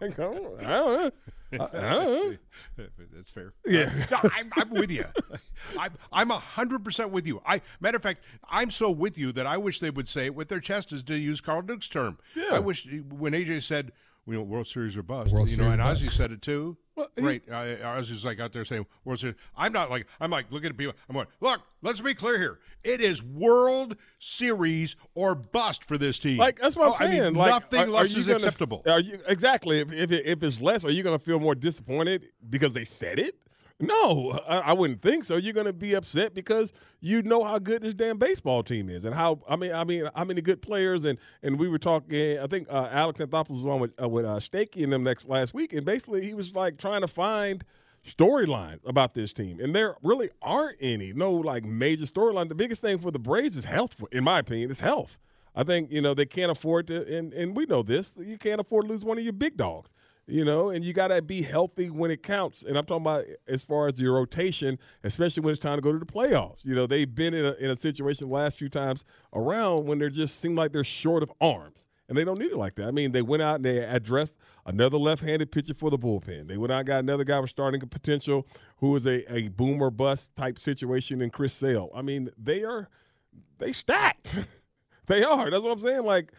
like, 0.00 0.18
I 0.18 0.22
don't, 0.22 0.60
I 0.60 0.62
don't 0.62 0.62
know. 0.62 1.10
I, 1.52 1.54
I 1.54 1.58
don't 1.58 1.72
know. 1.76 2.36
That's 3.12 3.30
fair. 3.30 3.54
Yeah. 3.66 3.90
Uh, 4.12 4.20
no, 4.22 4.30
I'm, 4.36 4.52
I'm 4.56 4.70
with 4.70 4.90
you. 4.90 5.06
I'm 5.78 5.96
I'm 6.12 6.30
hundred 6.30 6.84
percent 6.84 7.10
with 7.10 7.26
you. 7.26 7.40
I 7.44 7.62
matter 7.80 7.96
of 7.96 8.02
fact, 8.02 8.22
I'm 8.48 8.70
so 8.70 8.90
with 8.90 9.16
you 9.18 9.32
that 9.32 9.46
I 9.46 9.56
wish 9.56 9.80
they 9.80 9.90
would 9.90 10.08
say 10.08 10.26
it 10.26 10.34
with 10.34 10.48
their 10.48 10.60
chest, 10.60 10.92
is 10.92 11.02
to 11.04 11.16
use 11.16 11.40
Carl 11.40 11.62
Duke's 11.62 11.88
term. 11.88 12.18
Yeah. 12.36 12.50
I 12.52 12.58
wish 12.58 12.86
when 13.08 13.32
AJ 13.32 13.62
said, 13.62 13.92
you 14.28 14.34
know, 14.34 14.42
World 14.42 14.66
Series 14.68 14.96
or 14.96 15.02
bust. 15.02 15.32
World 15.32 15.48
you 15.48 15.56
know, 15.56 15.64
Series 15.64 15.80
and 15.80 15.82
Ozzy 15.82 16.10
said 16.10 16.30
it 16.32 16.42
too. 16.42 16.76
Well, 16.94 17.08
he- 17.16 17.22
Great. 17.22 17.42
Uh, 17.48 17.54
Ozzy's 17.96 18.24
like 18.24 18.38
out 18.40 18.52
there 18.52 18.64
saying 18.64 18.86
World 19.04 19.20
Series. 19.20 19.36
I'm 19.56 19.72
not 19.72 19.90
like 19.90 20.06
I'm 20.20 20.30
like 20.30 20.46
looking 20.50 20.68
at 20.70 20.76
people. 20.76 20.94
I'm 21.08 21.16
like, 21.16 21.28
look. 21.40 21.60
Let's 21.80 22.00
be 22.00 22.12
clear 22.12 22.36
here. 22.38 22.58
It 22.82 23.00
is 23.00 23.22
World 23.22 23.96
Series 24.18 24.96
or 25.14 25.34
bust 25.36 25.84
for 25.84 25.96
this 25.96 26.18
team. 26.18 26.38
Like 26.38 26.58
that's 26.58 26.76
what 26.76 26.88
I'm 26.88 26.92
Oh, 26.92 26.96
I 26.98 27.08
mean, 27.10 27.20
saying. 27.22 27.34
like, 27.34 27.50
nothing 27.50 27.80
are- 27.80 27.84
are 27.84 27.90
less 27.90 28.12
you 28.14 28.20
is 28.20 28.26
gonna- 28.26 28.36
acceptable. 28.38 28.82
Are 28.86 29.00
you 29.00 29.18
exactly? 29.28 29.78
If 29.80 29.92
if, 29.92 30.10
it, 30.12 30.26
if 30.26 30.42
it's 30.42 30.60
less, 30.60 30.84
are 30.84 30.90
you 30.90 31.02
going 31.04 31.16
to 31.18 31.24
feel 31.24 31.38
more 31.40 31.54
disappointed 31.54 32.26
because 32.50 32.74
they 32.74 32.84
said 32.84 33.18
it? 33.20 33.36
No, 33.80 34.40
I, 34.48 34.58
I 34.58 34.72
wouldn't 34.72 35.02
think 35.02 35.24
so. 35.24 35.36
You're 35.36 35.52
going 35.52 35.66
to 35.66 35.72
be 35.72 35.94
upset 35.94 36.34
because 36.34 36.72
you 37.00 37.22
know 37.22 37.44
how 37.44 37.60
good 37.60 37.82
this 37.82 37.94
damn 37.94 38.18
baseball 38.18 38.64
team 38.64 38.88
is, 38.88 39.04
and 39.04 39.14
how 39.14 39.40
I 39.48 39.54
mean, 39.54 39.72
I 39.72 39.84
mean, 39.84 40.08
how 40.16 40.24
many 40.24 40.40
good 40.40 40.60
players. 40.60 41.04
And 41.04 41.18
and 41.44 41.60
we 41.60 41.68
were 41.68 41.78
talking. 41.78 42.38
I 42.38 42.46
think 42.48 42.66
uh, 42.70 42.88
Alex 42.90 43.20
Anthopoulos 43.20 43.50
was 43.50 43.64
on 43.66 43.78
with 43.80 43.92
uh, 44.02 44.08
with 44.08 44.24
uh, 44.24 44.38
Stakey 44.38 44.82
and 44.82 44.92
them 44.92 45.04
next 45.04 45.28
last 45.28 45.54
week, 45.54 45.72
and 45.72 45.84
basically 45.84 46.24
he 46.24 46.34
was 46.34 46.54
like 46.56 46.76
trying 46.76 47.02
to 47.02 47.08
find 47.08 47.64
storyline 48.04 48.80
about 48.84 49.14
this 49.14 49.32
team, 49.32 49.60
and 49.60 49.74
there 49.74 49.94
really 50.02 50.30
aren't 50.42 50.78
any. 50.80 51.12
No 51.12 51.30
like 51.30 51.64
major 51.64 52.06
storyline. 52.06 52.48
The 52.48 52.56
biggest 52.56 52.82
thing 52.82 52.98
for 52.98 53.12
the 53.12 53.20
Braves 53.20 53.56
is 53.56 53.64
health, 53.66 54.02
in 54.10 54.24
my 54.24 54.40
opinion. 54.40 54.72
is 54.72 54.80
health. 54.80 55.20
I 55.54 55.62
think 55.62 55.92
you 55.92 56.00
know 56.00 56.14
they 56.14 56.26
can't 56.26 56.50
afford 56.50 56.88
to, 56.88 57.16
and 57.16 57.32
and 57.32 57.56
we 57.56 57.64
know 57.66 57.82
this. 57.84 58.18
You 58.20 58.38
can't 58.38 58.60
afford 58.60 58.86
to 58.86 58.88
lose 58.92 59.04
one 59.04 59.18
of 59.18 59.24
your 59.24 59.32
big 59.32 59.56
dogs. 59.56 59.92
You 60.30 60.44
know, 60.44 60.68
and 60.68 60.84
you 60.84 60.92
got 60.92 61.08
to 61.08 61.22
be 61.22 61.40
healthy 61.40 61.88
when 61.88 62.10
it 62.10 62.22
counts. 62.22 62.62
And 62.62 62.76
I'm 62.76 62.84
talking 62.84 63.02
about 63.02 63.24
as 63.46 63.62
far 63.62 63.88
as 63.88 63.98
your 63.98 64.14
rotation, 64.14 64.78
especially 65.02 65.42
when 65.42 65.52
it's 65.52 65.58
time 65.58 65.78
to 65.78 65.80
go 65.80 65.90
to 65.90 65.98
the 65.98 66.04
playoffs. 66.04 66.64
You 66.64 66.74
know, 66.74 66.86
they've 66.86 67.12
been 67.12 67.32
in 67.32 67.46
a, 67.46 67.52
in 67.52 67.70
a 67.70 67.76
situation 67.76 68.28
the 68.28 68.34
last 68.34 68.58
few 68.58 68.68
times 68.68 69.06
around 69.32 69.86
when 69.86 70.00
they 70.00 70.10
just 70.10 70.38
seem 70.38 70.54
like 70.54 70.72
they're 70.72 70.84
short 70.84 71.22
of 71.22 71.32
arms. 71.40 71.88
And 72.08 72.16
they 72.16 72.24
don't 72.24 72.38
need 72.38 72.52
it 72.52 72.56
like 72.56 72.74
that. 72.76 72.88
I 72.88 72.90
mean, 72.90 73.12
they 73.12 73.20
went 73.20 73.42
out 73.42 73.56
and 73.56 73.64
they 73.64 73.78
addressed 73.78 74.38
another 74.64 74.96
left-handed 74.96 75.50
pitcher 75.50 75.74
for 75.74 75.90
the 75.90 75.98
bullpen. 75.98 76.48
They 76.48 76.56
went 76.56 76.72
out 76.72 76.78
and 76.78 76.86
got 76.86 76.98
another 77.00 77.24
guy 77.24 77.38
with 77.38 77.50
starting 77.50 77.80
potential 77.80 78.46
who 78.78 78.96
is 78.96 79.06
a, 79.06 79.30
a 79.32 79.48
boomer 79.48 79.90
bust 79.90 80.34
type 80.36 80.58
situation 80.58 81.20
in 81.20 81.28
Chris 81.30 81.52
Sale. 81.52 81.90
I 81.94 82.00
mean, 82.00 82.30
they 82.38 82.64
are 82.64 82.88
they 83.58 83.72
stacked. 83.72 84.36
they 85.06 85.22
are. 85.22 85.50
That's 85.50 85.62
what 85.62 85.72
I'm 85.72 85.78
saying. 85.78 86.04
Like, 86.04 86.32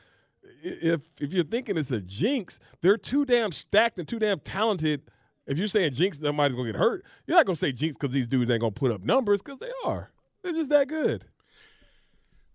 if 0.64 1.02
if 1.20 1.34
you're 1.34 1.44
thinking 1.44 1.78
it's 1.78 1.92
a 1.92 2.02
jinx, 2.02 2.60
they're 2.82 2.98
too 2.98 3.26
damn 3.26 3.52
stacked 3.52 3.98
and 3.98 4.08
too 4.08 4.20
damn 4.20 4.40
talented. 4.40 5.02
If 5.48 5.58
you're 5.58 5.68
saying 5.68 5.94
jinx, 5.94 6.20
somebody's 6.20 6.56
gonna 6.56 6.72
get 6.72 6.80
hurt. 6.80 7.06
You're 7.26 7.38
not 7.38 7.46
gonna 7.46 7.56
say 7.56 7.72
jinx 7.72 7.98
because 7.98 8.14
these 8.14 8.28
dudes 8.28 8.50
ain't 8.50 8.62
gonna 8.62 8.72
put 8.72 8.92
up 8.92 9.04
numbers 9.04 9.42
because 9.42 9.60
they 9.60 9.72
are. 9.84 10.12
They're 10.44 10.54
just 10.54 10.70
that 10.70 10.88
good. 10.88 11.26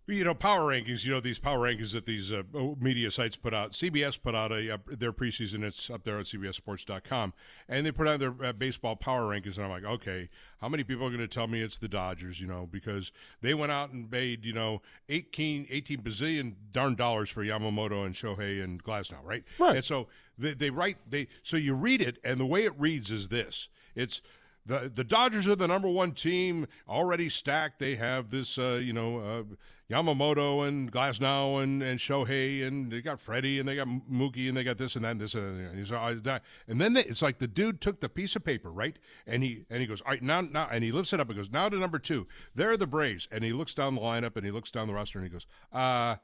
You 0.07 0.22
know, 0.22 0.34
power 0.34 0.70
rankings. 0.70 1.07
You 1.07 1.12
know 1.12 1.20
these 1.20 1.38
power 1.38 1.66
rankings 1.66 1.92
that 1.92 2.05
these 2.05 2.30
uh, 2.30 2.42
media 2.78 3.11
sites 3.11 3.36
put 3.36 3.55
out. 3.55 3.72
CBS 3.72 4.20
put 4.20 4.34
out 4.34 4.52
a 4.52 4.74
uh, 4.74 4.78
their 4.86 5.14
preseason. 5.14 5.64
It's 5.64 5.88
up 5.88 6.05
there 6.05 6.18
at 6.18 6.26
CBSSports.com, 6.26 7.32
and 7.70 7.86
they 7.86 7.90
put 7.90 8.07
out 8.07 8.20
their 8.20 8.34
uh, 8.44 8.52
baseball 8.52 8.96
power 8.96 9.22
rankings. 9.22 9.57
And 9.57 9.64
I'm 9.64 9.70
like, 9.70 9.84
okay, 9.84 10.28
how 10.61 10.68
many 10.68 10.84
people 10.84 11.07
are 11.07 11.11
going 11.11 11.20
to 11.20 11.28
tell 11.28 11.46
me 11.46 11.62
it's 11.62 11.78
the 11.78 11.88
Dodgers? 11.88 12.38
You 12.38 12.46
know, 12.46 12.68
because 12.70 13.12
they 13.40 13.55
went 13.55 13.72
out 13.72 13.92
and 13.92 14.11
paid 14.11 14.44
you 14.44 14.52
know 14.52 14.82
18, 15.09 15.68
18 15.70 16.02
bazillion 16.02 16.52
darn 16.70 16.96
dollars 16.96 17.30
for 17.30 17.42
Yamamoto 17.42 18.05
and 18.05 18.14
Shohei 18.14 18.62
and 18.62 18.84
Glasnow, 18.84 19.24
right? 19.24 19.44
Right. 19.59 19.76
And 19.76 19.84
so 19.86 20.09
they, 20.36 20.52
they 20.52 20.68
write 20.68 20.98
they 21.09 21.28
so 21.42 21.57
you 21.57 21.72
read 21.72 22.02
it, 22.02 22.18
and 22.22 22.38
the 22.38 22.46
way 22.46 22.64
it 22.64 22.78
reads 22.78 23.11
is 23.11 23.30
this: 23.30 23.68
it's 23.94 24.20
the 24.66 24.90
the 24.94 25.05
Dodgers 25.05 25.46
are 25.46 25.57
the 25.57 25.68
number 25.68 25.88
one 25.88 26.12
team, 26.12 26.66
already 26.88 27.28
stacked. 27.28 27.78
They 27.78 27.96
have 27.96 28.30
this, 28.30 28.59
uh, 28.59 28.80
you 28.82 28.92
know, 28.92 29.18
uh, 29.18 29.42
Yamamoto 29.91 30.66
and 30.66 30.91
Glasnow 30.91 31.62
and, 31.62 31.82
and 31.82 31.99
Shohei, 31.99 32.66
and 32.66 32.91
they 32.91 33.03
got 33.03 33.20
Freddie, 33.20 33.59
and 33.59 33.68
they 33.68 33.76
got 33.76 33.87
Mookie, 33.87 34.49
and 34.49 34.57
they 34.57 34.64
got 34.64 34.78
this 34.78 34.97
and 34.97 35.05
that, 35.05 35.12
and 35.12 35.20
this 35.20 35.35
and 35.35 35.61
that. 35.61 35.93
And, 35.93 36.24
that. 36.24 36.43
and 36.66 36.80
then 36.80 36.95
they, 36.95 37.05
it's 37.05 37.20
like 37.20 37.39
the 37.39 37.47
dude 37.47 37.80
took 37.80 38.01
the 38.01 38.09
piece 38.09 38.35
of 38.35 38.45
paper, 38.45 38.70
right? 38.70 38.99
And 39.26 39.43
he 39.43 39.64
and 39.68 39.80
he 39.80 39.87
goes, 39.87 40.01
all 40.01 40.12
right, 40.12 40.22
now, 40.22 40.41
now, 40.41 40.68
and 40.70 40.82
he 40.82 40.91
lifts 40.91 41.12
it 41.12 41.20
up 41.20 41.28
and 41.28 41.37
goes, 41.37 41.51
now 41.51 41.68
to 41.68 41.76
number 41.76 41.99
two. 41.99 42.26
There 42.55 42.70
are 42.70 42.76
the 42.76 42.87
Braves, 42.87 43.28
and 43.30 43.45
he 43.45 43.53
looks 43.53 43.74
down 43.74 43.95
the 43.95 44.01
lineup 44.01 44.37
and 44.37 44.45
he 44.45 44.51
looks 44.51 44.70
down 44.70 44.89
the 44.89 44.95
roster 44.95 45.18
and 45.18 45.26
he 45.26 45.32
goes, 45.32 45.47
uh, 45.72 46.16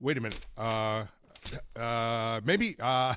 wait 0.00 0.16
a 0.16 0.20
minute, 0.20 0.38
uh, 0.56 1.04
uh, 1.76 2.40
maybe, 2.44 2.76
uh. 2.80 3.14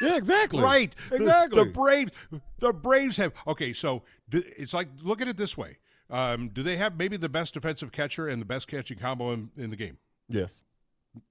Yeah, 0.00 0.16
exactly. 0.16 0.62
Right. 0.62 0.94
Exactly. 1.12 1.64
The, 1.64 1.70
Braves. 1.70 2.10
The 2.58 2.72
Braves 2.72 3.16
have. 3.18 3.32
Okay, 3.46 3.72
so 3.72 4.02
it's 4.32 4.74
like 4.74 4.88
look 5.00 5.20
at 5.20 5.28
it 5.28 5.36
this 5.36 5.56
way. 5.56 5.78
Um, 6.12 6.50
do 6.50 6.62
they 6.62 6.76
have 6.76 6.96
maybe 6.98 7.16
the 7.16 7.28
best 7.30 7.54
defensive 7.54 7.90
catcher 7.90 8.28
and 8.28 8.40
the 8.40 8.46
best 8.46 8.68
catching 8.68 8.98
combo 8.98 9.32
in, 9.32 9.50
in 9.56 9.70
the 9.70 9.76
game? 9.76 9.96
Yes. 10.28 10.62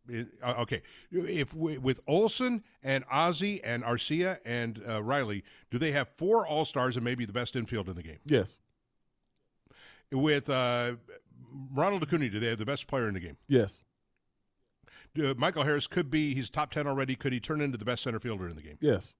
It- 0.09 0.27
uh, 0.43 0.55
okay, 0.59 0.81
if 1.11 1.53
we, 1.53 1.77
with 1.77 1.99
Olson 2.07 2.63
and 2.83 3.05
Ozzy 3.07 3.61
and 3.63 3.83
Arcia 3.83 4.39
and 4.43 4.81
uh, 4.89 5.01
Riley, 5.03 5.43
do 5.69 5.77
they 5.77 5.91
have 5.91 6.07
four 6.17 6.45
All 6.47 6.65
Stars 6.65 6.95
and 6.97 7.05
maybe 7.05 7.25
the 7.25 7.31
best 7.33 7.55
infield 7.55 7.89
in 7.89 7.95
the 7.95 8.03
game? 8.03 8.19
Yes. 8.25 8.57
With 10.11 10.49
uh, 10.49 10.93
Ronald 11.73 12.03
Acuna, 12.03 12.29
do 12.29 12.39
they 12.39 12.47
have 12.47 12.57
the 12.59 12.65
best 12.65 12.87
player 12.87 13.07
in 13.07 13.13
the 13.13 13.19
game? 13.19 13.37
Yes. 13.47 13.83
Uh, 15.17 15.33
Michael 15.37 15.63
Harris 15.63 15.87
could 15.87 16.09
be 16.09 16.33
he's 16.33 16.49
top 16.49 16.71
ten 16.71 16.87
already. 16.87 17.15
Could 17.15 17.33
he 17.33 17.39
turn 17.39 17.61
into 17.61 17.77
the 17.77 17.85
best 17.85 18.03
center 18.03 18.19
fielder 18.19 18.47
in 18.49 18.55
the 18.55 18.61
game? 18.61 18.77
Yes. 18.81 19.13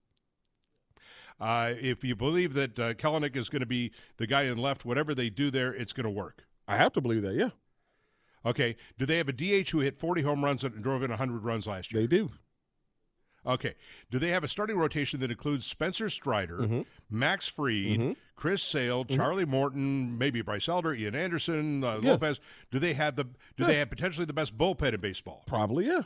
Uh, 1.42 1.74
if 1.82 2.04
you 2.04 2.16
believe 2.16 2.54
that 2.54 2.78
uh, 2.80 2.94
Kelenic 2.94 3.36
is 3.36 3.50
going 3.50 3.62
to 3.62 3.66
be 3.66 3.92
the 4.18 4.28
guy 4.28 4.44
in 4.44 4.58
left, 4.60 4.86
whatever 4.86 5.16
they 5.16 5.30
do 5.32 5.50
there, 5.50 5.74
it's 5.74 5.92
going 5.92 6.04
to 6.04 6.10
work. 6.10 6.46
I 6.68 6.78
have 6.78 6.94
to 6.94 7.02
believe 7.02 7.24
that. 7.24 7.34
Yeah. 7.34 7.50
Okay. 8.46 8.76
Do 9.00 9.06
they 9.08 9.18
have 9.18 9.28
a 9.28 9.34
DH 9.34 9.72
who 9.72 9.80
hit 9.80 9.98
40 10.00 10.22
home 10.22 10.46
runs 10.46 10.64
and 10.64 10.82
drove 10.84 11.02
in 11.04 11.10
100 11.10 11.44
runs 11.44 11.66
last 11.66 11.92
year? 11.92 12.02
They 12.04 12.08
do. 12.08 12.30
Okay. 13.44 13.74
Do 14.12 14.20
they 14.20 14.30
have 14.30 14.44
a 14.44 14.48
starting 14.48 14.78
rotation 14.78 15.20
that 15.22 15.32
includes 15.32 15.66
Spencer 15.66 16.12
Strider, 16.12 16.84
Max 17.10 17.48
Fried, 17.48 18.16
Chris 18.36 18.62
Sale, 18.62 19.06
Charlie 19.06 19.46
Morton, 19.46 20.16
maybe 20.20 20.44
Bryce 20.44 20.70
Elder, 20.70 20.94
Ian 20.94 21.16
Anderson, 21.16 21.84
uh, 21.84 21.96
Yes. 22.04 22.22
Lopez? 22.22 22.40
Do 22.70 22.78
they 22.78 22.94
have 22.94 23.16
the? 23.16 23.24
Do 23.58 23.66
they 23.66 23.78
have 23.78 23.90
potentially 23.90 24.26
the 24.26 24.34
best 24.34 24.56
bullpen 24.58 24.94
in 24.94 25.02
baseball? 25.02 25.44
Probably, 25.48 25.88
yeah. 25.88 26.02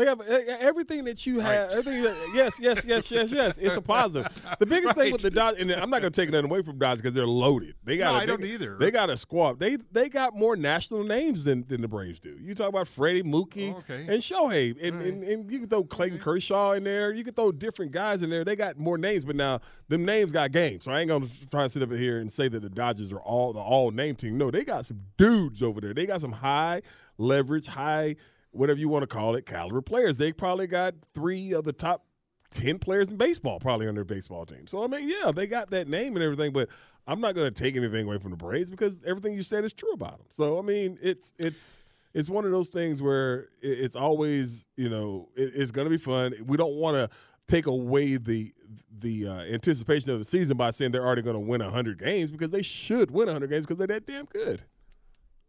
They 0.00 0.06
have 0.06 0.20
uh, 0.22 0.56
everything 0.60 1.04
that 1.04 1.26
you 1.26 1.40
have. 1.40 1.72
Everything 1.72 2.02
that, 2.04 2.16
yes, 2.32 2.58
yes, 2.58 2.86
yes, 2.86 3.10
yes, 3.10 3.30
yes. 3.30 3.58
It's 3.58 3.76
a 3.76 3.82
positive. 3.82 4.32
The 4.58 4.64
biggest 4.64 4.94
thing 4.94 5.12
with 5.12 5.20
the 5.20 5.30
Dodgers, 5.30 5.60
and 5.60 5.70
I'm 5.70 5.90
not 5.90 6.00
going 6.00 6.10
to 6.10 6.18
take 6.22 6.30
nothing 6.30 6.50
away 6.50 6.62
from 6.62 6.78
Dodgers 6.78 7.02
because 7.02 7.14
they're 7.14 7.26
loaded. 7.26 7.74
They 7.84 7.98
got. 7.98 8.12
No, 8.12 8.14
a, 8.14 8.16
I 8.16 8.20
they, 8.20 8.26
don't 8.26 8.44
either. 8.44 8.78
They 8.78 8.90
got 8.90 9.10
a 9.10 9.18
squad. 9.18 9.58
They 9.58 9.76
they 9.92 10.08
got 10.08 10.34
more 10.34 10.56
national 10.56 11.04
names 11.04 11.44
than, 11.44 11.66
than 11.68 11.82
the 11.82 11.88
Braves 11.88 12.18
do. 12.18 12.34
You 12.40 12.54
talk 12.54 12.70
about 12.70 12.88
Freddie, 12.88 13.22
Mookie, 13.22 13.74
Oh, 13.74 13.78
okay. 13.80 14.06
and 14.08 14.22
Shohei, 14.22 14.74
and, 14.82 15.02
and, 15.02 15.22
and 15.22 15.52
you 15.52 15.58
can 15.58 15.68
throw 15.68 15.84
Clayton 15.84 16.18
Kershaw 16.18 16.72
in 16.72 16.84
there. 16.84 17.12
You 17.12 17.22
can 17.22 17.34
throw 17.34 17.52
different 17.52 17.92
guys 17.92 18.22
in 18.22 18.30
there. 18.30 18.42
They 18.42 18.56
got 18.56 18.78
more 18.78 18.96
names, 18.96 19.24
but 19.24 19.36
now 19.36 19.60
them 19.88 20.06
names 20.06 20.32
got 20.32 20.50
games. 20.50 20.84
So 20.84 20.92
I 20.92 21.00
ain't 21.00 21.08
going 21.08 21.28
to 21.28 21.50
try 21.50 21.64
to 21.64 21.68
sit 21.68 21.82
up 21.82 21.92
here 21.92 22.16
and 22.16 22.32
say 22.32 22.48
that 22.48 22.62
the 22.62 22.70
Dodgers 22.70 23.12
are 23.12 23.20
all 23.20 23.52
the 23.52 23.60
all 23.60 23.90
name 23.90 24.16
team. 24.16 24.38
No, 24.38 24.50
they 24.50 24.64
got 24.64 24.86
some 24.86 25.02
dudes 25.18 25.62
over 25.62 25.78
there. 25.78 25.92
They 25.92 26.06
got 26.06 26.22
some 26.22 26.32
high 26.32 26.80
leverage, 27.18 27.66
high 27.66 28.16
whatever 28.50 28.78
you 28.78 28.88
want 28.88 29.02
to 29.02 29.06
call 29.06 29.34
it, 29.34 29.46
caliber 29.46 29.80
players. 29.80 30.18
They 30.18 30.32
probably 30.32 30.66
got 30.66 30.94
three 31.14 31.52
of 31.52 31.64
the 31.64 31.72
top 31.72 32.04
ten 32.50 32.78
players 32.78 33.10
in 33.10 33.16
baseball 33.16 33.60
probably 33.60 33.86
on 33.86 33.94
their 33.94 34.04
baseball 34.04 34.46
team. 34.46 34.66
So 34.66 34.82
I 34.84 34.86
mean, 34.86 35.08
yeah, 35.08 35.32
they 35.32 35.46
got 35.46 35.70
that 35.70 35.88
name 35.88 36.16
and 36.16 36.22
everything, 36.22 36.52
but 36.52 36.68
I'm 37.06 37.20
not 37.20 37.34
going 37.34 37.52
to 37.52 37.62
take 37.62 37.76
anything 37.76 38.06
away 38.06 38.18
from 38.18 38.30
the 38.30 38.36
Braves 38.36 38.70
because 38.70 38.98
everything 39.06 39.34
you 39.34 39.42
said 39.42 39.64
is 39.64 39.72
true 39.72 39.92
about 39.92 40.18
them. 40.18 40.26
So 40.30 40.58
I 40.58 40.62
mean, 40.62 40.98
it's 41.00 41.32
it's 41.38 41.84
it's 42.12 42.28
one 42.28 42.44
of 42.44 42.50
those 42.50 42.68
things 42.68 43.00
where 43.00 43.48
it's 43.60 43.96
always 43.96 44.66
you 44.76 44.88
know 44.88 45.28
it, 45.36 45.52
it's 45.54 45.70
going 45.70 45.86
to 45.86 45.90
be 45.90 45.98
fun. 45.98 46.34
We 46.44 46.56
don't 46.56 46.74
want 46.74 46.96
to 46.96 47.16
take 47.48 47.66
away 47.66 48.16
the 48.16 48.52
the 48.98 49.28
uh, 49.28 49.40
anticipation 49.40 50.10
of 50.10 50.18
the 50.18 50.24
season 50.24 50.56
by 50.56 50.70
saying 50.70 50.92
they're 50.92 51.04
already 51.04 51.22
going 51.22 51.34
to 51.34 51.40
win 51.40 51.62
100 51.62 51.98
games 51.98 52.30
because 52.30 52.50
they 52.50 52.62
should 52.62 53.10
win 53.10 53.26
100 53.26 53.48
games 53.48 53.64
because 53.64 53.78
they're 53.78 53.86
that 53.86 54.06
damn 54.06 54.26
good. 54.26 54.62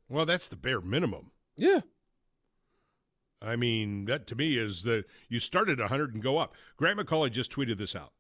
Well, 0.10 0.26
that's 0.26 0.48
the 0.48 0.56
bare 0.56 0.82
minimum. 0.82 1.32
Yeah. 1.56 1.82
I 3.42 3.56
mean, 3.56 4.06
that 4.06 4.28
to 4.28 4.36
me 4.36 4.58
is 4.58 4.84
that 4.84 5.06
you 5.30 5.40
start 5.40 5.70
at 5.70 5.80
100 5.80 6.14
and 6.14 6.22
go 6.22 6.38
up. 6.38 6.54
Grant 6.78 7.00
McAuley 7.00 7.32
just 7.32 7.52
tweeted 7.52 7.78
this 7.78 7.96
out. 7.96 8.14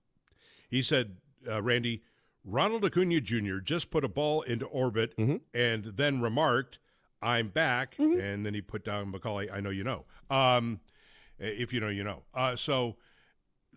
He 0.69 0.82
said, 0.82 1.17
uh, 1.47 1.61
Randy, 1.61 2.01
Ronald 2.43 2.84
Acuna 2.86 3.22
Jr. 3.22 3.57
just 3.59 3.91
put 3.91 4.03
a 4.03 4.07
ball 4.07 4.41
into 4.41 4.65
orbit 4.65 5.13
and 5.53 5.84
then 5.86 6.22
remarked, 6.22 6.80
I'm 7.22 7.49
back. 7.49 7.95
And 7.99 8.45
then 8.45 8.53
he 8.55 8.61
put 8.61 8.84
down 8.84 9.11
McAuley, 9.11 9.51
I 9.53 9.59
know 9.59 9.69
you 9.69 9.84
know. 9.84 10.05
Um, 10.30 10.80
If 11.38 11.72
you 11.74 11.80
know, 11.80 11.89
you 11.89 12.03
know. 12.03 12.24
Uh, 12.34 12.55
so, 12.55 12.95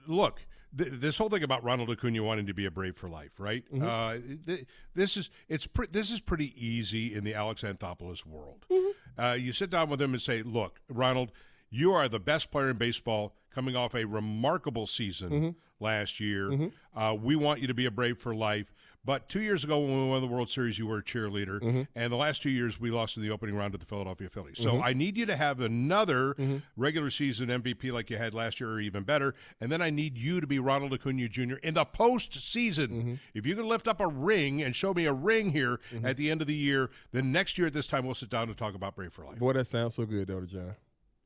look, 0.07 0.47
th- 0.77 0.91
this 0.95 1.19
whole 1.19 1.29
thing 1.31 1.43
about 1.43 1.63
Ronald 1.65 1.91
Acuna 1.91 2.23
wanting 2.23 2.47
to 2.47 2.55
be 2.55 2.65
a 2.67 2.71
Brave 2.71 2.97
for 2.97 3.09
life, 3.09 3.33
right? 3.39 3.65
Mm-hmm. 3.73 3.85
Uh, 3.85 4.37
th- 4.47 4.67
this 4.95 5.17
is 5.17 5.31
it's 5.49 5.67
pre- 5.67 5.87
this 5.91 6.11
is 6.11 6.21
pretty 6.21 6.53
easy 6.63 7.15
in 7.15 7.25
the 7.25 7.35
Alex 7.35 7.63
Anthopoulos 7.63 8.25
world. 8.27 8.67
Mm-hmm. 8.71 8.91
Uh, 9.19 9.33
you 9.39 9.53
sit 9.53 9.71
down 9.71 9.89
with 9.89 10.01
him 10.01 10.13
and 10.13 10.23
say, 10.23 10.43
"Look, 10.43 10.81
Ronald, 10.89 11.31
you 11.71 11.93
are 11.93 12.09
the 12.09 12.19
best 12.19 12.51
player 12.51 12.71
in 12.71 12.77
baseball, 12.77 13.35
coming 13.55 13.77
off 13.77 13.95
a 13.95 14.05
remarkable 14.05 14.87
season 14.87 15.31
Mm-hmm. 15.31 15.51
last 15.85 16.21
year. 16.21 16.71
Uh, 16.95 17.17
we 17.21 17.37
want 17.37 17.61
you 17.61 17.67
to 17.69 17.75
be 17.75 17.87
a 17.87 17.91
Brave 17.91 18.19
for 18.19 18.35
life." 18.35 18.75
But 19.05 19.29
two 19.29 19.43
years 19.43 19.65
ago, 19.65 19.79
when 19.81 20.05
we 20.05 20.09
won 20.09 20.21
the 20.23 20.27
World 20.27 20.49
Series, 20.49 20.79
you 20.79 20.87
were 20.87 20.99
a 20.99 21.03
cheerleader, 21.03 21.61
Mm-hmm. 21.61 21.83
and 21.95 22.11
the 22.13 22.17
last 22.17 22.41
two 22.43 22.49
years 22.51 22.81
we 22.81 22.91
lost 22.91 23.17
in 23.17 23.23
the 23.23 23.31
opening 23.31 23.55
round 23.55 23.73
to 23.73 23.79
the 23.79 23.85
Philadelphia 23.85 24.31
Phillies. 24.31 24.59
So 24.59 24.81
I 24.81 24.95
need 24.95 25.17
you 25.19 25.27
to 25.27 25.37
have 25.37 25.61
another 25.61 26.35
Mm-hmm. 26.35 26.57
regular 26.77 27.11
season 27.11 27.49
MVP 27.49 27.93
like 27.93 28.09
you 28.09 28.17
had 28.17 28.33
last 28.35 28.61
year, 28.61 28.71
or 28.71 28.81
even 28.81 29.03
better. 29.03 29.35
And 29.61 29.71
then 29.71 29.83
I 29.83 29.91
need 29.91 30.17
you 30.17 30.41
to 30.41 30.47
be 30.47 30.59
Ronald 30.59 30.93
Acuna 30.95 31.29
Jr. 31.29 31.57
in 31.63 31.75
the 31.75 31.85
postseason. 31.85 32.89
Mm-hmm. 32.89 33.15
If 33.35 33.45
you 33.47 33.55
can 33.55 33.69
lift 33.69 33.87
up 33.89 34.01
a 34.01 34.07
ring 34.07 34.63
and 34.63 34.75
show 34.75 34.95
me 34.95 35.05
a 35.07 35.13
ring 35.13 35.51
here 35.51 35.81
at 36.03 36.17
the 36.17 36.31
end 36.31 36.41
of 36.41 36.47
the 36.47 36.55
year, 36.55 36.91
then 37.13 37.31
next 37.33 37.59
year 37.59 37.67
at 37.67 37.73
this 37.75 37.87
time 37.87 38.07
we'll 38.07 38.15
sit 38.15 38.31
down 38.31 38.49
and 38.49 38.57
talk 38.57 38.75
about 38.75 38.97
Brave 38.97 39.13
for 39.13 39.25
Life. 39.25 39.39
Boy, 39.39 39.53
that 39.53 39.67
sounds 39.67 39.95
so 39.95 40.07
good, 40.07 40.31
Elder 40.31 40.47
John. 40.47 40.75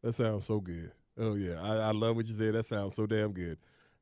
That 0.03 0.13
sounds 0.15 0.45
so 0.47 0.61
good. 0.61 0.93
Oh 1.17 1.35
yeah, 1.35 1.61
I, 1.61 1.77
I 1.77 1.91
love 1.93 2.17
what 2.17 2.27
you 2.27 2.35
said. 2.35 2.55
That 2.55 2.65
sounds 2.65 2.95
so 2.95 3.07
damn 3.07 3.33
good. 3.33 3.59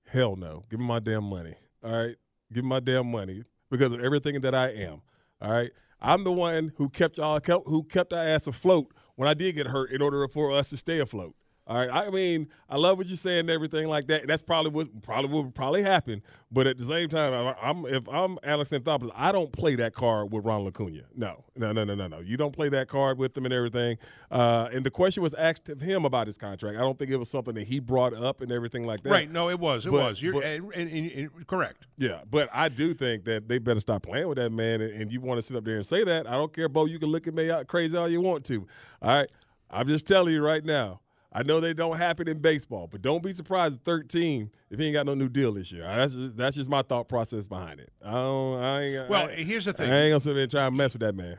Hell 0.06 0.36
no, 0.36 0.64
give 0.70 0.78
me 0.80 0.86
my 0.86 0.98
damn 0.98 1.24
money. 1.24 1.54
All 1.82 1.90
right, 1.92 2.16
give 2.52 2.64
me 2.64 2.68
my 2.68 2.80
damn 2.80 3.10
money 3.10 3.44
because 3.76 3.92
of 3.92 4.00
everything 4.00 4.40
that 4.40 4.54
I 4.54 4.68
am. 4.68 5.02
All 5.40 5.50
right, 5.50 5.70
I'm 6.00 6.24
the 6.24 6.32
one 6.32 6.72
who 6.76 6.88
kept 6.88 7.18
y'all 7.18 7.40
kept, 7.40 7.66
who 7.66 7.84
kept 7.84 8.12
our 8.12 8.22
ass 8.22 8.46
afloat 8.46 8.92
when 9.16 9.28
I 9.28 9.34
did 9.34 9.54
get 9.54 9.68
hurt 9.68 9.90
in 9.90 10.02
order 10.02 10.26
for 10.28 10.52
us 10.52 10.70
to 10.70 10.76
stay 10.76 10.98
afloat. 10.98 11.34
All 11.68 11.76
right, 11.76 11.90
I 11.90 12.10
mean, 12.10 12.46
I 12.70 12.76
love 12.76 12.96
what 12.96 13.08
you're 13.08 13.16
saying 13.16 13.40
and 13.40 13.50
everything 13.50 13.88
like 13.88 14.06
that. 14.06 14.28
That's 14.28 14.40
probably 14.40 14.70
what 14.70 15.02
probably 15.02 15.32
what 15.32 15.44
would 15.46 15.54
probably 15.56 15.82
happen. 15.82 16.22
But 16.52 16.68
at 16.68 16.78
the 16.78 16.84
same 16.84 17.08
time, 17.08 17.54
I'm 17.60 17.84
if 17.86 18.08
I'm 18.08 18.38
Alex 18.44 18.70
Anthopoulos, 18.70 19.10
I 19.16 19.32
don't 19.32 19.50
play 19.50 19.74
that 19.74 19.92
card 19.92 20.32
with 20.32 20.44
Ronald 20.44 20.68
Acuna. 20.68 21.02
No, 21.16 21.42
no, 21.56 21.72
no, 21.72 21.82
no, 21.82 21.96
no, 21.96 22.06
no. 22.06 22.20
You 22.20 22.36
don't 22.36 22.52
play 22.52 22.68
that 22.68 22.86
card 22.86 23.18
with 23.18 23.34
them 23.34 23.46
and 23.46 23.52
everything. 23.52 23.98
Uh, 24.30 24.68
and 24.72 24.86
the 24.86 24.92
question 24.92 25.24
was 25.24 25.34
asked 25.34 25.68
of 25.68 25.80
him 25.80 26.04
about 26.04 26.28
his 26.28 26.36
contract. 26.36 26.78
I 26.78 26.82
don't 26.82 26.96
think 27.00 27.10
it 27.10 27.16
was 27.16 27.28
something 27.30 27.54
that 27.56 27.66
he 27.66 27.80
brought 27.80 28.14
up 28.14 28.42
and 28.42 28.52
everything 28.52 28.86
like 28.86 29.02
that. 29.02 29.10
Right? 29.10 29.28
No, 29.28 29.50
it 29.50 29.58
was. 29.58 29.86
It 29.86 29.90
But- 29.90 30.02
was. 30.04 30.22
You're 30.22 30.34
but- 30.34 30.44
and, 30.44 30.72
and, 30.72 30.88
and- 31.10 31.46
correct. 31.48 31.88
Yeah, 31.98 32.20
but 32.30 32.48
I 32.52 32.68
do 32.68 32.94
think 32.94 33.24
that 33.24 33.48
they 33.48 33.58
better 33.58 33.80
stop 33.80 34.04
playing 34.04 34.28
with 34.28 34.38
that 34.38 34.50
man. 34.50 34.82
And, 34.82 34.92
and 35.02 35.12
you 35.12 35.20
want 35.20 35.38
to 35.38 35.42
sit 35.42 35.56
up 35.56 35.64
there 35.64 35.78
and 35.78 35.86
say 35.86 36.04
that? 36.04 36.28
I 36.28 36.32
don't 36.34 36.52
care, 36.52 36.68
Bo. 36.68 36.84
You 36.84 37.00
can 37.00 37.08
look 37.08 37.26
at 37.26 37.34
me 37.34 37.50
crazy 37.66 37.98
all 37.98 38.08
you 38.08 38.20
want 38.20 38.44
to. 38.46 38.68
All 39.02 39.10
right, 39.18 39.28
I'm 39.68 39.88
just 39.88 40.06
telling 40.06 40.32
you 40.32 40.44
right 40.44 40.64
now. 40.64 41.00
I 41.32 41.42
know 41.42 41.60
they 41.60 41.74
don't 41.74 41.96
happen 41.96 42.28
in 42.28 42.38
baseball, 42.38 42.88
but 42.90 43.02
don't 43.02 43.22
be 43.22 43.32
surprised 43.32 43.76
at 43.76 43.84
13 43.84 44.50
if 44.70 44.78
he 44.78 44.86
ain't 44.86 44.94
got 44.94 45.06
no 45.06 45.14
new 45.14 45.28
deal 45.28 45.52
this 45.52 45.70
year. 45.70 45.82
That's 45.84 46.14
just, 46.14 46.36
that's 46.36 46.56
just 46.56 46.70
my 46.70 46.82
thought 46.82 47.08
process 47.08 47.46
behind 47.46 47.80
it. 47.80 47.92
I 48.04 48.12
don't. 48.12 48.62
I 48.62 48.82
ain't. 48.82 49.10
Well, 49.10 49.28
I, 49.28 49.34
here's 49.34 49.64
the 49.66 49.72
thing. 49.72 49.90
I 49.90 50.02
ain't 50.02 50.12
gonna 50.12 50.20
sit 50.20 50.34
there 50.34 50.42
and 50.44 50.50
try 50.50 50.66
and 50.66 50.76
mess 50.76 50.92
with 50.92 51.02
that 51.02 51.14
man. 51.14 51.38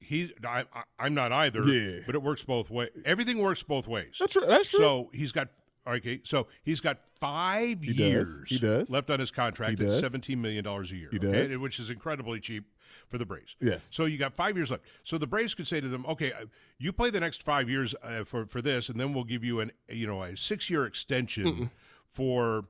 He, 0.00 0.34
I, 0.46 0.64
I, 0.72 0.82
I'm 0.98 1.14
not 1.14 1.32
either. 1.32 1.62
Yeah. 1.62 2.00
But 2.04 2.14
it 2.14 2.22
works 2.22 2.44
both 2.44 2.68
ways. 2.68 2.90
Everything 3.06 3.38
works 3.38 3.62
both 3.62 3.88
ways. 3.88 4.16
That's 4.20 4.32
true. 4.34 4.44
That's 4.46 4.68
true. 4.68 4.78
So 4.78 5.10
he's 5.14 5.32
got 5.32 5.48
okay. 5.86 6.20
So 6.24 6.46
he's 6.62 6.80
got 6.80 6.98
five 7.20 7.82
He 7.82 7.92
does. 7.92 7.98
years. 7.98 8.38
He 8.46 8.58
does. 8.58 8.90
left 8.90 9.10
on 9.10 9.20
his 9.20 9.30
contract 9.30 9.78
He 9.80 9.86
at 9.86 9.92
seventeen 9.92 10.40
million 10.42 10.64
dollars 10.64 10.90
a 10.92 10.96
year. 10.96 11.08
He 11.10 11.18
okay? 11.18 11.46
does. 11.46 11.58
which 11.58 11.78
is 11.78 11.90
incredibly 11.90 12.40
cheap 12.40 12.64
for 13.08 13.18
the 13.18 13.26
Braves. 13.26 13.56
Yes. 13.60 13.88
So 13.92 14.04
you 14.06 14.16
got 14.18 14.34
five 14.34 14.56
years 14.56 14.70
left. 14.70 14.84
So 15.02 15.18
the 15.18 15.26
Braves 15.26 15.54
could 15.54 15.66
say 15.66 15.80
to 15.80 15.88
them, 15.88 16.04
"Okay, 16.06 16.32
uh, 16.32 16.46
you 16.78 16.92
play 16.92 17.10
the 17.10 17.20
next 17.20 17.42
five 17.42 17.68
years 17.68 17.94
uh, 18.02 18.24
for 18.24 18.46
for 18.46 18.62
this, 18.62 18.88
and 18.88 18.98
then 18.98 19.12
we'll 19.12 19.24
give 19.24 19.44
you 19.44 19.60
an 19.60 19.72
you 19.88 20.06
know 20.06 20.22
a 20.22 20.36
six 20.36 20.70
year 20.70 20.86
extension 20.86 21.70
for 22.06 22.64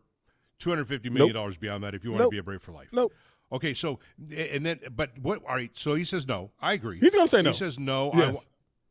two 0.59 0.71
hundred 0.71 0.87
fifty 0.89 1.11
million 1.11 1.35
dollars 1.35 1.57
beyond 1.57 1.85
that 1.85 1.95
if 1.95 2.05
you 2.05 2.11
want 2.11 2.21
Nope. 2.23 2.31
to 2.31 2.35
be 2.35 2.39
a 2.39 2.43
Brave 2.43 2.63
for 2.63 2.73
life." 2.73 2.89
Nope. 2.93 3.13
Okay, 3.53 3.75
so 3.75 4.01
and 4.37 4.65
then, 4.67 4.81
but 4.97 5.17
what? 5.21 5.41
All 5.49 5.55
right, 5.55 5.71
so 5.75 5.95
he 5.95 6.05
says 6.05 6.27
no. 6.27 6.51
I 6.61 6.73
agree. 6.73 6.99
He's 6.99 7.15
gonna 7.15 7.29
say 7.29 7.43
no. 7.43 7.51
He 7.51 7.57
says 7.57 7.79
no. 7.79 8.11
Yes. 8.15 8.47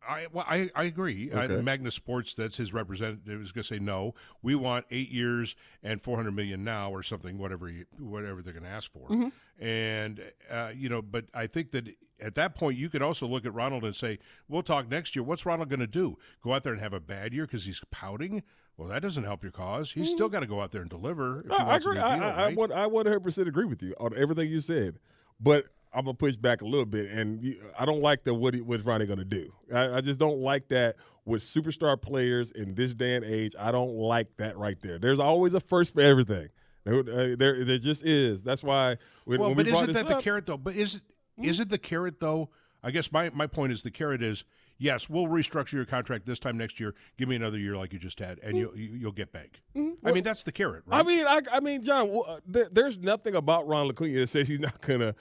I, 0.08 0.14
I, 0.14 0.28
well, 0.32 0.45
I, 0.47 0.70
I 0.76 0.84
agree. 0.84 1.32
I, 1.32 1.43
Okay. 1.43 1.62
Magnus 1.62 1.95
Sports, 1.95 2.34
that's 2.36 2.58
his 2.58 2.74
representative, 2.74 3.41
is 3.41 3.51
going 3.51 3.64
to 3.64 3.68
say 3.68 3.80
no. 3.80 4.14
We 4.41 4.56
want 4.56 4.86
eight 4.91 5.10
years 5.10 5.56
and 5.84 6.01
four 6.01 6.18
hundred 6.18 6.32
million 6.36 6.64
now, 6.64 6.91
or 6.91 7.04
something, 7.04 7.38
whatever 7.38 7.70
you, 7.70 7.86
whatever 7.99 8.41
they're 8.41 8.54
going 8.54 8.64
to 8.64 8.70
ask 8.70 8.91
for. 8.91 9.08
Mm-hmm. 9.10 9.64
And 9.64 10.22
uh, 10.49 10.72
you 10.76 10.89
know, 10.89 11.01
but 11.01 11.26
I 11.34 11.47
think 11.47 11.72
that 11.72 11.88
at 12.20 12.36
that 12.36 12.56
point 12.56 12.78
you 12.78 12.89
could 12.89 13.01
also 13.01 13.28
look 13.28 13.45
at 13.45 13.54
Ronald 13.54 13.84
and 13.84 13.95
say, 13.95 14.20
"We'll 14.47 14.64
talk 14.64 14.89
next 14.89 15.16
year. 15.16 15.24
What's 15.24 15.45
Ronald 15.45 15.70
going 15.70 15.80
to 15.80 15.88
do? 15.88 16.18
Go 16.43 16.54
out 16.54 16.64
there 16.64 16.74
and 16.74 16.82
have 16.82 16.93
a 16.93 16.99
bad 16.99 17.34
year 17.34 17.45
because 17.45 17.66
he's 17.66 17.82
pouting? 17.91 18.43
Well, 18.76 18.89
that 18.89 19.04
doesn't 19.04 19.24
help 19.24 19.43
your 19.43 19.51
cause. 19.51 19.91
He's 19.91 20.10
still 20.10 20.30
got 20.30 20.39
to 20.39 20.47
go 20.47 20.60
out 20.60 20.72
there 20.72 20.82
and 20.82 20.89
deliver. 20.89 21.41
If 21.41 21.45
he 21.45 21.51
Mm-hmm. 21.54 21.62
I, 21.70 21.74
I 21.74 21.76
agree. 21.78 21.99
I, 21.99 22.16
deal, 22.18 22.24
I, 22.26 22.30
I, 22.32 22.45
right? 22.45 22.58
want- 22.58 22.72
I 22.72 22.88
100% 22.88 23.47
agree 23.47 23.66
with 23.66 23.84
you 23.84 23.93
on 23.99 24.18
everything 24.18 24.49
you 24.49 24.62
said, 24.62 24.97
but 25.39 25.66
I'm 25.94 26.06
gonna 26.06 26.16
push 26.16 26.36
back 26.36 26.62
a 26.62 26.66
little 26.66 26.86
bit, 26.86 27.12
and 27.12 27.56
I 27.78 27.86
don't 27.86 28.02
like 28.02 28.24
the 28.24 28.34
what 28.34 28.54
he, 28.54 28.62
what's 28.62 28.84
Ronnie 28.84 29.06
gonna 29.06 29.24
do. 29.26 29.54
I, 29.74 29.96
I 29.98 30.02
just 30.02 30.20
don't 30.20 30.39
like 30.39 30.68
that 30.70 30.96
with 31.26 31.41
superstar 31.41 32.02
players 32.02 32.52
in 32.52 32.76
this 32.76 32.94
day 32.94 33.16
and 33.16 33.24
age. 33.24 33.56
I 33.58 33.72
don't 33.72 33.94
like 33.96 34.36
that 34.38 34.58
right 34.58 34.78
there. 34.82 34.98
There's 35.00 35.20
always 35.20 35.54
a 35.54 35.60
first 35.60 35.94
for 35.94 36.02
everything. 36.02 36.50
There, 36.84 37.00
uh, 37.00 37.36
there, 37.38 37.64
there 37.64 37.78
just 37.78 38.04
is. 38.06 38.44
That's 38.44 38.64
why 38.64 38.98
when, 39.26 39.39
well, 39.39 39.50
when 39.50 39.58
but 39.58 39.66
we 39.68 39.72
isn't 39.72 39.94
that 39.94 40.08
the 40.08 40.22
carrot 40.22 40.46
though? 40.48 40.58
But 40.58 40.76
is 40.76 40.96
it 41.38 41.60
not 41.60 41.70
the 41.70 41.78
carrot 41.78 42.20
though? 42.20 42.50
I 42.84 42.91
guess 42.91 43.12
my, 43.12 43.30
my 43.30 43.48
point 43.48 43.72
is 43.72 43.84
the 43.84 43.91
carrot 43.91 44.22
is 44.22 44.44
yes, 44.78 45.08
we'll 45.08 45.28
restructure 45.28 45.74
your 45.74 45.86
contract 45.86 46.26
this 46.26 46.39
time 46.39 46.58
next 46.58 46.78
year. 46.80 46.94
Give 47.18 47.30
me 47.30 47.38
another 47.38 47.58
year 47.58 47.78
like 47.78 47.94
you 47.94 48.00
just 48.00 48.20
had, 48.20 48.39
and 48.44 48.58
you'll 48.58 48.76
you- 48.78 48.98
you'll 49.00 49.12
get 49.14 49.32
bank. 49.32 49.62
I 50.04 50.12
mean, 50.12 50.24
that's 50.24 50.44
the 50.44 50.52
carrot, 50.52 50.84
right? 50.88 51.00
I 51.00 51.04
mean, 51.04 51.26
I, 51.26 51.39
I 51.54 51.60
mean, 51.62 51.84
John, 51.84 52.10
well, 52.12 52.26
uh, 52.28 52.39
there, 52.46 52.68
there's 52.70 52.98
nothing 52.98 53.36
about 53.36 53.66
Ron 53.68 53.89
Acuna 53.89 54.12
that 54.20 54.28
says 54.28 54.50
he's 54.50 54.60
not 54.60 54.82
gonna. 54.82 55.16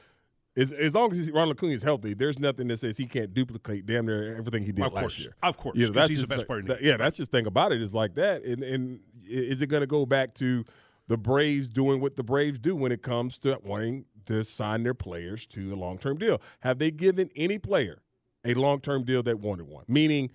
As, 0.57 0.71
as 0.73 0.95
long 0.95 1.11
as 1.13 1.31
Ronald 1.31 1.35
Ron 1.35 1.51
Acuna 1.51 1.73
is 1.73 1.83
healthy, 1.83 2.13
there's 2.15 2.39
nothing 2.39 2.69
that 2.69 2.79
says 2.79 2.99
he 2.99 3.07
can't 3.07 3.33
duplicate 3.33 3.87
damn 3.87 4.05
near 4.07 4.37
everything 4.37 4.65
he 4.65 4.73
did 4.73 4.85
Of 4.85 4.93
last 4.93 5.03
course. 5.03 5.19
year. 5.21 5.35
Of 5.43 5.57
course, 5.57 5.79
Yeah, 5.79 5.89
that's 5.95 6.11
he's 6.11 6.27
the 6.27 6.35
best 6.35 6.47
player 6.47 6.63
yeah, 6.81 6.97
that's 6.99 7.17
just 7.17 7.31
thing 7.31 7.47
about 7.47 7.73
it 7.73 7.81
is 7.81 7.95
like 7.95 8.15
that. 8.17 8.45
And 8.45 8.63
and 8.63 9.01
is 9.27 9.63
it 9.63 9.69
going 9.69 9.81
to 9.81 9.87
go 9.87 10.05
back 10.05 10.35
to 10.35 10.65
the 11.09 11.17
Braves 11.17 11.69
doing 11.69 12.01
what 12.01 12.17
the 12.17 12.23
Braves 12.23 12.59
do 12.59 12.77
when 12.77 12.93
it 12.93 13.03
comes 13.03 13.39
to 13.41 13.59
wanting 13.65 14.05
to 14.27 14.45
sign 14.45 14.83
their 14.83 14.95
players 14.95 15.47
to 15.49 15.73
a 15.73 15.77
long 15.77 15.97
term 15.99 16.19
deal? 16.19 16.41
Have 16.61 16.79
they 16.79 16.91
given 16.91 17.31
any 17.35 17.59
player 17.59 18.03
a 18.45 18.53
long 18.55 18.81
term 18.81 19.05
deal 19.05 19.23
that 19.23 19.41
wanted 19.41 19.69
one? 19.69 19.85
Meaning 19.89 20.31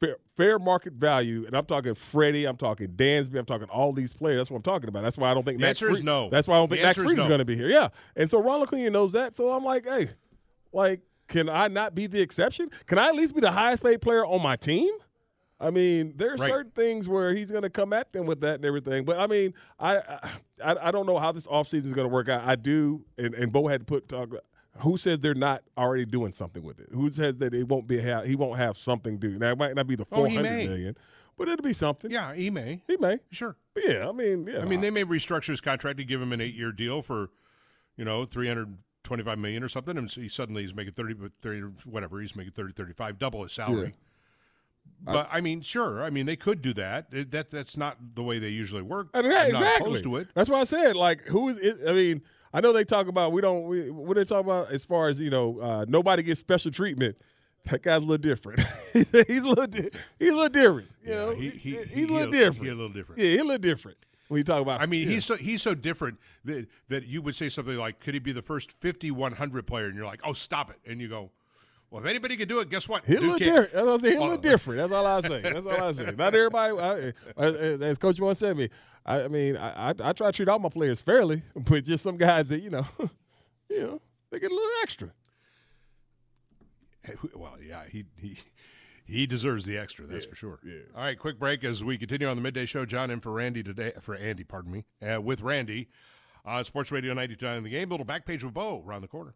fair, 0.00 0.16
fair 0.36 0.58
market 0.58 0.92
value, 0.94 1.44
and 1.46 1.54
I'm 1.56 1.64
talking 1.66 1.94
Freddie, 1.94 2.44
I'm 2.44 2.56
talking 2.56 2.88
Dansby, 2.88 3.38
I'm 3.38 3.44
talking 3.44 3.68
all 3.68 3.92
these 3.92 4.12
players. 4.12 4.38
That's 4.38 4.50
what 4.50 4.58
I'm 4.58 4.62
talking 4.62 4.88
about. 4.88 5.02
That's 5.02 5.16
why 5.18 5.30
I 5.30 5.34
don't 5.34 5.44
think 5.44 5.58
The 5.58 5.62
Max 5.66 5.82
answer 5.82 5.92
is 5.92 6.02
no. 6.02 6.28
That's 6.30 6.46
why 6.48 6.56
I 6.56 6.58
don't 6.58 6.68
think 6.68 6.82
Max 6.82 6.98
is 6.98 7.04
Fried 7.04 7.18
is 7.18 7.26
going 7.26 7.38
to 7.38 7.44
be 7.44 7.56
here. 7.56 7.68
Yeah, 7.68 7.88
and 8.16 8.28
so 8.30 8.42
Ron 8.42 8.62
Acuna 8.62 8.90
knows 8.90 9.12
that. 9.12 9.36
So 9.36 9.52
I'm 9.52 9.64
like, 9.64 9.86
hey, 9.86 10.10
like, 10.72 11.00
can 11.28 11.48
I 11.48 11.68
not 11.68 11.94
be 11.94 12.06
the 12.06 12.20
exception? 12.20 12.70
Can 12.86 12.98
I 12.98 13.08
at 13.08 13.14
least 13.14 13.34
be 13.34 13.40
the 13.40 13.50
highest 13.52 13.82
paid 13.82 14.00
player 14.00 14.24
on 14.24 14.42
my 14.42 14.56
team? 14.56 14.90
I 15.58 15.70
mean, 15.70 16.12
there 16.16 16.32
are 16.32 16.36
Right. 16.36 16.46
certain 16.50 16.72
things 16.72 17.08
where 17.08 17.34
he's 17.34 17.50
going 17.50 17.62
to 17.62 17.70
come 17.70 17.94
at 17.94 18.12
them 18.12 18.26
with 18.26 18.42
that 18.42 18.56
and 18.56 18.64
everything. 18.66 19.06
But 19.06 19.18
I 19.18 19.26
mean, 19.26 19.54
I 19.80 19.96
I, 20.62 20.76
I 20.82 20.90
don't 20.90 21.06
know 21.06 21.18
how 21.18 21.32
this 21.32 21.46
offseason 21.46 21.86
is 21.86 21.92
going 21.94 22.06
to 22.06 22.12
work 22.12 22.28
out. 22.28 22.44
I 22.44 22.56
do, 22.56 23.04
and, 23.16 23.34
and 23.34 23.50
Bo 23.50 23.66
had 23.66 23.80
to 23.80 23.84
put 23.86 24.06
talk. 24.08 24.28
Who 24.80 24.96
says 24.96 25.20
they're 25.20 25.34
not 25.34 25.62
already 25.76 26.04
doing 26.04 26.32
something 26.32 26.62
with 26.62 26.78
it? 26.80 26.88
Who 26.92 27.08
says 27.10 27.38
that 27.38 27.54
it 27.54 27.68
won't 27.68 27.86
be 27.86 28.00
ha- 28.00 28.22
he 28.22 28.36
won't 28.36 28.58
have 28.58 28.76
something 28.76 29.18
to? 29.20 29.38
Now 29.38 29.50
it 29.52 29.58
might 29.58 29.74
not 29.74 29.86
be 29.86 29.96
the 29.96 30.06
Oh, 30.12 30.16
four 30.16 30.28
hundred 30.28 30.42
may. 30.44 30.66
million, 30.66 30.96
but 31.38 31.48
it'll 31.48 31.62
be 31.64 31.72
something. 31.72 32.10
yeah, 32.10 32.34
he 32.34 32.50
may. 32.50 32.82
He 32.86 32.96
may. 32.96 33.18
Sure. 33.30 33.56
Yeah, 33.76 34.08
I 34.08 34.12
mean, 34.12 34.46
yeah. 34.46 34.60
I 34.60 34.64
mean, 34.64 34.80
they 34.80 34.90
may 34.90 35.04
restructure 35.04 35.48
his 35.48 35.60
contract 35.60 35.98
to 35.98 36.04
give 36.04 36.20
him 36.20 36.32
an 36.32 36.40
eight-year 36.40 36.72
deal 36.72 37.02
for, 37.02 37.30
you 37.96 38.04
know, 38.04 38.24
three 38.24 38.48
hundred 38.48 38.76
twenty-five 39.04 39.38
million 39.38 39.62
or 39.62 39.68
something, 39.68 39.96
and 39.98 40.10
he 40.10 40.28
suddenly 40.28 40.62
he's 40.62 40.74
making 40.74 40.94
30, 40.94 41.14
30 41.42 41.60
whatever 41.84 42.20
he's 42.20 42.34
making 42.34 42.52
30, 42.52 42.72
35, 42.72 43.18
double 43.18 43.42
his 43.42 43.52
salary. 43.52 43.94
But 45.02 45.28
I, 45.30 45.40
mean, 45.40 45.60
sure. 45.60 46.02
I 46.02 46.10
mean, 46.10 46.26
they 46.26 46.36
could 46.36 46.62
do 46.62 46.72
that. 46.74 47.10
That 47.30 47.50
that's 47.50 47.76
not 47.76 47.98
the 48.14 48.22
way 48.22 48.38
they 48.38 48.48
usually 48.48 48.82
work. 48.82 49.08
And 49.14 49.26
yeah, 49.26 49.42
I'm 49.42 49.52
not 49.52 49.62
exactly. 49.62 50.02
to 50.02 50.16
it. 50.16 50.28
That's 50.34 50.48
why 50.48 50.60
I 50.60 50.64
said, 50.64 50.96
like, 50.96 51.22
who 51.22 51.48
is 51.50 51.58
it? 51.58 51.78
I 51.86 51.92
mean, 51.92 52.22
I 52.56 52.60
know 52.60 52.72
they 52.72 52.84
talk 52.84 53.06
about 53.06 53.32
we 53.32 53.42
don't. 53.42 53.66
We, 53.66 53.90
what 53.90 54.16
they 54.16 54.24
talk 54.24 54.42
about 54.42 54.70
as 54.70 54.82
far 54.82 55.10
as 55.10 55.20
you 55.20 55.28
know, 55.28 55.60
uh, 55.60 55.84
nobody 55.86 56.22
gets 56.22 56.40
special 56.40 56.70
treatment. 56.70 57.16
That 57.66 57.82
guy's 57.82 57.98
a 57.98 58.04
little 58.06 58.16
different. 58.16 58.60
he's 58.94 59.12
a 59.12 59.48
little. 59.48 59.66
Di- 59.66 59.90
he's 60.18 60.30
a 60.30 60.34
little 60.34 60.48
different. 60.48 60.88
You 61.04 61.10
Yeah, 61.10 61.16
know, 61.16 61.30
he- 61.34 61.50
he- 61.50 61.58
he's 61.76 61.88
he- 61.88 62.02
a 62.04 62.06
little 62.06 62.30
different. 62.32 62.62
he 62.64 62.68
a 62.70 62.74
little 62.74 62.88
different. 62.88 63.20
Yeah, 63.20 63.28
he's 63.32 63.40
a 63.40 63.44
little 63.44 63.58
different 63.58 63.98
when 64.28 64.38
you 64.38 64.44
talk 64.44 64.62
about. 64.62 64.80
I 64.80 64.86
mean, 64.86 65.02
yeah. 65.06 65.14
he's 65.16 65.24
so 65.26 65.36
he's 65.36 65.60
so 65.60 65.74
different 65.74 66.18
that 66.46 66.66
that 66.88 67.04
you 67.06 67.20
would 67.20 67.34
say 67.34 67.50
something 67.50 67.76
like, 67.76 68.00
"Could 68.00 68.14
he 68.14 68.20
be 68.20 68.32
the 68.32 68.40
first 68.40 68.72
50, 68.80 69.10
100 69.10 69.66
player?" 69.66 69.84
And 69.86 69.94
you're 69.94 70.06
like, 70.06 70.20
"Oh, 70.24 70.32
stop 70.32 70.70
it!" 70.70 70.78
And 70.90 70.98
you 70.98 71.08
go, 71.08 71.30
"Well, 71.90 72.02
if 72.02 72.08
anybody 72.08 72.36
could 72.36 72.48
do 72.48 72.60
it, 72.60 72.68
guess 72.70 72.88
what? 72.88 73.04
A 73.08 73.16
Dude 73.16 73.38
different. 73.38 73.72
That's 73.72 73.84
what 73.86 73.92
I'm 73.94 74.00
saying. 74.00 74.12
He's 74.12 74.16
a 74.16 74.20
Well, 74.20 74.28
little 74.30 74.42
different. 74.50 74.80
That's 74.80 74.92
all 74.92 75.06
I 75.06 75.20
say. 75.20 75.40
That's 75.42 75.66
all 75.66 75.82
I 75.82 75.92
say. 75.92 76.14
Not 76.16 76.34
everybody. 76.34 77.12
I, 77.36 77.44
as- 77.84 77.98
Coach 77.98 78.18
One 78.20 78.34
said 78.34 78.56
me, 78.56 78.68
I, 79.04 79.22
I 79.24 79.28
mean, 79.28 79.56
I, 79.56 79.88
I, 79.90 79.94
I 80.02 80.12
try 80.12 80.28
to 80.28 80.32
treat 80.32 80.48
all 80.48 80.58
my 80.58 80.68
players 80.68 81.00
fairly, 81.00 81.42
but 81.54 81.84
just 81.84 82.02
some 82.02 82.16
guys 82.16 82.48
that 82.48 82.60
you 82.60 82.70
know, 82.70 82.86
you 83.70 83.80
know, 83.80 84.00
they 84.30 84.38
get 84.38 84.50
a 84.50 84.54
little 84.54 84.70
extra. 84.82 85.10
Well, 87.34 87.56
yeah, 87.64 87.82
he 87.90 88.04
he 88.20 88.38
He 89.04 89.26
deserves 89.26 89.64
the 89.64 89.78
extra, 89.78 90.04
that's 90.06 90.26
for 90.26 90.34
sure. 90.34 90.58
Yeah. 90.64 90.80
All 90.96 91.02
right, 91.02 91.16
quick 91.16 91.38
break 91.38 91.62
as 91.62 91.84
we 91.84 91.96
continue 91.96 92.26
on 92.26 92.36
the 92.36 92.42
midday 92.42 92.66
show. 92.66 92.84
John 92.84 93.10
in 93.12 93.20
for 93.20 93.30
Randy 93.30 93.62
today, 93.62 93.92
for 94.00 94.16
Andy, 94.16 94.42
pardon 94.42 94.72
me, 94.72 94.84
uh, 95.08 95.20
with 95.20 95.40
Randy. 95.40 95.88
Uh, 96.44 96.62
Sports 96.64 96.90
Radio 96.92 97.12
99 97.14 97.62
the 97.64 97.70
game. 97.70 97.88
Little 97.88 98.06
back 98.06 98.24
page 98.26 98.42
with 98.44 98.54
Bo 98.54 98.82
around 98.86 99.02
the 99.02 99.08
corner. 99.08 99.34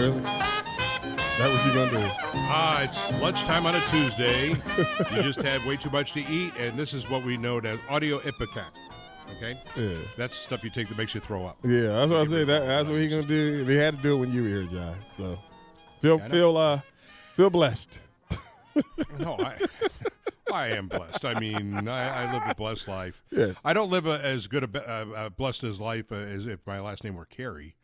Really? 0.00 0.18
That 0.22 1.50
what 1.50 1.66
you 1.66 1.74
gonna 1.74 1.90
do? 1.90 2.10
Ah, 2.48 2.80
it's 2.84 3.20
lunchtime 3.20 3.66
on 3.66 3.74
a 3.74 3.80
Tuesday. 3.90 4.48
you 5.14 5.22
just 5.22 5.42
had 5.42 5.62
way 5.66 5.76
too 5.76 5.90
much 5.90 6.12
to 6.12 6.20
eat, 6.20 6.54
and 6.58 6.74
this 6.78 6.94
is 6.94 7.10
what 7.10 7.22
we 7.22 7.36
know 7.36 7.60
as 7.60 7.78
audio 7.90 8.18
ipecac. 8.20 8.70
Okay? 9.36 9.58
Yeah. 9.76 9.98
That's 10.16 10.34
stuff 10.34 10.64
you 10.64 10.70
take 10.70 10.88
that 10.88 10.96
makes 10.96 11.14
you 11.14 11.20
throw 11.20 11.44
up. 11.44 11.58
Yeah, 11.62 11.88
that's 11.88 12.10
what 12.10 12.20
I 12.20 12.24
said. 12.24 12.46
That, 12.46 12.64
that's 12.64 12.88
what 12.88 12.98
he's 12.98 13.10
gonna 13.10 13.26
do. 13.26 13.66
He 13.66 13.76
had 13.76 13.98
to 13.98 14.02
do 14.02 14.16
it 14.16 14.20
when 14.20 14.32
you 14.32 14.42
were 14.42 14.48
here, 14.48 14.62
John. 14.62 14.96
So 15.18 15.38
feel 16.00 16.16
Yeah, 16.16 16.28
feel 16.28 16.56
uh 16.56 16.80
feel 17.36 17.50
blessed. 17.50 18.00
no, 19.18 19.36
I, 19.38 19.58
I 20.50 20.68
am 20.68 20.88
blessed. 20.88 21.26
I 21.26 21.38
mean, 21.38 21.86
I, 21.86 22.24
I 22.24 22.32
live 22.32 22.42
a 22.48 22.54
blessed 22.54 22.88
life. 22.88 23.22
Yes. 23.30 23.60
I 23.66 23.74
don't 23.74 23.90
live 23.90 24.06
a, 24.06 24.18
as 24.24 24.46
good 24.46 24.64
a 24.64 24.90
uh, 24.90 25.04
uh, 25.14 25.28
blessed 25.28 25.62
as 25.64 25.78
life 25.78 26.10
uh, 26.10 26.14
as 26.14 26.46
if 26.46 26.66
my 26.66 26.80
last 26.80 27.04
name 27.04 27.16
were 27.16 27.26
Caray. 27.26 27.74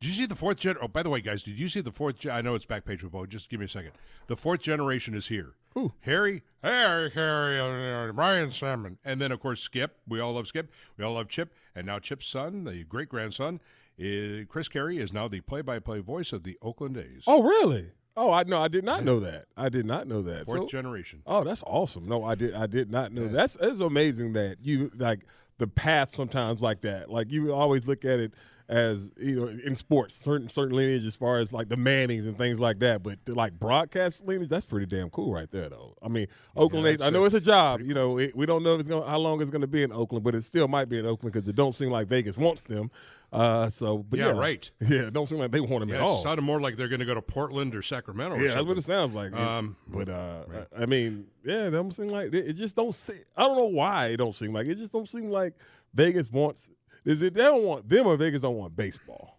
Did 0.00 0.08
you 0.08 0.12
see 0.14 0.26
the 0.26 0.34
fourth 0.34 0.58
gen? 0.58 0.76
Oh, 0.80 0.88
by 0.88 1.02
the 1.02 1.08
way, 1.10 1.20
guys, 1.20 1.42
did 1.42 1.58
you 1.58 1.68
see 1.68 1.80
the 1.80 1.90
fourth? 1.90 2.18
Gen- 2.18 2.32
I 2.32 2.42
know 2.42 2.54
it's 2.54 2.66
back 2.66 2.84
page 2.84 3.02
with 3.02 3.12
Bo. 3.12 3.24
Just 3.24 3.48
give 3.48 3.60
me 3.60 3.66
a 3.66 3.68
second. 3.68 3.92
The 4.26 4.36
fourth 4.36 4.60
generation 4.60 5.14
is 5.14 5.28
here. 5.28 5.54
Who? 5.74 5.92
Harry, 6.00 6.42
Harry, 6.62 7.10
Harry, 7.10 7.60
uh, 8.08 8.12
Brian 8.12 8.50
Salmon, 8.50 8.98
and 9.04 9.20
then 9.20 9.32
of 9.32 9.40
course 9.40 9.60
Skip. 9.60 9.96
We 10.06 10.20
all 10.20 10.34
love 10.34 10.46
Skip. 10.48 10.70
We 10.98 11.04
all 11.04 11.14
love 11.14 11.28
Chip, 11.28 11.52
and 11.74 11.86
now 11.86 11.98
Chip's 11.98 12.26
son, 12.26 12.64
the 12.64 12.84
great 12.84 13.08
grandson, 13.08 13.60
is, 13.98 14.46
Chris 14.48 14.68
Caray, 14.68 14.98
is 14.98 15.12
now 15.12 15.28
the 15.28 15.40
play-by-play 15.40 16.00
voice 16.00 16.32
of 16.32 16.42
the 16.42 16.58
Oakland 16.60 16.98
A's. 16.98 17.22
Oh, 17.26 17.42
really? 17.42 17.92
Oh, 18.18 18.30
I 18.32 18.44
no, 18.44 18.60
I 18.60 18.68
did 18.68 18.84
not 18.84 19.02
know 19.04 19.20
that. 19.20 19.44
I 19.56 19.68
did 19.70 19.84
not 19.86 20.06
know 20.06 20.20
that. 20.22 20.46
Fourth 20.46 20.62
So- 20.62 20.68
generation. 20.68 21.22
Oh, 21.26 21.42
that's 21.44 21.62
awesome. 21.66 22.06
No, 22.08 22.22
I 22.24 22.34
did. 22.34 22.54
I 22.54 22.66
did 22.66 22.90
not 22.90 23.12
know. 23.12 23.28
That's 23.28 23.56
it's 23.60 23.80
amazing 23.80 24.32
that 24.34 24.58
you 24.62 24.90
like 24.96 25.20
the 25.58 25.66
path 25.66 26.14
sometimes 26.14 26.60
like 26.62 26.80
that. 26.82 27.10
Like 27.10 27.30
you 27.30 27.52
always 27.54 27.86
look 27.86 28.04
at 28.06 28.18
it 28.20 28.32
as 28.68 29.12
you 29.18 29.36
know 29.36 29.46
in 29.48 29.76
sports, 29.76 30.16
certain 30.16 30.48
certain 30.48 30.74
lineage 30.76 31.06
as 31.06 31.14
far 31.16 31.38
as 31.38 31.52
like 31.52 31.68
the 31.68 31.76
Mannings 31.76 32.26
and 32.26 32.36
things 32.36 32.58
like 32.58 32.80
that. 32.80 33.02
But 33.02 33.18
like 33.28 33.52
broadcast 33.58 34.26
lineage, 34.26 34.48
that's 34.48 34.64
pretty 34.64 34.86
damn 34.86 35.08
cool 35.10 35.32
right 35.32 35.50
there, 35.50 35.68
though. 35.68 35.94
I 36.02 36.08
mean, 36.08 36.26
Oakland. 36.56 36.86
A's, 36.86 37.00
I 37.00 37.10
know 37.10 37.24
it's 37.24 37.34
a 37.34 37.40
job. 37.40 37.80
You 37.80 37.94
know, 37.94 38.18
it, 38.18 38.36
we 38.36 38.46
don't 38.46 38.62
know 38.62 38.74
if 38.74 38.80
it's 38.80 38.88
gonna 38.88 39.06
how 39.06 39.18
long 39.18 39.40
it's 39.40 39.50
gonna 39.50 39.66
be 39.66 39.82
in 39.82 39.92
Oakland, 39.92 40.24
but 40.24 40.34
it 40.34 40.42
still 40.42 40.68
might 40.68 40.88
be 40.88 40.98
in 40.98 41.06
Oakland 41.06 41.32
because 41.32 41.48
it 41.48 41.54
don't 41.56 41.74
seem 41.74 41.90
like 41.90 42.08
Vegas 42.08 42.36
wants 42.36 42.62
them. 42.62 42.90
Uh, 43.32 43.68
so, 43.68 43.98
but 43.98 44.18
Yeah, 44.20 44.26
yeah, 44.32 44.38
right. 44.38 44.70
Yeah, 44.80 45.06
it 45.08 45.12
don't 45.12 45.26
seem 45.28 45.38
like 45.38 45.50
they 45.50 45.60
want 45.60 45.80
them 45.80 45.88
Yeah, 45.88 45.96
at 45.96 46.00
it 46.00 46.04
all. 46.04 46.22
sounded 46.22 46.42
more 46.42 46.60
like 46.60 46.76
they're 46.76 46.86
going 46.88 47.00
to 47.00 47.04
go 47.04 47.12
to 47.14 47.20
Portland 47.20 47.74
or 47.74 47.82
Sacramento. 47.82 48.36
or 48.36 48.40
Yeah, 48.42 48.54
that's 48.54 48.66
what 48.66 48.78
it 48.78 48.82
sounds 48.84 49.14
like. 49.14 49.32
Um, 49.32 49.76
but 49.88 50.08
uh, 50.08 50.44
I 50.78 50.82
I 50.84 50.86
mean, 50.86 51.26
yeah, 51.44 51.66
it 51.66 51.70
don't 51.72 51.90
seem 51.90 52.08
like 52.08 52.32
it, 52.32 52.46
it 52.46 52.52
just 52.52 52.76
don't 52.76 52.94
seem. 52.94 53.18
I 53.36 53.42
don't 53.42 53.56
know 53.56 53.64
why 53.66 54.06
it 54.06 54.18
don't 54.18 54.34
seem 54.34 54.52
like 54.52 54.68
it 54.68 54.76
just 54.76 54.92
don't 54.92 55.08
seem 55.08 55.28
like 55.30 55.54
Vegas 55.92 56.30
wants. 56.30 56.70
Is 57.06 57.22
it 57.22 57.34
they 57.34 57.44
don't 57.44 57.62
want 57.62 57.88
them 57.88 58.06
or 58.06 58.16
Vegas 58.16 58.42
don't 58.42 58.56
want 58.56 58.76
baseball? 58.76 59.38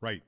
Right. 0.00 0.22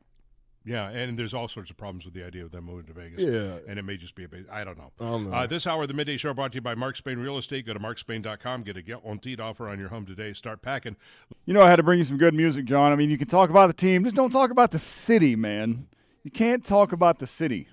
Yeah, 0.64 0.90
and 0.90 1.18
there's 1.18 1.34
all 1.34 1.48
sorts 1.48 1.70
of 1.70 1.76
problems 1.76 2.04
with 2.04 2.14
the 2.14 2.24
idea 2.24 2.44
of 2.44 2.52
them 2.52 2.66
moving 2.66 2.86
to 2.86 2.92
Vegas. 2.92 3.20
Yeah. 3.20 3.58
and 3.68 3.80
it 3.80 3.82
may 3.82 3.96
just 3.96 4.14
be 4.14 4.24
a 4.24 4.28
base. 4.28 4.44
I 4.50 4.62
don't 4.62 4.78
know. 4.78 4.92
I 5.00 5.04
don't 5.04 5.24
know. 5.30 5.36
Uh, 5.36 5.46
this 5.46 5.66
hour 5.66 5.82
of 5.82 5.88
the 5.88 5.94
midday 5.94 6.16
show 6.16 6.32
brought 6.34 6.52
to 6.52 6.56
you 6.56 6.60
by 6.60 6.76
Mark 6.76 6.94
Spain 6.94 7.18
Real 7.18 7.36
Estate. 7.36 7.66
Go 7.66 7.72
to 7.72 7.80
markspain.com, 7.80 8.62
get 8.62 8.76
a 8.76 8.82
get 8.82 9.00
on 9.04 9.20
offer 9.40 9.68
on 9.68 9.80
your 9.80 9.88
home 9.88 10.06
today. 10.06 10.32
Start 10.34 10.62
packing. 10.62 10.94
You 11.46 11.54
know, 11.54 11.62
I 11.62 11.70
had 11.70 11.76
to 11.76 11.82
bring 11.82 11.98
you 11.98 12.04
some 12.04 12.18
good 12.18 12.34
music, 12.34 12.66
John. 12.66 12.92
I 12.92 12.96
mean, 12.96 13.10
you 13.10 13.18
can 13.18 13.26
talk 13.26 13.50
about 13.50 13.66
the 13.66 13.72
team, 13.72 14.04
just 14.04 14.14
don't 14.14 14.30
talk 14.30 14.50
about 14.50 14.70
the 14.70 14.78
city, 14.78 15.34
man. 15.34 15.88
You 16.22 16.30
can't 16.30 16.64
talk 16.64 16.92
about 16.92 17.18
the 17.18 17.26
city. 17.26 17.66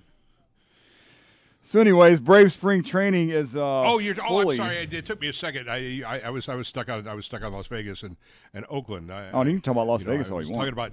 So, 1.62 1.78
anyways, 1.78 2.20
Brave 2.20 2.52
Spring 2.52 2.82
Training 2.82 3.28
is. 3.30 3.54
Uh, 3.54 3.60
oh, 3.60 3.98
you're. 3.98 4.14
Oh, 4.26 4.48
I'm 4.50 4.56
sorry. 4.56 4.78
It, 4.78 4.94
it 4.94 5.04
took 5.06 5.20
me 5.20 5.28
a 5.28 5.32
second. 5.32 5.70
I, 5.70 6.02
I, 6.06 6.20
I 6.20 6.30
was 6.30 6.48
I 6.48 6.54
was 6.54 6.66
stuck 6.68 6.88
on 6.88 7.06
I 7.06 7.14
was 7.14 7.26
stuck 7.26 7.42
on 7.42 7.52
Las 7.52 7.66
Vegas 7.68 8.02
and, 8.02 8.16
and 8.54 8.64
Oakland. 8.70 9.12
I, 9.12 9.30
Oh, 9.32 9.42
you 9.42 9.52
can 9.52 9.60
talk 9.60 9.72
about 9.72 9.86
Las 9.86 10.00
you 10.00 10.06
know, 10.06 10.12
Vegas 10.14 10.28
I 10.28 10.30
all 10.32 10.36
was 10.38 10.48
you 10.48 10.54
talking 10.54 10.74
want. 10.74 10.92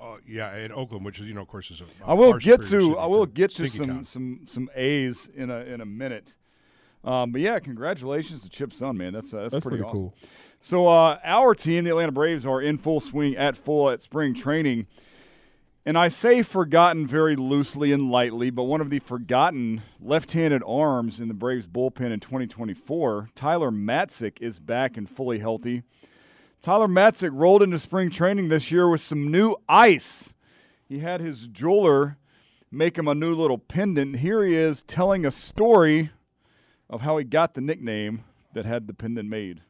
Uh, 0.00 0.16
yeah, 0.26 0.56
in 0.56 0.72
Oakland, 0.72 1.04
which 1.04 1.20
is 1.20 1.26
you 1.26 1.34
know, 1.34 1.42
of 1.42 1.48
course, 1.48 1.70
is 1.70 1.80
a. 1.82 1.84
a 1.84 2.10
I 2.10 2.14
will 2.14 2.32
get 2.38 2.64
superior 2.64 2.94
to 2.94 2.98
I 2.98 3.06
will 3.06 3.26
get 3.26 3.50
to 3.52 3.68
some 3.68 3.86
Town. 3.86 4.04
some 4.04 4.40
some 4.46 4.70
A's 4.74 5.28
in 5.34 5.50
a 5.50 5.58
in 5.60 5.80
a 5.80 5.86
minute. 5.86 6.34
Um, 7.04 7.32
but 7.32 7.40
yeah, 7.40 7.58
congratulations 7.60 8.42
to 8.42 8.48
Chip 8.48 8.72
Son, 8.72 8.96
man. 8.96 9.12
That's 9.12 9.32
uh, 9.32 9.42
that's, 9.42 9.52
That's 9.52 9.64
pretty, 9.64 9.78
pretty 9.78 9.88
awesome. 9.90 10.00
cool. 10.00 10.14
So 10.60 10.86
uh, 10.88 11.18
our 11.22 11.54
team, 11.54 11.84
the 11.84 11.90
Atlanta 11.90 12.12
Braves, 12.12 12.44
are 12.44 12.60
in 12.60 12.78
full 12.78 13.00
swing 13.00 13.36
at 13.36 13.56
full 13.56 13.90
at 13.90 14.00
spring 14.00 14.34
training. 14.34 14.86
And 15.86 15.96
I 15.96 16.08
say 16.08 16.42
forgotten 16.42 17.06
very 17.06 17.36
loosely 17.36 17.90
and 17.90 18.10
lightly, 18.10 18.50
but 18.50 18.64
one 18.64 18.82
of 18.82 18.90
the 18.90 18.98
forgotten 18.98 19.82
left-handed 19.98 20.62
arms 20.66 21.20
in 21.20 21.28
the 21.28 21.34
Braves 21.34 21.66
bullpen 21.66 22.12
in 22.12 22.20
2024, 22.20 23.30
Tyler 23.34 23.70
Matzek, 23.70 24.42
is 24.42 24.58
back 24.58 24.98
and 24.98 25.08
fully 25.08 25.38
healthy. 25.38 25.82
Tyler 26.60 26.86
Matzek 26.86 27.30
rolled 27.32 27.62
into 27.62 27.78
spring 27.78 28.10
training 28.10 28.48
this 28.48 28.70
year 28.70 28.90
with 28.90 29.00
some 29.00 29.30
new 29.30 29.56
ice. 29.70 30.34
He 30.86 30.98
had 30.98 31.22
his 31.22 31.48
jeweler 31.48 32.18
make 32.70 32.98
him 32.98 33.08
a 33.08 33.14
new 33.14 33.34
little 33.34 33.56
pendant. 33.56 34.16
Here 34.16 34.44
he 34.44 34.54
is 34.54 34.82
telling 34.82 35.24
a 35.24 35.30
story 35.30 36.10
of 36.90 37.00
how 37.00 37.16
he 37.16 37.24
got 37.24 37.54
the 37.54 37.62
nickname 37.62 38.24
that 38.52 38.66
had 38.66 38.86
the 38.86 38.92
pendant 38.92 39.30
made. 39.30 39.62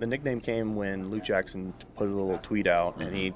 The 0.00 0.06
nickname 0.06 0.40
came 0.40 0.74
when 0.74 1.08
Luke 1.10 1.22
Jackson 1.22 1.72
put 1.94 2.08
a 2.08 2.12
little 2.12 2.38
tweet 2.38 2.66
out, 2.66 2.96
and 3.00 3.14
he 3.14 3.32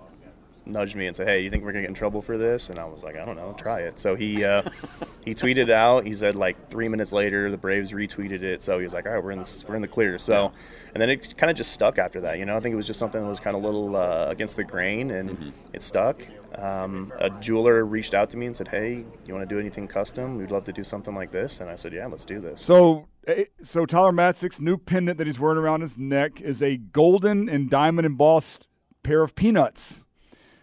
nudged 0.69 0.97
me 0.97 1.07
and 1.07 1.15
said, 1.15 1.27
"Hey, 1.29 1.41
you 1.41 1.51
think 1.51 1.65
we're 1.65 1.73
gonna 1.73 1.83
get 1.83 1.89
in 1.89 1.95
trouble 1.95 2.23
for 2.23 2.37
this?" 2.37 2.71
And 2.71 2.79
I 2.79 2.85
was 2.85 3.03
like, 3.03 3.17
"I 3.17 3.25
don't 3.25 3.37
know, 3.37 3.55
try 3.59 3.81
it." 3.81 3.99
So 3.99 4.15
he 4.15 4.45
uh, 4.45 4.63
he 5.25 5.35
tweeted 5.35 5.71
out. 5.71 6.07
He 6.07 6.13
said 6.13 6.35
like 6.35 6.71
three 6.71 6.89
minutes 6.89 7.13
later, 7.13 7.51
the 7.51 7.57
Braves 7.57 7.93
retweeted 7.93 8.43
it. 8.43 8.63
So 8.63 8.79
he 8.79 8.85
was 8.85 8.95
like, 8.95 9.07
"All 9.07 9.13
right, 9.13 9.23
we're 9.23 9.33
in 9.33 9.39
this, 9.39 9.65
we're 9.67 9.77
in 9.77 9.83
the 9.83 9.89
clear." 9.89 10.19
So, 10.19 10.53
and 10.95 11.01
then 11.01 11.11
it 11.11 11.37
kind 11.37 11.51
of 11.51 11.57
just 11.57 11.73
stuck 11.73 11.99
after 11.99 12.21
that. 12.23 12.39
You 12.39 12.47
know, 12.47 12.57
I 12.57 12.61
think 12.61 12.73
it 12.73 12.77
was 12.77 12.87
just 12.87 12.99
something 12.99 13.21
that 13.21 13.29
was 13.29 13.41
kind 13.41 13.57
of 13.57 13.63
a 13.63 13.67
little 13.67 13.97
uh, 13.97 14.27
against 14.29 14.57
the 14.57 14.65
grain, 14.65 15.11
and 15.11 15.53
it 15.73 15.83
stuck. 15.83 16.27
Um, 16.55 17.13
a 17.19 17.29
jeweler 17.29 17.85
reached 17.85 18.15
out 18.15 18.31
to 18.31 18.37
me 18.37 18.47
and 18.47 18.57
said, 18.57 18.69
"Hey, 18.69 19.05
you 19.27 19.35
want 19.35 19.49
to 19.49 19.55
do 19.55 19.61
anything 19.61 19.87
custom? 19.87 20.39
We'd 20.39 20.51
love 20.51 20.65
to 20.65 20.73
do 20.73 20.85
something 20.85 21.15
like 21.15 21.31
this." 21.31 21.61
And 21.61 21.69
I 21.71 21.77
said, 21.77 21.93
"Yeah, 21.93 22.07
let's 22.07 22.25
do 22.25 22.41
this." 22.41 22.63
So, 22.63 23.07
eh, 23.27 23.45
so 23.63 23.87
Tyler 23.87 24.13
Matzek's 24.13 24.61
new 24.61 24.79
pendant 24.79 25.19
that 25.19 25.27
he's 25.27 25.39
wearing 25.39 25.59
around 25.59 25.83
his 25.83 25.99
neck 25.99 26.41
is 26.41 26.63
a 26.63 26.77
golden 26.77 27.49
and 27.49 27.69
diamond 27.69 28.07
embossed 28.07 28.67
pair 29.03 29.23
of 29.23 29.35
peanuts. 29.35 30.03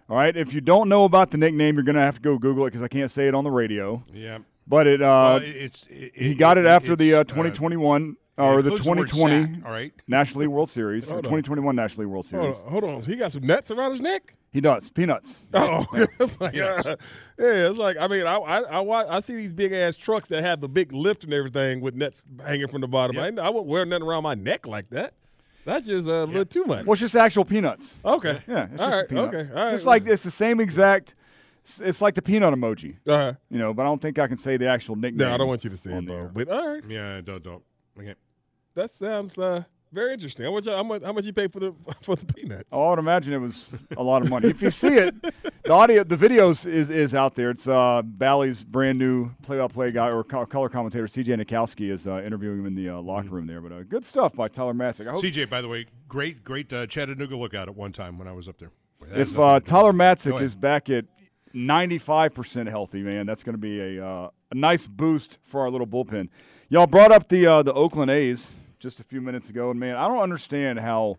All 0.09 0.17
right. 0.17 0.35
If 0.35 0.53
you 0.53 0.61
don't 0.61 0.87
know 0.89 1.03
about 1.05 1.31
the 1.31 1.37
nickname, 1.37 1.75
you're 1.75 1.83
gonna 1.83 2.01
have 2.01 2.15
to 2.15 2.21
go 2.21 2.37
Google 2.37 2.65
it 2.65 2.69
because 2.71 2.83
I 2.83 2.87
can't 2.87 3.09
say 3.09 3.27
it 3.27 3.33
on 3.35 3.43
the 3.43 3.51
radio. 3.51 4.03
Yeah. 4.13 4.39
But 4.67 4.87
it, 4.87 5.01
uh, 5.01 5.39
Well, 5.39 5.43
it's- 5.43 5.85
it- 5.89 6.11
he 6.15 6.33
got 6.35 6.57
it 6.57 6.65
it- 6.65 6.69
after 6.69 6.95
the 6.95 7.15
uh, 7.15 7.21
it's, 7.21 7.31
uh, 7.31 7.35
2021 7.35 8.17
or 8.37 8.61
the 8.61 8.71
includes 8.71 8.81
the 8.81 8.83
2020 8.83 9.53
sack, 9.55 9.65
all 9.65 9.71
right? 9.71 9.93
National 10.07 10.41
League 10.41 10.49
World 10.49 10.69
Series 10.69 11.09
or 11.11 11.21
2021 11.21 11.75
National 11.75 12.01
League 12.05 12.11
World 12.11 12.25
Hold 12.31 12.43
Series. 12.55 12.57
on, 12.63 12.69
hold 12.71 12.83
on. 12.83 13.01
He 13.03 13.15
got 13.15 13.31
some 13.31 13.45
nuts 13.45 13.71
around 13.71 13.91
his 13.91 14.01
neck. 14.01 14.33
He 14.51 14.61
does 14.61 14.89
peanuts. 14.89 15.47
Oh, 15.53 15.85
it's 16.19 16.39
like, 16.41 16.55
uh, 16.57 16.81
yeah, 17.37 17.69
it's 17.69 17.77
like 17.77 17.97
I 17.99 18.07
mean, 18.07 18.25
I 18.25 18.35
I 18.37 18.59
I, 18.81 19.15
I 19.17 19.19
see 19.19 19.35
these 19.35 19.53
big 19.53 19.71
ass 19.73 19.97
trucks 19.97 20.27
that 20.29 20.43
have 20.43 20.61
the 20.61 20.69
big 20.69 20.93
lift 20.93 21.23
and 21.23 21.33
everything 21.33 21.81
with 21.81 21.93
nets 21.95 22.21
hanging 22.45 22.67
from 22.67 22.81
the 22.81 22.87
bottom. 22.87 23.17
I, 23.17 23.27
I 23.41 23.49
wouldn't 23.49 23.67
wear 23.67 23.85
nothing 23.85 24.07
around 24.07 24.23
my 24.23 24.33
neck 24.35 24.65
like 24.67 24.89
that. 24.91 25.13
That's 25.66 25.86
just 25.86 26.07
uh, 26.07 26.11
a 26.11 26.26
little 26.26 26.45
too 26.45 26.63
much. 26.66 26.86
Well, 26.86 26.93
it's 26.93 27.01
just 27.01 27.16
actual 27.16 27.43
peanuts. 27.43 27.95
Okay. 28.05 28.41
Yeah, 28.47 28.68
it's 28.72 28.82
All 28.82 28.88
just 28.89 28.99
right, 29.01 29.09
peanuts. 29.09 29.36
okay, 29.36 29.49
all 29.49 29.66
right. 29.66 29.74
It's 29.74 29.86
like 29.86 30.07
it's 30.07 30.24
the 30.24 30.32
same 30.32 30.59
exact. 30.59 31.16
It's 31.82 31.99
like 32.01 32.13
the 32.13 32.22
peanut 32.22 32.53
emoji. 32.53 32.97
Uh-huh. 33.07 33.34
You 33.49 33.57
know, 33.57 33.74
but 33.74 33.82
I 33.82 33.86
don't 33.86 33.99
think 34.01 34.20
I 34.20 34.28
can 34.28 34.38
say 34.38 34.55
the 34.57 34.68
actual 34.70 34.95
nickname. 34.95 35.28
No, 35.28 35.34
I 35.34 35.38
don't 35.38 35.47
want 35.47 35.63
you 35.63 35.72
to 35.72 35.78
say 35.78 35.91
on 35.91 36.03
it, 36.03 36.07
there. 36.07 36.24
though. 36.26 36.45
But 36.45 36.49
all 36.49 36.68
right, 36.74 36.84
Yeah, 36.88 37.22
don't 37.22 37.43
don't. 37.43 37.63
Okay. 37.99 38.13
that 38.76 38.91
sounds 38.91 39.38
uh, 39.39 39.63
very 39.95 40.13
interesting. 40.13 40.45
How 40.45 40.51
much? 40.51 40.65
How 40.67 40.83
much? 40.83 41.03
How 41.03 41.13
much 41.13 41.25
you 41.25 41.33
pay 41.33 41.47
for 41.47 41.59
the 41.59 41.73
for 42.01 42.15
the 42.15 42.25
peanuts? 42.25 42.69
Oh, 42.71 42.87
I 42.87 42.89
would 42.91 42.99
imagine 42.99 43.33
it 43.33 43.39
was 43.39 43.71
a 43.97 44.03
lot 44.03 44.21
of 44.21 44.29
money. 44.29 44.49
if 44.49 44.61
you 44.61 44.69
see 44.69 44.93
it, 44.95 45.15
the 45.63 45.71
audio, 45.71 46.03
the 46.03 46.15
videos 46.15 46.71
is 46.71 46.89
is 46.89 47.15
out 47.15 47.33
there. 47.35 47.49
It's 47.49 47.67
uh, 47.67 48.01
Bally's 48.03 48.63
brand 48.63 48.99
new 48.99 49.31
play-by-play 49.41 49.91
guy 49.91 50.09
or 50.09 50.23
co- 50.23 50.45
color 50.45 50.69
commentator 50.69 51.05
CJ 51.05 51.41
Nitkowski 51.41 51.89
is 51.91 52.07
uh, 52.07 52.21
interviewing 52.21 52.59
him 52.59 52.65
in 52.67 52.75
the 52.75 52.89
uh, 52.89 53.01
locker 53.01 53.29
room 53.29 53.47
there. 53.47 53.61
But 53.61 53.71
uh, 53.71 53.83
good 53.83 54.05
stuff 54.05 54.36
by 54.36 54.49
Tyler 54.49 54.74
Matzek. 54.74 55.09
Hope 55.09 55.24
CJ, 55.24 55.49
by 55.49 55.61
the 55.61 55.67
way, 55.67 55.87
great 56.07 56.43
great 56.43 56.71
uh, 56.71 56.86
Chattanooga 56.86 57.36
lookout 57.36 57.67
at 57.67 57.75
one 57.75 57.91
time 57.93 58.20
when 58.20 58.28
I 58.28 58.33
was 58.33 58.47
up 58.47 58.59
there. 58.59 58.71
That 59.09 59.20
if 59.20 59.39
uh, 59.39 59.59
Tyler 59.61 59.93
Go 59.93 59.97
Matzek 59.97 60.41
is 60.41 60.55
back 60.55 60.89
at 60.89 61.05
95% 61.53 62.70
healthy, 62.70 63.01
man, 63.01 63.25
that's 63.25 63.43
going 63.43 63.53
to 63.53 63.59
be 63.59 63.79
a 63.79 64.05
uh, 64.05 64.29
a 64.51 64.55
nice 64.55 64.87
boost 64.87 65.37
for 65.43 65.61
our 65.61 65.70
little 65.70 65.87
bullpen. 65.87 66.29
Y'all 66.70 66.87
brought 66.87 67.11
up 67.11 67.29
the 67.29 67.45
uh, 67.47 67.63
the 67.63 67.74
Oakland 67.74 68.11
A's. 68.11 68.51
Just 68.79 68.99
a 68.99 69.03
few 69.03 69.21
minutes 69.21 69.49
ago, 69.49 69.71
and 69.71 69.79
man, 69.79 69.95
I 69.95 70.07
don't 70.07 70.19
understand 70.19 70.79
how 70.79 71.17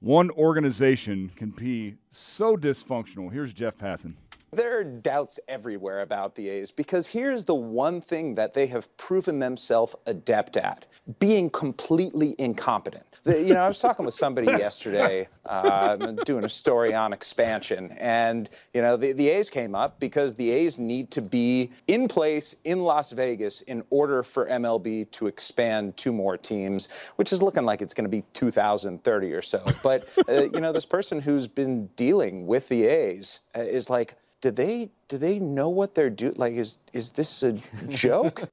one 0.00 0.30
organization 0.32 1.30
can 1.36 1.50
be 1.50 1.94
so 2.10 2.56
dysfunctional. 2.56 3.32
Here's 3.32 3.52
Jeff 3.52 3.78
Passan. 3.78 4.14
There 4.54 4.78
are 4.78 4.84
doubts 4.84 5.40
everywhere 5.48 6.02
about 6.02 6.36
the 6.36 6.48
A's 6.48 6.70
because 6.70 7.08
here's 7.08 7.44
the 7.44 7.54
one 7.54 8.00
thing 8.00 8.36
that 8.36 8.54
they 8.54 8.66
have 8.68 8.94
proven 8.96 9.40
themselves 9.40 9.96
adept 10.06 10.56
at 10.56 10.86
being 11.18 11.50
completely 11.50 12.34
incompetent. 12.38 13.04
The, 13.24 13.42
you 13.42 13.54
know, 13.54 13.64
I 13.64 13.68
was 13.68 13.80
talking 13.80 14.04
with 14.04 14.14
somebody 14.14 14.46
yesterday, 14.58 15.28
uh, 15.44 15.96
doing 16.24 16.44
a 16.44 16.48
story 16.48 16.94
on 16.94 17.12
expansion, 17.12 17.92
and, 17.98 18.48
you 18.72 18.80
know, 18.80 18.96
the, 18.96 19.12
the 19.12 19.28
A's 19.28 19.50
came 19.50 19.74
up 19.74 19.98
because 19.98 20.34
the 20.34 20.50
A's 20.50 20.78
need 20.78 21.10
to 21.12 21.20
be 21.20 21.72
in 21.88 22.06
place 22.06 22.56
in 22.64 22.82
Las 22.82 23.10
Vegas 23.10 23.62
in 23.62 23.82
order 23.90 24.22
for 24.22 24.46
MLB 24.46 25.10
to 25.12 25.26
expand 25.26 25.96
two 25.96 26.12
more 26.12 26.36
teams, 26.36 26.88
which 27.16 27.32
is 27.32 27.42
looking 27.42 27.64
like 27.64 27.82
it's 27.82 27.94
going 27.94 28.04
to 28.04 28.10
be 28.10 28.22
2030 28.34 29.32
or 29.32 29.42
so. 29.42 29.64
But, 29.82 30.08
uh, 30.28 30.44
you 30.44 30.60
know, 30.60 30.72
this 30.72 30.86
person 30.86 31.20
who's 31.20 31.48
been 31.48 31.86
dealing 31.96 32.46
with 32.46 32.68
the 32.68 32.84
A's 32.86 33.40
uh, 33.56 33.60
is 33.60 33.90
like, 33.90 34.16
do 34.40 34.50
they 34.50 34.90
do 35.08 35.18
they 35.18 35.38
know 35.38 35.68
what 35.68 35.94
they're 35.94 36.10
doing? 36.10 36.34
Like, 36.36 36.54
is 36.54 36.78
is 36.92 37.10
this 37.10 37.42
a 37.42 37.52
joke? 37.88 38.48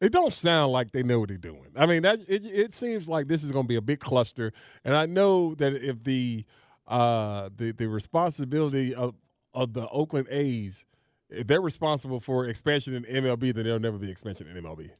It 0.00 0.12
don't 0.12 0.32
sound 0.32 0.72
like 0.72 0.90
they 0.90 1.04
know 1.04 1.20
what 1.20 1.28
they're 1.28 1.38
doing. 1.38 1.66
I 1.76 1.86
mean, 1.86 2.02
that 2.02 2.20
it, 2.28 2.44
it 2.44 2.72
seems 2.72 3.08
like 3.08 3.28
this 3.28 3.44
is 3.44 3.52
going 3.52 3.64
to 3.64 3.68
be 3.68 3.76
a 3.76 3.80
big 3.82 4.00
cluster, 4.00 4.52
and 4.84 4.94
I 4.94 5.06
know 5.06 5.54
that 5.54 5.74
if 5.74 6.02
the 6.02 6.44
uh, 6.88 7.50
the 7.56 7.72
the 7.72 7.86
responsibility 7.86 8.94
of 8.94 9.14
of 9.54 9.74
the 9.74 9.88
Oakland 9.88 10.26
A's, 10.30 10.86
if 11.30 11.46
they're 11.46 11.60
responsible 11.60 12.20
for 12.20 12.46
expansion 12.46 12.94
in 12.94 13.24
MLB, 13.24 13.54
then 13.54 13.64
there'll 13.64 13.78
never 13.78 13.98
be 13.98 14.10
expansion 14.10 14.48
in 14.48 14.62
MLB. 14.62 14.90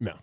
No. 0.00 0.14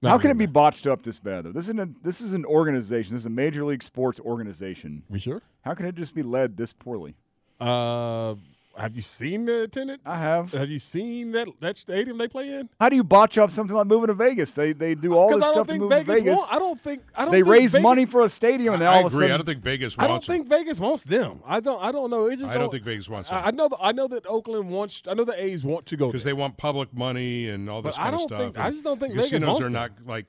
Not 0.00 0.10
How 0.10 0.18
can 0.18 0.30
it 0.30 0.38
be 0.38 0.46
botched 0.46 0.86
up 0.86 1.02
this 1.02 1.18
bad 1.18 1.44
though? 1.44 1.52
This 1.52 1.68
isn't 1.68 2.04
this 2.04 2.20
is 2.20 2.32
an 2.32 2.44
organization. 2.44 3.14
This 3.14 3.22
is 3.22 3.26
a 3.26 3.30
major 3.30 3.64
league 3.64 3.82
sports 3.82 4.20
organization. 4.20 5.02
We 5.08 5.18
sure? 5.18 5.42
How 5.62 5.74
can 5.74 5.86
it 5.86 5.96
just 5.96 6.14
be 6.14 6.22
led 6.22 6.56
this 6.56 6.72
poorly? 6.72 7.14
Uh, 7.58 8.36
have 8.78 8.94
you 8.96 9.02
seen 9.02 9.44
the 9.46 9.62
attendance? 9.62 10.02
I 10.06 10.16
have. 10.18 10.52
Have 10.52 10.70
you 10.70 10.78
seen 10.78 11.32
that 11.32 11.48
that 11.60 11.76
stadium 11.78 12.18
they 12.18 12.28
play 12.28 12.48
in? 12.54 12.68
How 12.80 12.88
do 12.88 12.96
you 12.96 13.04
botch 13.04 13.36
up 13.38 13.50
something 13.50 13.76
like 13.76 13.86
moving 13.86 14.06
to 14.08 14.14
Vegas? 14.14 14.52
They 14.52 14.72
they 14.72 14.94
do 14.94 15.14
all 15.14 15.28
this 15.36 15.46
stuff 15.48 15.66
to 15.66 15.78
move 15.78 15.90
Vegas. 15.90 16.06
to 16.06 16.12
Vegas. 16.22 16.38
Want, 16.38 16.52
I 16.52 16.58
don't 16.58 16.80
think. 16.80 17.02
I 17.14 17.22
don't. 17.24 17.32
they 17.32 17.38
think 17.38 17.48
raise 17.48 17.72
Vegas, 17.72 17.82
money 17.82 18.06
for 18.06 18.22
a 18.22 18.28
stadium, 18.28 18.74
and 18.74 18.82
then 18.82 18.88
I 18.88 18.94
all 18.98 19.06
of 19.06 19.12
a 19.12 19.16
agree. 19.16 19.24
sudden, 19.24 19.32
I 19.32 19.36
don't 19.36 19.46
think 19.46 19.62
Vegas 19.62 19.96
I 19.98 20.06
wants 20.06 20.26
don't 20.26 20.36
think 20.36 20.48
Vegas 20.48 20.80
wants 20.80 21.04
them. 21.04 21.40
I 21.46 21.60
don't. 21.60 21.82
I 21.82 21.92
don't 21.92 22.10
know. 22.10 22.26
It 22.26 22.36
just 22.38 22.50
I 22.50 22.54
don't 22.54 22.70
think 22.70 22.84
Vegas 22.84 23.08
wants 23.08 23.30
I, 23.30 23.40
I 23.46 23.50
know. 23.50 23.68
That, 23.68 23.78
I 23.80 23.92
know 23.92 24.08
that 24.08 24.26
Oakland 24.26 24.70
wants. 24.70 25.02
I 25.08 25.14
know 25.14 25.24
the 25.24 25.42
A's 25.42 25.64
want 25.64 25.86
to 25.86 25.96
go 25.96 26.06
because 26.06 26.24
they 26.24 26.32
want 26.32 26.56
public 26.56 26.92
money 26.94 27.48
and 27.48 27.68
all 27.68 27.82
this 27.82 27.96
But 27.96 28.00
I 28.00 28.04
kind 28.04 28.14
of 28.14 28.20
don't 28.20 28.28
stuff. 28.28 28.40
think- 28.40 28.58
I 28.58 28.70
just 28.70 28.84
don't 28.84 29.00
think 29.00 29.14
Vegas 29.14 29.30
casinos 29.30 29.46
wants 29.48 29.60
are 29.60 29.64
them. 29.64 29.72
not 29.72 29.90
like. 30.06 30.26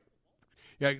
Yeah, 0.79 0.93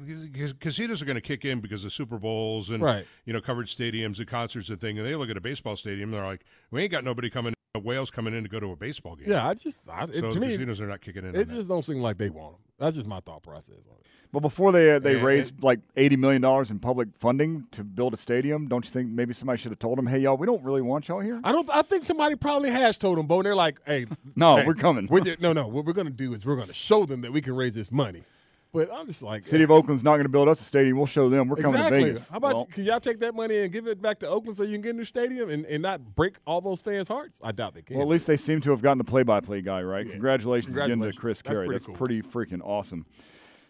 casinos 0.59 1.01
are 1.01 1.05
going 1.05 1.15
to 1.15 1.21
kick 1.21 1.45
in 1.45 1.59
because 1.61 1.85
of 1.85 1.93
Super 1.93 2.17
Bowls 2.17 2.69
and 2.69 2.83
Right. 2.83 3.05
you 3.25 3.33
know 3.33 3.41
covered 3.41 3.67
stadiums 3.67 4.19
and 4.19 4.27
concerts 4.27 4.69
and 4.69 4.79
thing. 4.79 4.97
And 4.97 5.07
they 5.07 5.15
look 5.15 5.29
at 5.29 5.37
a 5.37 5.41
baseball 5.41 5.75
stadium, 5.77 6.09
and 6.13 6.19
they're 6.19 6.25
like, 6.27 6.41
"We 6.71 6.81
ain't 6.83 6.91
got 6.91 7.03
nobody 7.03 7.29
coming, 7.29 7.53
in 7.75 7.83
whales 7.83 8.11
coming 8.11 8.33
in 8.33 8.43
to 8.43 8.49
go 8.49 8.59
to 8.59 8.71
a 8.71 8.75
baseball 8.75 9.15
game." 9.15 9.29
Yeah, 9.29 9.47
I 9.47 9.53
just. 9.53 9.89
I, 9.89 10.03
it, 10.03 10.15
so 10.15 10.29
to 10.31 10.39
the 10.39 10.39
me, 10.39 10.47
casinos 10.51 10.81
are 10.81 10.87
not 10.87 11.01
kicking 11.01 11.23
in. 11.23 11.29
on 11.29 11.35
it 11.35 11.47
that. 11.47 11.55
just 11.55 11.69
don't 11.69 11.81
seem 11.83 12.01
like 12.01 12.17
they 12.17 12.29
want 12.29 12.53
them. 12.53 12.61
That's 12.77 12.95
just 12.97 13.07
my 13.07 13.19
thought 13.21 13.41
process 13.43 13.75
on 13.89 13.95
it. 13.99 14.05
But 14.31 14.41
before 14.41 14.71
they 14.71 14.91
uh, 14.91 14.99
they 14.99 15.15
And- 15.15 15.23
raised 15.23 15.63
like 15.63 15.79
eighty 15.95 16.15
million 16.17 16.41
dollars 16.41 16.71
in 16.71 16.79
public 16.79 17.07
funding 17.17 17.65
to 17.71 17.83
build 17.83 18.13
a 18.13 18.17
stadium, 18.17 18.67
don't 18.67 18.83
you 18.85 18.91
think 18.91 19.09
maybe 19.09 19.33
somebody 19.33 19.59
should 19.61 19.71
have 19.71 19.79
told 19.79 19.97
them, 19.97 20.07
"Hey, 20.07 20.19
y'all, 20.19 20.35
we 20.37 20.45
don't 20.45 20.63
really 20.63 20.81
want 20.81 21.07
y'all 21.07 21.21
here." 21.21 21.39
I 21.43 21.51
don't. 21.53 21.69
I 21.69 21.81
think 21.83 22.03
somebody 22.03 22.35
probably 22.35 22.69
has 22.69 22.97
told 22.97 23.17
them, 23.17 23.27
Bo. 23.27 23.37
And 23.37 23.45
they're 23.45 23.55
like, 23.55 23.79
"Hey, 23.85 24.05
No, 24.35 24.57
hey, 24.57 24.65
we're 24.67 24.73
coming." 24.75 25.07
We're 25.09 25.21
just, 25.21 25.39
no, 25.39 25.53
no. 25.53 25.67
What 25.67 25.85
we're 25.85 25.93
going 25.93 26.07
to 26.07 26.11
do 26.13 26.33
is 26.33 26.45
we're 26.45 26.57
going 26.57 26.67
to 26.67 26.73
show 26.73 27.05
them 27.05 27.21
that 27.21 27.31
we 27.31 27.39
can 27.41 27.55
raise 27.55 27.75
this 27.75 27.91
money." 27.93 28.23
But 28.71 28.93
I'm 28.93 29.07
just 29.07 29.23
like, 29.23 29.43
City 29.43 29.63
of 29.63 29.71
Oakland's 29.71 30.03
not 30.03 30.11
going 30.11 30.23
to 30.23 30.29
build 30.29 30.47
us 30.47 30.61
a 30.61 30.63
stadium. 30.63 30.95
We'll 30.97 31.07
show 31.07 31.27
them. 31.27 31.47
We're 31.47 31.55
coming 31.55 31.73
exactly. 31.73 31.99
to 31.99 32.05
Vegas. 32.05 32.29
How 32.29 32.37
about 32.37 32.53
Well, 32.53 32.65
you, 32.67 32.73
can 32.73 32.83
y'all 32.83 32.99
take 32.99 33.19
that 33.21 33.33
money 33.33 33.57
and 33.57 33.71
give 33.71 33.87
it 33.87 33.99
back 33.99 34.19
to 34.19 34.27
Oakland 34.27 34.55
so 34.55 34.63
you 34.63 34.73
can 34.73 34.81
get 34.81 34.93
a 34.93 34.97
new 34.97 35.03
stadium 35.03 35.49
and, 35.49 35.65
and 35.65 35.81
not 35.81 36.15
break 36.15 36.35
all 36.45 36.61
those 36.61 36.79
fans' 36.79 37.07
hearts? 37.07 37.39
I 37.43 37.51
doubt 37.51 37.73
they 37.73 37.81
can. 37.81 37.97
Well, 37.97 38.05
at 38.05 38.09
least 38.09 38.27
they 38.27 38.37
seem 38.37 38.61
to 38.61 38.69
have 38.69 38.83
gotten 38.83 38.99
the 38.99 39.03
play-by-play 39.03 39.61
guy 39.61 39.81
right. 39.81 40.07
Congratulations, 40.07 40.75
again 40.75 40.89
Congratulations. 40.89 41.15
to 41.15 41.21
Chris 41.21 41.41
That's 41.41 41.55
Caray. 41.57 41.65
pretty 41.65 41.73
That's 41.73 41.85
cool. 41.87 41.95
pretty 41.95 42.21
freaking 42.21 42.61
awesome. 42.63 43.07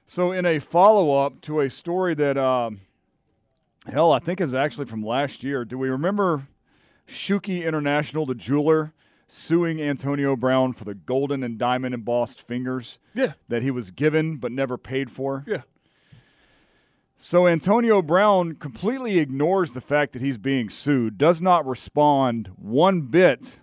So, 0.05 0.33
in 0.33 0.45
a 0.45 0.59
follow-up 0.59 1.39
to 1.41 1.61
a 1.61 1.69
story 1.69 2.13
that, 2.15 2.37
um, 2.37 2.81
hell, 3.87 4.11
I 4.11 4.19
think 4.19 4.41
is 4.41 4.53
actually 4.53 4.87
from 4.87 5.05
last 5.05 5.45
year. 5.45 5.63
Do 5.63 5.77
we 5.77 5.87
remember 5.87 6.45
Shuki 7.07 7.65
International, 7.65 8.25
the 8.25 8.35
jeweler, 8.35 8.91
suing 9.31 9.81
Antonio 9.81 10.35
Brown 10.35 10.73
for 10.73 10.83
the 10.85 10.95
golden 10.95 11.43
and 11.43 11.57
diamond 11.57 11.93
embossed 11.93 12.41
fingers 12.41 12.97
Yeah. 13.13 13.33
that 13.47 13.61
he 13.61 13.71
was 13.71 13.91
given 13.91 14.37
but 14.37 14.51
never 14.51 14.77
paid 14.77 15.11
for? 15.11 15.43
Yeah. 15.47 15.61
So 17.17 17.47
Antonio 17.47 18.01
Brown 18.01 18.55
completely 18.55 19.19
ignores 19.19 19.71
the 19.73 19.81
fact 19.81 20.13
that 20.13 20.21
he's 20.21 20.37
being 20.37 20.69
sued, 20.69 21.17
does 21.17 21.41
not 21.41 21.65
respond 21.67 22.49
one 22.55 23.01
bit. 23.01 23.59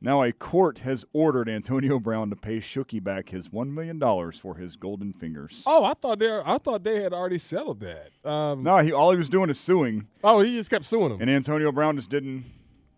Now 0.00 0.22
a 0.22 0.32
court 0.32 0.78
has 0.78 1.04
ordered 1.12 1.46
Antonio 1.46 1.98
Brown 2.00 2.30
to 2.30 2.36
pay 2.36 2.56
Shuki 2.56 3.04
back 3.04 3.28
his 3.28 3.52
one 3.52 3.74
million 3.74 3.98
dollars 3.98 4.38
for 4.38 4.54
his 4.54 4.76
golden 4.76 5.12
fingers. 5.12 5.62
Oh, 5.66 5.84
I 5.84 5.92
thought 5.92 6.18
they. 6.20 6.30
I 6.34 6.56
thought 6.56 6.82
they 6.82 7.02
had 7.02 7.12
already 7.12 7.38
settled 7.38 7.80
that. 7.80 8.08
Um, 8.28 8.62
No, 8.62 8.78
he 8.78 8.92
all 8.92 9.10
he 9.10 9.18
was 9.18 9.28
doing 9.28 9.50
is 9.50 9.60
suing, 9.60 10.06
oh, 10.24 10.40
he 10.40 10.54
just 10.56 10.70
kept 10.70 10.86
suing 10.86 11.10
them. 11.10 11.20
and 11.20 11.30
Antonio 11.30 11.70
Brown 11.70 11.96
just 11.96 12.08
didn't. 12.08 12.46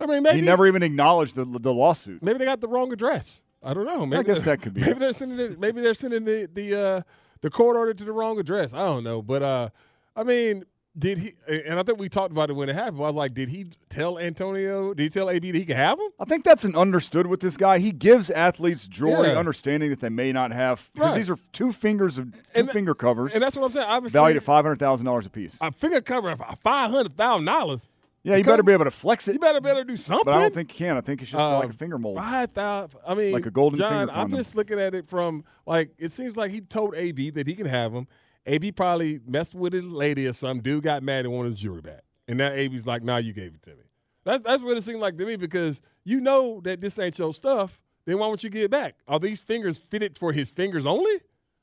I 0.02 0.06
mean, 0.06 0.22
maybe 0.22 0.36
he 0.36 0.42
never 0.42 0.66
even 0.66 0.82
acknowledged 0.82 1.36
the 1.36 1.44
the 1.44 1.72
lawsuit. 1.72 2.22
Maybe 2.22 2.38
they 2.38 2.44
got 2.44 2.60
the 2.60 2.68
wrong 2.68 2.92
address. 2.92 3.40
I 3.62 3.74
don't 3.74 3.84
know. 3.86 4.04
Maybe 4.06 4.24
guess 4.24 4.42
that 4.42 4.60
could 4.60 4.74
be 4.74 4.80
Maybe 4.82 4.92
it. 4.92 4.98
they're 4.98 5.12
sending 5.12 5.38
it. 5.38 5.58
Maybe 5.60 5.80
they're 5.80 5.94
sending 5.94 6.24
the 6.24 6.48
the 6.52 6.74
uh, 6.80 7.02
the 7.42 7.50
court 7.50 7.76
order 7.76 7.94
to 7.94 8.04
the 8.04 8.12
wrong 8.12 8.38
address. 8.38 8.74
I 8.74 8.78
don't 8.84 9.04
know, 9.04 9.22
but 9.22 9.42
uh, 9.42 9.68
I 10.16 10.24
mean, 10.24 10.64
did 10.98 11.18
he? 11.18 11.34
And 11.48 11.78
I 11.78 11.82
think 11.84 11.98
we 12.00 12.08
talked 12.08 12.32
about 12.32 12.50
it 12.50 12.54
when 12.54 12.68
it 12.68 12.74
happened. 12.74 12.98
I 12.98 13.02
was 13.06 13.14
like, 13.14 13.34
did 13.34 13.48
he 13.48 13.66
tell 13.88 14.18
Antonio? 14.18 14.92
Did 14.94 15.04
he 15.04 15.08
tell 15.08 15.30
AB 15.30 15.50
that 15.52 15.58
he 15.58 15.64
could 15.64 15.76
have 15.76 15.98
him? 15.98 16.08
I 16.18 16.24
think 16.24 16.44
that's 16.44 16.64
an 16.64 16.74
understood 16.76 17.26
with 17.28 17.38
this 17.40 17.56
guy. 17.56 17.78
He 17.78 17.92
gives 17.92 18.30
athletes 18.30 18.86
jewelry, 18.88 19.28
Yeah. 19.28 19.38
understanding 19.38 19.90
that 19.90 20.00
they 20.00 20.08
may 20.10 20.32
not 20.32 20.50
have 20.52 20.90
because 20.92 21.10
Right. 21.10 21.16
these 21.16 21.30
are 21.30 21.38
two 21.52 21.70
fingers 21.72 22.18
of 22.18 22.32
two 22.32 22.40
And- 22.60 22.70
finger 22.72 22.94
covers, 22.94 23.32
And 23.32 23.42
that's 23.42 23.54
what 23.56 23.64
I'm 23.64 23.70
saying. 23.70 23.86
Obviously, 23.88 24.18
valued 24.18 24.36
at 24.38 24.42
five 24.42 24.64
hundred 24.64 24.80
thousand 24.80 25.06
dollars 25.06 25.24
a 25.26 25.30
piece. 25.30 25.56
a 25.60 25.70
finger 25.72 26.00
cover 26.00 26.30
of 26.30 26.42
five 26.60 26.90
hundred 26.90 27.12
thousand 27.16 27.44
dollars. 27.46 27.88
Yeah, 28.24 28.36
you 28.36 28.44
better 28.44 28.62
be 28.62 28.72
able 28.72 28.84
to 28.84 28.90
flex 28.92 29.26
it. 29.26 29.32
You 29.32 29.38
better 29.40 29.60
better 29.60 29.82
do 29.82 29.96
something. 29.96 30.26
But 30.26 30.34
I 30.34 30.40
don't 30.42 30.54
think 30.54 30.72
you 30.78 30.86
can. 30.86 30.96
I 30.96 31.00
think 31.00 31.22
it's 31.22 31.30
just 31.32 31.40
Uh, 31.40 31.58
like 31.58 31.70
a 31.70 31.72
finger 31.72 31.98
mold. 31.98 32.18
Five 32.18 32.50
thousand. 32.52 33.00
I 33.06 33.14
mean, 33.14 33.32
Like 33.32 33.46
a 33.46 33.50
golden 33.50 33.78
John, 33.78 34.06
finger 34.06 34.12
I'm 34.12 34.30
just 34.30 34.54
looking 34.54 34.78
at 34.78 34.94
it 34.94 35.08
from 35.08 35.44
like 35.66 35.90
it 35.98 36.10
seems 36.12 36.36
like 36.36 36.50
he 36.52 36.60
told 36.60 36.94
AB 36.94 37.30
that 37.30 37.46
he 37.48 37.54
can 37.54 37.66
have 37.66 37.92
him. 37.92 38.06
AB 38.46 38.72
probably 38.72 39.20
messed 39.26 39.54
with 39.54 39.72
his 39.72 39.84
lady 39.84 40.26
or 40.26 40.32
some 40.32 40.60
dude 40.60 40.84
got 40.84 41.02
mad 41.02 41.24
and 41.24 41.34
wanted 41.34 41.50
his 41.50 41.60
jewelry 41.60 41.80
back, 41.80 42.02
and 42.28 42.38
now 42.38 42.50
AB's 42.52 42.86
like, 42.86 43.02
"Nah, 43.02 43.16
you 43.18 43.32
gave 43.32 43.54
it 43.54 43.62
to 43.62 43.70
me." 43.70 43.82
That's 44.24 44.42
that's 44.42 44.62
what 44.62 44.76
it 44.76 44.82
seemed 44.82 45.00
like 45.00 45.16
to 45.18 45.26
me 45.26 45.34
because 45.36 45.82
you 46.04 46.20
know 46.20 46.60
that 46.62 46.80
this 46.80 46.98
ain't 47.00 47.18
your 47.18 47.34
stuff. 47.34 47.80
Then 48.04 48.18
why 48.18 48.26
won't 48.28 48.42
you 48.44 48.50
give 48.50 48.62
it 48.64 48.70
back? 48.70 48.96
Are 49.08 49.18
these 49.20 49.40
fingers 49.40 49.78
fitted 49.78 50.16
for 50.18 50.32
his 50.32 50.50
fingers 50.50 50.86
only? 50.86 51.20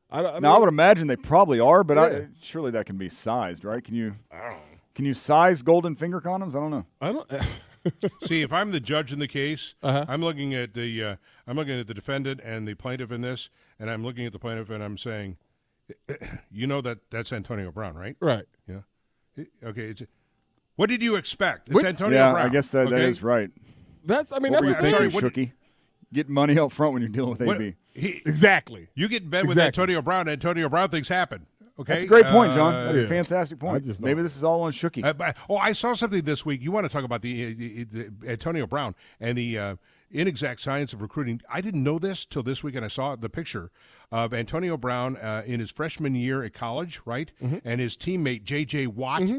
I, 0.09 0.21
don't- 0.21 0.35
I 0.35 0.39
now 0.39 0.55
I 0.55 0.59
would 0.59 0.69
imagine 0.69 1.07
they 1.07 1.15
probably 1.17 1.59
are, 1.59 1.83
but 1.83 1.97
Yeah. 1.97 2.17
I, 2.19 2.27
surely 2.41 2.71
that 2.71 2.85
can 2.85 2.97
be 2.97 3.09
sized, 3.09 3.63
right? 3.65 3.83
Can 3.83 3.95
you? 3.95 4.15
Can 4.99 5.05
you 5.05 5.13
size 5.13 5.61
golden 5.61 5.95
finger 5.95 6.19
condoms? 6.19 6.49
I 6.49 6.59
don't 6.59 6.71
know. 6.71 6.85
I 6.99 7.13
don't. 7.13 7.31
See, 8.27 8.41
if 8.41 8.51
I'm 8.51 8.71
the 8.71 8.81
judge 8.81 9.13
in 9.13 9.19
the 9.19 9.29
case, 9.29 9.73
Uh-huh. 9.81 10.03
I'm 10.09 10.19
looking 10.19 10.53
at 10.53 10.73
the 10.73 11.01
uh, 11.01 11.15
I'm 11.47 11.55
looking 11.55 11.79
at 11.79 11.87
the 11.87 11.93
defendant 11.93 12.41
and 12.43 12.67
the 12.67 12.73
plaintiff 12.73 13.09
in 13.09 13.21
this, 13.21 13.49
and 13.79 13.89
I'm 13.89 14.03
looking 14.03 14.25
at 14.25 14.33
the 14.33 14.39
plaintiff 14.39 14.69
and 14.69 14.83
I'm 14.83 14.97
saying, 14.97 15.37
you 16.51 16.67
know 16.67 16.81
that 16.81 16.97
that's 17.11 17.31
Antonio 17.31 17.71
Brown, 17.71 17.95
right? 17.95 18.17
Right. 18.19 18.43
Yeah. 18.67 19.43
Okay. 19.63 19.83
It's, 19.83 20.01
what 20.75 20.89
did 20.89 21.01
you 21.01 21.15
expect? 21.15 21.69
It's 21.69 21.75
What- 21.75 21.85
Antonio 21.85 22.17
yeah, 22.19 22.31
Brown. 22.33 22.45
I 22.47 22.49
guess 22.49 22.69
that, 22.71 22.89
that 22.89 22.95
okay? 22.97 23.07
is 23.07 23.23
right. 23.23 23.49
That's. 24.03 24.33
I 24.33 24.39
mean, 24.39 24.51
what 24.51 24.65
that's 24.65 24.75
were 24.75 24.81
the 24.81 24.97
you 25.05 25.09
thing. 25.11 25.21
thinking, 25.21 25.45
Shooky? 25.45 25.51
Get 26.11 26.27
money 26.27 26.59
up 26.59 26.73
front 26.73 26.91
when 26.91 27.01
you're 27.03 27.07
dealing 27.09 27.29
with 27.29 27.41
What- 27.41 27.61
AB. 27.61 27.75
he- 27.93 28.21
Exactly. 28.25 28.89
You 28.95 29.07
get 29.07 29.23
in 29.23 29.29
bed 29.29 29.47
with 29.47 29.57
Antonio 29.57 30.01
Brown. 30.01 30.27
Antonio 30.27 30.67
Brown 30.67 30.89
things 30.89 31.07
happen. 31.07 31.45
Okay, 31.79 31.93
That's 31.93 32.03
a 32.03 32.07
great 32.07 32.25
point, 32.25 32.51
John. 32.53 32.73
Uh, 32.73 32.85
That's 32.87 32.99
yeah. 32.99 33.05
a 33.05 33.07
fantastic 33.07 33.57
point. 33.57 33.85
Maybe 34.01 34.15
don't- 34.15 34.23
this 34.23 34.35
is 34.35 34.43
all 34.43 34.61
on 34.63 34.71
Shooky. 34.73 35.03
Uh, 35.03 35.33
oh, 35.49 35.55
I 35.55 35.71
saw 35.71 35.93
something 35.93 36.23
this 36.23 36.45
week. 36.45 36.61
You 36.61 36.73
want 36.73 36.83
to 36.83 36.89
talk 36.89 37.05
about 37.05 37.21
the, 37.21 37.45
uh, 37.45 37.53
the, 37.57 37.83
the 37.85 38.31
Antonio 38.31 38.67
Brown 38.67 38.95
and 39.21 39.37
the 39.37 39.57
uh, 39.57 39.75
inexact 40.11 40.59
science 40.59 40.91
of 40.91 41.01
recruiting? 41.01 41.41
I 41.49 41.61
didn't 41.61 41.83
know 41.83 41.97
this 41.97 42.25
till 42.25 42.43
this 42.43 42.63
week, 42.63 42.75
and 42.75 42.83
I 42.83 42.89
saw 42.89 43.15
the 43.15 43.29
picture 43.29 43.71
of 44.11 44.33
Antonio 44.33 44.75
Brown 44.75 45.15
uh, 45.15 45.43
in 45.45 45.61
his 45.61 45.71
freshman 45.71 46.15
year 46.15 46.43
at 46.43 46.53
college, 46.53 46.99
right? 47.05 47.31
And 47.63 47.79
his 47.79 47.95
teammate 47.95 48.43
J.J. 48.43 48.87
Watt. 48.87 49.31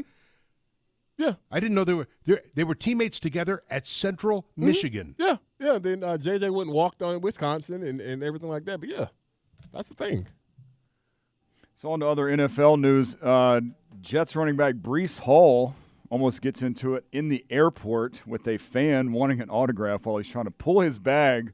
Yeah. 1.17 1.33
I 1.51 1.59
didn't 1.59 1.75
know 1.75 1.83
they 1.83 1.93
were 1.93 2.07
they 2.25 2.39
they 2.55 2.63
were 2.63 2.73
teammates 2.73 3.19
together 3.19 3.61
at 3.69 3.85
Central 3.85 4.47
Michigan. 4.57 5.13
Yeah. 5.19 5.37
Yeah. 5.59 5.77
Then 5.77 6.03
uh, 6.03 6.17
JJ 6.19 6.49
went 6.51 6.69
and 6.69 6.75
walked 6.75 7.03
on 7.03 7.15
in 7.15 7.21
Wisconsin 7.21 7.83
and, 7.83 8.01
and 8.01 8.23
everything 8.23 8.49
like 8.49 8.65
that. 8.65 8.79
But 8.79 8.89
yeah, 8.89 9.07
that's 9.71 9.89
the 9.89 9.93
thing. 9.93 10.25
So 11.81 11.91
on 11.93 11.99
to 12.01 12.07
other 12.07 12.25
NFL 12.25 12.79
news. 12.79 13.15
Uh, 13.15 13.59
Jets 14.01 14.35
running 14.35 14.55
back 14.55 14.75
Breece 14.75 15.17
Hall 15.17 15.73
almost 16.11 16.39
gets 16.43 16.61
into 16.61 16.93
it 16.93 17.05
in 17.11 17.27
the 17.27 17.43
airport 17.49 18.21
with 18.27 18.47
a 18.47 18.59
fan 18.59 19.11
wanting 19.11 19.41
an 19.41 19.49
autograph 19.49 20.05
while 20.05 20.17
he's 20.17 20.27
trying 20.29 20.45
to 20.45 20.51
pull 20.51 20.81
his 20.81 20.99
bag 20.99 21.53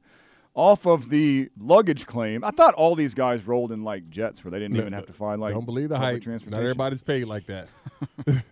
off 0.54 0.84
of 0.86 1.08
the 1.08 1.48
luggage 1.58 2.04
claim. 2.04 2.44
I 2.44 2.50
thought 2.50 2.74
all 2.74 2.94
these 2.94 3.14
guys 3.14 3.46
rolled 3.46 3.72
in 3.72 3.84
like 3.84 4.10
jets 4.10 4.44
where 4.44 4.50
they 4.50 4.58
didn't 4.58 4.74
No, 4.74 4.80
even 4.82 4.92
have 4.92 5.06
to 5.06 5.14
find 5.14 5.40
like 5.40 5.54
Don't 5.54 5.64
believe 5.64 5.88
the 5.88 5.96
hype. 5.98 6.22
Not 6.26 6.42
everybody's 6.60 7.00
paid 7.00 7.24
like 7.24 7.46
that. 7.46 7.68
Not 8.26 8.42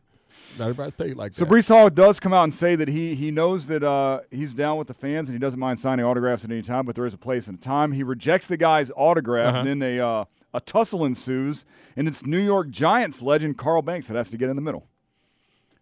everybody's 0.61 0.95
paid 0.95 1.15
like 1.19 1.35
So 1.35 1.45
that. 1.45 1.51
So 1.51 1.55
Breece 1.55 1.69
Hall 1.69 1.91
does 1.91 2.19
come 2.21 2.33
out 2.33 2.45
and 2.45 2.55
say 2.55 2.75
that 2.77 2.89
he 2.89 3.15
he 3.15 3.31
knows 3.31 3.67
that 3.67 3.83
uh, 3.85 4.21
he's 4.31 4.55
down 4.55 4.79
with 4.79 4.89
the 4.89 4.95
fans 4.95 5.29
and 5.29 5.35
he 5.35 5.39
doesn't 5.39 5.61
mind 5.61 5.79
signing 5.79 6.07
autographs 6.07 6.43
at 6.43 6.51
any 6.51 6.63
time, 6.63 6.87
but 6.87 6.95
there 6.95 7.05
is 7.05 7.13
a 7.13 7.19
place 7.19 7.49
and 7.49 7.59
a 7.59 7.61
time. 7.61 7.93
He 7.93 8.03
rejects 8.03 8.47
the 8.47 8.57
guy's 8.57 8.91
autograph, 8.97 9.49
Uh-huh. 9.51 9.59
and 9.59 9.69
then 9.69 9.79
they. 9.79 10.01
uh, 10.01 10.25
a 10.57 10.61
tussle 10.61 11.05
ensues, 11.05 11.65
and 11.97 12.09
it's 12.09 12.25
New 12.25 12.39
York 12.41 12.71
Giants 12.71 13.21
legend 13.23 13.59
Carl 13.59 13.83
Banks 13.83 14.07
that 14.09 14.17
has 14.17 14.31
to 14.31 14.37
get 14.39 14.49
in 14.49 14.57
the 14.57 14.63
middle. 14.63 14.87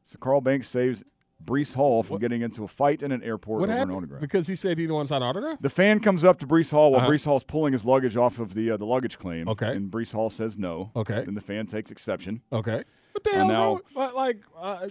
So 0.02 0.18
Carl 0.18 0.40
Banks 0.40 0.68
saves 0.68 1.02
Breece 1.42 1.74
Hall 1.74 2.02
from 2.02 2.18
getting 2.18 2.42
into 2.42 2.64
a 2.64 2.68
fight 2.68 3.02
in 3.02 3.12
an 3.12 3.22
airport 3.22 3.60
what 3.60 3.64
over 3.68 3.72
an 3.72 3.78
happened? 3.78 3.96
autograph. 3.96 4.20
Because 4.20 4.46
he 4.46 4.55
said 4.55 4.78
he 4.78 4.84
didn't 4.84 4.94
want 4.96 5.09
to 5.09 5.12
sign 5.14 5.22
an 5.22 5.28
autograph. 5.28 5.59
The 5.60 5.70
fan 5.70 6.01
comes 6.01 6.24
up 6.24 6.38
to 6.40 6.46
Breece 6.46 6.70
Hall 6.70 6.92
while 6.92 7.02
Uh-huh. 7.02 7.10
Breece 7.10 7.24
Hall's 7.24 7.44
pulling 7.44 7.72
his 7.72 7.84
luggage 7.84 8.16
off 8.16 8.38
of 8.38 8.55
the 8.55 8.70
uh, 8.72 8.76
the 8.76 8.86
luggage 8.86 9.18
claim. 9.18 9.48
Okay. 9.48 9.72
and 9.76 9.90
Breece 9.90 10.12
Hall 10.12 10.30
says 10.30 10.56
no. 10.59 10.90
Okay. 10.96 11.22
then 11.24 11.34
the 11.34 11.40
fan 11.40 11.66
takes 11.66 11.90
exception. 11.90 12.40
Okay. 12.52 12.82
What 13.12 13.24
the 13.24 13.30
And 13.30 13.38
hell's 13.38 13.48
now- 13.51 13.64
wrong? 13.64 13.80
Like, 13.94 14.14
like 14.14 14.38
uh, 14.59 14.88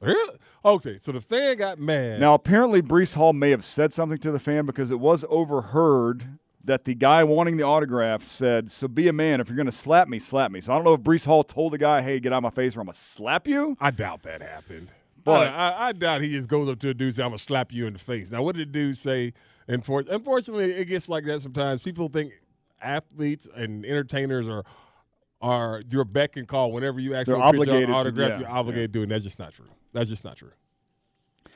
really? 0.00 0.38
Okay, 0.64 0.98
so 0.98 1.12
the 1.12 1.20
fan 1.20 1.56
got 1.56 1.78
mad. 1.78 2.20
Now, 2.20 2.34
apparently, 2.34 2.80
Breece 2.82 3.14
Hall 3.14 3.32
may 3.32 3.50
have 3.50 3.64
said 3.64 3.92
something 3.92 4.18
to 4.18 4.30
the 4.32 4.38
fan 4.38 4.64
because 4.66 4.90
it 4.90 4.98
was 5.00 5.24
overheard 5.28 6.38
that 6.64 6.84
the 6.84 6.94
guy 6.94 7.24
wanting 7.24 7.56
the 7.56 7.62
autograph 7.64 8.24
said, 8.24 8.70
So 8.70 8.88
be 8.88 9.08
a 9.08 9.12
man. 9.12 9.40
If 9.40 9.48
you're 9.48 9.56
going 9.56 9.66
to 9.66 9.72
slap 9.72 10.08
me, 10.08 10.18
slap 10.18 10.50
me. 10.50 10.60
So 10.60 10.72
I 10.72 10.76
don't 10.76 10.84
know 10.84 10.94
if 10.94 11.00
Breece 11.00 11.26
Hall 11.26 11.42
told 11.44 11.72
the 11.72 11.78
guy, 11.78 12.00
Hey, 12.02 12.20
get 12.20 12.32
out 12.32 12.38
of 12.38 12.42
my 12.42 12.50
face 12.50 12.76
or 12.76 12.80
I'm 12.80 12.86
going 12.86 12.92
to 12.94 12.98
slap 12.98 13.46
you. 13.46 13.76
I 13.80 13.90
doubt 13.90 14.22
that 14.22 14.42
happened. 14.42 14.88
But- 15.22 15.48
I, 15.48 15.68
I, 15.70 15.88
I 15.88 15.92
doubt 15.92 16.20
he 16.22 16.30
just 16.32 16.48
goes 16.48 16.68
up 16.68 16.78
to 16.80 16.90
a 16.90 16.94
dude 16.94 17.06
and 17.08 17.14
say, 17.14 17.22
I'm 17.22 17.30
going 17.30 17.38
to 17.38 17.44
slap 17.44 17.72
you 17.72 17.86
in 17.86 17.92
the 17.94 17.98
face. 17.98 18.30
Now, 18.30 18.42
what 18.42 18.56
did 18.56 18.68
the 18.68 18.72
dude 18.72 18.96
say? 18.98 19.32
Unfor- 19.68 20.08
Unfortunately, 20.10 20.72
it 20.72 20.86
gets 20.86 21.08
like 21.08 21.24
that 21.24 21.40
sometimes. 21.40 21.80
People 21.82 22.08
think 22.08 22.32
athletes 22.82 23.48
and 23.54 23.84
entertainers 23.86 24.46
are 24.46 24.64
are 25.40 25.82
your 25.90 26.04
beck 26.04 26.36
and 26.36 26.48
call 26.48 26.72
whenever 26.72 27.00
you 27.00 27.14
ask 27.14 27.26
They're 27.26 27.36
for 27.36 27.42
a 27.42 27.52
picture 27.52 27.76
or 27.76 27.86
to- 27.86 27.92
autograph, 27.92 28.30
yeah, 28.30 28.38
you're 28.40 28.48
obligated 28.50 28.92
to 28.92 28.98
do 28.98 29.00
it. 29.00 29.02
And 29.04 29.12
that's 29.12 29.24
just 29.24 29.38
not 29.38 29.52
true. 29.52 29.66
That's 29.92 30.08
just 30.08 30.24
not 30.24 30.36
true. 30.36 30.52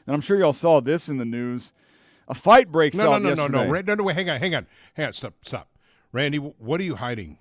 And 0.07 0.15
I'm 0.15 0.21
sure 0.21 0.39
y'all 0.39 0.53
saw 0.53 0.81
this 0.81 1.09
in 1.09 1.17
the 1.17 1.25
news. 1.25 1.73
A 2.29 2.35
fight 2.35 2.71
breaks 2.71 2.97
No, 2.97 3.05
no, 3.05 3.13
out 3.13 3.23
no, 3.23 3.29
no, 3.31 3.35
no, 3.35 3.43
yesterday. 3.59 3.71
Ran- 3.71 3.85
no, 3.87 3.95
no. 3.95 4.05
Wait, 4.05 4.17
hang 4.17 4.31
on, 4.31 4.39
hang 4.39 4.55
on, 4.55 4.67
hang 4.95 5.07
on. 5.07 5.13
Stop, 5.13 5.35
stop. 5.45 5.69
Randy, 6.13 6.39
what 6.39 6.81
are 6.81 6.85
you 6.85 6.97
hiding? 6.97 7.39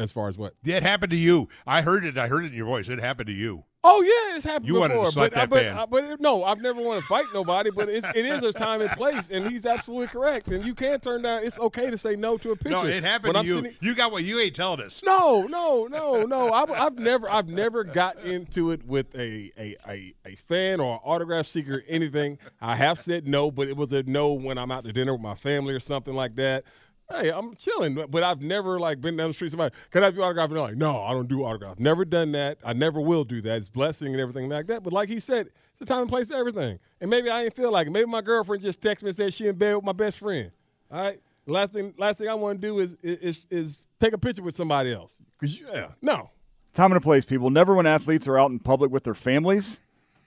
As 0.00 0.12
far 0.12 0.28
as 0.28 0.38
what? 0.38 0.54
It 0.64 0.82
happened 0.82 1.10
to 1.10 1.16
you. 1.16 1.48
I 1.66 1.82
heard 1.82 2.04
it. 2.04 2.16
I 2.18 2.26
heard 2.28 2.44
it 2.44 2.48
in 2.48 2.54
your 2.54 2.66
voice. 2.66 2.88
It 2.88 2.98
happened 2.98 3.26
to 3.28 3.32
you. 3.34 3.64
Oh 3.82 4.02
yeah, 4.02 4.36
it's 4.36 4.44
happened 4.44 4.66
You 4.66 4.74
before. 4.74 4.88
wanted 4.90 5.10
to 5.12 5.18
but, 5.18 5.32
that 5.32 5.48
but, 5.48 5.64
uh, 5.66 5.86
but 5.86 6.20
no, 6.20 6.44
I've 6.44 6.60
never 6.60 6.82
wanted 6.82 7.00
to 7.00 7.06
fight 7.06 7.24
nobody. 7.32 7.70
But 7.74 7.88
it's, 7.88 8.06
it 8.14 8.26
is 8.26 8.42
a 8.42 8.52
time 8.52 8.82
and 8.82 8.90
place, 8.90 9.30
and 9.30 9.48
he's 9.50 9.64
absolutely 9.64 10.08
correct. 10.08 10.48
And 10.48 10.66
you 10.66 10.74
can't 10.74 11.02
turn 11.02 11.22
down. 11.22 11.44
It's 11.44 11.58
okay 11.58 11.88
to 11.90 11.96
say 11.96 12.14
no 12.14 12.36
to 12.38 12.50
a 12.50 12.56
picture. 12.56 12.70
No, 12.72 12.84
it 12.86 13.02
happened 13.02 13.32
When 13.34 13.34
to 13.34 13.40
I'm 13.40 13.46
you. 13.46 13.54
sitting- 13.54 13.76
you 13.80 13.94
got 13.94 14.12
what 14.12 14.22
you 14.22 14.38
ain't 14.38 14.54
telling 14.54 14.82
us. 14.82 15.02
no, 15.02 15.46
no, 15.46 15.86
no, 15.86 16.24
no. 16.24 16.52
I've, 16.52 16.70
I've 16.70 16.98
never, 16.98 17.30
I've 17.30 17.48
never 17.48 17.82
got 17.84 18.18
into 18.22 18.70
it 18.70 18.84
with 18.86 19.14
a 19.14 19.50
a, 19.58 19.76
a, 19.88 20.14
a 20.26 20.34
fan 20.34 20.78
or 20.80 20.94
an 20.96 21.00
autograph 21.02 21.46
seeker 21.46 21.76
or 21.76 21.82
anything. 21.88 22.36
I 22.60 22.76
have 22.76 23.00
said 23.00 23.26
no, 23.26 23.50
but 23.50 23.66
it 23.68 23.78
was 23.78 23.92
a 23.94 24.02
no 24.02 24.32
when 24.34 24.58
I'm 24.58 24.70
out 24.70 24.84
to 24.84 24.92
dinner 24.92 25.12
with 25.14 25.22
my 25.22 25.36
family 25.36 25.72
or 25.72 25.80
something 25.80 26.14
like 26.14 26.36
that. 26.36 26.64
Hey, 27.10 27.30
I'm 27.30 27.54
chilling, 27.56 27.94
but 28.08 28.22
I've 28.22 28.40
never 28.40 28.78
like 28.78 29.00
been 29.00 29.16
down 29.16 29.30
the 29.30 29.34
street. 29.34 29.50
Somebody, 29.50 29.74
can 29.90 30.02
I 30.02 30.06
have 30.06 30.14
your 30.14 30.24
autograph? 30.24 30.48
And 30.48 30.56
they're 30.56 30.62
like, 30.62 30.76
no, 30.76 31.02
I 31.02 31.10
don't 31.10 31.28
do 31.28 31.42
autograph. 31.42 31.80
Never 31.80 32.04
done 32.04 32.32
that. 32.32 32.58
I 32.64 32.72
never 32.72 33.00
will 33.00 33.24
do 33.24 33.40
that. 33.42 33.56
It's 33.56 33.68
blessing 33.68 34.12
and 34.12 34.20
everything 34.20 34.48
like 34.48 34.68
that. 34.68 34.82
But 34.84 34.92
like 34.92 35.08
he 35.08 35.18
said, 35.18 35.50
it's 35.72 35.80
a 35.80 35.84
time 35.84 36.02
and 36.02 36.08
place 36.08 36.30
everything. 36.30 36.78
And 37.00 37.10
maybe 37.10 37.28
I 37.28 37.44
ain't 37.44 37.56
feel 37.56 37.72
like 37.72 37.88
it. 37.88 37.90
Maybe 37.90 38.06
my 38.06 38.20
girlfriend 38.20 38.62
just 38.62 38.80
texted 38.80 39.02
me 39.02 39.08
and 39.08 39.16
said 39.16 39.34
she 39.34 39.48
in 39.48 39.56
bed 39.56 39.74
with 39.74 39.84
my 39.84 39.92
best 39.92 40.18
friend. 40.18 40.52
All 40.90 41.02
right. 41.02 41.20
Last 41.46 41.72
thing, 41.72 41.94
last 41.98 42.18
thing 42.18 42.28
I 42.28 42.34
want 42.34 42.60
to 42.60 42.66
do 42.66 42.78
is 42.78 42.96
is 43.02 43.46
is 43.50 43.84
take 43.98 44.12
a 44.12 44.18
picture 44.18 44.42
with 44.42 44.54
somebody 44.54 44.92
else. 44.92 45.20
Cause 45.40 45.58
yeah, 45.58 45.88
no. 46.00 46.30
Time 46.72 46.92
and 46.92 46.98
a 46.98 47.00
place, 47.00 47.24
people. 47.24 47.50
Never 47.50 47.74
when 47.74 47.86
athletes 47.86 48.28
are 48.28 48.38
out 48.38 48.52
in 48.52 48.60
public 48.60 48.92
with 48.92 49.02
their 49.02 49.14
families. 49.14 49.80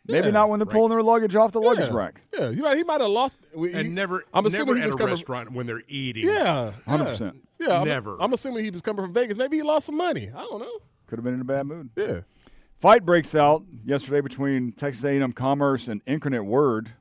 Maybe 0.05 0.25
Yeah. 0.27 0.31
not 0.31 0.49
when 0.49 0.59
they're 0.59 0.65
pulling 0.65 0.89
their 0.89 1.01
luggage 1.01 1.35
off 1.35 1.53
the 1.53 1.61
luggage 1.61 1.89
rack. 1.89 2.21
Yeah, 2.37 2.51
he 2.51 2.61
might, 2.61 2.75
he 2.77 2.83
might 2.83 2.99
have 2.99 3.09
lost. 3.09 3.37
he- 3.55 3.71
And 3.73 3.95
never, 3.95 4.25
I'm 4.33 4.43
never 4.43 4.55
assuming 4.55 4.75
he 4.75 4.81
at 4.81 4.85
was 4.87 4.95
a 4.95 4.97
coming. 4.97 5.11
restaurant 5.13 5.51
when 5.53 5.65
they're 5.65 5.83
eating. 5.87 6.25
Yeah, 6.25 6.73
100%. 6.85 7.35
Yeah, 7.59 7.67
yeah 7.67 7.73
I'm- 7.75 7.87
Never. 7.87 8.17
I'm, 8.21 8.33
assuming 8.33 8.65
he 8.65 8.69
was 8.69 8.81
coming 8.81 9.03
from 9.05 9.13
Vegas. 9.13 9.37
Maybe 9.37 9.57
he 9.57 9.63
lost 9.63 9.85
some 9.85 9.95
money. 9.95 10.29
I 10.35 10.41
don't 10.41 10.59
know. 10.59 10.79
Could 11.07 11.19
have 11.19 11.23
been 11.23 11.35
in 11.35 11.41
a 11.41 11.45
bad 11.45 11.67
mood. 11.67 11.89
Yeah. 11.95 12.21
Fight 12.81 13.05
breaks 13.05 13.33
out 13.33 13.63
yesterday 13.85 14.19
between 14.19 14.73
Texas 14.73 15.05
A&M 15.05 15.31
Commerce 15.31 15.87
and 15.87 16.01
Incarnate 16.05 16.43
Word 16.43 16.91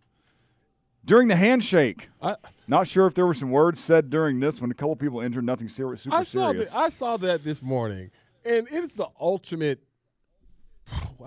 during 1.04 1.26
the 1.26 1.34
handshake. 1.34 2.08
I, 2.20 2.36
Not 2.68 2.86
sure 2.86 3.06
if 3.08 3.14
there 3.14 3.26
were 3.26 3.34
some 3.34 3.50
words 3.50 3.80
said 3.80 4.10
during 4.10 4.38
this 4.38 4.60
when 4.60 4.70
a 4.70 4.74
couple 4.74 4.94
people 4.94 5.20
injured. 5.20 5.44
Nothing 5.44 5.66
serious. 5.68 6.02
Super 6.02 6.14
I 6.14 6.22
saw 6.22 6.52
serious. 6.52 6.70
that. 6.70 6.78
I 6.78 6.88
saw 6.88 7.16
that 7.16 7.42
this 7.42 7.60
morning, 7.62 8.12
and 8.44 8.68
it's 8.70 8.94
the 8.94 9.08
ultimate. 9.20 9.82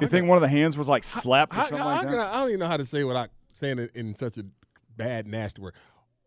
You 0.01 0.07
think 0.07 0.27
one 0.27 0.37
of 0.37 0.41
the 0.41 0.47
hands 0.49 0.77
was 0.77 0.87
like 0.87 1.03
slapped 1.03 1.53
or 1.53 1.57
How, 1.57 1.61
something 1.63 1.77
how- 1.79 1.85
like 1.95 2.09
that? 2.09 2.19
I, 2.19 2.33
I 2.35 2.39
don't 2.41 2.49
even 2.49 2.59
know 2.59 2.67
how 2.67 2.77
to 2.77 2.85
say 2.85 3.03
without 3.03 3.29
saying 3.55 3.79
it 3.79 3.91
in 3.95 4.15
such 4.15 4.37
a 4.37 4.45
bad, 4.95 5.27
nasty 5.27 5.61
word. 5.61 5.73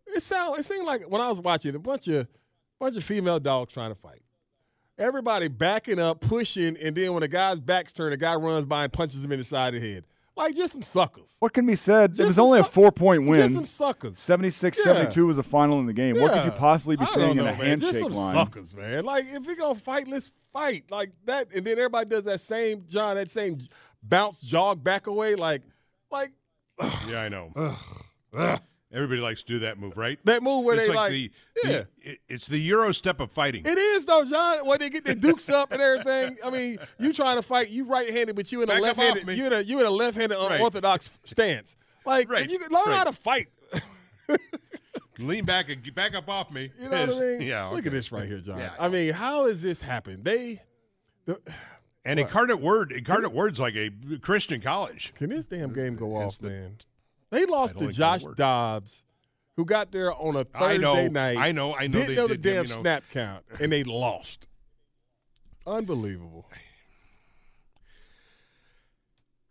It 0.06 0.22
sound. 0.22 0.58
It 0.58 0.64
seemed 0.64 0.86
like 0.86 1.02
when 1.02 1.20
I 1.20 1.28
was 1.28 1.38
watching 1.38 1.74
a 1.74 1.78
bunch 1.78 2.08
of 2.08 2.26
bunch 2.80 2.96
of 2.96 3.04
female 3.04 3.38
dogs 3.40 3.72
trying 3.72 3.90
to 3.90 4.00
fight. 4.00 4.22
Everybody 4.98 5.46
backing 5.46 6.00
up, 6.00 6.20
pushing, 6.20 6.76
and 6.78 6.96
then 6.96 7.12
when 7.12 7.20
the 7.20 7.28
guy's 7.28 7.60
back's 7.60 7.92
turned, 7.92 8.12
the 8.12 8.16
guy 8.16 8.34
runs 8.34 8.64
by 8.66 8.82
and 8.84 8.92
punches 8.92 9.24
him 9.24 9.30
in 9.30 9.38
the 9.38 9.44
side 9.44 9.74
of 9.74 9.80
the 9.80 9.92
head. 9.94 10.04
Like 10.34 10.56
just 10.56 10.72
some 10.72 10.82
suckers. 10.82 11.36
What 11.40 11.52
can 11.52 11.66
be 11.66 11.76
said? 11.76 12.12
Just 12.12 12.20
it 12.20 12.24
was 12.24 12.38
only 12.38 12.58
a 12.60 12.64
four 12.64 12.90
point 12.90 13.26
win. 13.26 13.36
Just 13.40 13.54
some 13.54 13.64
suckers. 13.64 14.18
76 14.18 14.78
Yeah. 14.78 14.84
72 14.94 15.26
was 15.26 15.36
the 15.36 15.42
final 15.42 15.78
in 15.80 15.86
the 15.86 15.92
game. 15.92 16.18
What 16.20 16.32
could 16.32 16.44
you 16.44 16.50
possibly 16.52 16.96
be 16.96 17.02
I 17.02 17.06
saying 17.06 17.36
know, 17.36 17.42
in 17.46 17.48
a 17.48 17.56
man. 17.58 17.66
handshake 17.66 17.88
Just 17.90 17.98
some 18.00 18.12
line? 18.12 18.34
suckers, 18.34 18.74
man. 18.74 19.04
Like 19.04 19.26
if 19.28 19.46
we 19.46 19.54
gonna 19.56 19.74
fight, 19.78 20.08
let's 20.08 20.32
fight 20.52 20.84
like 20.90 21.10
that. 21.26 21.52
And 21.54 21.66
then 21.66 21.78
everybody 21.78 22.08
does 22.08 22.24
that 22.24 22.40
same 22.40 22.84
John, 22.88 23.16
that 23.16 23.30
same 23.30 23.58
bounce, 24.02 24.40
jog 24.40 24.82
back 24.82 25.06
away, 25.06 25.34
like, 25.34 25.62
like 26.10 26.32
Yeah, 27.08 27.20
I 27.20 27.28
know. 27.28 27.52
Everybody 28.90 29.20
likes 29.20 29.42
to 29.42 29.48
do 29.52 29.58
that 29.60 29.78
move, 29.78 29.98
right? 29.98 30.18
that 30.24 30.42
move 30.42 30.64
where 30.64 30.74
it's 30.76 30.88
they 30.88 30.94
like, 30.94 30.96
like, 30.96 31.12
the, 31.12 31.30
yeah. 31.64 31.70
the 31.70 31.88
it- 32.12 32.18
it's 32.26 32.46
the 32.46 32.58
Euro 32.58 32.90
step 32.92 33.20
of 33.20 33.30
fighting. 33.30 33.66
It 33.66 33.76
is 33.76 34.06
though, 34.06 34.24
John. 34.24 34.66
When 34.66 34.78
they 34.78 34.88
get 34.88 35.04
their 35.04 35.14
dukes 35.14 35.50
up 35.50 35.72
and 35.72 35.82
everything. 35.82 36.38
I 36.42 36.48
mean, 36.50 36.78
you 36.98 37.12
trying 37.12 37.36
to 37.36 37.42
fight, 37.42 37.68
you 37.68 37.84
right-handed, 37.84 38.34
but 38.34 38.50
you 38.50 38.62
in 38.62 38.70
a 38.70 38.72
Back 38.72 38.78
up 38.78 38.82
left-handed, 38.96 39.36
you 39.36 39.44
in 39.46 39.52
a 39.52 39.60
you 39.60 39.80
in 39.80 39.86
a 39.86 39.90
left-handed 39.90 40.36
Right. 40.38 40.52
unorthodox 40.52 41.10
stance. 41.24 41.76
Like, 42.06 42.30
Right, 42.30 42.46
if 42.46 42.50
you 42.50 42.58
could 42.58 42.72
learn 42.72 42.86
right. 42.86 42.96
how 42.98 43.04
to 43.04 43.12
fight. 43.12 43.48
Lean 45.18 45.44
back 45.44 45.68
and 45.68 45.82
get 45.82 45.94
back 45.94 46.14
up 46.14 46.28
off 46.28 46.50
me. 46.50 46.70
You 46.80 46.88
know 46.88 47.06
what 47.06 47.16
I 47.16 47.20
mean? 47.20 47.42
Yeah. 47.42 47.66
Look 47.68 47.86
at 47.86 47.92
this 47.92 48.12
right 48.12 48.26
here, 48.26 48.38
John. 48.38 48.58
Yeah, 48.58 48.70
I 48.78 48.88
mean, 48.88 49.12
how 49.12 49.46
has 49.46 49.62
this 49.62 49.80
happened? 49.80 50.24
They. 50.24 50.62
The, 51.26 51.40
And 52.04 52.18
incarnate 52.18 52.60
word, 52.60 52.90
incarnate 52.92 53.32
word's 53.32 53.60
like 53.60 53.74
a 53.74 53.90
Christian 54.22 54.62
college. 54.62 55.12
Can 55.16 55.28
this 55.28 55.44
damn 55.44 55.74
game 55.74 55.94
go 55.94 56.16
off, 56.16 56.40
man? 56.40 56.76
They 57.28 57.44
lost 57.44 57.76
to 57.78 57.88
Josh. 57.88 58.22
Dobbs, 58.34 59.04
who 59.56 59.66
got 59.66 59.92
there 59.92 60.14
on 60.14 60.36
a 60.36 60.44
Thursday 60.44 60.66
I 60.66 60.76
know, 60.78 61.06
night. 61.08 61.36
I 61.36 61.52
know, 61.52 61.74
I 61.74 61.86
know 61.86 61.92
Didn't 61.98 62.06
they 62.08 62.14
know 62.14 62.26
the 62.26 62.38
did, 62.38 62.42
damn 62.42 62.64
you 62.64 62.74
know. 62.76 62.80
snap 62.80 63.04
count, 63.12 63.44
and 63.60 63.70
they 63.70 63.84
lost. 63.84 64.46
Unbelievable. 65.66 66.46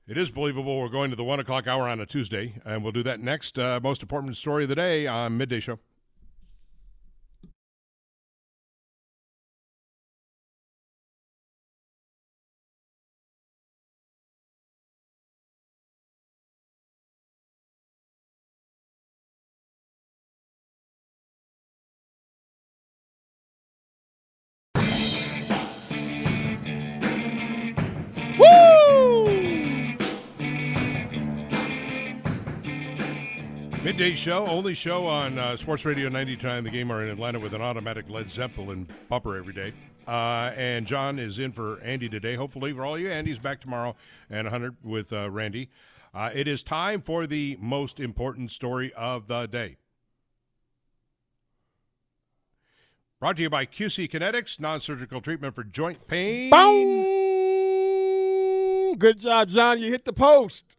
It 0.08 0.18
is 0.18 0.32
believable. 0.32 0.80
We're 0.80 0.88
going 0.88 1.10
to 1.10 1.18
the 1.18 1.26
one 1.26 1.42
o'clock 1.42 1.68
hour 1.68 1.86
on 1.86 2.00
a 2.00 2.06
Tuesday, 2.06 2.62
and 2.64 2.82
we'll 2.82 2.94
do 2.94 3.04
that 3.04 3.20
next. 3.20 3.60
Uh, 3.60 3.82
most 3.84 4.02
important 4.02 4.38
story 4.38 4.64
of 4.64 4.70
the 4.70 4.76
day 4.76 5.06
on 5.06 5.36
midday 5.36 5.60
show. 5.60 5.80
Show, 34.16 34.48
only 34.48 34.74
show 34.74 35.06
on 35.06 35.38
uh, 35.38 35.58
Sports 35.58 35.84
Radio 35.84 36.08
99. 36.08 36.64
The 36.64 36.70
game 36.70 36.92
are 36.92 37.04
in 37.04 37.10
Atlanta 37.10 37.40
with 37.40 37.54
an 37.54 37.62
automatic 37.62 38.10
Led 38.10 38.30
Zeppelin 38.30 38.88
bumper 39.10 39.36
every 39.36 39.54
day. 39.54 39.74
Uh, 40.08 40.54
and 40.56 40.88
John 40.88 41.20
is 41.20 41.38
in 41.40 41.52
for 41.52 41.82
Andy 41.82 42.08
today. 42.08 42.36
Hopefully, 42.36 42.72
for 42.72 42.86
all 42.86 42.98
you, 42.98 43.12
Andy's 43.12 43.38
back 43.38 43.60
tomorrow 43.60 43.98
and 44.30 44.46
100 44.46 44.78
with 44.82 45.12
uh, 45.12 45.30
Randy. 45.30 45.70
Uh, 46.14 46.30
it 46.34 46.48
is 46.48 46.64
time 46.64 47.02
for 47.02 47.28
the 47.28 47.58
most 47.60 48.00
important 48.00 48.50
story 48.52 48.94
of 48.94 49.28
the 49.28 49.46
day. 49.46 49.76
Brought 53.20 53.36
to 53.36 53.42
you 53.44 53.50
by 53.50 53.66
QC 53.66 54.10
Kinetics, 54.10 54.58
non 54.60 54.80
surgical 54.80 55.20
treatment 55.20 55.54
for 55.54 55.66
joint 55.66 56.08
pain. 56.08 56.50
Boom! 56.50 57.08
Good 58.98 59.20
job, 59.20 59.50
John. 59.50 59.82
You 59.82 59.92
hit 59.92 60.06
the 60.06 60.14
post. 60.14 60.77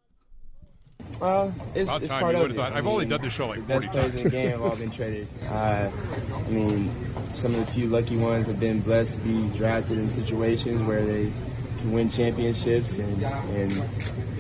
Uh, 1.21 1.51
it's, 1.75 1.91
About 1.91 2.03
it's 2.03 2.11
time 2.11 2.21
part 2.21 2.35
you 2.35 2.37
of 2.37 2.43
would've 2.43 2.57
thought. 2.57 2.73
I 2.73 2.79
I've 2.79 2.87
only 2.87 3.07
done 3.07 3.21
this 3.23 3.33
show 3.33 3.49
like 3.49 3.61
the 3.61 3.67
best 3.67 3.87
40 3.87 3.99
players 3.99 4.15
in 4.15 4.25
the 4.25 4.31
game 4.31 4.51
have 4.51 4.63
all 4.63 4.77
been 4.77 4.91
traded. 4.91 5.27
Uh, 5.49 5.91
I 6.33 6.51
mean, 6.51 6.95
some 7.35 7.55
of 7.55 7.67
the 7.67 7.73
few 7.73 7.87
lucky 7.87 8.17
ones 8.17 8.47
have 8.47 8.61
been 8.61 8.81
blessed 8.81 9.15
to 9.15 9.19
be 9.19 9.49
drafted 9.59 9.99
in 9.99 10.09
situations 10.09 10.81
where 10.87 11.05
they 11.05 11.33
can 11.79 11.93
win 11.93 12.09
championships 12.09 12.99
and 12.99 13.23
and 13.23 13.73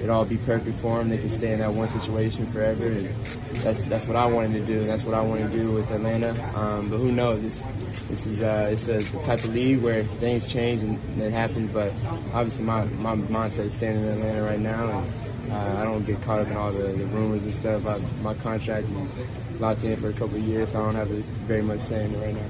it 0.01 0.11
all 0.11 0.25
be 0.25 0.37
perfect 0.39 0.79
for 0.79 0.99
them. 0.99 1.09
They 1.09 1.19
can 1.19 1.31
stay 1.31 1.53
in 1.53 1.59
that 1.59 1.73
one 1.73 1.89
situation 1.89 2.47
forever, 2.47 2.87
and 2.87 3.13
that's 3.57 3.83
that's 3.83 4.07
what 4.07 4.17
I 4.17 4.27
wanted 4.27 4.61
to 4.61 4.67
do. 4.67 4.81
And 4.81 4.89
that's 4.89 5.05
what 5.05 5.15
I 5.15 5.21
want 5.21 5.41
to 5.41 5.59
do 5.59 5.73
with 5.73 5.91
Atlanta. 5.91 6.31
Um, 6.57 6.89
but 6.89 6.99
who 6.99 7.11
knows? 7.11 7.43
This 7.43 7.67
this 8.09 8.27
is 8.27 8.41
uh, 8.41 8.69
it's 8.71 8.87
a 8.87 9.03
type 9.23 9.43
of 9.45 9.53
league 9.53 9.81
where 9.81 10.05
things 10.05 10.51
change 10.51 10.83
and, 10.83 10.99
and 11.15 11.23
it 11.23 11.33
happens. 11.33 11.71
But 11.71 11.93
obviously, 12.33 12.65
my 12.65 12.85
my 12.85 13.17
mindset 13.17 13.65
is 13.65 13.75
staying 13.75 13.97
in 13.97 14.05
Atlanta 14.05 14.43
right 14.43 14.61
now. 14.61 14.89
And, 14.89 15.13
uh, 15.51 15.81
I 15.81 15.85
don't 15.85 16.05
get 16.05 16.21
caught 16.23 16.41
up 16.41 16.49
in 16.49 16.57
all 16.57 16.73
the, 16.73 16.85
the 16.85 17.07
rumors 17.07 17.45
and 17.45 17.55
stuff. 17.55 17.87
I, 17.87 17.99
my 18.23 18.35
contract 18.35 18.91
is 18.91 19.17
locked 19.59 19.85
in 19.85 19.97
for 19.97 20.09
a 20.09 20.13
couple 20.13 20.37
of 20.37 20.43
years, 20.43 20.73
so 20.73 20.81
I 20.81 20.85
don't 20.85 20.95
have 20.95 21.09
very 21.09 21.63
much 21.63 21.81
say 21.81 22.05
in 22.05 22.15
it 22.15 22.19
right 22.19 22.35
now. 22.35 22.49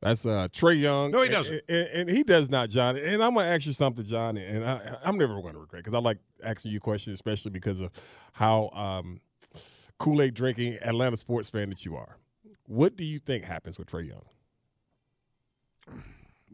That's 0.00 0.26
uh, 0.26 0.48
Trae 0.52 0.78
Young. 0.78 1.12
No, 1.12 1.22
he 1.22 1.30
doesn't. 1.30 1.62
And, 1.66 1.88
and 1.88 2.10
he 2.10 2.24
does 2.24 2.50
not, 2.50 2.68
John. 2.68 2.96
And 2.96 3.22
I'm 3.22 3.32
going 3.32 3.46
to 3.46 3.52
ask 3.52 3.64
you 3.64 3.72
something, 3.72 4.04
John. 4.04 4.36
And 4.36 4.62
I, 4.62 4.98
I'm 5.02 5.16
never 5.16 5.40
going 5.40 5.54
to 5.54 5.60
regret 5.60 5.82
because 5.82 5.96
I 5.96 6.00
like 6.00 6.18
asking 6.44 6.72
you 6.72 6.80
questions, 6.80 7.14
especially 7.14 7.52
because 7.52 7.80
of 7.80 7.90
how 8.34 8.68
um, 8.74 9.20
Kool 9.98 10.20
Aid 10.20 10.34
drinking 10.34 10.78
Atlanta 10.82 11.16
sports 11.16 11.48
fan 11.48 11.70
that 11.70 11.86
you 11.86 11.96
are. 11.96 12.18
What 12.66 12.96
do 12.96 13.04
you 13.04 13.18
think 13.18 13.44
happens 13.44 13.78
with 13.78 13.90
Trae 13.90 14.08
Young? 14.08 14.24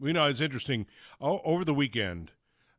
You 0.01 0.13
know, 0.13 0.27
it's 0.27 0.41
interesting. 0.41 0.85
O- 1.19 1.41
over 1.43 1.65
the 1.65 1.73
weekend, 1.73 2.31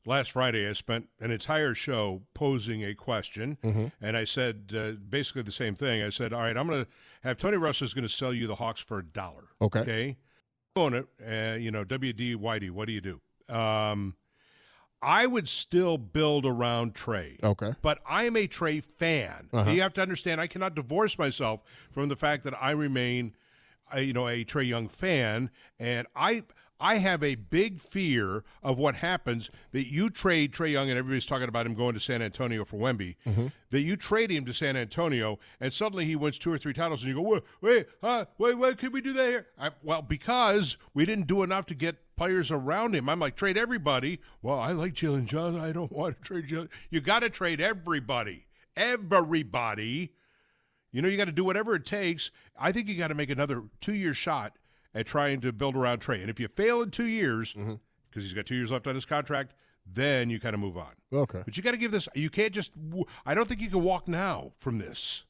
last 0.04 0.32
Friday, 0.32 0.68
I 0.68 0.72
spent 0.72 1.08
an 1.20 1.30
entire 1.30 1.74
show 1.74 2.22
posing 2.34 2.82
a 2.84 2.94
question, 2.94 3.58
Mhm. 3.62 3.92
and 4.00 4.16
I 4.16 4.24
said 4.24 4.72
uh, 4.76 4.92
basically 4.92 5.42
the 5.42 5.52
same 5.52 5.74
thing. 5.74 6.02
I 6.02 6.10
said, 6.10 6.32
"All 6.32 6.40
right, 6.40 6.56
I'm 6.56 6.66
going 6.66 6.84
to 6.84 6.90
have 7.22 7.36
Tony 7.36 7.56
Ressler 7.56 7.82
is 7.82 7.94
going 7.94 8.06
to 8.06 8.12
sell 8.12 8.32
you 8.32 8.46
the 8.46 8.56
Hawks 8.56 8.80
for 8.80 8.98
a 8.98 9.04
dollar." 9.04 9.48
Okay. 9.60 9.80
Okay. 9.80 10.16
On 10.74 10.94
it, 10.94 11.06
uh, 11.26 11.56
you 11.58 11.70
know, 11.70 11.84
WD 11.84 12.34
Whitey, 12.34 12.70
what 12.70 12.86
do 12.86 12.92
you 12.92 13.00
do? 13.02 13.20
Um, 13.54 14.16
I 15.02 15.26
would 15.26 15.48
still 15.48 15.98
build 15.98 16.46
around 16.46 16.94
Trae. 16.94 17.42
Okay. 17.42 17.72
But 17.82 17.98
I 18.06 18.24
am 18.24 18.36
a 18.36 18.46
Trae 18.48 18.82
fan. 18.82 19.48
Uh-huh. 19.52 19.70
You 19.70 19.82
have 19.82 19.92
to 19.94 20.00
understand, 20.02 20.40
I 20.40 20.46
cannot 20.46 20.74
divorce 20.74 21.18
myself 21.18 21.60
from 21.90 22.08
the 22.08 22.16
fact 22.16 22.44
that 22.44 22.54
I 22.58 22.70
remain, 22.70 23.34
uh, 23.94 23.98
you 23.98 24.12
know, 24.12 24.28
a 24.28 24.44
Trae 24.44 24.66
Young 24.66 24.88
fan, 24.88 25.50
and 25.78 26.06
I. 26.16 26.44
I 26.82 26.96
have 26.96 27.22
a 27.22 27.36
big 27.36 27.80
fear 27.80 28.42
of 28.60 28.76
what 28.76 28.96
happens 28.96 29.50
that 29.70 29.86
you 29.90 30.10
trade 30.10 30.52
Trae 30.52 30.72
Young, 30.72 30.90
and 30.90 30.98
everybody's 30.98 31.26
talking 31.26 31.48
about 31.48 31.64
him 31.64 31.74
going 31.74 31.94
to 31.94 32.00
San 32.00 32.20
Antonio 32.20 32.64
for 32.64 32.76
Wemby. 32.76 33.14
Mhm. 33.24 33.52
That 33.70 33.80
you 33.82 33.96
trade 33.96 34.30
him 34.32 34.44
to 34.46 34.52
San 34.52 34.76
Antonio, 34.76 35.38
and 35.60 35.72
suddenly 35.72 36.06
he 36.06 36.16
wins 36.16 36.38
two 36.38 36.52
or 36.52 36.58
three 36.58 36.72
titles, 36.72 37.04
and 37.04 37.08
you 37.08 37.14
go, 37.14 37.22
wait, 37.22 37.42
wait, 37.60 37.86
huh, 38.00 38.24
wait, 38.36 38.58
wait, 38.58 38.78
could 38.78 38.92
we 38.92 39.00
do 39.00 39.12
that 39.12 39.28
here? 39.28 39.46
I, 39.56 39.70
well, 39.84 40.02
because 40.02 40.76
we 40.92 41.06
didn't 41.06 41.28
do 41.28 41.44
enough 41.44 41.66
to 41.66 41.74
get 41.76 41.96
players 42.16 42.50
around 42.50 42.96
him. 42.96 43.08
I'm 43.08 43.20
like, 43.20 43.36
trade 43.36 43.56
everybody. 43.56 44.18
Well, 44.42 44.58
I 44.58 44.72
like 44.72 44.94
Jalen 44.94 45.26
Johnson. 45.26 45.60
I 45.62 45.70
don't 45.70 45.92
want 45.92 46.16
to 46.16 46.22
trade 46.22 46.48
Jalen. 46.48 46.68
You 46.90 47.00
got 47.00 47.20
to 47.20 47.30
trade 47.30 47.60
everybody. 47.60 48.46
Everybody. 48.76 50.12
You 50.90 51.00
know, 51.00 51.08
you 51.08 51.16
got 51.16 51.24
to 51.26 51.32
do 51.32 51.44
whatever 51.44 51.74
it 51.74 51.86
takes. 51.86 52.30
I 52.58 52.72
think 52.72 52.88
you 52.88 52.96
got 52.96 53.08
to 53.08 53.14
make 53.14 53.30
another 53.30 53.62
two 53.80 53.94
year 53.94 54.12
shot 54.14 54.52
at 54.94 55.06
trying 55.06 55.40
to 55.40 55.52
build 55.52 55.76
around 55.76 56.00
Trae. 56.00 56.20
And 56.20 56.28
if 56.30 56.38
you 56.40 56.48
fail 56.48 56.82
in 56.82 56.90
two 56.90 57.04
years, 57.06 57.52
because 57.52 57.66
Mm-hmm. 57.68 58.20
he's 58.20 58.32
got 58.34 58.46
two 58.46 58.54
years 58.54 58.70
left 58.70 58.86
on 58.86 58.94
his 58.94 59.04
contract, 59.04 59.54
then 59.86 60.30
you 60.30 60.38
kind 60.38 60.54
of 60.54 60.60
move 60.60 60.76
on. 60.76 60.92
Okay. 61.12 61.42
But 61.44 61.56
you 61.56 61.62
got 61.62 61.72
to 61.72 61.76
give 61.76 61.90
this. 61.90 62.08
You 62.14 62.30
can't 62.30 62.52
just. 62.52 62.70
I 63.26 63.34
don't 63.34 63.48
think 63.48 63.60
you 63.60 63.68
can 63.70 63.82
walk 63.82 64.06
now 64.06 64.52
from 64.58 64.78
this. 64.78 65.24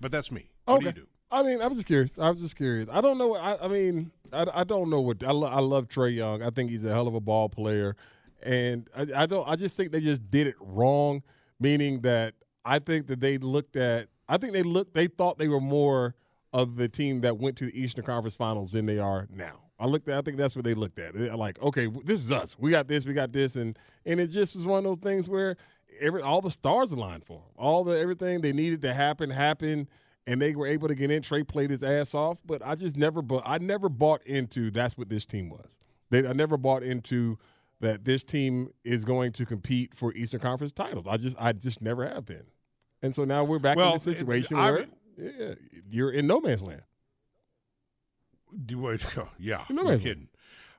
But 0.00 0.10
that's 0.10 0.32
me. 0.32 0.50
What 0.64 0.80
do 0.80 0.86
you 0.86 0.92
do? 0.92 1.06
I 1.30 1.42
mean, 1.42 1.62
I'm 1.62 1.72
just 1.72 1.86
curious. 1.86 2.18
I 2.18 2.28
was 2.28 2.40
just 2.40 2.56
curious. 2.56 2.88
I 2.92 3.00
don't 3.00 3.16
know. 3.16 3.34
I, 3.36 3.64
I 3.64 3.68
mean, 3.68 4.10
I, 4.32 4.44
I 4.54 4.64
don't 4.64 4.90
know 4.90 5.00
what. 5.00 5.22
I, 5.24 5.30
lo- 5.30 5.48
I 5.48 5.60
love 5.60 5.88
Trae 5.88 6.14
Young. 6.14 6.42
I 6.42 6.50
think 6.50 6.70
he's 6.70 6.84
a 6.84 6.90
hell 6.90 7.06
of 7.08 7.14
a 7.14 7.20
ball 7.20 7.48
player, 7.48 7.96
and 8.42 8.88
I, 8.96 9.06
I 9.22 9.26
don't. 9.26 9.48
I 9.48 9.56
just 9.56 9.76
think 9.76 9.92
they 9.92 10.00
just 10.00 10.30
did 10.30 10.46
it 10.46 10.56
wrong. 10.60 11.22
Meaning 11.60 12.00
that 12.00 12.34
I 12.64 12.80
think 12.80 13.06
that 13.06 13.20
they 13.20 13.38
looked 13.38 13.76
at. 13.76 14.08
I 14.28 14.36
think 14.36 14.52
they 14.52 14.62
looked. 14.64 14.94
They 14.94 15.06
thought 15.06 15.38
they 15.38 15.48
were 15.48 15.60
more 15.60 16.16
of 16.52 16.76
the 16.76 16.88
team 16.88 17.20
that 17.22 17.38
went 17.38 17.56
to 17.58 17.66
the 17.66 17.80
Eastern 17.80 18.04
Conference 18.04 18.34
Finals 18.36 18.72
than 18.72 18.86
they 18.86 18.98
are 18.98 19.26
now. 19.34 19.60
I 19.78 19.86
looked. 19.86 20.08
At, 20.08 20.18
I 20.18 20.22
think 20.22 20.36
that's 20.36 20.54
what 20.54 20.64
they 20.64 20.74
looked 20.74 20.98
at. 20.98 21.14
They're 21.14 21.36
like, 21.36 21.60
okay, 21.60 21.88
this 22.04 22.20
is 22.20 22.30
us. 22.30 22.56
We 22.58 22.70
got 22.70 22.86
this. 22.88 23.04
We 23.06 23.14
got 23.14 23.32
this, 23.32 23.56
and 23.56 23.76
and 24.06 24.20
it 24.20 24.28
just 24.28 24.54
was 24.54 24.66
one 24.66 24.78
of 24.78 24.84
those 24.84 24.98
things 25.02 25.28
where 25.28 25.56
every 26.00 26.22
all 26.22 26.40
the 26.40 26.50
stars 26.50 26.92
aligned 26.92 27.24
for 27.24 27.38
them. 27.38 27.50
All 27.56 27.82
the 27.84 27.98
everything 27.98 28.40
they 28.42 28.52
needed 28.52 28.82
to 28.82 28.94
happen 28.94 29.30
happened 29.30 29.88
and 30.26 30.40
they 30.40 30.54
were 30.54 30.66
able 30.66 30.88
to 30.88 30.94
get 30.94 31.10
in. 31.10 31.20
Trae 31.22 31.46
played 31.46 31.70
his 31.70 31.82
ass 31.82 32.14
off, 32.14 32.40
but 32.46 32.64
I 32.64 32.74
just 32.76 32.96
never, 32.96 33.22
but 33.22 33.42
I 33.44 33.58
never 33.58 33.88
bought 33.88 34.22
into 34.24 34.70
that's 34.70 34.96
what 34.96 35.08
this 35.08 35.24
team 35.24 35.50
was. 35.50 35.80
They, 36.10 36.26
I 36.26 36.32
never 36.32 36.56
bought 36.56 36.82
into 36.84 37.38
that 37.80 38.04
this 38.04 38.22
team 38.22 38.68
is 38.84 39.04
going 39.04 39.32
to 39.32 39.44
compete 39.46 39.94
for 39.94 40.12
Eastern 40.14 40.38
Conference 40.38 40.72
titles. 40.72 41.06
I 41.08 41.16
just, 41.16 41.36
I 41.40 41.52
just 41.52 41.82
never 41.82 42.06
have 42.06 42.24
been, 42.24 42.44
and 43.02 43.12
so 43.14 43.24
now 43.24 43.42
we're 43.42 43.58
back 43.58 43.76
Well, 43.76 43.88
in 43.88 43.94
the 43.94 44.00
situation 44.00 44.56
I- 44.56 44.70
where 44.70 44.86
yeah, 45.16 45.54
you're 45.90 46.10
in 46.10 46.26
no 46.26 46.40
man's 46.40 46.62
land. 46.62 46.82
Do 48.66 48.78
what? 48.78 49.00
Yeah, 49.38 49.64
No 49.70 49.84
man's 49.84 50.02
kidding. 50.02 50.28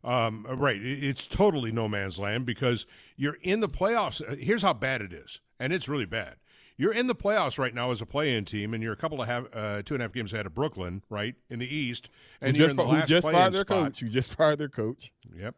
Um, 0.03 0.45
right, 0.49 0.79
it's 0.83 1.25
totally 1.27 1.71
no 1.71 1.87
man's 1.87 2.19
land 2.19 2.45
because 2.45 2.85
you're 3.15 3.37
in 3.41 3.61
the 3.61 3.69
playoffs. 3.69 4.21
Uh, 4.21 4.35
Here's 4.35 4.61
how 4.61 4.73
bad 4.73 5.01
it 5.01 5.13
is, 5.13 5.39
and 5.59 5.71
it's 5.71 5.87
really 5.87 6.05
bad. 6.05 6.35
You're 6.75 6.91
in 6.91 7.07
the 7.07 7.15
playoffs 7.15 7.57
right 7.57 7.73
now 7.73 7.91
as 7.91 8.01
a 8.01 8.05
play-in 8.05 8.45
team, 8.45 8.73
and 8.73 8.83
you're 8.83 8.93
a 8.93 8.97
couple 8.97 9.21
of 9.21 9.27
half, 9.27 9.45
uh, 9.53 9.81
two 9.83 9.93
and 9.93 10.01
a 10.01 10.05
half 10.05 10.11
games 10.11 10.33
ahead 10.33 10.45
of 10.45 10.53
Brooklyn, 10.53 11.03
right 11.09 11.35
in 11.49 11.59
the 11.59 11.73
East, 11.73 12.09
and 12.41 12.57
you're 12.57 12.65
just, 12.67 12.71
in 12.73 12.77
the 12.77 12.83
who 12.83 12.97
last 12.97 13.07
just 13.07 13.31
fired 13.31 13.53
their 13.53 13.61
spot. 13.61 13.85
coach? 13.85 13.99
Who 14.01 14.09
just 14.09 14.35
fired 14.37 14.59
their 14.59 14.69
coach? 14.69 15.13
Yep. 15.37 15.55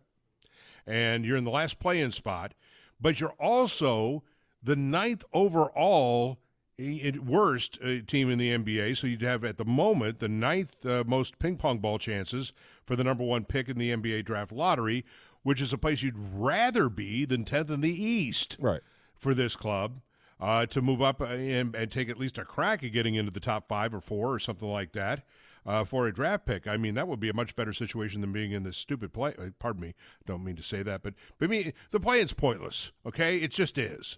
And 0.85 1.25
you're 1.25 1.37
in 1.37 1.43
the 1.45 1.51
last 1.51 1.79
play-in 1.79 2.11
spot, 2.11 2.53
but 3.01 3.19
you're 3.19 3.33
also 3.39 4.23
the 4.61 4.75
ninth 4.75 5.23
overall 5.33 6.37
i- 6.79 7.11
i- 7.13 7.19
worst 7.19 7.77
uh, 7.83 8.01
team 8.05 8.29
in 8.29 8.37
the 8.37 8.51
NBA. 8.51 8.95
So 8.97 9.07
you'd 9.07 9.21
have 9.21 9.43
at 9.43 9.57
the 9.57 9.65
moment 9.65 10.19
the 10.19 10.27
ninth 10.29 10.85
uh, 10.85 11.03
most 11.05 11.39
ping 11.39 11.57
pong 11.57 11.79
ball 11.79 11.97
chances 11.99 12.53
for 12.85 12.95
the 12.95 13.03
number 13.03 13.23
one 13.23 13.45
pick 13.45 13.69
in 13.69 13.77
the 13.77 13.91
NBA 13.91 14.25
draft 14.25 14.51
lottery, 14.51 15.05
which 15.43 15.61
is 15.61 15.71
a 15.73 15.77
place 15.77 16.01
you'd 16.03 16.17
rather 16.17 16.89
be 16.89 17.25
than 17.25 17.45
tenth 17.45 17.69
in 17.69 17.81
the 17.81 17.89
East. 18.03 18.57
Right. 18.59 18.81
For 19.17 19.33
this 19.33 19.55
club. 19.55 20.01
Uh, 20.37 20.65
to 20.65 20.81
move 20.81 21.01
up 21.01 21.21
uh, 21.21 21.25
and, 21.27 21.73
and 21.75 21.89
take 21.89 22.09
at 22.09 22.19
least 22.19 22.37
a 22.37 22.43
crack 22.43 22.83
at 22.83 22.91
getting 22.91 23.15
into 23.15 23.31
the 23.31 23.39
top 23.39 23.69
five 23.69 23.93
or 23.93 24.01
four 24.01 24.33
or 24.33 24.37
something 24.37 24.67
like 24.67 24.91
that 24.91 25.23
uh, 25.65 25.85
for 25.85 26.07
a 26.07 26.13
draft 26.13 26.45
pick. 26.45 26.67
I 26.67 26.75
mean, 26.75 26.93
that 26.95 27.07
would 27.07 27.21
be 27.21 27.29
a 27.29 27.33
much 27.33 27.55
better 27.55 27.71
situation 27.71 28.19
than 28.19 28.33
being 28.33 28.51
in 28.51 28.63
this 28.63 28.75
stupid 28.75 29.13
play. 29.13 29.33
Pardon 29.59 29.81
me, 29.81 29.93
don't 30.25 30.43
mean 30.43 30.57
to 30.57 30.61
say 30.61 30.83
that, 30.83 31.03
but 31.03 31.13
but 31.39 31.49
me, 31.49 31.71
the 31.91 32.01
play-in's 32.01 32.33
pointless. 32.33 32.91
Okay, 33.05 33.37
it 33.37 33.51
just 33.51 33.77
is. 33.77 34.17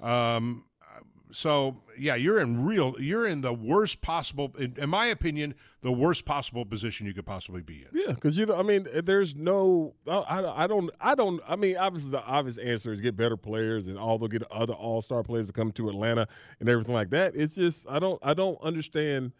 Um, 0.00 0.64
so 1.32 1.82
yeah, 1.98 2.14
you're 2.14 2.40
in 2.40 2.64
real, 2.64 2.94
you're 2.98 3.26
in 3.26 3.40
the 3.40 3.52
worst 3.52 4.00
possible, 4.02 4.54
in, 4.58 4.74
in 4.76 4.90
my 4.90 5.06
opinion, 5.06 5.54
the 5.82 5.92
worst 5.92 6.24
possible 6.24 6.64
position 6.64 7.06
you 7.06 7.14
could 7.14 7.26
possibly 7.26 7.62
be 7.62 7.82
in. 7.82 7.88
Yeah, 7.92 8.14
because 8.14 8.38
you 8.38 8.46
know, 8.46 8.56
I 8.56 8.62
mean, 8.62 8.86
there's 9.04 9.34
no, 9.34 9.94
I, 10.06 10.44
I, 10.64 10.66
don't, 10.66 10.90
I 11.00 11.14
don't, 11.14 11.42
I 11.48 11.56
mean, 11.56 11.76
obviously 11.76 12.10
the 12.10 12.24
obvious 12.24 12.58
answer 12.58 12.92
is 12.92 13.00
get 13.00 13.16
better 13.16 13.36
players 13.36 13.86
and 13.86 13.98
all 13.98 14.18
they'll 14.18 14.28
get 14.28 14.42
other 14.50 14.74
All 14.74 15.02
Star 15.02 15.22
players 15.22 15.48
to 15.48 15.52
come 15.52 15.72
to 15.72 15.88
Atlanta 15.88 16.28
and 16.60 16.68
everything 16.68 16.94
like 16.94 17.10
that. 17.10 17.34
It's 17.34 17.54
just, 17.54 17.86
I 17.88 17.98
don't, 17.98 18.20
I 18.22 18.34
don't 18.34 18.60
understand, 18.62 19.32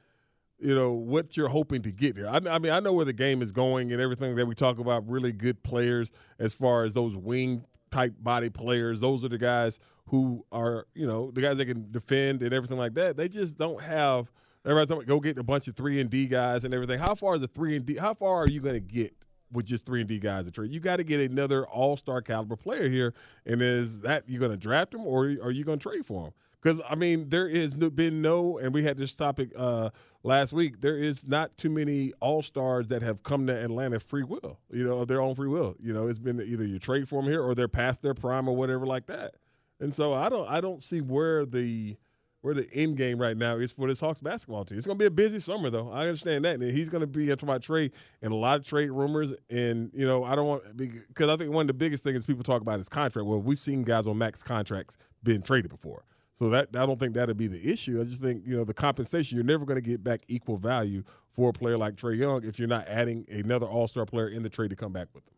you 0.59 0.75
know, 0.75 0.93
what 0.93 1.37
you're 1.37 1.49
hoping 1.49 1.83
to 1.83 1.93
get 1.93 2.17
here. 2.17 2.29
I, 2.29 2.37
I 2.37 2.59
mean, 2.59 2.73
I 2.73 2.81
know 2.81 2.93
where 2.93 3.05
the 3.05 3.13
game 3.13 3.43
is 3.43 3.53
going 3.53 3.93
and 3.93 4.01
everything 4.01 4.35
that 4.37 4.47
we 4.47 4.55
talk 4.55 4.79
about. 4.79 5.09
Really 5.09 5.33
good 5.33 5.63
players 5.63 6.11
as 6.39 6.55
far 6.55 6.85
as 6.85 6.95
those 6.95 7.17
wing 7.17 7.65
type 7.91 8.15
body 8.19 8.51
players. 8.51 9.01
Those 9.01 9.25
are 9.25 9.29
the 9.29 9.39
guys 9.39 9.79
who 10.09 10.45
are, 10.53 10.87
you 10.95 11.07
know, 11.07 11.31
the 11.31 11.41
guys 11.41 11.57
that 11.59 11.67
can 11.67 11.91
defend 11.91 12.43
and 12.43 12.53
everything 12.53 12.79
like 12.79 12.95
that. 12.95 13.17
They 13.17 13.29
just 13.29 13.57
don't 13.57 13.81
have. 13.83 14.31
Everybody's 14.65 14.91
talking 14.91 15.07
go 15.07 15.19
get 15.19 15.39
a 15.39 15.43
bunch 15.43 15.67
of 15.67 15.75
three 15.75 16.01
and 16.01 16.09
D 16.09 16.27
guys 16.27 16.65
and 16.65 16.73
everything. 16.73 16.99
How 16.99 17.15
far 17.15 17.35
is 17.35 17.43
a 17.43 17.49
three 17.49 17.77
and 17.77 17.85
D? 17.85 17.97
How 17.97 18.15
far 18.15 18.43
are 18.43 18.49
you 18.49 18.61
going 18.61 18.75
to 18.75 18.81
get 18.81 19.15
with 19.51 19.67
just 19.67 19.85
three 19.85 20.01
and 20.01 20.09
D 20.09 20.19
guys 20.19 20.45
to 20.45 20.51
trade? 20.51 20.71
You 20.71 20.81
got 20.81 20.97
to 20.97 21.05
get 21.05 21.19
another 21.21 21.67
All 21.67 21.97
Star 21.97 22.23
caliber 22.23 22.57
player 22.57 22.89
here. 22.89 23.15
And 23.45 23.61
is 23.61 24.03
that 24.03 24.29
you 24.29 24.39
going 24.39 24.53
to 24.53 24.57
draft 24.57 24.95
him 24.95 25.07
or 25.07 25.25
are 25.25 25.51
you 25.51 25.65
going 25.65 25.79
to 25.79 25.83
trade 25.83 26.07
for 26.07 26.27
him? 26.27 26.33
Because 26.63 26.81
I 26.89 26.95
mean, 26.95 27.29
there 27.29 27.49
has 27.49 27.77
been 27.77 28.23
no, 28.23 28.57
and 28.59 28.73
we 28.73 28.85
had 28.85 28.97
this 28.97 29.15
topic 29.15 29.51
uh, 29.57 29.91
last 30.23 30.53
week. 30.53 30.81
There 30.81 30.97
is 30.97 31.27
not 31.27 31.57
too 31.59 31.71
many 31.71 32.13
All 32.21 32.43
Stars 32.43 32.87
that 32.89 33.03
have 33.03 33.25
come 33.25 33.49
to 33.49 33.53
Atlanta 33.53 33.99
free 33.99 34.23
will. 34.23 34.61
You 34.71 34.85
know, 34.85 35.01
of 35.01 35.09
their 35.09 35.21
own 35.21 35.35
free 35.35 35.49
will. 35.49 35.75
You 35.81 35.93
know, 35.93 36.07
it's 36.07 36.21
been 36.21 36.41
either 36.41 36.65
you 36.65 36.79
trade 36.79 37.09
for 37.09 37.21
them 37.21 37.31
here 37.31 37.43
or 37.43 37.57
they're 37.57 37.67
past 37.67 38.03
their 38.03 38.15
prime 38.15 38.49
or 38.49 38.55
whatever 38.55 38.87
like 38.87 39.07
that. 39.07 39.35
And 39.83 39.95
so 39.95 40.15
I 40.15 40.29
don't, 40.29 40.49
I 40.49 40.61
don't 40.61 40.83
see 40.83 41.01
where 41.01 41.45
the 41.45 41.97
where 42.43 42.55
the 42.55 42.69
end 42.73 42.97
game 42.97 43.19
right 43.19 43.37
now 43.37 43.57
is 43.57 43.71
for 43.71 43.87
this 43.87 44.01
Hawks 44.01 44.21
basketball 44.21 44.65
team. 44.65 44.77
It's 44.77 44.87
going 44.87 44.99
to 44.99 45.03
be 45.03 45.07
a 45.07 45.11
busy 45.11 45.39
summer, 45.39 45.71
though. 45.71 45.91
I 45.93 46.07
understand 46.09 46.45
that. 46.45 46.57
And 46.57 46.63
he's 46.63 46.89
going 46.89 47.01
to 47.01 47.07
be 47.07 47.27
talking 47.29 47.49
about 47.49 47.63
trade 47.63 47.93
and 48.21 48.33
a 48.33 48.37
lot 48.37 48.59
of 48.59 48.67
trade 48.67 48.91
rumors. 48.91 49.33
And, 49.49 49.93
you 49.95 50.05
know, 50.05 50.25
I 50.25 50.35
don't 50.35 50.47
want, 50.47 50.77
because 50.77 51.31
I 51.31 51.37
think 51.37 51.53
one 51.53 51.63
of 51.63 51.67
the 51.69 51.75
biggest 51.75 52.03
things 52.03 52.25
people 52.25 52.43
talk 52.43 52.61
about 52.61 52.81
is 52.81 52.89
contract. 52.89 53.27
Well, 53.27 53.39
we've 53.41 53.59
seen 53.59 53.85
guys 53.85 54.09
on 54.09 54.19
max 54.19 54.43
contracts 54.43 54.99
being 55.23 55.43
traded 55.43 55.71
before. 55.71 56.05
So 56.35 56.49
that 56.49 56.71
I 56.71 56.85
don't 56.87 56.99
think 56.99 57.15
that'd 57.15 57.37
be 57.37 57.47
the 57.47 57.71
issue. 57.71 58.01
I 58.01 58.05
just 58.05 58.21
think 58.21 58.43
you 58.45 58.57
know 58.57 58.65
the 58.65 58.75
compensation. 58.75 59.37
You're 59.37 59.45
never 59.45 59.65
going 59.65 59.81
to 59.81 59.89
get 59.89 60.03
back 60.03 60.23
equal 60.27 60.57
value 60.57 61.05
for 61.31 61.51
a 61.51 61.53
player 61.53 61.79
like 61.79 61.95
Trae 61.95 62.19
Young 62.19 62.43
if 62.45 62.59
you're 62.59 62.67
not 62.67 62.89
adding 62.89 63.27
another 63.31 63.67
All 63.67 63.87
Star 63.87 64.07
player 64.07 64.29
in 64.29 64.43
the 64.43 64.49
trade 64.49 64.71
to 64.71 64.77
come 64.77 64.93
back 64.93 65.09
with 65.15 65.25
them 65.27 65.35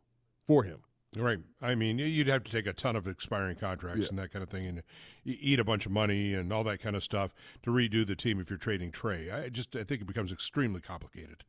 for 0.47 0.63
him. 0.63 0.79
Right. 1.17 1.39
I 1.63 1.75
mean, 1.75 1.99
you'd 1.99 2.27
have 2.29 2.45
to 2.45 2.51
take 2.51 2.67
a 2.67 2.73
ton 2.73 2.97
of 2.97 3.07
expiring 3.07 3.57
contracts 3.57 4.03
Yeah. 4.03 4.09
and 4.11 4.19
that 4.19 4.33
kind 4.33 4.43
of 4.43 4.49
thing, 4.49 4.67
and 4.67 4.83
eat 5.25 5.59
a 5.61 5.65
bunch 5.65 5.87
of 5.87 5.93
money 5.93 6.35
and 6.35 6.53
all 6.53 6.65
that 6.65 6.81
kind 6.81 6.97
of 6.97 7.05
stuff 7.05 7.35
to 7.63 7.71
redo 7.71 8.07
the 8.07 8.17
team 8.17 8.41
if 8.41 8.51
you're 8.51 8.59
trading 8.59 8.91
Trae. 8.93 9.33
I 9.33 9.49
just 9.49 9.75
I 9.77 9.85
think 9.85 10.01
it 10.03 10.07
becomes 10.07 10.33
extremely 10.33 10.81
complicated 10.81 11.45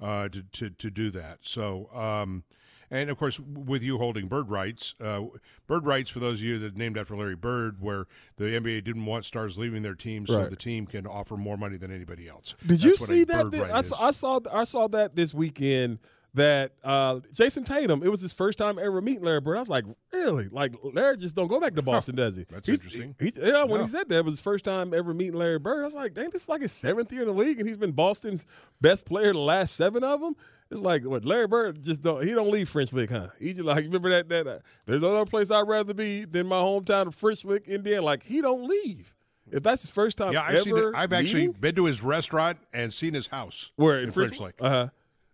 uh, 0.00 0.28
to, 0.28 0.42
to 0.52 0.70
to 0.70 0.90
do 0.90 1.10
that. 1.10 1.38
So, 1.42 1.88
um, 1.94 2.44
and 2.92 3.08
of 3.08 3.18
course, 3.18 3.38
with 3.38 3.82
you 3.84 3.98
holding 3.98 4.26
bird 4.26 4.50
rights, 4.50 4.94
uh, 5.00 5.22
bird 5.68 5.86
rights 5.86 6.10
for 6.10 6.18
those 6.18 6.38
of 6.40 6.44
you 6.44 6.58
that 6.58 6.76
named 6.76 6.98
after 6.98 7.16
Larry 7.16 7.36
Bird, 7.36 7.80
where 7.80 8.06
the 8.36 8.44
NBA 8.46 8.82
didn't 8.82 9.06
want 9.06 9.24
stars 9.24 9.56
leaving 9.58 9.82
their 9.82 9.94
team, 9.94 10.26
so 10.26 10.40
Right. 10.40 10.50
the 10.50 10.56
team 10.56 10.86
can 10.86 11.06
offer 11.06 11.36
more 11.36 11.56
money 11.56 11.76
than 11.76 11.92
anybody 11.92 12.28
else. 12.28 12.54
Did 12.66 12.82
you 12.82 12.90
That's 12.92 13.02
a 13.02 13.06
see 13.06 13.24
that? 13.24 13.44
right 13.52 13.70
I, 13.70 13.80
saw, 13.82 14.06
I 14.06 14.10
saw 14.10 14.40
I 14.52 14.64
saw 14.64 14.88
that 14.88 15.14
this 15.14 15.32
weekend. 15.34 15.98
That 16.34 16.72
uh, 16.84 17.16
Jayson 17.32 17.64
Tatum, 17.64 18.04
it 18.04 18.08
was 18.08 18.20
his 18.20 18.32
first 18.32 18.56
time 18.56 18.78
ever 18.78 19.00
meeting 19.00 19.24
Larry 19.24 19.40
Bird. 19.40 19.56
I 19.56 19.60
was 19.60 19.68
like, 19.68 19.84
really? 20.12 20.48
Like 20.48 20.74
Larry 20.84 21.16
just 21.16 21.34
don't 21.34 21.48
go 21.48 21.58
back 21.58 21.74
to 21.74 21.82
Boston, 21.82 22.14
does 22.14 22.36
he? 22.36 22.44
That's 22.48 22.66
He's- 22.68 22.78
interesting. 22.78 23.16
he- 23.18 23.32
yeah, 23.36 23.64
when 23.64 23.80
Yeah. 23.80 23.86
he 23.86 23.88
said 23.88 24.08
that, 24.10 24.18
it 24.18 24.24
was 24.24 24.34
his 24.34 24.40
first 24.40 24.64
time 24.64 24.94
ever 24.94 25.12
meeting 25.12 25.34
Larry 25.34 25.58
Bird. 25.58 25.80
I 25.80 25.84
was 25.86 25.94
like, 25.94 26.14
dang, 26.14 26.30
this 26.30 26.44
is 26.44 26.48
like 26.48 26.60
his 26.62 26.70
seventh 26.70 27.12
year 27.12 27.22
in 27.22 27.26
the 27.28 27.34
league, 27.34 27.58
and 27.58 27.66
he's 27.66 27.78
been 27.78 27.90
Boston's 27.90 28.46
best 28.80 29.06
player 29.06 29.32
the 29.32 29.40
last 29.40 29.74
seven 29.74 30.04
of 30.04 30.20
them. 30.20 30.36
It's 30.70 30.80
like 30.80 31.04
what 31.04 31.24
Larry 31.24 31.48
Bird 31.48 31.82
just 31.82 32.00
don't 32.02 32.24
he 32.24 32.32
don't 32.32 32.52
leave 32.52 32.68
French 32.68 32.92
Lick, 32.92 33.10
huh? 33.10 33.30
He 33.40 33.48
just 33.52 33.64
like 33.64 33.82
remember 33.84 34.10
that 34.10 34.28
that 34.28 34.46
uh, 34.46 34.58
there's 34.86 35.02
no 35.02 35.16
other 35.16 35.28
place 35.28 35.50
I'd 35.50 35.66
rather 35.66 35.94
be 35.94 36.24
than 36.26 36.46
my 36.46 36.58
hometown 36.60 37.08
of 37.08 37.14
French 37.16 37.44
Lick, 37.44 37.66
Indiana. 37.68 38.02
Like 38.02 38.22
he 38.22 38.40
don't 38.40 38.68
leave. 38.68 39.12
If 39.50 39.64
that's 39.64 39.82
his 39.82 39.90
first 39.90 40.16
time 40.16 40.32
yeah, 40.32 40.42
I've 40.44 40.54
ever, 40.54 40.62
seen 40.62 40.76
it. 40.78 40.94
I've 40.94 41.12
actually 41.12 41.48
meeting- 41.48 41.60
been 41.60 41.74
to 41.74 41.86
his 41.86 42.04
restaurant 42.04 42.58
and 42.72 42.92
seen 42.92 43.14
his 43.14 43.26
house. 43.26 43.72
where 43.74 43.98
in, 43.98 44.04
in 44.04 44.12
French, 44.12 44.28
French 44.36 44.40
Lick. 44.40 44.54
Uh 44.60 44.68
huh. 44.68 44.88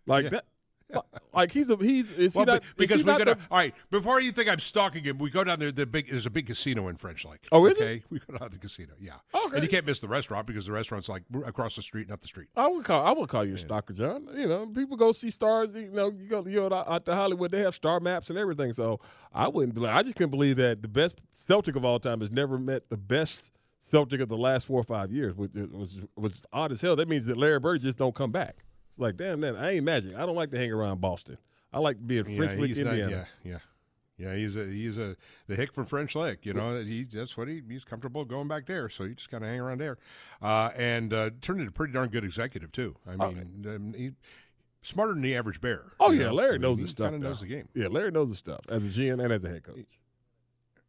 Like 0.07 0.23
Yeah. 0.23 0.29
that. 0.31 0.45
Like 1.33 1.51
he's 1.51 1.69
a 1.69 1.75
he's 1.77 2.11
is 2.11 2.35
Well, 2.35 2.45
he 2.45 2.51
not 2.51 2.63
because 2.77 2.95
is 2.95 3.01
he 3.01 3.03
we 3.03 3.11
not 3.11 3.19
go 3.19 3.25
the, 3.25 3.35
to, 3.35 3.41
all 3.51 3.57
right. 3.57 3.73
Before 3.91 4.19
you 4.19 4.31
think 4.31 4.49
I'm 4.49 4.59
stalking 4.59 5.03
him, 5.03 5.17
we 5.17 5.29
go 5.29 5.43
down 5.43 5.59
there. 5.59 5.71
The 5.71 5.85
big 5.85 6.09
there's 6.09 6.25
a 6.25 6.29
big 6.29 6.47
casino 6.47 6.87
in 6.87 6.95
French 6.95 7.25
Lick. 7.25 7.45
Oh, 7.51 7.65
is 7.65 7.77
it? 7.77 7.83
okay? 7.83 8.03
We 8.09 8.19
go 8.19 8.37
down 8.37 8.49
to 8.49 8.55
the 8.55 8.59
casino. 8.59 8.93
Yeah. 8.99 9.15
Okay. 9.35 9.55
And 9.55 9.63
you 9.63 9.69
can't 9.69 9.85
miss 9.85 9.99
the 9.99 10.07
restaurant 10.07 10.47
because 10.47 10.65
the 10.65 10.71
restaurant's 10.71 11.09
like 11.09 11.23
across 11.45 11.75
the 11.75 11.81
street 11.81 12.07
and 12.07 12.13
up 12.13 12.21
the 12.21 12.27
street. 12.27 12.47
I 12.55 12.67
would 12.67 12.85
call 12.85 13.05
I 13.05 13.11
would 13.11 13.29
call 13.29 13.45
you 13.45 13.55
a 13.55 13.57
stalker, 13.57 13.93
John. 13.93 14.29
You 14.35 14.47
know, 14.47 14.65
people 14.65 14.97
go 14.97 15.11
see 15.11 15.29
stars. 15.29 15.75
You 15.75 15.91
know, 15.91 16.09
you 16.09 16.27
go 16.27 16.45
you 16.45 16.67
go 16.69 16.75
out 16.75 17.05
to 17.05 17.13
Hollywood. 17.13 17.51
They 17.51 17.59
have 17.59 17.75
star 17.75 17.99
maps 17.99 18.29
and 18.29 18.39
everything. 18.39 18.73
So 18.73 18.99
I 19.33 19.47
wouldn't 19.47 19.75
believe. 19.75 19.91
I 19.91 20.01
just 20.03 20.15
couldn't 20.15 20.31
believe 20.31 20.57
that 20.57 20.81
the 20.81 20.87
best 20.87 21.19
Celtic 21.35 21.75
of 21.75 21.85
all 21.85 21.99
time 21.99 22.21
has 22.21 22.31
never 22.31 22.57
met 22.57 22.89
the 22.89 22.97
best 22.97 23.51
Celtic 23.79 24.21
of 24.21 24.29
the 24.29 24.37
last 24.37 24.65
four 24.65 24.79
or 24.79 24.83
five 24.83 25.11
years, 25.11 25.35
which 25.35 25.51
was 25.53 25.99
was 26.15 26.45
odd 26.51 26.71
as 26.71 26.81
hell. 26.81 26.95
That 26.95 27.07
means 27.07 27.25
that 27.27 27.37
Larry 27.37 27.59
Bird 27.59 27.81
just 27.81 27.97
don't 27.97 28.15
come 28.15 28.31
back. 28.31 28.63
It's 28.97 29.01
like, 29.03 29.15
damn, 29.15 29.41
man, 29.41 29.55
I 29.55 29.73
ain't 29.73 29.83
magic. 29.83 30.15
I 30.15 30.25
don't 30.25 30.35
like 30.35 30.49
to 30.49 30.57
hang 30.57 30.71
around 30.71 31.01
Boston. 31.01 31.37
I 31.71 31.77
like 31.77 31.97
being 32.07 32.23
French 32.23 32.53
yeah, 32.53 32.59
Lick, 32.59 32.69
he's 32.69 32.79
not- 32.79 32.95
Indiana. 32.95 33.27
yeah, 33.43 33.51
yeah, 34.17 34.29
yeah. 34.31 34.35
He's 34.35 34.55
a 34.55 34.65
he's 34.65 34.97
a 34.97 35.15
the 35.45 35.55
hick 35.55 35.71
from 35.71 35.85
French 35.85 36.15
Lick. 36.15 36.47
You 36.47 36.53
know, 36.53 36.81
he 36.81 37.03
that's 37.03 37.37
what 37.37 37.47
he 37.47 37.61
he's 37.69 37.83
comfortable 37.83 38.25
going 38.25 38.47
back 38.47 38.65
there. 38.65 38.89
So 38.89 39.03
you 39.03 39.13
just 39.13 39.29
kind 39.29 39.43
of 39.43 39.51
hang 39.51 39.59
around 39.59 39.81
there, 39.81 39.99
uh, 40.41 40.71
and 40.75 41.13
uh, 41.13 41.29
turned 41.43 41.59
into 41.59 41.69
a 41.69 41.71
pretty 41.71 41.93
darn 41.93 42.09
good 42.09 42.23
executive 42.23 42.71
too. 42.71 42.95
I 43.07 43.17
mean, 43.17 43.65
um, 43.67 43.93
he 43.95 44.13
smarter 44.81 45.13
than 45.13 45.21
the 45.21 45.35
average 45.35 45.61
bear. 45.61 45.91
Oh 45.99 46.09
yeah, 46.09 46.23
know? 46.23 46.33
Larry 46.33 46.49
I 46.49 46.51
mean, 46.53 46.61
knows 46.61 46.77
he 46.79 46.81
his 46.85 46.89
stuff. 46.89 47.11
Kind 47.11 47.15
of 47.17 47.21
knows 47.21 47.41
the 47.41 47.45
game. 47.45 47.69
Yeah, 47.75 47.87
Larry 47.89 48.09
knows 48.09 48.29
the 48.29 48.35
stuff 48.35 48.61
as 48.67 48.83
a 48.83 48.89
GM 48.89 49.23
and 49.23 49.31
as 49.31 49.43
a 49.43 49.49
head 49.49 49.63
coach. 49.63 49.99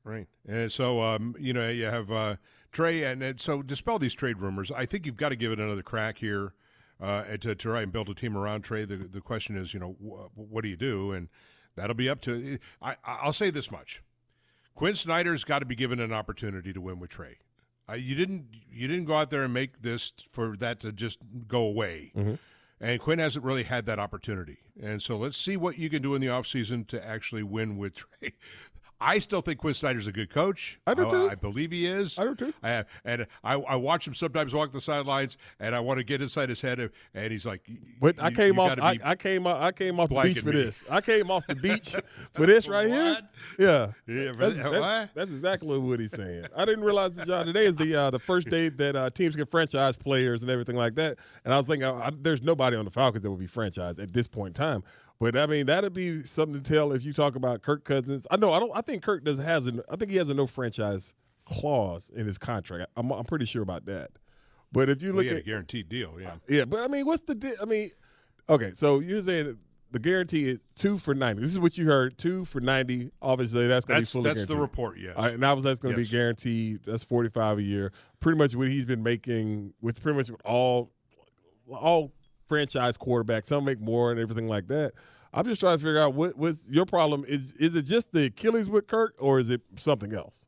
Right. 0.02 0.26
And 0.46 0.72
so, 0.72 1.02
um, 1.02 1.36
you 1.38 1.52
know, 1.52 1.68
you 1.68 1.84
have 1.84 2.10
uh, 2.10 2.36
Trae, 2.72 3.12
and, 3.12 3.22
and 3.22 3.38
so 3.38 3.60
dispel 3.60 3.98
these 3.98 4.14
trade 4.14 4.38
rumors. 4.38 4.70
I 4.70 4.86
think 4.86 5.04
you've 5.04 5.18
got 5.18 5.28
to 5.28 5.36
give 5.36 5.52
it 5.52 5.60
another 5.60 5.82
crack 5.82 6.16
here 6.16 6.54
uh, 7.00 7.22
to, 7.24 7.38
to 7.38 7.54
try 7.54 7.82
and 7.82 7.92
build 7.92 8.08
a 8.08 8.14
team 8.14 8.36
around 8.36 8.64
Trae. 8.64 8.86
The, 8.88 8.96
the 8.96 9.20
question 9.20 9.56
is, 9.56 9.74
you 9.74 9.80
know, 9.80 9.92
wh- 10.00 10.36
what 10.38 10.62
do 10.62 10.68
you 10.68 10.76
do? 10.76 11.12
And 11.12 11.28
that'll 11.76 11.94
be 11.94 12.08
up 12.08 12.20
to. 12.22 12.58
I, 12.82 12.96
I'll 13.04 13.32
say 13.32 13.50
this 13.50 13.70
much: 13.70 14.02
Quinn 14.74 14.94
Snyder's 14.94 15.44
got 15.44 15.60
to 15.60 15.66
be 15.66 15.74
given 15.76 16.00
an 16.00 16.12
opportunity 16.12 16.72
to 16.72 16.80
win 16.80 16.98
with 16.98 17.10
Trae. 17.10 17.36
Uh, 17.90 17.94
you 17.94 18.14
didn't. 18.14 18.46
You 18.70 18.88
didn't 18.88 19.06
go 19.06 19.14
out 19.16 19.30
there 19.30 19.42
and 19.44 19.54
make 19.54 19.82
this 19.82 20.12
for 20.30 20.56
that 20.58 20.80
to 20.80 20.92
just 20.92 21.20
go 21.46 21.60
away. 21.60 22.12
And 22.80 23.00
Quinn 23.00 23.18
hasn't 23.18 23.44
really 23.44 23.64
had 23.64 23.86
that 23.86 23.98
opportunity. 23.98 24.58
And 24.80 25.02
so 25.02 25.16
let's 25.16 25.36
see 25.36 25.56
what 25.56 25.78
you 25.78 25.90
can 25.90 26.00
do 26.00 26.14
in 26.14 26.20
the 26.20 26.28
offseason 26.28 26.86
to 26.88 27.04
actually 27.04 27.42
win 27.42 27.76
with 27.76 27.96
Trae. 27.96 28.32
I 29.00 29.18
still 29.20 29.40
think 29.42 29.60
Quinn 29.60 29.74
Snyder's 29.74 30.06
a 30.06 30.12
good 30.12 30.28
coach. 30.30 30.80
I 30.86 30.94
do 30.94 31.08
too. 31.08 31.30
I 31.30 31.34
believe 31.36 31.70
he 31.70 31.86
is. 31.86 32.18
I 32.18 32.24
do 32.24 32.34
too. 32.34 32.52
I, 32.62 32.84
and 33.04 33.26
I, 33.44 33.54
I 33.54 33.76
watch 33.76 34.06
him 34.06 34.14
sometimes 34.14 34.52
walk 34.52 34.72
the 34.72 34.80
sidelines, 34.80 35.36
and 35.60 35.74
I 35.74 35.80
want 35.80 35.98
to 35.98 36.04
get 36.04 36.20
inside 36.20 36.48
his 36.48 36.60
head, 36.60 36.90
and 37.14 37.32
he's 37.32 37.46
like, 37.46 37.60
But 38.00 38.20
I 38.20 38.30
came 38.32 38.58
off. 38.58 38.78
I, 38.80 38.98
I 39.04 39.14
came 39.14 39.46
off. 39.46 39.62
I 39.62 39.70
came 39.72 40.00
off 40.00 40.08
the 40.08 40.20
beach 40.20 40.40
for 40.40 40.46
me. 40.46 40.52
this. 40.52 40.84
I 40.90 41.00
came 41.00 41.30
off 41.30 41.46
the 41.46 41.54
beach 41.56 41.94
for 42.32 42.46
this 42.46 42.68
right 42.68 42.88
here. 42.88 43.18
Yeah, 43.58 43.92
Yeah, 44.06 44.32
That's, 44.36 44.56
that- 44.56 44.70
what? 44.72 45.10
that's 45.14 45.30
exactly 45.30 45.78
what 45.78 46.00
he's 46.00 46.12
saying. 46.12 46.46
I 46.56 46.64
didn't 46.64 46.84
realize 46.84 47.12
that 47.14 47.26
John 47.28 47.46
today 47.46 47.66
is 47.66 47.76
the 47.76 47.94
uh, 47.94 48.10
the 48.10 48.18
first 48.18 48.48
day 48.48 48.68
that 48.68 48.96
uh, 48.96 49.10
teams 49.10 49.36
can 49.36 49.46
franchise 49.46 49.96
players 49.96 50.42
and 50.42 50.50
everything 50.50 50.76
like 50.76 50.94
that. 50.96 51.18
And 51.44 51.54
I 51.54 51.56
was 51.58 51.66
thinking, 51.66 51.86
I, 51.88 52.10
there's 52.20 52.42
nobody 52.42 52.76
on 52.76 52.84
the 52.84 52.90
Falcons 52.90 53.22
that 53.22 53.30
would 53.30 53.38
be 53.40 53.46
franchised 53.46 54.02
at 54.02 54.12
this 54.12 54.26
point 54.26 54.48
in 54.58 54.62
time. 54.62 54.82
But 55.20 55.36
I 55.36 55.46
mean, 55.46 55.66
that'd 55.66 55.92
be 55.92 56.22
something 56.24 56.62
to 56.62 56.68
tell 56.72 56.92
if 56.92 57.04
you 57.04 57.12
talk 57.12 57.34
about 57.34 57.62
Kirk 57.62 57.84
Cousins. 57.84 58.26
I 58.30 58.36
know. 58.36 58.52
I 58.52 58.60
don't. 58.60 58.70
I 58.74 58.82
think 58.82 59.02
Kirk 59.02 59.24
does 59.24 59.38
has. 59.38 59.66
an. 59.66 59.80
I 59.90 59.96
think 59.96 60.10
he 60.12 60.16
has 60.18 60.28
a 60.30 60.34
no 60.34 60.46
franchise 60.46 61.14
clause 61.44 62.10
in 62.14 62.26
his 62.26 62.38
contract. 62.38 62.90
I'm, 62.96 63.10
I'm 63.10 63.24
pretty 63.24 63.44
sure 63.46 63.62
about 63.62 63.86
that. 63.86 64.10
But 64.70 64.88
if 64.88 65.02
you 65.02 65.08
well, 65.08 65.16
look 65.16 65.24
he 65.24 65.28
had 65.30 65.36
at 65.38 65.42
a 65.42 65.46
guaranteed 65.46 65.88
deal. 65.88 66.20
Yeah. 66.20 66.32
Uh, 66.32 66.36
yeah, 66.48 66.64
but 66.66 66.80
I 66.84 66.88
mean, 66.88 67.06
what's 67.06 67.22
the? 67.22 67.34
Di- 67.34 67.56
I 67.60 67.64
mean, 67.64 67.90
okay, 68.48 68.70
so 68.74 69.00
you're 69.00 69.22
saying 69.22 69.58
the 69.90 69.98
guarantee 69.98 70.50
is 70.50 70.60
two 70.76 70.98
for 70.98 71.14
ninety. 71.14 71.42
This 71.42 71.50
is 71.50 71.58
what 71.58 71.76
you 71.78 71.86
heard, 71.86 72.16
two 72.18 72.44
for 72.44 72.60
ninety. 72.60 73.10
Obviously, 73.22 73.66
that's 73.66 73.86
going 73.86 73.96
to 73.96 74.02
be 74.02 74.06
fully. 74.06 74.24
that's 74.34 74.44
the 74.46 74.56
report, 74.56 74.98
yes. 74.98 75.16
Right, 75.16 75.32
and 75.34 75.42
was 75.42 75.64
that's 75.64 75.80
going 75.80 75.94
to 75.94 76.00
Yes. 76.00 76.10
be 76.10 76.16
guaranteed. 76.16 76.80
That's 76.84 77.02
forty 77.02 77.30
five 77.30 77.58
a 77.58 77.62
year. 77.62 77.92
Pretty 78.20 78.38
much 78.38 78.54
what 78.54 78.68
he's 78.68 78.84
been 78.84 79.02
making 79.02 79.72
with 79.80 80.00
pretty 80.02 80.16
much 80.18 80.30
all 80.44 80.92
all 81.68 82.12
franchise 82.48 82.96
quarterbacks. 82.96 83.46
Some 83.46 83.64
make 83.64 83.80
more 83.80 84.10
and 84.10 84.20
everything 84.20 84.48
like 84.48 84.68
that. 84.68 84.92
I'm 85.32 85.44
just 85.44 85.60
trying 85.60 85.76
to 85.76 85.84
figure 85.84 86.00
out 86.00 86.14
what 86.14 86.36
what's 86.36 86.68
your 86.68 86.86
problem. 86.86 87.24
Is 87.28 87.52
is 87.54 87.74
it 87.74 87.82
just 87.82 88.12
the 88.12 88.26
Achilles 88.26 88.70
with 88.70 88.86
Kirk, 88.86 89.14
or 89.18 89.38
is 89.38 89.50
it 89.50 89.60
something 89.76 90.14
else? 90.14 90.46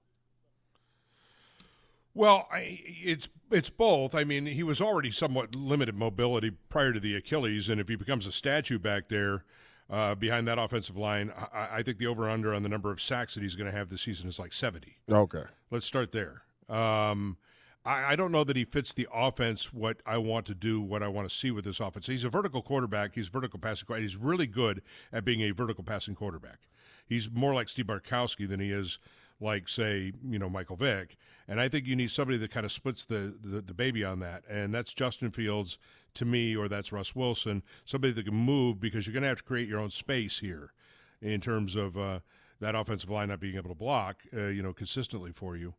Well, 2.15 2.49
I, 2.51 2.81
it's 2.85 3.29
it's 3.51 3.71
both. 3.71 4.15
I 4.15 4.25
mean, 4.25 4.47
he 4.47 4.63
was 4.63 4.81
already 4.81 5.11
somewhat 5.11 5.55
limited 5.55 5.95
mobility 5.95 6.53
prior 6.69 6.93
to 6.93 7.01
the 7.01 7.15
Achilles, 7.15 7.69
and 7.69 7.81
if 7.81 7.89
he 7.89 7.97
becomes 7.97 8.27
a 8.27 8.33
statue 8.33 8.79
back 8.79 9.09
there 9.09 9.45
uh, 9.89 10.15
behind 10.15 10.49
that 10.49 10.59
offensive 10.59 10.97
line, 10.97 11.33
I, 11.53 11.69
I 11.73 11.83
think 11.83 11.99
the 11.99 12.07
over 12.07 12.29
under 12.29 12.55
on 12.55 12.63
the 12.63 12.69
number 12.69 12.91
of 12.91 13.01
sacks 13.01 13.35
that 13.35 13.43
he's 13.43 13.55
going 13.55 13.71
to 13.71 13.77
have 13.77 13.91
this 13.91 14.03
season 14.03 14.29
is 14.29 14.39
like 14.39 14.53
seventy. 14.53 14.97
Okay. 15.11 15.45
Let's 15.71 15.87
start 15.87 16.11
there. 16.11 16.43
Um, 16.69 17.37
I, 17.85 18.13
I 18.13 18.17
don't 18.17 18.33
know 18.33 18.45
that 18.45 18.57
he 18.57 18.65
fits 18.65 18.93
the 18.93 19.09
offense. 19.13 19.73
What 19.73 19.99
I 20.05 20.19
want 20.19 20.47
to 20.47 20.55
do, 20.55 20.81
what 20.81 21.03
I 21.03 21.09
want 21.09 21.29
to 21.29 21.35
see 21.35 21.51
with 21.51 21.65
this 21.65 21.81
offense. 21.81 22.07
He's 22.07 22.25
a 22.25 22.29
vertical 22.29 22.63
quarterback. 22.63 23.15
He's 23.15 23.29
vertical 23.29 23.59
passing. 23.59 23.87
He's 23.97 24.17
really 24.17 24.47
good 24.47 24.83
at 25.13 25.25
being 25.25 25.41
a 25.43 25.51
vertical 25.51 25.85
passing 25.85 26.15
quarterback. 26.15 26.59
He's 27.07 27.31
more 27.31 27.55
like 27.55 27.69
Steve 27.69 27.87
Bartkowski 27.87 28.49
than 28.49 28.61
he 28.61 28.71
is 28.71 28.99
like, 29.41 29.69
say, 29.69 30.13
you 30.29 30.39
know, 30.39 30.51
Michael 30.51 30.77
Vick. 30.77 31.17
And 31.49 31.61
I 31.61 31.69
think 31.69 31.87
you 31.87 31.97
need 31.97 32.11
somebody 32.11 32.39
that 32.39 32.53
kind 32.53 32.65
of 32.65 32.71
splits 32.71 33.05
the, 33.05 33.35
the, 33.43 33.61
the 33.61 33.75
baby 33.75 34.05
on 34.05 34.21
that. 34.21 34.45
And 34.49 34.73
that's 34.73 34.95
Justin 34.95 35.31
Fields 35.31 35.79
to 36.15 36.25
me, 36.25 36.55
or 36.55 36.69
that's 36.69 36.93
Russ 36.93 37.17
Wilson, 37.17 37.63
somebody 37.85 38.13
that 38.13 38.27
can 38.27 38.35
move 38.35 38.79
because 38.79 39.07
you're 39.07 39.15
going 39.15 39.23
to 39.23 39.29
have 39.29 39.39
to 39.39 39.45
create 39.45 39.69
your 39.69 39.81
own 39.81 39.91
space 39.91 40.39
here 40.39 40.73
in 41.21 41.41
terms 41.41 41.75
of 41.75 41.99
uh, 41.99 42.21
that 42.61 42.75
offensive 42.75 43.11
line 43.11 43.29
not 43.29 43.41
being 43.41 43.57
able 43.57 43.71
to 43.71 43.75
block, 43.75 44.19
uh, 44.37 44.47
you 44.47 44.63
know, 44.63 44.73
consistently 44.73 45.33
for 45.33 45.57
you. 45.57 45.75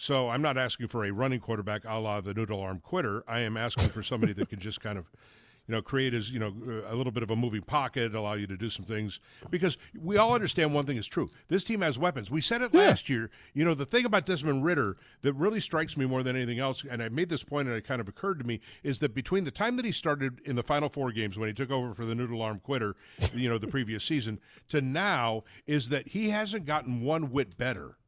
So 0.00 0.30
I'm 0.30 0.40
not 0.40 0.56
asking 0.56 0.88
for 0.88 1.04
a 1.04 1.10
running 1.10 1.40
quarterback 1.40 1.82
a 1.84 1.98
la 1.98 2.22
the 2.22 2.32
noodle 2.32 2.58
arm 2.58 2.80
quitter. 2.80 3.22
I 3.28 3.40
am 3.40 3.58
asking 3.58 3.90
for 3.90 4.02
somebody 4.02 4.32
that 4.32 4.48
can 4.48 4.58
just 4.58 4.80
kind 4.80 4.96
of, 4.96 5.10
you 5.68 5.74
know, 5.74 5.82
create 5.82 6.14
as 6.14 6.30
you 6.30 6.38
know 6.38 6.54
a 6.88 6.94
little 6.94 7.12
bit 7.12 7.22
of 7.22 7.28
a 7.28 7.36
moving 7.36 7.60
pocket, 7.60 8.14
allow 8.14 8.32
you 8.32 8.46
to 8.46 8.56
do 8.56 8.70
some 8.70 8.86
things. 8.86 9.20
Because 9.50 9.76
we 9.94 10.16
all 10.16 10.32
understand 10.32 10.72
one 10.72 10.86
thing 10.86 10.96
is 10.96 11.06
true: 11.06 11.30
this 11.48 11.64
team 11.64 11.82
has 11.82 11.98
weapons. 11.98 12.30
We 12.30 12.40
said 12.40 12.62
it 12.62 12.72
last 12.72 13.10
year. 13.10 13.30
You 13.52 13.62
know, 13.66 13.74
the 13.74 13.84
thing 13.84 14.06
about 14.06 14.24
Desmond 14.24 14.64
Ridder 14.64 14.96
that 15.20 15.34
really 15.34 15.60
strikes 15.60 15.98
me 15.98 16.06
more 16.06 16.22
than 16.22 16.34
anything 16.34 16.60
else, 16.60 16.82
and 16.90 17.02
I 17.02 17.10
made 17.10 17.28
this 17.28 17.44
point, 17.44 17.68
and 17.68 17.76
it 17.76 17.86
kind 17.86 18.00
of 18.00 18.08
occurred 18.08 18.38
to 18.38 18.46
me, 18.46 18.60
is 18.82 19.00
that 19.00 19.12
between 19.14 19.44
the 19.44 19.50
time 19.50 19.76
that 19.76 19.84
he 19.84 19.92
started 19.92 20.40
in 20.46 20.56
the 20.56 20.62
final 20.62 20.88
four 20.88 21.12
games 21.12 21.36
when 21.36 21.50
he 21.50 21.54
took 21.54 21.70
over 21.70 21.92
for 21.92 22.06
the 22.06 22.14
noodle 22.14 22.40
arm 22.40 22.58
quitter, 22.60 22.96
you 23.34 23.50
know, 23.50 23.58
the 23.58 23.66
previous 23.66 24.02
season, 24.02 24.40
to 24.70 24.80
now, 24.80 25.44
is 25.66 25.90
that 25.90 26.08
he 26.08 26.30
hasn't 26.30 26.64
gotten 26.64 27.02
one 27.02 27.30
whit 27.30 27.58
better. 27.58 27.98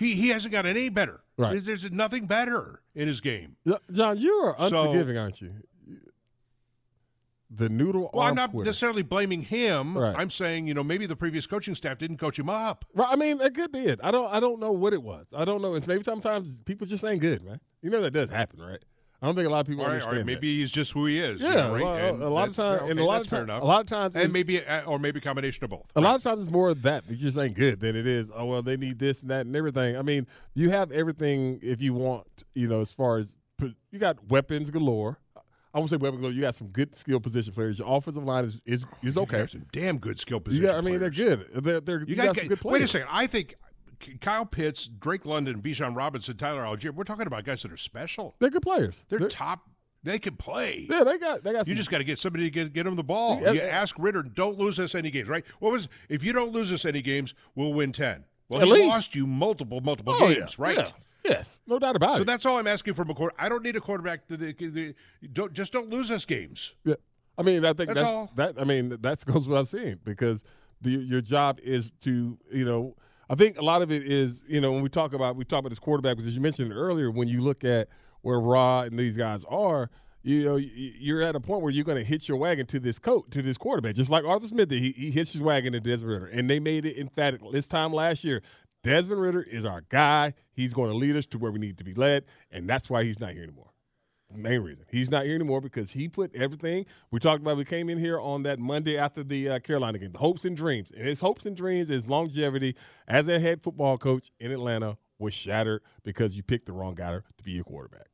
He 0.00 0.16
he 0.16 0.30
hasn't 0.30 0.50
got 0.50 0.66
any 0.66 0.88
better. 0.88 1.20
Right. 1.36 1.64
There's 1.64 1.88
nothing 1.92 2.26
better 2.26 2.82
in 2.94 3.06
his 3.06 3.20
game. 3.20 3.56
John, 3.92 4.18
you 4.18 4.32
are 4.32 4.56
So- 4.68 4.80
unforgiving, 4.80 5.16
aren't 5.16 5.40
you? 5.40 5.52
the 7.52 7.68
noodle 7.68 8.08
Well, 8.14 8.28
I'm 8.28 8.36
not 8.36 8.52
quitter. 8.52 8.66
necessarily 8.66 9.02
blaming 9.02 9.42
him. 9.42 9.98
Right. 9.98 10.14
I'm 10.16 10.30
saying, 10.30 10.68
you 10.68 10.74
know, 10.74 10.84
maybe 10.84 11.06
the 11.06 11.16
previous 11.16 11.48
coaching 11.48 11.74
staff 11.74 11.98
didn't 11.98 12.18
coach 12.18 12.38
him 12.38 12.48
up. 12.48 12.84
Right, 12.94 13.08
I 13.10 13.16
mean, 13.16 13.40
it 13.40 13.54
could 13.56 13.72
be 13.72 13.80
it. 13.80 13.98
I 14.04 14.12
don't. 14.12 14.32
I 14.32 14.38
don't 14.38 14.60
know 14.60 14.70
what 14.70 14.92
it 14.92 15.02
was. 15.02 15.26
I 15.36 15.44
don't 15.44 15.60
know. 15.60 15.74
It's 15.74 15.86
maybe 15.88 16.04
sometimes 16.04 16.60
people 16.62 16.86
just 16.86 17.04
ain't 17.04 17.20
good, 17.20 17.44
right? 17.44 17.58
You 17.82 17.90
know 17.90 18.00
that 18.02 18.12
does 18.12 18.30
happen, 18.30 18.60
right? 18.60 18.78
I 19.22 19.26
don't 19.26 19.34
think 19.34 19.46
a 19.46 19.50
lot 19.50 19.60
of 19.60 19.66
people 19.66 19.84
right, 19.84 19.90
understand. 19.92 20.16
right, 20.16 20.26
maybe 20.26 20.60
he's 20.60 20.70
just 20.70 20.92
who 20.92 21.04
he 21.06 21.20
is. 21.20 21.40
you 21.42 21.46
Yeah, 21.46 21.54
know, 21.54 21.72
right? 21.74 21.82
well, 21.82 21.94
And 22.14 22.22
a 22.22 22.28
lot 22.30 22.48
of 22.48 22.56
times, 22.56 22.78
time- 22.78 22.86
yeah, 22.86 22.90
and 22.92 23.00
a 23.00 23.04
lot 23.04 23.20
of 23.20 23.26
fair 23.28 23.40
time- 23.40 23.50
enough. 23.50 23.62
a 23.62 23.66
lot 23.66 23.80
of 23.82 23.86
times 23.86 24.16
and 24.16 24.32
maybe, 24.32 24.64
uh, 24.64 24.82
or 24.84 24.98
maybe 24.98 25.18
a 25.18 25.22
combination 25.22 25.62
of 25.64 25.70
both. 25.70 25.86
that. 25.94 26.00
A 26.00 26.02
lot 26.02 26.14
of 26.16 26.22
times 26.22 26.40
it's 26.42 26.50
more 26.50 26.70
of 26.70 26.80
that. 26.82 27.06
They 27.06 27.16
just 27.16 27.36
ain't 27.38 27.54
good 27.54 27.80
than 27.80 27.96
it 27.96 28.06
is. 28.06 28.30
Oh 28.34 28.46
well, 28.46 28.62
they 28.62 28.76
need 28.78 28.98
this 28.98 29.20
and 29.20 29.30
that 29.30 29.44
and 29.46 29.54
everything. 29.54 29.96
I 29.96 30.02
mean, 30.02 30.26
you 30.54 30.70
have 30.70 30.90
everything 30.90 31.60
if 31.62 31.82
you 31.82 31.92
want. 31.92 32.26
You 32.54 32.66
know, 32.68 32.80
as 32.80 32.92
far 32.92 33.18
as 33.18 33.34
you 33.90 33.98
got 33.98 34.28
weapons 34.28 34.70
galore. 34.70 35.18
I 35.72 35.78
won't 35.78 35.88
say 35.90 35.96
weapons 35.96 36.20
galore. 36.20 36.32
You 36.32 36.40
got 36.40 36.54
some 36.56 36.68
good 36.68 36.96
skill 36.96 37.20
position 37.20 37.52
players. 37.52 37.78
Your 37.78 37.94
offensive 37.94 38.24
line 38.24 38.46
is 38.46 38.60
is, 38.64 38.86
is 39.02 39.16
You 39.16 39.22
okay. 39.22 39.46
some 39.46 39.66
damn 39.70 39.98
good 39.98 40.18
skill 40.18 40.38
You 40.38 40.40
position. 40.40 40.64
got. 40.66 40.76
I 40.76 40.80
mean, 40.80 40.98
players. 40.98 41.16
they're 41.16 41.36
good. 41.36 41.62
They're, 41.64 41.80
they're, 41.80 42.04
you, 42.08 42.16
got, 42.16 42.36
some 42.36 42.48
good 42.48 42.58
players. 42.58 42.72
Wait 42.80 42.82
a 42.84 42.88
second. 42.88 43.08
I 43.10 43.26
think 43.26 43.54
Kyle 44.20 44.46
Pitts, 44.46 44.86
Drake 44.86 45.24
London, 45.26 45.60
Bijan 45.62 45.96
Robinson, 45.96 46.36
Tyler 46.36 46.62
Allgeier. 46.62 46.94
We're 46.94 47.04
talking 47.04 47.26
about 47.26 47.44
guys 47.44 47.62
that 47.62 47.72
are 47.72 47.76
special. 47.76 48.34
They're 48.38 48.50
good 48.50 48.62
players. 48.62 49.04
They're, 49.08 49.28
top. 49.28 49.68
They 50.02 50.18
can 50.18 50.36
play. 50.36 50.86
Yeah, 50.88 51.04
they 51.04 51.18
got. 51.18 51.44
They 51.44 51.52
got. 51.52 51.66
You 51.68 51.74
just 51.74 51.90
got 51.90 51.98
to 51.98 52.04
get 52.04 52.18
somebody 52.18 52.44
to 52.44 52.50
get, 52.50 52.72
get 52.72 52.84
them 52.84 52.96
the 52.96 53.02
ball. 53.04 53.40
Yeah, 53.42 53.52
you 53.52 53.60
yeah. 53.60 53.66
ask 53.66 53.96
Ridder, 53.98 54.22
don't 54.22 54.58
lose 54.58 54.78
us 54.78 54.94
any 54.94 55.10
games, 55.10 55.28
right? 55.28 55.44
What 55.58 55.72
was 55.72 55.88
if 56.08 56.24
you 56.24 56.32
don't 56.32 56.52
lose 56.52 56.72
us 56.72 56.84
any 56.84 57.02
games, 57.02 57.34
we'll 57.54 57.74
win 57.74 57.92
ten. 57.92 58.24
Well, 58.48 58.62
At 58.62 58.66
he 58.66 58.72
least. 58.72 58.88
lost 58.88 59.14
you 59.14 59.26
multiple, 59.26 59.80
multiple 59.80 60.12
Oh, 60.18 60.26
yeah, 60.26 60.40
games, 60.40 60.58
right? 60.58 60.76
yeah. 60.76 60.90
Yes, 61.32 61.60
no 61.68 61.78
doubt 61.78 61.94
about 61.96 62.10
So 62.10 62.14
it. 62.14 62.18
So 62.18 62.24
that's 62.24 62.46
all 62.46 62.58
I'm 62.58 62.66
asking 62.66 62.94
from 62.94 63.08
a 63.10 63.14
quarter. 63.14 63.34
I 63.38 63.48
don't 63.48 63.62
need 63.62 63.76
a 63.76 63.80
quarterback. 63.80 64.26
To 64.28 64.36
the, 64.36 64.52
the, 64.54 64.94
don't 65.32 65.52
just 65.52 65.72
don't 65.72 65.88
lose 65.90 66.10
us 66.10 66.24
games. 66.24 66.72
Yeah, 66.84 66.94
I 67.38 67.42
mean, 67.42 67.64
I 67.64 67.74
think 67.74 67.88
That's 67.90 68.00
that's, 68.00 68.06
all. 68.06 68.30
that. 68.36 68.54
I 68.58 68.64
mean, 68.64 68.96
that 69.02 69.24
goes 69.26 69.46
without 69.46 69.68
saying 69.68 70.00
because 70.02 70.44
the, 70.80 70.90
your 70.90 71.20
job 71.20 71.60
is 71.62 71.92
to, 72.02 72.38
you 72.50 72.64
know, 72.64 72.96
I 73.30 73.36
think 73.36 73.58
a 73.58 73.62
lot 73.62 73.80
of 73.80 73.92
it 73.92 74.02
is, 74.02 74.42
you 74.48 74.60
know, 74.60 74.72
when 74.72 74.82
we 74.82 74.88
talk 74.88 75.12
about 75.12 75.36
we 75.36 75.44
talk 75.44 75.60
about 75.60 75.68
this 75.68 75.78
quarterback 75.78 76.16
position. 76.16 76.34
You 76.34 76.42
mentioned 76.42 76.72
it 76.72 76.74
earlier 76.74 77.12
when 77.12 77.28
you 77.28 77.42
look 77.42 77.62
at 77.62 77.86
where 78.22 78.40
Raw 78.40 78.80
and 78.80 78.98
these 78.98 79.16
guys 79.16 79.44
are. 79.48 79.88
You 80.22 80.44
know, 80.44 80.56
you're 80.56 81.22
at 81.22 81.36
a 81.36 81.40
point 81.40 81.62
where 81.62 81.70
you're 81.70 81.84
going 81.84 81.96
to 81.96 82.04
hitch 82.04 82.28
your 82.28 82.36
wagon 82.36 82.66
to 82.66 82.80
this 82.80 82.98
coat, 82.98 83.30
to 83.30 83.40
this 83.40 83.56
quarterback, 83.56 83.94
just 83.94 84.10
like 84.10 84.24
Arthur 84.24 84.48
Smith 84.48 84.68
did. 84.68 84.80
He, 84.80 84.90
he 84.90 85.10
hitched 85.12 85.32
his 85.32 85.40
wagon 85.40 85.72
to 85.72 85.80
Desmond 85.80 86.12
Ridder, 86.12 86.26
and 86.26 86.50
they 86.50 86.58
made 86.58 86.84
it 86.84 86.98
emphatic 86.98 87.40
this 87.52 87.66
time 87.66 87.92
last 87.92 88.24
year. 88.24 88.42
Desmond 88.82 89.22
Ridder 89.22 89.42
is 89.42 89.64
our 89.64 89.82
guy. 89.88 90.34
He's 90.52 90.74
going 90.74 90.90
to 90.90 90.96
lead 90.96 91.16
us 91.16 91.24
to 91.26 91.38
where 91.38 91.52
we 91.52 91.58
need 91.58 91.78
to 91.78 91.84
be 91.84 91.94
led, 91.94 92.24
and 92.50 92.68
that's 92.68 92.90
why 92.90 93.04
he's 93.04 93.20
not 93.20 93.32
here 93.32 93.44
anymore. 93.44 93.69
Main 94.34 94.60
reason 94.60 94.84
he's 94.90 95.10
not 95.10 95.24
here 95.24 95.34
anymore 95.34 95.60
because 95.60 95.92
he 95.92 96.08
put 96.08 96.34
everything 96.34 96.86
we 97.10 97.18
talked 97.18 97.42
about. 97.42 97.56
We 97.56 97.64
came 97.64 97.88
in 97.90 97.98
here 97.98 98.20
on 98.20 98.42
that 98.44 98.58
Monday 98.58 98.96
after 98.96 99.24
the 99.24 99.48
uh, 99.48 99.58
Carolina 99.58 99.98
game, 99.98 100.12
the 100.12 100.18
hopes 100.18 100.44
and 100.44 100.56
dreams, 100.56 100.90
and 100.96 101.06
his 101.06 101.20
hopes 101.20 101.46
and 101.46 101.56
dreams, 101.56 101.88
his 101.88 102.08
longevity 102.08 102.76
as 103.08 103.28
a 103.28 103.40
head 103.40 103.62
football 103.62 103.98
coach 103.98 104.30
in 104.38 104.52
Atlanta 104.52 104.96
was 105.18 105.34
shattered 105.34 105.82
because 106.02 106.36
you 106.36 106.42
picked 106.42 106.66
the 106.66 106.72
wrong 106.72 106.94
guy 106.94 107.12
to 107.12 107.42
be 107.42 107.52
your 107.52 107.64
quarterback. 107.64 108.08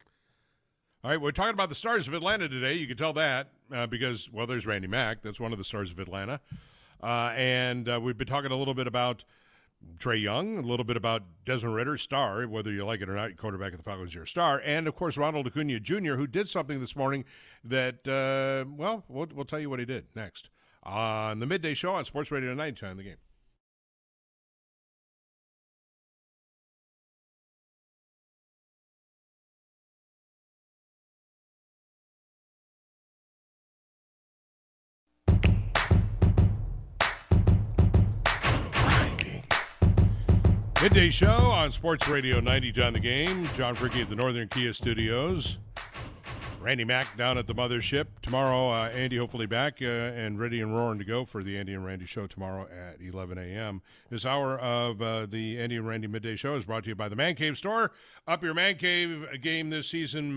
All 1.05 1.11
right, 1.11 1.21
we're 1.21 1.31
talking 1.31 1.55
about 1.55 1.69
the 1.69 1.75
stars 1.77 2.09
of 2.09 2.15
Atlanta 2.15 2.49
today. 2.49 2.75
You 2.75 2.89
can 2.89 2.97
tell 2.97 3.13
that 3.13 3.51
uh, 3.73 3.87
because, 3.87 4.29
well, 4.33 4.47
there's 4.47 4.67
Randy 4.67 4.89
Mack. 4.89 5.23
That's 5.23 5.39
one 5.39 5.53
of 5.53 5.59
the 5.59 5.65
stars 5.65 5.93
of 5.93 6.01
Atlanta. 6.01 6.41
Uh, 7.01 7.33
and 7.37 7.89
uh, 7.89 8.01
we've 8.03 8.19
been 8.19 8.27
talking 8.27 8.51
a 8.51 8.57
little 8.57 8.75
bit 8.75 8.89
about 8.89 9.25
Trae 9.99 10.21
Young, 10.21 10.59
a 10.59 10.63
little 10.63 10.85
bit 10.85 10.97
about 10.97 11.23
Desmond 11.45 11.75
Ridder, 11.75 11.97
star, 11.97 12.47
whether 12.47 12.71
you 12.71 12.85
like 12.85 13.01
it 13.01 13.09
or 13.09 13.15
not, 13.15 13.37
quarterback 13.37 13.73
of 13.73 13.79
the 13.79 13.85
Falcons, 13.85 14.15
you're 14.15 14.25
a 14.25 14.29
star. 14.29 14.61
And, 14.65 14.87
of 14.87 14.95
course, 14.95 15.17
Ronald 15.17 15.47
Acuna 15.47 15.81
Jr., 15.81 16.15
who 16.15 16.27
did 16.27 16.49
something 16.49 16.81
this 16.81 16.97
morning 16.97 17.25
that, 17.65 18.07
uh, 18.07 18.69
well, 18.77 19.05
well, 19.09 19.29
we'll 19.35 19.45
tell 19.45 19.61
you 19.61 19.71
what 19.71 19.79
he 19.79 19.85
did 19.85 20.07
next 20.15 20.51
on 20.83 21.41
the 21.41 21.47
midday 21.47 21.75
show 21.75 21.95
on 21.95 22.05
Sports 22.05 22.31
Radio 22.31 22.55
90 22.55 22.81
time 22.81 22.97
the 22.97 23.03
game. 23.03 23.17
Midday 40.87 41.11
show 41.11 41.27
on 41.27 41.73
Sports 41.73 42.07
Radio 42.07 42.39
90 42.39 42.71
John 42.71 42.93
the 42.93 43.01
Game. 43.01 43.45
John 43.57 43.75
Fricke 43.75 44.03
at 44.03 44.09
the 44.09 44.15
Northern 44.15 44.47
Kia 44.47 44.73
Studios. 44.73 45.59
Randy 46.61 46.85
Mack 46.85 47.17
down 47.17 47.37
at 47.39 47.49
the 47.49 47.57
mothership. 47.57 48.07
Tomorrow, 48.23 48.71
uh, 48.71 48.89
Andy 48.91 49.17
hopefully 49.17 49.47
back 49.47 49.79
uh, 49.83 49.87
and 49.87 50.39
ready 50.39 50.61
and 50.61 50.77
roaring 50.77 51.01
to 51.01 51.05
go 51.05 51.25
for 51.25 51.43
the 51.43 51.59
Andy 51.59 51.75
and 51.75 51.85
Randy 51.85 52.07
show 52.07 52.29
tomorrow 52.29 52.69
at 52.69 53.01
11 53.01 53.37
a.m. 53.37 53.83
This 54.11 54.25
hour 54.25 54.57
of 54.61 55.03
uh, 55.03 55.27
the 55.27 55.59
Andy 55.59 55.75
and 55.75 55.89
Randy 55.89 56.07
Midday 56.07 56.37
Show 56.37 56.55
is 56.55 56.65
brought 56.65 56.85
to 56.85 56.91
you 56.91 56.95
by 56.95 57.09
the 57.09 57.17
Man 57.17 57.35
Cave 57.35 57.59
Store. 57.59 57.91
Up 58.29 58.45
your 58.45 58.55
Man 58.55 58.77
Cave 58.77 59.27
game 59.43 59.71
this 59.71 59.89
season, 59.89 60.37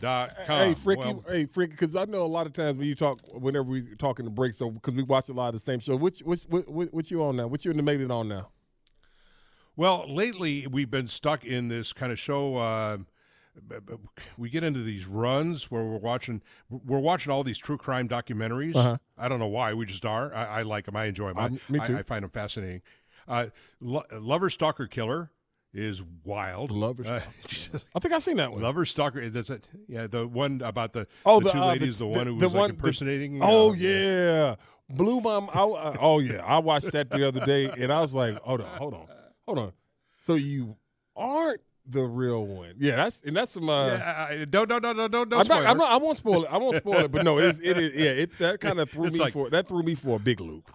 mancavestore.com. 0.00 0.46
hey, 0.46 0.74
Fricke, 0.74 0.96
Well, 0.96 1.24
hey, 1.28 1.46
Fricke, 1.46 1.70
because 1.70 1.96
I 1.96 2.04
know 2.04 2.22
a 2.22 2.26
lot 2.26 2.46
of 2.46 2.52
times 2.52 2.78
when 2.78 2.86
you 2.86 2.94
talk, 2.94 3.20
whenever 3.32 3.64
we 3.64 3.82
talk 3.96 4.18
in 4.18 4.24
the 4.24 4.30
break, 4.30 4.54
so 4.54 4.70
because 4.70 4.94
we 4.94 5.02
watch 5.02 5.28
a 5.28 5.32
lot 5.32 5.48
of 5.48 5.54
the 5.54 5.60
same 5.60 5.80
show. 5.80 5.96
Which, 5.96 6.20
which, 6.20 6.42
what, 6.44 6.68
what, 6.68 6.92
what 6.92 7.10
you 7.10 7.22
on 7.24 7.36
now? 7.36 7.46
What 7.46 7.64
you 7.64 7.70
in 7.70 7.76
the 7.76 7.82
making 7.82 8.10
on 8.10 8.28
now? 8.28 8.48
Well, 9.76 10.04
lately 10.06 10.66
we've 10.66 10.90
been 10.90 11.08
stuck 11.08 11.44
in 11.44 11.68
this 11.68 11.92
kind 11.92 12.12
of 12.12 12.18
show. 12.18 12.56
Uh, 12.56 12.98
we 14.36 14.50
get 14.50 14.64
into 14.64 14.82
these 14.82 15.06
runs 15.06 15.70
where 15.70 15.82
we're 15.82 15.98
watching 15.98 16.42
we're 16.70 16.98
watching 16.98 17.32
all 17.32 17.42
these 17.44 17.58
true 17.58 17.76
crime 17.78 18.08
documentaries. 18.08 18.76
Uh-huh. 18.76 18.96
I 19.16 19.28
don't 19.28 19.38
know 19.38 19.46
why. 19.46 19.72
We 19.74 19.86
just 19.86 20.04
are. 20.04 20.34
I, 20.34 20.60
I 20.60 20.62
like 20.62 20.86
them. 20.86 20.96
I 20.96 21.06
enjoy 21.06 21.28
them. 21.28 21.38
I, 21.38 21.44
Um, 21.46 21.60
me 21.68 21.80
too. 21.80 21.96
I, 21.96 22.00
I 22.00 22.02
find 22.02 22.22
them 22.22 22.30
fascinating. 22.30 22.82
Uh, 23.28 23.46
Lo- 23.80 24.04
Lover 24.12 24.50
Stalker 24.50 24.86
Killer 24.86 25.30
is 25.74 26.02
wild. 26.24 26.70
Lover 26.70 27.04
Uh, 27.06 27.20
I 27.94 27.98
think 27.98 28.12
I've 28.14 28.22
seen 28.22 28.36
that 28.36 28.52
one. 28.52 28.62
Lover 28.62 28.84
Stalker. 28.84 29.28
That's 29.30 29.50
it. 29.50 29.66
Yeah, 29.88 30.06
the 30.06 30.26
one 30.26 30.60
about 30.62 30.92
the 30.92 31.06
Oh, 31.24 31.38
the, 31.40 31.46
the, 31.46 31.52
two 31.52 31.58
uh, 31.58 31.66
ladies. 31.68 31.98
The, 31.98 32.06
one 32.06 32.26
who 32.26 32.34
was 32.36 32.52
like 32.52 32.70
impersonating. 32.70 33.40
oh 33.42 33.70
uh, 33.70 33.74
yeah, 33.74 34.54
Blue 34.88 35.20
Mom. 35.20 35.48
I, 35.52 35.62
I- 35.62 35.96
oh 36.00 36.18
yeah, 36.18 36.44
I 36.44 36.58
watched 36.58 36.92
that 36.92 37.10
the 37.10 37.26
other 37.26 37.44
day, 37.46 37.70
and 37.70 37.92
I 37.92 38.00
was 38.00 38.14
like, 38.14 38.38
hold 38.40 38.60
on, 38.60 38.78
hold 38.78 38.94
on, 38.94 39.06
hold 39.46 39.58
on. 39.58 39.72
So 40.18 40.34
you 40.34 40.76
aren't 41.16 41.60
the 41.86 42.02
real 42.02 42.46
one? 42.46 42.74
Yeah, 42.78 42.96
that's 42.96 43.22
and 43.22 43.36
that's 43.36 43.52
some. 43.52 43.68
Uh, 43.68 43.86
Yeah, 43.88 44.26
I- 44.30 44.44
don't 44.44 44.68
don't 44.68 44.82
don't 44.82 44.96
don't 44.96 45.10
don't. 45.10 45.32
I'm 45.34 45.46
not, 45.48 45.66
I'm 45.66 45.78
not, 45.78 45.90
I 45.90 45.96
won't 45.96 46.18
spoil 46.18 46.44
it. 46.44 46.48
I 46.52 46.58
won't 46.58 46.76
spoil 46.76 47.00
it. 47.06 47.10
But 47.12 47.24
no, 47.24 47.38
it's, 47.38 47.58
it 47.60 47.78
is. 47.78 47.94
Yeah, 47.94 48.10
it 48.10 48.38
that 48.38 48.60
kind 48.66 48.78
of 48.78 48.90
threw 48.90 49.06
It's 49.06 49.16
me 49.18 49.24
like- 49.24 49.32
for 49.32 49.48
that 49.50 49.68
threw 49.68 49.82
me 49.82 49.94
for 49.94 50.16
a 50.16 50.20
big 50.20 50.40
loop. 50.40 50.70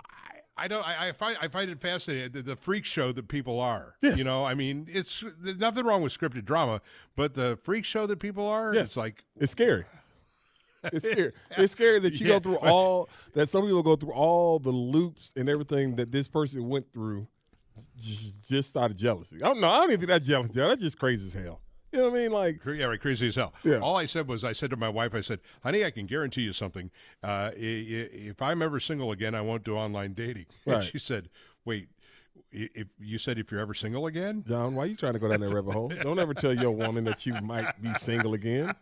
I 0.58 0.68
don't. 0.68 0.84
I, 0.86 1.10
I 1.10 1.12
find 1.12 1.38
I 1.42 1.48
find 1.48 1.70
it 1.70 1.80
fascinating 1.80 2.32
the, 2.32 2.42
the 2.42 2.56
freak 2.56 2.84
show 2.86 3.12
that 3.12 3.28
people 3.28 3.60
are. 3.60 3.96
Yes. 4.02 4.18
You 4.18 4.24
know, 4.24 4.44
I 4.46 4.54
mean, 4.56 4.88
it's 4.92 5.24
there's 5.40 5.58
nothing 5.60 5.86
wrong 5.86 6.02
with 6.02 6.18
scripted 6.18 6.46
drama, 6.46 6.82
but 7.16 7.34
the 7.36 7.58
freak 7.62 7.86
show 7.86 8.08
that 8.08 8.18
people 8.20 8.46
are, 8.48 8.74
Yes. 8.74 8.84
it's 8.86 8.98
like 8.98 9.24
It's 9.40 9.52
scary. 9.52 9.86
It's 10.84 11.06
scary. 11.06 11.32
It's 11.58 11.72
scary 11.74 12.00
that 12.00 12.20
you 12.20 12.28
Yeah. 12.28 12.34
go 12.34 12.40
through 12.40 12.58
all 12.60 13.10
that. 13.34 13.50
Some 13.50 13.64
people 13.64 13.84
go 13.84 13.96
through 13.96 14.14
all 14.14 14.58
the 14.60 14.70
loops 14.72 15.34
and 15.36 15.50
everything 15.50 15.96
that 15.98 16.12
this 16.12 16.28
person 16.28 16.70
went 16.70 16.94
through, 16.94 17.28
just, 18.00 18.48
just 18.48 18.78
out 18.78 18.92
of 18.92 18.96
jealousy. 18.96 19.38
I 19.38 19.48
don't 19.48 19.60
know. 19.60 19.70
I 19.70 19.78
don't 19.80 19.90
even 19.92 20.00
think 20.02 20.10
that's 20.10 20.28
jealousy. 20.28 20.54
That's 20.56 20.82
just 20.82 20.98
crazy 20.98 21.26
as 21.28 21.44
hell. 21.44 21.60
You 21.98 22.04
know 22.04 22.10
what 22.12 22.20
I 22.20 22.22
mean? 22.22 22.32
Like, 22.32 22.60
yeah, 22.64 22.86
right, 22.86 23.02
crazy 23.02 23.28
as 23.28 23.36
hell. 23.36 23.54
Yeah. 23.64 23.80
All 23.80 23.96
I 23.96 24.06
said 24.06 24.28
was, 24.28 24.44
I 24.44 24.54
said 24.54 24.70
to 24.70 24.78
my 24.78 24.88
wife, 24.88 25.16
I 25.16 25.22
said, 25.22 25.40
"Honey, 25.64 25.84
I 25.84 25.90
can 25.90 26.06
guarantee 26.06 26.42
you 26.42 26.54
something. 26.54 26.92
Uh, 27.24 27.50
if 27.56 28.40
I'm 28.40 28.62
ever 28.62 28.80
single 28.80 29.12
again, 29.12 29.34
I 29.34 29.42
won't 29.42 29.64
do 29.64 29.76
online 29.76 30.14
dating." 30.14 30.46
And 30.68 30.84
she 30.84 31.00
said, 31.00 31.30
"Wait." 31.66 31.90
If 32.52 32.88
you 33.00 33.18
said 33.18 33.38
if 33.38 33.52
you're 33.52 33.60
ever 33.62 33.74
single 33.74 34.08
again, 34.08 34.44
John, 34.48 34.76
why 34.76 34.84
are 34.84 34.88
you 34.88 34.96
trying 34.96 35.14
to 35.14 35.20
go 35.20 35.28
down 35.30 35.42
that 35.42 35.54
rabbit 35.54 35.74
hole? 35.74 35.90
Don't 35.90 36.20
ever 36.20 36.34
tell 36.34 36.54
your 36.54 36.72
woman 36.72 37.04
that 37.06 37.26
you 37.26 37.34
might 37.42 37.82
be 37.82 37.94
single 37.96 38.34
again. 38.34 38.74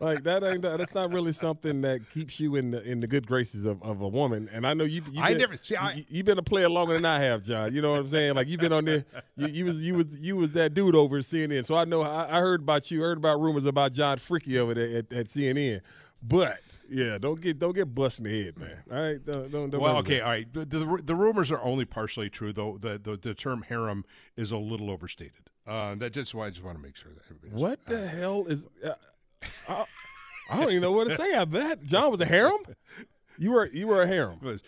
Like 0.00 0.24
that 0.24 0.42
ain't 0.42 0.62
that's 0.62 0.94
not 0.96 1.12
really 1.12 1.30
something 1.32 1.82
that 1.82 2.10
keeps 2.10 2.40
you 2.40 2.56
in 2.56 2.72
the 2.72 2.82
in 2.82 2.98
the 2.98 3.06
good 3.06 3.28
graces 3.28 3.64
of, 3.64 3.80
of 3.82 4.00
a 4.00 4.08
woman. 4.08 4.48
And 4.52 4.66
I 4.66 4.74
know 4.74 4.82
you. 4.82 5.02
you 5.08 5.22
I 5.22 5.28
been, 5.30 5.38
never- 5.38 5.58
see, 5.62 5.76
I- 5.76 5.92
you, 5.92 6.04
you 6.08 6.24
been 6.24 6.38
a 6.38 6.42
player 6.42 6.68
longer 6.68 6.94
than 6.94 7.04
I 7.04 7.20
have, 7.20 7.44
John. 7.44 7.72
You 7.72 7.80
know 7.80 7.92
what 7.92 8.00
I'm 8.00 8.08
saying? 8.08 8.34
Like 8.34 8.48
you've 8.48 8.60
been 8.60 8.72
on 8.72 8.84
there. 8.84 9.04
You, 9.36 9.46
you 9.46 9.64
was 9.64 9.80
you 9.86 9.94
was 9.94 10.18
you 10.18 10.36
was 10.36 10.50
that 10.52 10.74
dude 10.74 10.96
over 10.96 11.18
at 11.18 11.22
CNN. 11.22 11.64
So 11.64 11.76
I 11.76 11.84
know 11.84 12.02
I, 12.02 12.38
I 12.38 12.40
heard 12.40 12.62
about 12.62 12.90
you. 12.90 13.00
Heard 13.02 13.18
about 13.18 13.40
rumors 13.40 13.66
about 13.66 13.92
John 13.92 14.18
Fricke 14.18 14.58
over 14.58 14.74
there 14.74 14.98
at, 14.98 15.12
at 15.12 15.26
CNN. 15.26 15.80
But 16.26 16.60
yeah, 16.88 17.18
don't 17.18 17.40
get 17.40 17.58
don't 17.58 17.74
get 17.74 17.94
bust 17.94 18.18
in 18.18 18.24
the 18.24 18.44
head, 18.44 18.58
man. 18.58 18.82
All 18.90 19.02
right, 19.02 19.24
don't 19.24 19.50
don't. 19.50 19.70
don't 19.70 19.80
well, 19.80 19.98
okay, 19.98 20.18
say- 20.18 20.20
all 20.20 20.30
right. 20.30 20.52
The, 20.52 20.64
the, 20.64 21.00
the 21.04 21.14
rumors 21.14 21.52
are 21.52 21.62
only 21.62 21.84
partially 21.84 22.30
true, 22.30 22.52
though. 22.52 22.78
The 22.80 22.98
the, 22.98 23.16
the 23.16 23.34
term 23.34 23.62
harem 23.68 24.04
is 24.36 24.50
a 24.50 24.56
little 24.56 24.90
overstated. 24.90 25.50
Uh, 25.66 25.94
that 25.96 26.12
just 26.12 26.34
why 26.34 26.46
I 26.46 26.50
just 26.50 26.64
want 26.64 26.76
to 26.78 26.82
make 26.82 26.96
sure 26.96 27.12
that 27.12 27.22
everybody. 27.24 27.60
What 27.60 27.84
the 27.86 28.06
hell 28.06 28.46
is? 28.46 28.66
Uh, 28.82 28.92
I, 29.68 29.84
I 30.50 30.60
don't 30.60 30.70
even 30.70 30.82
know 30.82 30.92
what 30.92 31.08
to 31.08 31.16
say 31.16 31.32
after 31.32 31.58
that. 31.58 31.84
John 31.84 32.10
was 32.10 32.20
a 32.20 32.26
harem. 32.26 32.60
You 33.38 33.52
were 33.52 33.68
you 33.68 33.86
were 33.86 34.02
a 34.02 34.06
harem. 34.06 34.60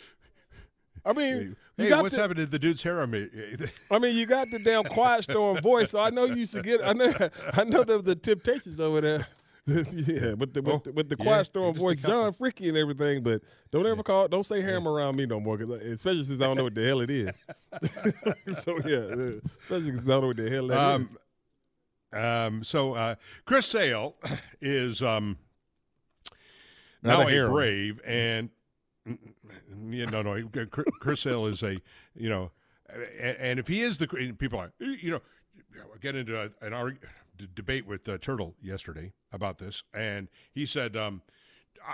I 1.05 1.13
mean, 1.13 1.57
you 1.79 1.85
Hey, 1.85 1.89
got 1.91 2.03
what's 2.03 2.15
the, 2.15 2.21
happened 2.23 2.39
to 2.39 2.47
the 2.47 2.59
dude's 2.59 2.83
harem? 2.83 3.15
I 3.91 3.99
mean, 3.99 4.17
you 4.17 4.27
got 4.27 4.51
the 4.51 4.59
damn 4.59 4.85
quiet 4.85 5.25
storm 5.25 5.61
voice. 5.61 5.91
So 5.91 6.01
I 6.01 6.11
know 6.11 6.25
you 6.25 6.37
used 6.37 6.55
to 6.55 6.63
get. 6.63 6.81
I 6.85 6.93
know. 6.95 7.13
I 7.53 7.65
know 7.65 7.85
there 7.85 7.97
was 7.97 8.05
the 8.05 8.17
temptations 8.17 8.81
over 8.81 9.01
there. 9.01 9.27
yeah, 9.69 10.35
with 10.35 10.53
the 10.55 10.63
with, 10.63 10.75
Oh, 10.75 10.83
the, 10.85 10.93
with 10.93 11.09
the 11.09 11.17
yeah, 11.19 11.25
quiet 11.25 11.47
storm 11.47 11.75
voice. 11.75 11.99
John 12.01 12.33
Fricke 12.35 12.69
and 12.69 12.77
everything. 12.77 13.23
But 13.25 13.43
don't 13.73 13.85
ever 13.87 14.03
call, 14.05 14.29
don't 14.29 14.45
say 14.47 14.61
ham 14.63 14.87
around 14.87 15.17
me 15.17 15.27
no 15.27 15.41
more, 15.41 15.59
'cause, 15.59 15.69
especially 15.71 16.23
since 16.23 16.41
I 16.41 16.45
don't 16.45 16.57
know 16.57 16.65
what 16.65 16.75
the 16.77 16.87
hell 16.87 17.01
it 17.01 17.11
is. 17.11 17.43
so 18.63 18.79
yeah, 18.87 19.39
especially 19.65 19.91
because 19.91 20.09
I 20.09 20.13
don't 20.13 20.21
know 20.21 20.27
what 20.29 20.37
the 20.37 20.51
hell 20.51 20.67
that 20.69 20.79
Um, 20.79 21.03
is. 21.03 21.17
um, 22.13 22.65
so 22.65 22.95
uh, 22.95 23.15
Chris 23.45 23.67
Sale 23.67 24.15
is 24.61 25.03
um, 25.03 25.37
Not 27.03 27.21
now 27.21 27.29
a 27.29 27.47
a, 27.47 27.51
brave, 27.51 28.01
and 28.05 28.51
yeah, 29.91 30.05
no, 30.07 30.23
no, 30.23 30.49
Chris 31.01 31.21
Sale 31.21 31.47
is 31.47 31.63
a 31.65 31.81
you 32.15 32.29
know, 32.29 32.51
and, 33.21 33.37
and 33.39 33.59
if 33.59 33.67
he 33.67 33.83
is 33.83 33.99
the 33.99 34.07
people 34.39 34.61
are 34.61 34.73
you 34.79 35.11
know, 35.11 35.21
get 36.01 36.15
into 36.15 36.41
a, 36.41 36.51
an 36.65 36.73
arg- 36.73 37.01
d- 37.37 37.49
debate 37.55 37.87
with 37.87 38.09
uh, 38.09 38.19
Turtle 38.19 38.55
yesterday 38.63 39.13
about 39.33 39.59
this, 39.59 39.83
and 39.95 40.29
he 40.53 40.67
said. 40.67 40.97
Um, 40.97 41.23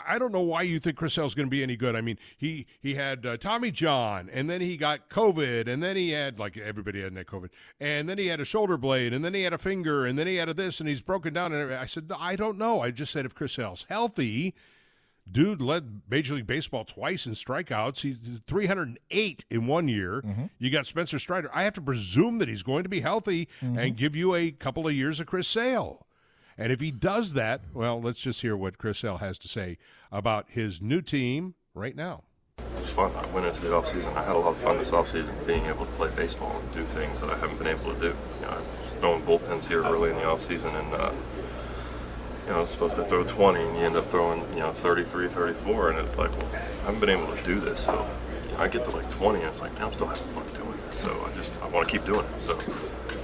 I- 0.06 0.19
don't 0.19 0.32
know 0.32 0.40
why 0.40 0.62
you 0.62 0.78
think 0.78 0.97
Chris 0.97 1.12
Sale's 1.14 1.35
going 1.35 1.48
to 1.48 1.51
be 1.51 1.62
any 1.62 1.77
good. 1.77 1.97
I 1.97 2.01
mean, 2.01 2.16
he 2.39 2.66
he 2.81 2.94
had 2.94 3.27
uh, 3.27 3.36
Tommy 3.36 3.70
John, 3.70 4.31
and 4.32 4.48
then 4.48 4.60
he 4.60 4.77
got 4.77 5.10
COVID, 5.10 5.66
and 5.69 5.82
then 5.82 5.97
he 5.97 6.10
had 6.10 6.39
like 6.39 6.56
everybody 6.56 7.02
had 7.02 7.14
that 7.16 7.27
COVID, 7.27 7.51
and 7.81 8.09
then 8.09 8.16
he 8.16 8.28
had 8.28 8.40
a 8.40 8.44
shoulder 8.44 8.78
blade, 8.78 9.12
and 9.12 9.23
then 9.24 9.35
he 9.35 9.43
had 9.43 9.52
a 9.52 9.59
finger, 9.59 10.06
and 10.06 10.19
then 10.19 10.27
he 10.27 10.36
had 10.36 10.48
a 10.48 10.55
this, 10.55 10.81
and 10.81 10.89
he's 10.89 11.02
broken 11.02 11.35
down. 11.35 11.52
And 11.52 11.74
I 11.74 11.85
said, 11.86 12.10
I 12.16 12.36
don't 12.36 12.56
know. 12.59 12.81
I 12.81 12.90
just 12.90 13.12
said 13.12 13.27
if 13.27 13.35
Chris 13.35 13.52
Sale's 13.55 13.85
healthy, 13.89 14.55
dude 15.31 15.61
led 15.62 16.03
Major 16.11 16.35
League 16.35 16.47
Baseball 16.47 16.85
twice 16.85 17.27
in 17.27 17.32
strikeouts. 17.32 18.01
He's 18.03 18.16
308 18.47 19.44
in 19.51 19.66
one 19.66 19.89
year. 19.89 20.23
You 20.59 20.70
got 20.70 20.86
Spencer 20.86 21.19
Strider. 21.19 21.51
I 21.55 21.62
have 21.65 21.74
to 21.74 21.81
presume 21.81 22.39
that 22.39 22.49
he's 22.49 22.62
going 22.62 22.82
to 22.82 22.89
be 22.89 23.01
healthy 23.01 23.49
and 23.61 23.97
give 23.97 24.15
you 24.16 24.35
a 24.35 24.51
couple 24.51 24.86
of 24.86 24.94
years 24.94 25.20
of 25.20 25.27
Chris 25.27 25.49
Sale. 25.49 26.07
And 26.59 26.70
if 26.73 26.81
he 26.81 26.90
does 26.90 27.32
that, 27.32 27.62
well, 27.73 28.01
let's 28.01 28.20
just 28.20 28.43
hear 28.43 28.57
what 28.57 28.77
Chris 28.78 28.99
Sale 28.99 29.19
has 29.19 29.39
to 29.39 29.49
say 29.49 29.78
about 30.11 30.47
his 30.51 30.82
new 30.82 31.01
team 31.01 31.55
right 31.74 31.97
now. 31.97 32.24
It 32.59 32.65
was 32.81 32.90
fun. 32.90 33.12
I 33.16 33.24
went 33.27 33.47
into 33.47 33.62
the 33.62 33.69
offseason. 33.69 34.15
I 34.16 34.23
had 34.23 34.36
a 34.36 34.39
lot 34.39 34.51
of 34.51 34.59
fun 34.59 34.77
this 34.77 34.90
offseason 34.90 35.47
being 35.47 35.65
able 35.66 35.86
to 35.86 35.93
play 35.93 36.11
baseball 36.15 36.59
and 36.61 36.73
do 36.74 36.85
things 36.85 37.20
that 37.20 37.31
I 37.31 37.39
haven't 37.39 37.59
been 37.59 37.69
able 37.69 37.94
to 37.94 37.99
do. 38.01 38.07
You 38.09 38.43
know, 38.43 38.49
I 38.51 38.57
was 38.59 38.66
throwing 39.01 39.23
bullpens 39.23 39.66
here 39.66 39.82
early 39.82 40.11
in 40.11 40.16
the 40.16 40.23
offseason 40.23 40.74
and, 40.78 40.93
uh, 40.94 41.12
you 42.44 42.51
know, 42.51 42.59
I 42.59 42.60
was 42.62 42.70
supposed 42.70 42.97
to 42.97 43.05
throw 43.05 43.24
20 43.24 43.60
and 43.60 43.77
you 43.77 43.85
end 43.85 43.97
up 43.97 44.10
throwing, 44.10 44.40
you 44.55 44.60
know, 44.60 44.73
33, 44.73 45.28
34. 45.28 45.90
And 45.90 45.98
it's 46.01 46.19
like, 46.19 46.31
well, 46.32 46.51
I 46.55 46.86
haven't 46.86 47.01
been 47.01 47.10
able 47.10 47.35
to 47.35 47.43
do 47.44 47.60
this. 47.60 47.81
So 47.81 48.06
you 48.47 48.52
know, 48.52 48.59
I 48.59 48.69
get 48.69 48.85
to 48.85 48.90
like 48.90 49.09
20 49.10 49.40
and 49.40 49.48
it's 49.48 49.60
like, 49.60 49.78
I'm 49.81 49.93
still 49.93 50.09
having 50.09 50.28
fun 50.28 50.47
doing 50.55 50.78
this. 50.86 50.98
So 50.98 51.24
I 51.24 51.32
just, 51.36 51.52
I 51.62 51.69
want 51.69 51.86
to 51.89 51.93
keep 51.93 52.05
doing 52.05 52.27
it. 52.27 52.40
So, 52.40 52.59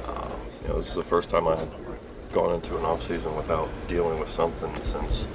um, 0.07 0.32
you 0.62 0.69
know, 0.69 0.77
this 0.77 0.89
is 0.89 0.95
the 0.95 1.03
first 1.03 1.28
time 1.28 1.49
I 1.49 1.57
had 1.57 1.69
gone 2.32 2.55
into 2.55 2.77
an 2.77 2.85
off 2.85 3.03
season 3.03 3.35
without 3.35 3.69
dealing 3.86 4.20
with 4.20 4.28
something 4.28 4.81
since 4.81 5.27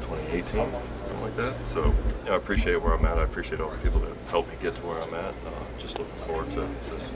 2018, 0.00 0.56
something 0.56 1.20
like 1.20 1.36
that. 1.36 1.54
So, 1.66 1.94
I 2.24 2.34
appreciate 2.34 2.82
where 2.82 2.94
I'm 2.94 3.04
at. 3.04 3.18
I 3.18 3.22
appreciate 3.22 3.60
all 3.60 3.70
the 3.70 3.76
people 3.78 4.00
that 4.00 4.16
helped 4.30 4.48
me 4.48 4.56
get 4.60 4.74
to 4.76 4.82
where 4.82 5.00
I'm 5.00 5.14
at. 5.14 5.34
Uh, 5.34 5.50
just 5.78 5.98
looking 5.98 6.14
forward 6.26 6.50
to 6.52 6.68
this 6.90 7.12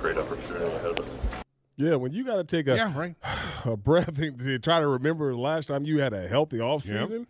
great 0.00 0.18
opportunity 0.18 0.64
ahead 0.66 0.98
of 0.98 1.00
us. 1.00 1.41
Yeah, 1.82 1.96
when 1.96 2.12
you 2.12 2.24
got 2.24 2.36
to 2.36 2.44
take 2.44 2.68
a, 2.68 2.76
Yeah, 2.76 2.96
right. 2.96 3.16
a 3.64 3.76
breath 3.76 4.18
and 4.18 4.38
to 4.38 4.58
try 4.58 4.80
to 4.80 4.86
remember 4.86 5.30
the 5.32 5.38
last 5.38 5.66
time 5.66 5.84
you 5.84 6.00
had 6.00 6.12
a 6.12 6.28
healthy 6.28 6.60
off 6.60 6.84
season. 6.84 7.26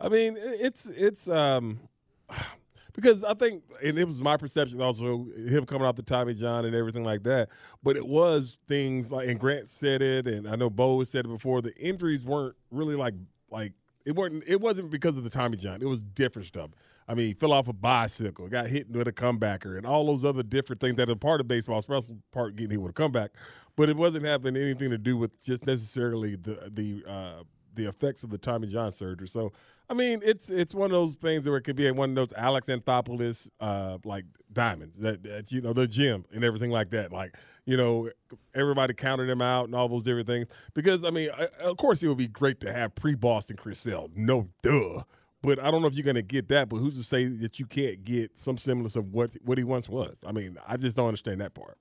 I 0.00 0.08
mean, 0.08 0.36
it's 0.38 0.86
it's 0.86 1.28
um 1.28 1.80
because 2.92 3.24
I 3.24 3.34
think 3.34 3.64
and 3.82 3.98
it 3.98 4.04
was 4.04 4.20
my 4.20 4.36
perception 4.36 4.82
also 4.82 5.26
him 5.36 5.64
coming 5.64 5.86
off 5.86 5.96
the 5.96 6.02
Tommy 6.02 6.34
John 6.34 6.64
and 6.64 6.74
everything 6.74 7.04
like 7.04 7.22
that. 7.22 7.48
But 7.82 7.96
it 7.96 8.06
was 8.06 8.58
things 8.68 9.10
like 9.10 9.28
and 9.28 9.40
Grant 9.40 9.68
said 9.68 10.02
it 10.02 10.26
and 10.26 10.46
I 10.48 10.56
know 10.56 10.68
Bo 10.68 10.98
has 10.98 11.10
said 11.10 11.24
it 11.24 11.28
before. 11.28 11.62
The 11.62 11.74
injuries 11.76 12.24
weren't 12.24 12.56
really 12.70 12.96
like 12.96 13.14
like 13.50 13.72
it 14.04 14.14
wasn't 14.14 14.44
it 14.46 14.60
wasn't 14.60 14.90
because 14.90 15.16
of 15.16 15.24
the 15.24 15.30
Tommy 15.30 15.56
John. 15.56 15.80
It 15.80 15.88
was 15.88 16.00
different 16.00 16.46
stuff. 16.46 16.70
I 17.06 17.14
mean, 17.14 17.26
he 17.28 17.34
fell 17.34 17.52
off 17.52 17.68
a 17.68 17.72
bicycle, 17.74 18.48
got 18.48 18.68
hit 18.68 18.90
with 18.90 19.06
a 19.06 19.12
comebacker, 19.12 19.76
and 19.76 19.86
all 19.86 20.06
those 20.06 20.24
other 20.24 20.42
different 20.42 20.80
things 20.80 20.96
that 20.96 21.10
are 21.10 21.16
part 21.16 21.40
of 21.40 21.46
baseball, 21.46 21.78
especially 21.78 22.16
part 22.32 22.56
getting 22.56 22.70
hit 22.70 22.80
with 22.80 22.90
a 22.90 22.94
comeback. 22.94 23.32
But 23.76 23.88
it 23.88 23.96
wasn't 23.96 24.24
having 24.24 24.56
anything 24.56 24.90
to 24.90 24.98
do 24.98 25.16
with 25.16 25.42
just 25.42 25.66
necessarily 25.66 26.36
the 26.36 26.70
the 26.72 27.04
uh, 27.10 27.42
the 27.74 27.86
effects 27.86 28.22
of 28.22 28.30
the 28.30 28.38
Tommy 28.38 28.66
John 28.66 28.92
surgery. 28.92 29.28
So, 29.28 29.52
I 29.90 29.94
mean, 29.94 30.20
it's 30.22 30.50
it's 30.50 30.74
one 30.74 30.86
of 30.86 30.92
those 30.92 31.16
things 31.16 31.46
where 31.46 31.56
it 31.56 31.62
could 31.62 31.76
be 31.76 31.90
one 31.90 32.10
of 32.10 32.16
those 32.16 32.32
Alex 32.34 32.68
Anthopoulos 32.68 33.48
uh, 33.60 33.98
like 34.04 34.24
diamonds 34.52 34.98
that, 34.98 35.22
that 35.24 35.52
you 35.52 35.60
know 35.60 35.72
the 35.72 35.86
gym 35.86 36.24
and 36.32 36.44
everything 36.44 36.70
like 36.70 36.90
that. 36.90 37.12
Like 37.12 37.34
you 37.66 37.76
know, 37.76 38.10
everybody 38.54 38.94
counted 38.94 39.28
him 39.28 39.42
out 39.42 39.66
and 39.66 39.74
all 39.74 39.88
those 39.88 40.02
different 40.02 40.26
things. 40.26 40.46
Because 40.74 41.04
I 41.04 41.10
mean, 41.10 41.30
uh, 41.36 41.46
of 41.60 41.76
course, 41.76 42.02
it 42.02 42.08
would 42.08 42.18
be 42.18 42.28
great 42.28 42.60
to 42.60 42.72
have 42.72 42.94
pre 42.94 43.14
Boston 43.14 43.56
Chris 43.56 43.80
Sale. 43.80 44.10
No, 44.14 44.48
duh. 44.62 45.02
But 45.42 45.58
I 45.58 45.70
don't 45.70 45.82
know 45.82 45.88
if 45.88 45.94
you're 45.94 46.04
going 46.04 46.14
to 46.14 46.22
get 46.22 46.48
that. 46.48 46.70
But 46.70 46.78
who's 46.78 46.96
to 46.96 47.04
say 47.04 47.26
that 47.26 47.60
you 47.60 47.66
can't 47.66 48.02
get 48.02 48.38
some 48.38 48.56
semblance 48.56 48.96
of 48.96 49.12
what 49.12 49.34
what 49.44 49.58
he 49.58 49.64
once 49.64 49.88
was? 49.88 50.22
I 50.26 50.32
mean, 50.32 50.58
I 50.66 50.76
just 50.76 50.96
don't 50.96 51.06
understand 51.06 51.40
that 51.40 51.54
part. 51.54 51.78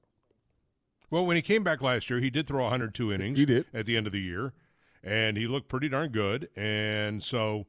Well, 1.13 1.27
when 1.27 1.35
he 1.35 1.43
came 1.43 1.63
back 1.63 1.79
last 1.79 2.09
year, 2.09 2.19
he 2.19 2.31
did 2.31 2.47
throw 2.47 2.63
102 2.63 3.13
innings. 3.13 3.37
He 3.37 3.45
did. 3.45 3.67
at 3.71 3.85
the 3.85 3.95
end 3.95 4.07
of 4.07 4.13
the 4.13 4.19
year, 4.19 4.51
and 5.03 5.37
he 5.37 5.45
looked 5.45 5.69
pretty 5.69 5.87
darn 5.87 6.09
good. 6.09 6.49
And 6.55 7.21
so, 7.23 7.67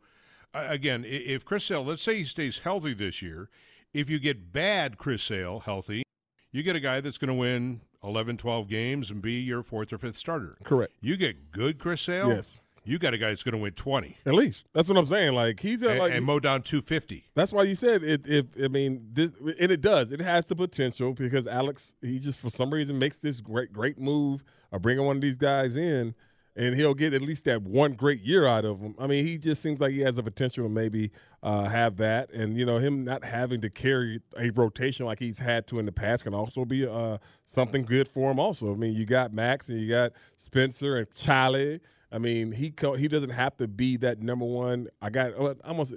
again, 0.54 1.04
if 1.06 1.44
Chris 1.44 1.66
Sale, 1.66 1.84
let's 1.84 2.00
say 2.00 2.16
he 2.16 2.24
stays 2.24 2.60
healthy 2.64 2.94
this 2.94 3.20
year, 3.20 3.50
if 3.92 4.08
you 4.08 4.18
get 4.18 4.50
bad 4.50 4.96
Chris 4.96 5.22
Sale 5.24 5.60
healthy, 5.66 6.04
you 6.52 6.62
get 6.62 6.74
a 6.74 6.80
guy 6.80 7.02
that's 7.02 7.18
going 7.18 7.28
to 7.28 7.34
win 7.34 7.82
11, 8.02 8.38
12 8.38 8.66
games 8.66 9.10
and 9.10 9.20
be 9.20 9.34
your 9.34 9.62
fourth 9.62 9.92
or 9.92 9.98
fifth 9.98 10.16
starter. 10.16 10.56
Correct. 10.64 10.94
You 11.02 11.18
get 11.18 11.52
good 11.52 11.78
Chris 11.78 12.00
Sale. 12.00 12.28
Yes. 12.28 12.60
You 12.86 12.98
got 12.98 13.14
a 13.14 13.18
guy 13.18 13.28
that's 13.28 13.42
going 13.42 13.52
to 13.52 13.58
win 13.58 13.72
20 13.72 14.18
At 14.26 14.34
least 14.34 14.64
that's 14.72 14.88
what 14.88 14.98
I'm 14.98 15.06
saying. 15.06 15.34
Like 15.34 15.60
he's 15.60 15.82
uh, 15.82 15.90
and, 15.90 15.98
like 15.98 16.12
and 16.14 16.24
mow 16.24 16.38
down 16.38 16.62
250. 16.62 17.24
That's 17.34 17.52
why 17.52 17.62
you 17.62 17.74
said 17.74 18.02
it. 18.02 18.26
If 18.26 18.46
I 18.62 18.68
mean 18.68 19.08
this, 19.12 19.32
and 19.58 19.72
it 19.72 19.80
does. 19.80 20.12
It 20.12 20.20
has 20.20 20.44
the 20.46 20.56
potential 20.56 21.12
because 21.12 21.46
Alex, 21.46 21.94
he 22.02 22.18
just 22.18 22.38
for 22.38 22.50
some 22.50 22.72
reason 22.72 22.98
makes 22.98 23.18
this 23.18 23.40
great, 23.40 23.72
great 23.72 23.98
move 23.98 24.44
of 24.70 24.82
bringing 24.82 25.04
one 25.04 25.16
of 25.16 25.22
these 25.22 25.36
guys 25.36 25.76
in, 25.76 26.14
and 26.56 26.74
he'll 26.74 26.94
get 26.94 27.12
at 27.12 27.22
least 27.22 27.44
that 27.44 27.62
one 27.62 27.92
great 27.92 28.20
year 28.20 28.46
out 28.46 28.64
of 28.64 28.80
him. 28.80 28.94
I 28.98 29.06
mean, 29.06 29.24
he 29.24 29.38
just 29.38 29.62
seems 29.62 29.80
like 29.80 29.92
he 29.92 30.00
has 30.00 30.16
the 30.16 30.22
potential 30.22 30.64
to 30.64 30.70
maybe 30.72 31.10
uh, 31.42 31.64
have 31.64 31.96
that, 31.96 32.30
and 32.32 32.56
you 32.56 32.64
know, 32.64 32.78
him 32.78 33.04
not 33.04 33.24
having 33.24 33.60
to 33.62 33.70
carry 33.70 34.20
a 34.36 34.50
rotation 34.50 35.06
like 35.06 35.18
he's 35.18 35.38
had 35.38 35.66
to 35.68 35.78
in 35.78 35.86
the 35.86 35.92
past 35.92 36.24
can 36.24 36.34
also 36.34 36.64
be 36.64 36.86
uh, 36.86 37.18
something 37.46 37.84
good 37.84 38.08
for 38.08 38.30
him. 38.30 38.38
Also, 38.38 38.72
I 38.72 38.76
mean, 38.76 38.94
you 38.94 39.06
got 39.06 39.32
Max 39.32 39.68
and 39.68 39.80
you 39.80 39.88
got 39.88 40.12
Spencer 40.36 40.96
and 40.96 41.10
Charlie. 41.14 41.80
I 42.14 42.18
mean, 42.18 42.52
he 42.52 42.70
co- 42.70 42.94
he 42.94 43.08
doesn't 43.08 43.30
have 43.30 43.56
to 43.56 43.66
be 43.66 43.96
that 43.96 44.22
number 44.22 44.44
one. 44.44 44.86
I 45.02 45.10
got 45.10 45.34
almost 45.64 45.94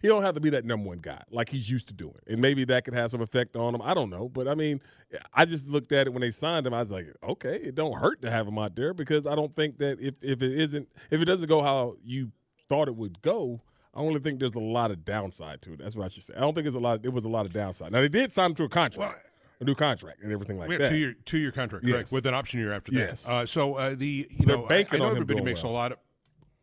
he 0.00 0.08
don't 0.08 0.22
have 0.22 0.34
to 0.34 0.40
be 0.40 0.48
that 0.48 0.64
number 0.64 0.88
one 0.88 0.98
guy 0.98 1.22
like 1.30 1.50
he's 1.50 1.70
used 1.70 1.88
to 1.88 1.94
doing. 1.94 2.16
And 2.26 2.40
maybe 2.40 2.64
that 2.64 2.86
could 2.86 2.94
have 2.94 3.10
some 3.10 3.20
effect 3.20 3.54
on 3.54 3.74
him. 3.74 3.82
I 3.82 3.92
don't 3.92 4.08
know. 4.08 4.30
But 4.30 4.48
I 4.48 4.54
mean, 4.54 4.80
I 5.34 5.44
just 5.44 5.68
looked 5.68 5.92
at 5.92 6.06
it 6.06 6.10
when 6.14 6.22
they 6.22 6.30
signed 6.30 6.66
him. 6.66 6.72
I 6.72 6.80
was 6.80 6.90
like, 6.90 7.06
okay, 7.22 7.56
it 7.56 7.74
don't 7.74 7.98
hurt 7.98 8.22
to 8.22 8.30
have 8.30 8.48
him 8.48 8.58
out 8.58 8.74
there 8.76 8.94
because 8.94 9.26
I 9.26 9.34
don't 9.34 9.54
think 9.54 9.76
that 9.78 10.00
if, 10.00 10.14
if 10.22 10.40
it 10.40 10.58
isn't 10.58 10.88
if 11.10 11.20
it 11.20 11.26
doesn't 11.26 11.48
go 11.48 11.60
how 11.62 11.96
you 12.02 12.32
thought 12.70 12.88
it 12.88 12.96
would 12.96 13.20
go, 13.20 13.60
I 13.94 14.00
only 14.00 14.20
think 14.20 14.40
there's 14.40 14.54
a 14.54 14.58
lot 14.58 14.90
of 14.90 15.04
downside 15.04 15.60
to 15.62 15.74
it. 15.74 15.80
That's 15.80 15.94
what 15.94 16.06
I 16.06 16.08
should 16.08 16.22
say. 16.22 16.32
I 16.34 16.40
don't 16.40 16.54
think 16.54 16.66
it's 16.66 16.76
a 16.76 16.80
lot 16.80 17.04
it 17.04 17.12
was 17.12 17.26
a 17.26 17.28
lot 17.28 17.44
of 17.44 17.52
downside. 17.52 17.92
Now 17.92 18.00
they 18.00 18.08
did 18.08 18.32
sign 18.32 18.52
him 18.52 18.54
to 18.54 18.64
a 18.64 18.68
contract. 18.70 19.26
A 19.62 19.64
new 19.64 19.74
contract 19.74 20.22
and 20.22 20.32
everything 20.32 20.58
like 20.58 20.68
we 20.68 20.74
have 20.74 20.82
that. 20.82 20.88
two 20.90 20.96
year 20.96 21.14
two 21.24 21.38
year 21.38 21.52
contract, 21.52 21.84
correct, 21.84 22.08
Yes. 22.08 22.12
with 22.12 22.26
an 22.26 22.34
option 22.34 22.60
year 22.60 22.72
after 22.72 22.92
that. 22.92 22.98
Yes. 22.98 23.28
Uh, 23.28 23.46
so 23.46 23.74
uh, 23.74 23.94
the 23.94 24.28
you 24.30 24.46
They're 24.46 24.56
know 24.56 24.66
banking 24.66 24.96
I, 24.96 25.04
know 25.04 25.10
on 25.10 25.12
everybody 25.12 25.40
makes 25.42 25.62
well. 25.62 25.72
a 25.72 25.74
lot 25.74 25.92
of 25.92 25.98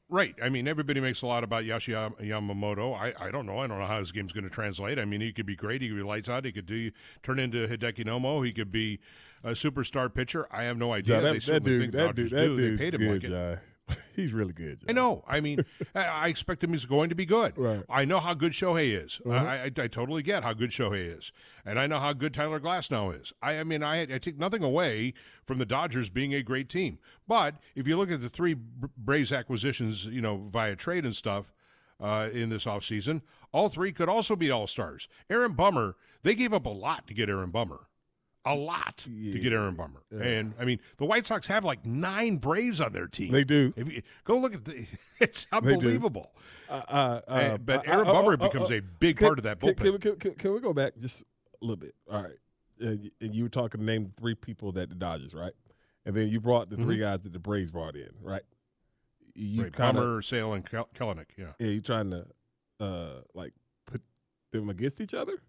right. 0.10 0.36
I 0.42 0.50
mean, 0.50 0.68
everybody 0.68 1.00
makes 1.00 1.22
a 1.22 1.28
lot 1.28 1.44
about 1.44 1.64
Yashi 1.64 1.94
Yamamoto. 2.22 2.96
I, 2.96 3.14
I 3.28 3.32
don't 3.32 3.46
know. 3.46 3.60
I 3.60 3.68
don't 3.68 3.80
know 3.80 3.86
how 3.86 4.00
his 4.00 4.12
game's 4.12 4.34
going 4.34 4.44
to 4.44 4.50
translate. 4.50 5.00
I 5.00 5.06
mean, 5.06 5.22
he 5.22 5.32
could 5.32 5.46
be 5.46 5.56
great. 5.56 5.82
He 5.82 5.88
could 5.90 5.98
be 5.98 6.04
lights 6.04 6.30
out. 6.30 6.46
He 6.46 6.52
could 6.52 6.66
do 6.66 6.92
turn 7.24 7.40
into 7.40 7.68
Hideki 7.68 8.06
Nomo. 8.06 8.46
He 8.46 8.52
could 8.52 8.72
be 8.72 9.00
a 9.44 9.52
superstar 9.52 10.14
pitcher. 10.14 10.48
I 10.52 10.64
have 10.64 10.78
no 10.78 10.94
idea. 10.94 11.18
They 11.18 11.22
that, 11.28 11.34
that 11.34 11.44
certainly 11.44 11.72
dude, 11.72 11.82
think 11.82 11.94
that 11.94 12.16
dude, 12.16 12.30
that 12.32 12.46
do. 12.46 12.72
They 12.72 12.78
paid 12.78 12.94
him 12.96 13.02
good, 13.20 13.24
like. 13.32 13.60
He's 14.16 14.34
really 14.34 14.54
good. 14.54 14.80
I 14.88 14.92
know. 14.92 15.24
I 15.28 15.40
mean, 15.40 15.60
I, 15.96 16.28
expect 16.28 16.64
him. 16.64 16.74
He's 16.74 16.86
going 16.86 17.10
to 17.10 17.16
be 17.16 17.26
good. 17.26 17.58
Right. 17.58 17.84
I 17.90 18.06
know 18.06 18.20
how 18.20 18.34
good 18.34 18.52
Shohei 18.52 19.04
is. 19.04 19.22
Uh-huh. 19.26 19.34
I, 19.34 19.56
I, 19.56 19.66
I 19.66 19.88
totally 19.88 20.24
get 20.24 20.44
how 20.44 20.54
good 20.54 20.72
Shohei 20.72 21.18
is, 21.18 21.32
and 21.66 21.80
I 21.80 21.88
know 21.88 22.00
how 22.00 22.14
good 22.14 22.34
Tyler 22.34 22.60
Glasnow 22.60 23.20
is. 23.20 23.34
I, 23.42 23.60
I 23.60 23.64
mean, 23.64 23.84
I, 23.84 24.02
I 24.02 24.18
take 24.18 24.38
nothing 24.38 24.64
away 24.64 25.14
from 25.46 25.58
the 25.58 25.66
Dodgers 25.66 26.10
being 26.10 26.34
a 26.34 26.42
great 26.42 26.70
team, 26.70 27.00
but 27.28 27.56
if 27.76 27.88
you 27.88 27.98
look 27.98 28.12
at 28.12 28.22
the 28.22 28.30
three 28.30 28.54
Braves 28.54 29.32
acquisitions, 29.32 30.06
you 30.06 30.22
know, 30.22 30.50
via 30.52 30.76
trade 30.76 31.06
and 31.06 31.16
stuff 31.16 31.54
uh, 32.00 32.30
in 32.32 32.50
this 32.50 32.66
offseason, 32.66 33.22
all 33.52 33.70
three 33.70 33.92
could 33.92 34.10
also 34.10 34.36
be 34.36 34.52
all 34.52 34.68
stars. 34.68 35.08
Aaron 35.30 35.54
Bummer, 35.54 35.96
they 36.24 36.36
gave 36.36 36.54
up 36.54 36.66
a 36.66 36.70
lot 36.70 37.08
to 37.08 37.14
get 37.14 37.30
Aaron 37.30 37.52
Bummer. 37.52 37.89
A 38.46 38.56
lot 38.56 38.98
to 38.98 39.10
get 39.10 39.52
Aaron 39.52 39.76
Bummer, 39.76 40.02
and 40.12 40.54
I 40.58 40.64
mean 40.66 40.80
the 40.98 41.06
White 41.06 41.26
Sox 41.26 41.46
have 41.48 41.66
like 41.66 41.86
nine 41.86 42.38
Braves 42.38 42.80
on 42.80 42.94
their 42.94 43.06
team. 43.08 43.32
They 43.34 43.44
do. 43.44 43.74
If 43.76 43.92
you, 43.92 44.02
go 44.24 44.38
look 44.40 44.54
at 44.56 44.64
the, 44.66 44.88
it's 45.20 45.46
unbelievable. 45.52 46.32
Uh, 46.70 46.82
uh, 46.88 47.22
uh, 47.28 47.58
but 47.58 47.86
uh, 47.88 47.92
Aaron 47.92 48.08
uh, 48.08 48.14
Bummer 48.14 48.34
uh, 48.34 48.38
becomes 48.38 48.72
a 48.72 48.80
big 48.80 49.18
can- 49.18 49.28
part 49.28 49.40
of 49.40 49.44
that 49.44 49.60
bullpen. 49.60 49.78
Can, 49.78 49.92
we- 49.92 50.00
can, 50.00 50.16
can, 50.16 50.34
can 50.36 50.54
we 50.54 50.62
go 50.62 50.72
back 50.74 50.94
just 51.00 51.22
a 51.22 51.26
little 51.66 51.76
bit? 51.76 51.96
All 52.10 52.24
right. 52.24 52.38
And 52.80 53.12
you 53.20 53.44
were 53.44 53.50
talking 53.50 53.80
to 53.82 53.86
name 53.86 54.14
three 54.18 54.36
people 54.36 54.72
that 54.72 54.88
the 54.90 54.96
Dodgers, 54.96 55.34
right? 55.34 55.54
and 56.06 56.16
then 56.16 56.30
you 56.30 56.40
brought 56.40 56.70
the 56.70 56.78
three 56.78 56.96
Mhm. 56.98 57.02
guys 57.02 57.20
that 57.24 57.34
the 57.34 57.40
Braves 57.40 57.72
brought 57.72 57.96
in, 57.98 58.10
right? 58.22 58.42
You 59.36 59.64
Right, 59.64 59.74
kinda- 59.76 59.94
Bummer, 60.00 60.22
Sale, 60.22 60.54
and 60.54 60.66
Kel- 60.66 60.90
Kelenic. 60.96 61.26
Yeah. 61.38 61.52
Yeah, 61.60 61.68
you 61.68 61.82
trying 61.82 62.10
to 62.12 62.26
uh 62.80 63.22
like 63.34 63.52
put 63.86 64.02
them 64.54 64.70
against 64.70 65.02
each 65.02 65.14
other? 65.14 65.42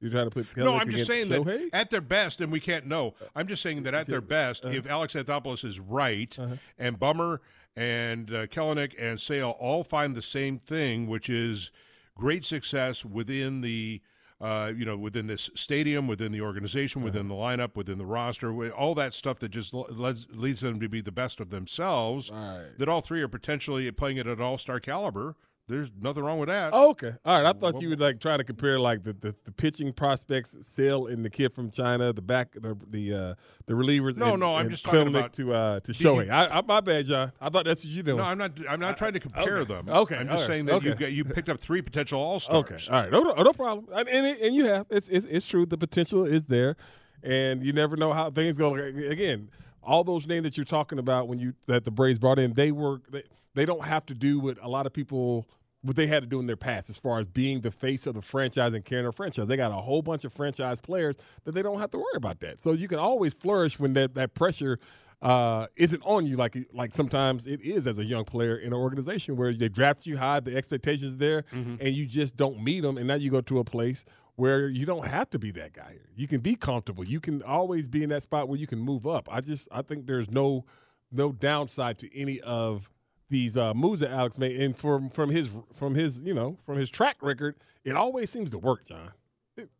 You're 0.00 0.10
trying 0.10 0.28
to 0.28 0.30
put 0.30 0.46
No, 0.56 0.74
I'm 0.76 0.90
just 0.90 1.06
saying 1.06 1.28
Shohei? 1.28 1.70
that 1.70 1.74
at 1.74 1.90
their 1.90 2.00
best, 2.00 2.40
and 2.40 2.52
we 2.52 2.60
can't 2.60 2.86
know. 2.86 3.14
I'm 3.34 3.46
just 3.48 3.62
saying 3.62 3.82
that 3.84 3.94
at 3.94 4.06
their 4.06 4.20
best, 4.20 4.64
Uh-huh. 4.64 4.74
if 4.74 4.86
Alex 4.86 5.14
Anthopoulos 5.14 5.64
is 5.64 5.80
right, 5.80 6.36
and 6.78 6.98
Bummer 6.98 7.40
and 7.74 8.30
uh, 8.30 8.46
Kelenic 8.46 8.92
and 8.98 9.20
Sale 9.20 9.56
all 9.58 9.84
find 9.84 10.14
the 10.14 10.22
same 10.22 10.58
thing, 10.58 11.06
which 11.06 11.28
is 11.30 11.70
great 12.16 12.44
success 12.46 13.04
within 13.04 13.60
the. 13.62 14.00
Uh, 14.38 14.70
you 14.76 14.84
know, 14.84 14.98
within 14.98 15.28
this 15.28 15.48
stadium, 15.54 16.06
within 16.06 16.30
the 16.30 16.42
organization, 16.42 17.00
within 17.00 17.26
the 17.26 17.34
lineup, 17.34 17.74
within 17.74 17.96
the 17.96 18.04
roster, 18.04 18.70
all 18.70 18.94
that 18.94 19.14
stuff 19.14 19.38
that 19.38 19.48
just 19.48 19.72
leads, 19.72 20.26
leads 20.30 20.60
them 20.60 20.78
to 20.78 20.90
be 20.90 21.00
the 21.00 21.10
best 21.10 21.40
of 21.40 21.48
themselves. 21.48 22.28
That 22.76 22.86
all 22.86 23.00
three 23.00 23.22
are 23.22 23.28
potentially 23.28 23.90
playing 23.92 24.18
at 24.18 24.26
an 24.26 24.38
all-star 24.42 24.78
caliber. 24.78 25.36
There's 25.68 25.90
nothing 26.00 26.22
wrong 26.22 26.38
with 26.38 26.48
that. 26.48 26.70
Oh, 26.72 26.90
okay. 26.90 27.14
All 27.24 27.42
right. 27.42 27.46
I 27.46 27.52
thought 27.58 27.82
you 27.82 27.88
would 27.88 27.98
like 27.98 28.20
try 28.20 28.36
to 28.36 28.44
compare 28.44 28.78
like 28.78 29.02
the, 29.02 29.12
the, 29.12 29.34
the 29.44 29.50
pitching 29.50 29.92
prospects, 29.92 30.56
Sale 30.60 31.08
and 31.08 31.24
the 31.24 31.30
kid 31.30 31.54
from 31.54 31.72
China, 31.72 32.12
the 32.12 32.22
back 32.22 32.52
the 32.52 32.76
the 32.88 33.12
uh, 33.12 33.34
the 33.66 33.74
relievers. 33.74 34.16
No, 34.16 34.32
and, 34.32 34.40
no, 34.40 34.54
I'm 34.54 34.70
just 34.70 34.84
talking 34.84 35.08
about- 35.08 35.32
to 35.34 35.52
uh, 35.52 35.80
to 35.80 35.92
Shohei. 35.92 36.30
I, 36.30 36.58
I, 36.58 36.60
my 36.62 36.80
bad, 36.80 37.06
John. 37.06 37.32
I 37.40 37.50
thought 37.50 37.64
that's 37.64 37.84
what 37.84 37.90
you 37.92 38.04
doing. 38.04 38.18
No, 38.18 38.22
I'm 38.22 38.38
not. 38.38 38.52
I'm 38.68 38.78
not 38.78 38.96
trying 38.96 39.14
to 39.14 39.20
compare 39.20 39.58
okay. 39.58 39.74
them. 39.74 39.88
Okay, 39.88 40.16
I'm 40.16 40.28
just 40.28 40.42
right, 40.42 40.46
saying 40.46 40.66
that 40.66 40.82
you 40.84 40.94
got, 40.94 41.10
you 41.10 41.24
picked 41.24 41.48
up 41.48 41.60
three 41.60 41.82
potential 41.82 42.20
all 42.20 42.38
stars. 42.38 42.58
Okay, 42.58 42.78
all 42.88 43.02
right, 43.02 43.10
no, 43.10 43.24
no, 43.24 43.32
no 43.42 43.52
problem. 43.52 43.88
And, 43.92 44.08
and, 44.08 44.26
it- 44.26 44.40
and 44.42 44.54
you 44.54 44.66
have 44.66 44.86
it's, 44.88 45.08
it's 45.08 45.26
it's 45.26 45.46
true. 45.46 45.66
The 45.66 45.78
potential 45.78 46.24
is 46.24 46.46
there, 46.46 46.76
and 47.24 47.64
you 47.64 47.72
never 47.72 47.96
know 47.96 48.12
how 48.12 48.30
things 48.30 48.56
go. 48.56 48.76
Again, 48.76 49.50
all 49.82 50.04
those 50.04 50.28
names 50.28 50.44
that 50.44 50.56
you're 50.56 50.64
talking 50.64 51.00
about 51.00 51.26
when 51.26 51.40
you 51.40 51.54
that 51.66 51.84
the 51.84 51.90
Braves 51.90 52.20
brought 52.20 52.38
in, 52.38 52.54
they 52.54 52.70
were 52.70 53.00
they, 53.10 53.24
they 53.56 53.66
don't 53.66 53.84
have 53.84 54.06
to 54.06 54.14
do 54.14 54.38
what 54.38 54.56
a 54.62 54.68
lot 54.68 54.86
of 54.86 54.92
people 54.92 55.48
what 55.82 55.94
they 55.96 56.06
had 56.06 56.22
to 56.22 56.28
do 56.28 56.40
in 56.40 56.46
their 56.46 56.56
past 56.56 56.90
as 56.90 56.98
far 56.98 57.20
as 57.20 57.26
being 57.26 57.60
the 57.60 57.70
face 57.70 58.06
of 58.08 58.14
the 58.14 58.22
franchise 58.22 58.74
and 58.74 58.84
carrying 58.84 59.06
a 59.06 59.12
franchise. 59.12 59.46
They 59.46 59.56
got 59.56 59.70
a 59.70 59.74
whole 59.76 60.02
bunch 60.02 60.24
of 60.24 60.32
franchise 60.32 60.80
players 60.80 61.14
that 61.44 61.52
they 61.52 61.62
don't 61.62 61.78
have 61.78 61.90
to 61.92 61.98
worry 61.98 62.16
about 62.16 62.40
that. 62.40 62.60
So 62.60 62.72
you 62.72 62.88
can 62.88 62.98
always 62.98 63.34
flourish 63.34 63.78
when 63.78 63.92
that 63.92 64.14
that 64.14 64.34
pressure 64.34 64.78
uh, 65.22 65.66
isn't 65.76 66.02
on 66.04 66.26
you 66.26 66.36
like 66.36 66.56
like 66.72 66.92
sometimes 66.92 67.46
it 67.46 67.60
is 67.60 67.86
as 67.86 67.98
a 67.98 68.04
young 68.04 68.24
player 68.24 68.56
in 68.56 68.68
an 68.68 68.78
organization 68.78 69.36
where 69.36 69.52
they 69.52 69.68
draft 69.68 70.06
you 70.06 70.16
high, 70.18 70.40
the 70.40 70.56
expectations 70.56 71.16
there, 71.16 71.42
Mm-hmm. 71.52 71.76
and 71.80 71.94
you 71.94 72.04
just 72.06 72.36
don't 72.36 72.62
meet 72.62 72.80
them, 72.80 72.98
and 72.98 73.06
now 73.08 73.14
you 73.14 73.30
go 73.30 73.40
to 73.42 73.58
a 73.60 73.64
place 73.64 74.04
where 74.34 74.68
you 74.68 74.84
don't 74.84 75.06
have 75.06 75.30
to 75.30 75.38
be 75.38 75.50
that 75.52 75.72
guy 75.72 75.92
here. 75.92 76.08
You 76.16 76.26
can 76.28 76.40
be 76.40 76.54
comfortable. 76.56 77.02
You 77.04 77.20
can 77.20 77.42
always 77.42 77.88
be 77.88 78.02
in 78.02 78.10
that 78.10 78.22
spot 78.22 78.48
where 78.48 78.58
you 78.58 78.66
can 78.66 78.78
move 78.80 79.06
up. 79.06 79.28
I 79.32 79.40
just 79.40 79.68
I 79.72 79.82
think 79.82 80.06
there's 80.06 80.30
no 80.30 80.64
no 81.12 81.32
downside 81.32 81.98
to 82.00 82.18
any 82.18 82.40
of 82.40 82.90
these 83.28 83.56
uh, 83.56 83.74
moves 83.74 84.00
that 84.00 84.10
Alex 84.10 84.38
made, 84.38 84.60
and 84.60 84.76
from 84.76 85.10
from 85.10 85.30
his 85.30 85.50
from 85.74 85.94
his 85.94 86.22
you 86.22 86.34
know 86.34 86.56
from 86.64 86.78
his 86.78 86.90
track 86.90 87.16
record, 87.20 87.56
it 87.84 87.96
always 87.96 88.30
seems 88.30 88.50
to 88.50 88.58
work, 88.58 88.84
John. 88.86 89.12
It- 89.56 89.70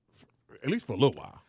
at 0.62 0.70
least 0.70 0.86
for 0.86 0.94
a 0.94 0.96
little 0.96 1.12
while. 1.12 1.42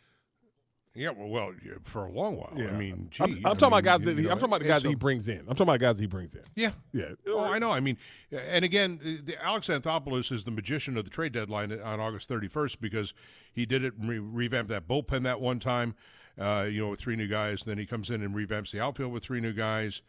Yeah, 0.93 1.11
well, 1.11 1.27
well, 1.27 1.53
yeah, 1.63 1.73
for 1.83 2.05
a 2.05 2.11
long 2.11 2.37
while. 2.37 2.51
I 2.57 2.71
mean, 2.71 3.09
gee, 3.11 3.23
I'm, 3.23 3.31
I'm 3.31 3.45
I 3.45 3.49
talking 3.53 3.67
about 3.67 3.83
guys 3.83 4.01
that 4.01 4.17
he, 4.17 4.23
know, 4.23 4.31
I'm 4.31 4.37
talking 4.39 4.49
about 4.49 4.61
the 4.61 4.67
guys 4.67 4.81
so- 4.81 4.83
that 4.87 4.89
he 4.89 4.95
brings 4.95 5.27
in. 5.27 5.41
I'm 5.41 5.45
talking 5.49 5.61
about 5.63 5.79
guys 5.79 5.95
that 5.97 6.01
he 6.01 6.07
brings 6.07 6.33
in. 6.33 6.41
Yeah, 6.55 6.71
yeah. 6.91 7.09
Oh, 7.27 7.39
I 7.41 7.59
know. 7.59 7.71
I 7.71 7.79
mean, 7.79 7.97
and 8.31 8.65
again, 8.65 8.99
the, 9.03 9.17
the 9.21 9.43
Alex 9.43 9.67
Anthopoulos 9.67 10.31
is 10.31 10.43
the 10.43 10.49
magician 10.51 10.97
of 10.97 11.03
the 11.03 11.11
trade 11.11 11.33
deadline 11.33 11.71
on 11.71 11.99
August 11.99 12.27
31st 12.29 12.79
because 12.81 13.13
he 13.53 13.67
did 13.67 13.83
it 13.83 13.93
re- 13.99 14.17
revamped 14.17 14.69
that 14.69 14.87
bullpen 14.87 15.21
that 15.23 15.39
one 15.39 15.59
time. 15.59 15.93
Uh, 16.39 16.67
you 16.69 16.81
know, 16.81 16.89
with 16.89 16.99
three 16.99 17.15
new 17.15 17.27
guys. 17.27 17.63
Then 17.63 17.77
he 17.77 17.85
comes 17.87 18.09
in 18.11 18.21
and 18.23 18.33
revamps 18.35 18.71
the 18.71 18.79
outfield 18.79 19.11
with 19.11 19.23
three 19.23 19.39
new 19.41 19.53
guys, 19.53 20.01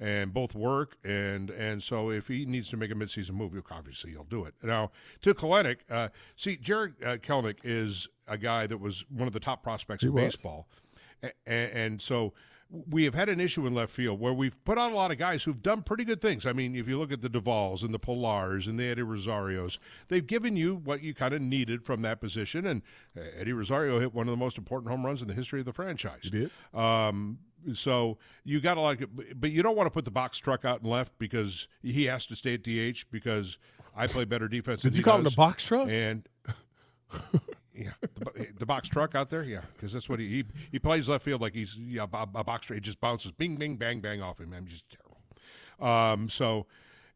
and 0.00 0.32
both 0.32 0.54
work. 0.54 0.96
And 1.04 1.50
and 1.50 1.82
so 1.82 2.10
if 2.10 2.26
he 2.26 2.46
needs 2.46 2.68
to 2.70 2.76
make 2.76 2.90
a 2.90 2.94
midseason 2.94 3.32
move, 3.32 3.52
obviously 3.70 4.10
he'll 4.10 4.24
do 4.24 4.44
it. 4.44 4.54
Now 4.62 4.90
to 5.22 5.34
Kelenic, 5.34 5.76
uh, 5.90 6.08
see, 6.34 6.56
Jarred 6.56 6.94
uh, 7.04 7.16
Kelenic 7.18 7.58
is 7.62 8.08
a 8.26 8.38
guy 8.38 8.66
that 8.66 8.78
was 8.80 9.04
one 9.10 9.26
of 9.28 9.32
the 9.34 9.40
top 9.40 9.62
prospects 9.62 10.02
He 10.02 10.08
in 10.08 10.14
was. 10.14 10.22
baseball, 10.34 10.66
A- 11.22 11.28
a- 11.46 11.76
and 11.76 12.00
so 12.00 12.32
we 12.88 13.02
have 13.02 13.14
had 13.14 13.28
an 13.28 13.40
issue 13.40 13.66
in 13.66 13.74
left 13.74 13.90
field 13.92 14.20
where 14.20 14.32
we've 14.32 14.62
put 14.64 14.78
out 14.78 14.92
a 14.92 14.94
lot 14.94 15.10
of 15.10 15.18
guys 15.18 15.42
who've 15.42 15.60
done 15.60 15.82
pretty 15.82 16.04
good 16.04 16.20
things. 16.20 16.46
I 16.46 16.52
mean, 16.52 16.76
if 16.76 16.86
you 16.86 17.00
look 17.00 17.10
at 17.10 17.20
the 17.20 17.28
Duvalls 17.28 17.82
and 17.82 17.92
the 17.92 17.98
Polars 17.98 18.68
and 18.68 18.78
the 18.78 18.84
Eddie 18.84 19.02
Rosarios, 19.02 19.78
they've 20.06 20.24
given 20.24 20.54
you 20.54 20.76
what 20.76 21.02
you 21.02 21.12
kind 21.12 21.34
of 21.34 21.42
needed 21.42 21.84
from 21.84 22.02
that 22.02 22.20
position. 22.20 22.64
And 22.66 22.82
uh, 23.18 23.22
Eddie 23.36 23.54
Rosario 23.54 23.98
hit 23.98 24.14
one 24.14 24.28
of 24.28 24.30
the 24.32 24.36
most 24.36 24.56
important 24.56 24.88
home 24.88 25.04
runs 25.04 25.20
in 25.20 25.26
the 25.26 25.34
history 25.34 25.58
of 25.58 25.66
the 25.66 25.72
franchise. 25.72 26.20
He 26.22 26.30
did. 26.30 26.50
Um, 26.72 27.40
so 27.74 28.18
you 28.44 28.60
got 28.60 28.74
to 28.74 28.80
like, 28.80 29.04
but 29.34 29.50
you 29.50 29.62
don't 29.62 29.76
want 29.76 29.86
to 29.86 29.90
put 29.90 30.04
the 30.04 30.10
box 30.10 30.38
truck 30.38 30.64
out 30.64 30.80
and 30.80 30.90
left 30.90 31.12
because 31.18 31.68
he 31.82 32.04
has 32.04 32.26
to 32.26 32.36
stay 32.36 32.54
at 32.54 32.62
DH 32.62 33.04
because 33.10 33.58
I 33.96 34.06
play 34.06 34.24
better 34.24 34.48
defense. 34.48 34.82
Did 34.82 34.96
you 34.96 35.04
call 35.04 35.18
him 35.18 35.24
the 35.24 35.30
box 35.30 35.64
truck? 35.64 35.88
And 35.88 36.28
yeah, 37.74 37.90
the, 38.00 38.48
the 38.58 38.66
box 38.66 38.88
truck 38.88 39.14
out 39.14 39.30
there. 39.30 39.42
Yeah, 39.42 39.62
because 39.74 39.92
that's 39.92 40.08
what 40.08 40.18
he, 40.18 40.28
he 40.28 40.44
he 40.72 40.78
plays 40.78 41.08
left 41.08 41.24
field 41.24 41.40
like 41.40 41.54
he's 41.54 41.76
yeah, 41.76 42.06
a, 42.12 42.22
a 42.22 42.44
box 42.44 42.66
truck. 42.66 42.78
It 42.78 42.82
just 42.82 43.00
bounces, 43.00 43.32
bing, 43.32 43.56
bing, 43.56 43.76
bang, 43.76 44.00
bang 44.00 44.22
off 44.22 44.40
him. 44.40 44.52
I'm 44.52 44.66
just 44.66 44.84
terrible. 44.88 45.10
Um, 45.80 46.28
so 46.28 46.66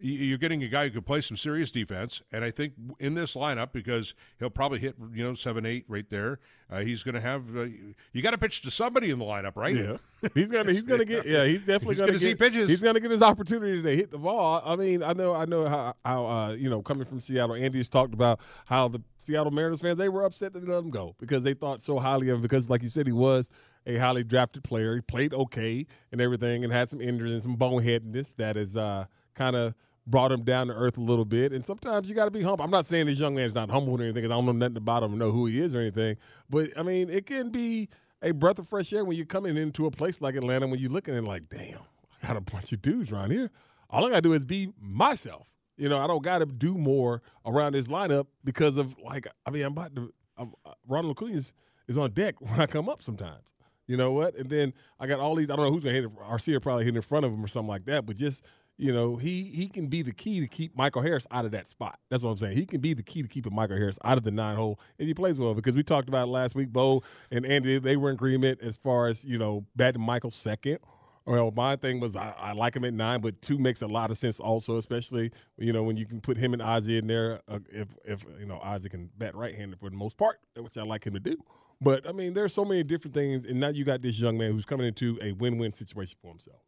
you're 0.04 0.38
getting 0.38 0.62
a 0.62 0.68
guy 0.68 0.84
who 0.84 0.90
could 0.90 1.06
play 1.06 1.20
some 1.22 1.36
serious 1.36 1.70
defense, 1.70 2.20
and 2.30 2.44
I 2.44 2.50
think 2.50 2.74
in 2.98 3.14
this 3.14 3.34
lineup 3.34 3.72
because 3.72 4.14
he'll 4.38 4.50
probably 4.50 4.78
hit 4.78 4.96
you 5.14 5.24
know 5.24 5.34
seven, 5.34 5.64
eight 5.64 5.84
right 5.88 6.08
there. 6.10 6.40
Uh, 6.70 6.80
he's 6.80 7.02
going 7.02 7.14
to 7.14 7.20
have 7.20 7.56
uh, 7.56 7.66
you 8.12 8.22
got 8.22 8.32
to 8.32 8.38
pitch 8.38 8.62
to 8.62 8.70
somebody 8.70 9.10
in 9.10 9.18
the 9.18 9.24
lineup, 9.24 9.56
right? 9.56 9.74
Yeah, 9.74 9.96
he's 10.34 10.50
gonna 10.50 10.72
he's 10.72 10.82
gonna 10.82 11.04
get 11.04 11.26
yeah 11.26 11.44
he's 11.44 11.60
definitely 11.60 11.94
He's 11.94 12.00
gonna, 12.00 12.12
gonna 12.12 12.18
get, 12.18 12.28
see 12.28 12.34
pitches. 12.34 12.68
He's 12.68 12.82
gonna 12.82 13.00
get 13.00 13.10
his 13.10 13.22
opportunity 13.22 13.82
to 13.82 13.96
hit 13.96 14.10
the 14.10 14.18
ball. 14.18 14.62
I 14.64 14.76
mean, 14.76 15.02
I 15.02 15.14
know 15.14 15.34
I 15.34 15.46
know 15.46 15.66
how 15.68 15.94
how 16.04 16.26
uh, 16.26 16.52
you 16.52 16.68
know 16.68 16.82
coming 16.82 17.06
from 17.06 17.20
Seattle, 17.20 17.56
Andy's 17.56 17.88
talked 17.88 18.12
about 18.12 18.40
how 18.66 18.88
the 18.88 19.00
Seattle 19.16 19.52
Mariners 19.52 19.80
fans 19.80 19.98
they 19.98 20.10
were 20.10 20.24
upset 20.24 20.52
that 20.52 20.60
they 20.60 20.70
let 20.70 20.80
him 20.80 20.90
go 20.90 21.14
because 21.18 21.42
they 21.42 21.54
thought 21.54 21.82
so 21.82 21.98
highly 21.98 22.28
of 22.28 22.36
him 22.36 22.42
because 22.42 22.68
like 22.68 22.82
you 22.82 22.88
said 22.88 23.06
he 23.06 23.12
was 23.12 23.48
a 23.86 23.96
highly 23.96 24.24
drafted 24.24 24.64
player. 24.64 24.94
He 24.94 25.00
played 25.00 25.32
okay 25.32 25.86
and 26.12 26.20
everything 26.20 26.64
and 26.64 26.72
had 26.72 26.88
some 26.88 27.00
injuries 27.00 27.32
and 27.32 27.42
some 27.42 27.56
boneheadedness 27.56 28.36
that 28.36 28.56
is 28.56 28.76
uh, 28.76 29.06
kind 29.34 29.56
of 29.56 29.74
brought 30.06 30.32
him 30.32 30.42
down 30.42 30.66
to 30.68 30.74
earth 30.74 30.98
a 30.98 31.00
little 31.00 31.24
bit. 31.24 31.52
And 31.52 31.64
sometimes 31.64 32.08
you 32.08 32.14
got 32.14 32.26
to 32.26 32.30
be 32.30 32.42
humble. 32.42 32.64
I'm 32.64 32.70
not 32.70 32.86
saying 32.86 33.06
this 33.06 33.18
young 33.18 33.34
man's 33.34 33.54
not 33.54 33.70
humble 33.70 34.00
or 34.00 34.02
anything 34.02 34.24
I 34.24 34.28
don't 34.28 34.46
know 34.46 34.52
nothing 34.52 34.76
about 34.76 35.02
him 35.02 35.14
or 35.14 35.16
know 35.16 35.30
who 35.30 35.46
he 35.46 35.60
is 35.60 35.74
or 35.74 35.80
anything. 35.80 36.16
But 36.50 36.70
I 36.76 36.82
mean, 36.82 37.08
it 37.08 37.26
can 37.26 37.50
be 37.50 37.88
a 38.22 38.32
breath 38.32 38.58
of 38.58 38.68
fresh 38.68 38.92
air 38.92 39.04
when 39.04 39.16
you're 39.16 39.26
coming 39.26 39.56
into 39.56 39.86
a 39.86 39.90
place 39.90 40.20
like 40.20 40.34
Atlanta 40.34 40.66
when 40.66 40.80
you're 40.80 40.90
looking 40.90 41.14
and 41.16 41.26
like, 41.26 41.48
damn, 41.48 41.80
I 42.22 42.26
got 42.26 42.36
a 42.36 42.40
bunch 42.40 42.72
of 42.72 42.82
dudes 42.82 43.12
around 43.12 43.30
here. 43.30 43.50
All 43.90 44.04
I 44.04 44.10
got 44.10 44.16
to 44.16 44.22
do 44.22 44.32
is 44.32 44.44
be 44.44 44.72
myself. 44.80 45.48
You 45.76 45.88
know, 45.88 45.98
I 45.98 46.06
don't 46.06 46.22
got 46.22 46.38
to 46.38 46.46
do 46.46 46.74
more 46.76 47.22
around 47.44 47.72
this 47.72 47.88
lineup 47.88 48.26
because 48.44 48.76
of 48.76 48.94
like, 48.98 49.26
I 49.44 49.50
mean, 49.50 49.64
I'm 49.64 49.72
about 49.72 49.94
to. 49.96 50.12
I'm, 50.36 50.52
uh, 50.66 50.72
Ronald 50.88 51.16
Acuna 51.16 51.36
is, 51.36 51.52
is 51.86 51.96
on 51.96 52.10
deck 52.10 52.40
when 52.40 52.60
I 52.60 52.66
come 52.66 52.88
up 52.88 53.02
sometimes. 53.02 53.44
You 53.86 53.96
know 53.96 54.12
what? 54.12 54.34
And 54.36 54.48
then 54.48 54.72
I 54.98 55.06
got 55.06 55.20
all 55.20 55.34
these. 55.34 55.50
I 55.50 55.56
don't 55.56 55.66
know 55.66 55.72
who's 55.72 55.84
gonna 55.84 55.94
hit. 55.94 56.04
it. 56.04 56.16
Arcia 56.16 56.60
probably 56.62 56.84
hit 56.84 56.96
in 56.96 57.02
front 57.02 57.26
of 57.26 57.32
him 57.32 57.44
or 57.44 57.48
something 57.48 57.68
like 57.68 57.84
that. 57.84 58.06
But 58.06 58.16
just 58.16 58.44
you 58.76 58.92
know, 58.92 59.16
he 59.16 59.44
he 59.44 59.68
can 59.68 59.86
be 59.86 60.02
the 60.02 60.12
key 60.12 60.40
to 60.40 60.48
keep 60.48 60.76
Michael 60.76 61.02
Harris 61.02 61.26
out 61.30 61.44
of 61.44 61.52
that 61.52 61.68
spot. 61.68 61.98
That's 62.10 62.22
what 62.22 62.30
I'm 62.30 62.36
saying. 62.38 62.56
He 62.56 62.66
can 62.66 62.80
be 62.80 62.92
the 62.92 63.02
key 63.02 63.22
to 63.22 63.28
keeping 63.28 63.54
Michael 63.54 63.76
Harris 63.76 63.98
out 64.04 64.18
of 64.18 64.24
the 64.24 64.32
nine 64.32 64.56
hole, 64.56 64.80
if 64.98 65.06
he 65.06 65.14
plays 65.14 65.38
well 65.38 65.54
because 65.54 65.76
we 65.76 65.82
talked 65.82 66.08
about 66.08 66.28
last 66.28 66.54
week. 66.54 66.72
Bo 66.72 67.02
and 67.30 67.46
Andy 67.46 67.78
they 67.78 67.96
were 67.96 68.10
in 68.10 68.14
agreement 68.14 68.60
as 68.62 68.76
far 68.76 69.06
as 69.06 69.24
you 69.24 69.38
know 69.38 69.66
batting 69.76 70.02
Michael 70.02 70.30
second. 70.30 70.78
Well, 71.26 71.52
my 71.52 71.76
thing 71.76 72.00
was 72.00 72.16
I, 72.16 72.34
I 72.36 72.52
like 72.52 72.76
him 72.76 72.84
at 72.84 72.92
nine, 72.92 73.22
but 73.22 73.40
two 73.40 73.56
makes 73.56 73.80
a 73.80 73.86
lot 73.86 74.10
of 74.10 74.18
sense 74.18 74.40
also, 74.40 74.76
especially 74.76 75.30
you 75.56 75.72
know 75.72 75.84
when 75.84 75.96
you 75.96 76.04
can 76.04 76.20
put 76.20 76.36
him 76.36 76.52
and 76.52 76.60
Ozzie 76.60 76.98
in 76.98 77.06
there. 77.06 77.42
Uh, 77.46 77.60
if 77.70 77.96
if 78.04 78.26
you 78.40 78.46
know 78.46 78.58
Ozzie 78.62 78.88
can 78.88 79.08
bat 79.16 79.36
right-handed 79.36 79.78
for 79.78 79.88
the 79.88 79.96
most 79.96 80.16
part, 80.18 80.40
which 80.56 80.76
I 80.76 80.82
like 80.82 81.06
him 81.06 81.14
to 81.14 81.20
do. 81.20 81.36
But 81.80 82.08
I 82.08 82.12
mean, 82.12 82.34
there's 82.34 82.52
so 82.52 82.64
many 82.64 82.82
different 82.82 83.14
things, 83.14 83.44
and 83.44 83.60
now 83.60 83.68
you 83.68 83.84
got 83.84 84.02
this 84.02 84.18
young 84.18 84.36
man 84.36 84.50
who's 84.52 84.64
coming 84.64 84.86
into 84.86 85.18
a 85.22 85.32
win-win 85.32 85.72
situation 85.72 86.16
for 86.20 86.28
himself. 86.28 86.60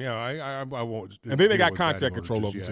Yeah, 0.00 0.14
I 0.14 0.36
I, 0.36 0.60
I 0.60 0.82
won't. 0.82 1.18
And 1.24 1.38
then 1.38 1.48
they 1.48 1.56
got 1.58 1.72
with 1.72 1.78
contract 1.78 2.14
control 2.14 2.46
over 2.46 2.56
yet. 2.58 2.70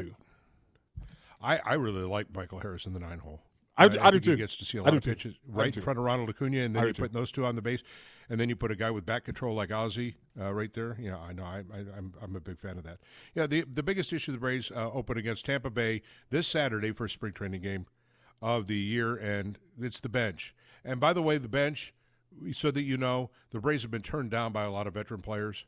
I, 1.41 1.59
I 1.59 1.75
really 1.75 2.03
like 2.03 2.35
Michael 2.35 2.59
Harris 2.61 2.87
in 2.87 2.93
the 2.95 2.99
nine 3.01 3.21
hole. 3.21 3.43
I 3.77 3.87
do- 3.87 3.99
I 4.01 4.11
do 4.11 4.17
think 4.17 4.25
he 4.25 4.31
too. 4.33 4.37
gets 4.39 4.57
to 4.57 4.65
see 4.65 4.79
a 4.79 4.83
I 4.83 4.87
lot 4.87 4.95
of 4.97 5.03
too. 5.05 5.11
pitches 5.11 5.35
I 5.37 5.57
right 5.57 5.77
in 5.77 5.83
front 5.83 5.99
of 6.01 6.05
Ronald 6.05 6.29
Acuna, 6.29 6.59
and 6.59 6.75
then 6.75 6.87
you 6.89 6.93
put 6.95 7.13
those 7.13 7.31
two 7.31 7.45
on 7.45 7.55
the 7.55 7.63
base, 7.63 7.85
and 8.29 8.41
then 8.41 8.49
you 8.49 8.57
put 8.57 8.73
a 8.73 8.77
guy 8.77 8.91
with 8.91 9.07
back 9.07 9.25
control 9.25 9.55
like 9.55 9.71
Ozzie 9.71 10.17
uh, 10.41 10.53
right 10.53 10.75
there. 10.75 10.97
Yeah, 11.01 11.17
I 11.17 11.33
know. 11.33 11.45
I, 11.45 11.59
I, 11.73 11.79
I'm 11.97 12.13
I'm 12.21 12.35
a 12.35 12.41
big 12.41 12.59
fan 12.59 12.77
of 12.77 12.83
that. 12.85 12.99
Yeah, 13.37 13.47
the 13.47 13.65
the 13.73 13.85
biggest 13.85 14.13
issue 14.13 14.33
the 14.33 14.39
Braves 14.39 14.73
uh, 14.75 14.91
open 14.91 15.17
against 15.17 15.45
Tampa 15.45 15.71
Bay 15.71 16.03
this 16.31 16.49
Saturday 16.49 16.91
for 16.91 17.05
a 17.05 17.11
spring 17.11 17.33
training 17.33 17.63
game 17.63 17.87
of 18.43 18.67
the 18.67 18.77
year, 18.77 19.15
and 19.17 19.59
it's 19.81 20.01
the 20.01 20.09
bench. 20.09 20.57
And 20.85 20.99
by 20.99 21.13
the 21.13 21.23
way, 21.23 21.39
the 21.39 21.49
bench, 21.49 21.95
so 22.53 22.73
that 22.73 22.83
you 22.83 22.97
know, 22.97 23.31
the 23.51 23.61
Braves 23.61 23.83
have 23.83 23.93
been 23.93 24.03
turned 24.03 24.33
down 24.33 24.53
by 24.53 24.65
a 24.65 24.71
lot 24.73 24.89
of 24.89 24.95
veteran 24.95 25.21
players, 25.21 25.67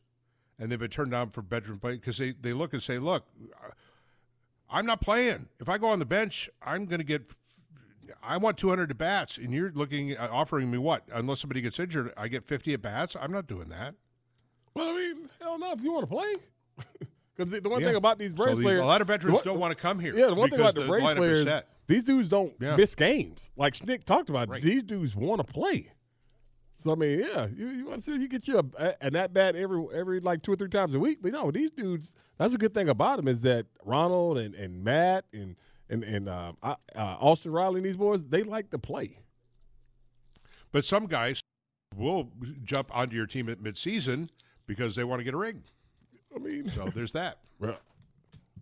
and 0.61 0.71
they've 0.71 0.79
been 0.79 0.91
turned 0.91 1.11
down 1.11 1.31
for 1.31 1.43
veteran 1.43 1.81
play 1.81 1.95
because 1.95 2.19
they 2.19 2.33
they 2.41 2.53
look 2.53 2.73
and 2.73 2.83
say, 2.83 2.99
look. 3.01 3.25
I'm 4.73 4.87
not 4.87 5.01
playing. 5.01 5.49
If 5.59 5.69
I 5.69 5.79
go 5.79 5.89
on 5.89 5.99
the 5.99 6.05
bench, 6.05 6.49
I'm 6.63 6.87
going 6.87 6.99
to 7.01 7.05
get. 7.05 7.23
I 8.23 8.37
want 8.37 8.57
200 8.57 8.91
at 8.91 8.99
bats, 8.99 9.37
and 9.37 9.53
you're 9.53 9.73
looking 9.73 10.17
offering 10.17 10.71
me 10.71 10.79
what? 10.79 11.03
Unless 11.13 11.41
somebody 11.41 11.61
gets 11.61 11.79
injured, 11.81 12.13
I 12.17 12.29
get 12.29 12.45
50 12.47 12.75
at 12.75 12.83
bats. 12.83 13.17
I'm 13.21 13.33
not 13.33 13.47
doing 13.49 13.69
that. 13.71 13.95
Well, 14.75 14.91
I 14.91 14.93
mean, 14.93 15.29
hell 15.41 15.59
no, 15.59 15.73
if 15.73 15.81
you 15.83 15.93
want 15.93 16.09
to 16.09 16.15
play. 16.15 16.37
Because 17.37 17.53
the, 17.53 17.61
the 17.63 17.71
one 17.71 17.81
Yeah. 17.81 17.87
thing 17.89 17.97
about 17.97 18.19
these 18.19 18.33
So 18.33 18.37
Braves 18.37 18.59
these- 18.59 18.65
players, 18.65 18.81
a 18.81 18.85
lot 18.85 19.01
of 19.01 19.07
veterans 19.07 19.37
one- 19.37 19.45
don't 19.45 19.59
wanna 19.59 19.75
come 19.75 19.99
here 19.99 20.15
Yeah, 20.15 20.27
the 20.27 20.35
one 20.35 20.51
thing 20.51 20.61
about 20.61 20.75
the 20.75 20.83
the 20.83 20.87
Braves 20.89 21.11
players, 21.13 21.49
these 21.87 22.05
dudes 22.05 22.29
don't 22.29 22.53
Yeah. 22.61 22.77
miss 22.77 22.95
games. 22.95 23.51
Like 23.57 23.73
Schnick 23.73 24.05
talked 24.05 24.29
about, 24.29 24.49
Right. 24.51 24.61
these 24.63 24.83
dudes 24.83 25.17
want 25.17 25.39
to 25.47 25.51
play. 25.51 25.93
So 26.81 26.93
I 26.93 26.95
mean, 26.95 27.21
yeah, 27.21 27.47
you, 27.55 27.69
you 27.69 27.87
want 27.87 28.03
to 28.03 28.15
see 28.15 28.21
you 28.21 28.29
get 28.29 28.49
you 28.49 28.59
a, 28.59 29.05
an 29.05 29.15
at 29.15 29.33
bat 29.33 29.55
every 29.55 29.85
every 29.95 30.21
like 30.21 30.43
two 30.43 30.53
or 30.53 30.57
three 30.57 30.69
times 30.69 30.95
a 30.95 30.99
week. 31.01 31.19
But 31.21 31.33
no, 31.33 31.51
these 31.51 31.71
dudes. 31.71 32.13
That's 32.39 32.55
a 32.55 32.59
good 32.59 32.73
thing 32.73 32.89
about 32.89 33.19
them 33.19 33.29
is 33.29 33.43
that 33.43 33.67
Ronald 33.85 34.39
and, 34.39 34.55
and 34.55 34.83
Matt 34.83 35.27
and 35.33 35.57
and 35.91 36.03
and 36.03 36.29
uh, 36.29 36.53
uh, 36.63 36.75
Austin 36.97 37.53
Riley 37.53 37.77
and 37.77 37.87
these 37.87 37.99
boys 37.99 38.27
they 38.27 38.43
like 38.43 38.71
to 38.71 38.79
play. 38.79 39.19
But 40.73 40.85
some 40.85 41.07
guys 41.07 41.41
will 41.95 42.31
jump 42.65 42.95
onto 42.97 43.17
your 43.17 43.27
team 43.27 43.49
at 43.49 43.59
midseason 43.59 44.29
because 44.67 44.95
they 44.95 45.05
want 45.05 45.21
to 45.21 45.25
get 45.25 45.35
a 45.35 45.39
ring. 45.39 45.65
I 46.35 46.39
mean, 46.39 46.69
so 46.69 46.87
there's 46.95 47.13
that. 47.13 47.39
Well, 47.59 47.79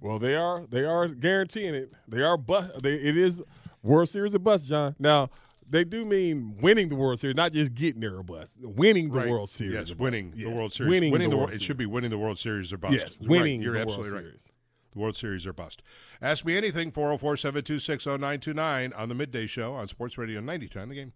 well, 0.00 0.18
they 0.18 0.34
are 0.34 0.66
they 0.68 0.84
are 0.84 1.06
guaranteeing 1.06 1.74
it. 1.74 1.92
They 2.08 2.22
are 2.22 2.36
bus. 2.36 2.70
They, 2.82 2.94
it 2.94 3.16
is 3.16 3.42
World 3.82 4.08
Series 4.08 4.34
of 4.34 4.42
bus, 4.42 4.64
John. 4.64 4.96
Now 4.98 5.30
they 5.70 5.84
do 5.84 6.04
mean 6.04 6.56
winning 6.60 6.88
the 6.88 6.94
World 6.96 7.20
Series, 7.20 7.36
not 7.36 7.52
just 7.52 7.74
getting 7.74 8.00
there 8.00 8.18
a 8.18 8.24
bus. 8.24 8.56
Winning 8.60 9.10
the 9.10 9.18
Right. 9.18 9.28
World 9.28 9.50
Series. 9.50 9.72
Yes, 9.90 9.94
winning 9.94 10.32
the 10.36 10.46
World 10.46 10.72
Series. 10.72 10.90
Winning, 10.90 11.12
the, 11.12 11.18
the 11.18 11.28
Wor- 11.28 11.38
World 11.46 11.54
It 11.54 11.62
should 11.62 11.76
be 11.76 11.86
winning 11.86 12.10
the 12.10 12.18
World 12.18 12.38
Series 12.38 12.72
or 12.72 12.78
bust. 12.78 12.94
Yes, 12.94 13.16
Right, 13.20 13.28
winning 13.28 13.62
You're 13.62 13.72
the 13.72 13.78
World 13.78 13.88
absolutely 13.90 14.12
right. 14.12 14.24
Series. 14.24 14.42
The 14.92 14.98
World 14.98 15.16
Series 15.16 15.46
or 15.46 15.52
bust. 15.52 15.82
Ask 16.22 16.44
me 16.44 16.56
anything, 16.56 16.90
404 16.90 17.36
726 17.36 18.06
0929 18.06 18.92
on 18.94 19.08
the 19.08 19.14
midday 19.14 19.46
show 19.46 19.74
on 19.74 19.86
Sports 19.86 20.16
Radio 20.18 20.40
92 20.40 20.78
on 20.80 20.88
the 20.88 20.94
game. 20.94 21.12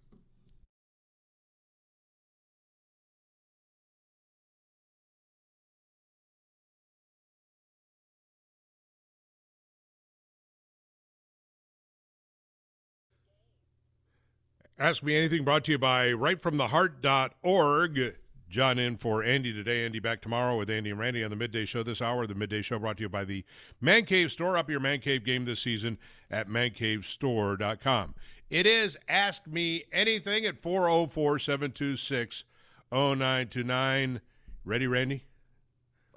Ask 14.82 15.02
Me 15.04 15.14
Anything 15.14 15.44
brought 15.44 15.62
to 15.66 15.70
you 15.70 15.78
by 15.78 16.09
rightfromtheheart.org. 16.09 18.16
John 18.48 18.80
in 18.80 18.96
for 18.96 19.22
Andy 19.22 19.52
today. 19.52 19.86
Andy 19.86 20.00
back 20.00 20.20
tomorrow 20.20 20.59
with 20.59 20.68
Andy 20.68 20.90
and 20.90 20.98
Randy 20.98 21.22
on 21.22 21.30
the 21.30 21.36
midday 21.36 21.64
show 21.64 21.84
this 21.84 22.02
hour. 22.02 22.26
The 22.26 22.34
midday 22.34 22.62
show 22.62 22.80
brought 22.80 22.96
to 22.96 23.04
you 23.04 23.09
by 23.09 23.24
the 23.24 23.44
Man 23.80 24.04
Cave 24.06 24.32
Store. 24.32 24.59
Up 24.59 24.68
your 24.68 24.80
Man 24.80 24.98
Cave 24.98 25.24
game 25.24 25.44
this 25.44 25.60
season 25.60 25.98
at 26.32 26.48
mancavestore.com. 26.48 28.16
It 28.50 28.66
is 28.66 28.98
Ask 29.09 29.46
Me 29.46 29.84
Anything 29.92 30.44
at 30.46 30.60
404 30.60 31.38
726 31.38 32.42
0929. 32.90 34.20
Ready, 34.64 34.86
Randy? 34.88 35.26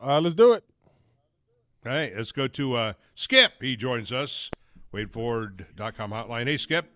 Uh, 0.03 0.21
let's 0.21 0.33
do 0.33 0.53
it. 0.53 0.63
All 1.85 1.91
right, 1.91 2.17
let's 2.17 2.31
go 2.31 2.47
to 2.47 2.73
uh, 2.73 2.93
Skip. 3.13 3.61
He 3.61 3.75
joins 3.75 4.11
us. 4.11 4.49
WadeFord.com 4.91 6.09
hotline. 6.09 6.47
Hey, 6.47 6.57
Skip. 6.57 6.89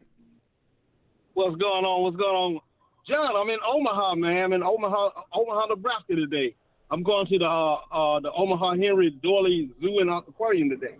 What's 1.39 1.55
going 1.55 1.85
on? 1.85 2.03
What's 2.03 2.17
going 2.17 2.35
on? 2.35 2.59
John, 3.07 3.33
I'm 3.33 3.49
in 3.49 3.59
Omaha, 3.65 4.15
man. 4.15 4.43
I'm 4.43 4.51
in 4.53 4.61
Omaha, 4.61 5.09
Omaha, 5.33 5.67
Nebraska 5.67 6.13
today. 6.13 6.53
I'm 6.91 7.01
going 7.01 7.27
to 7.27 7.39
the 7.39 7.45
uh, 7.45 7.75
uh, 7.93 8.19
the 8.19 8.29
Omaha 8.33 8.71
Henry 8.71 9.09
Doorly 9.23 9.69
Zoo 9.81 9.99
and 9.99 10.09
Aquarium 10.09 10.69
today. 10.69 10.97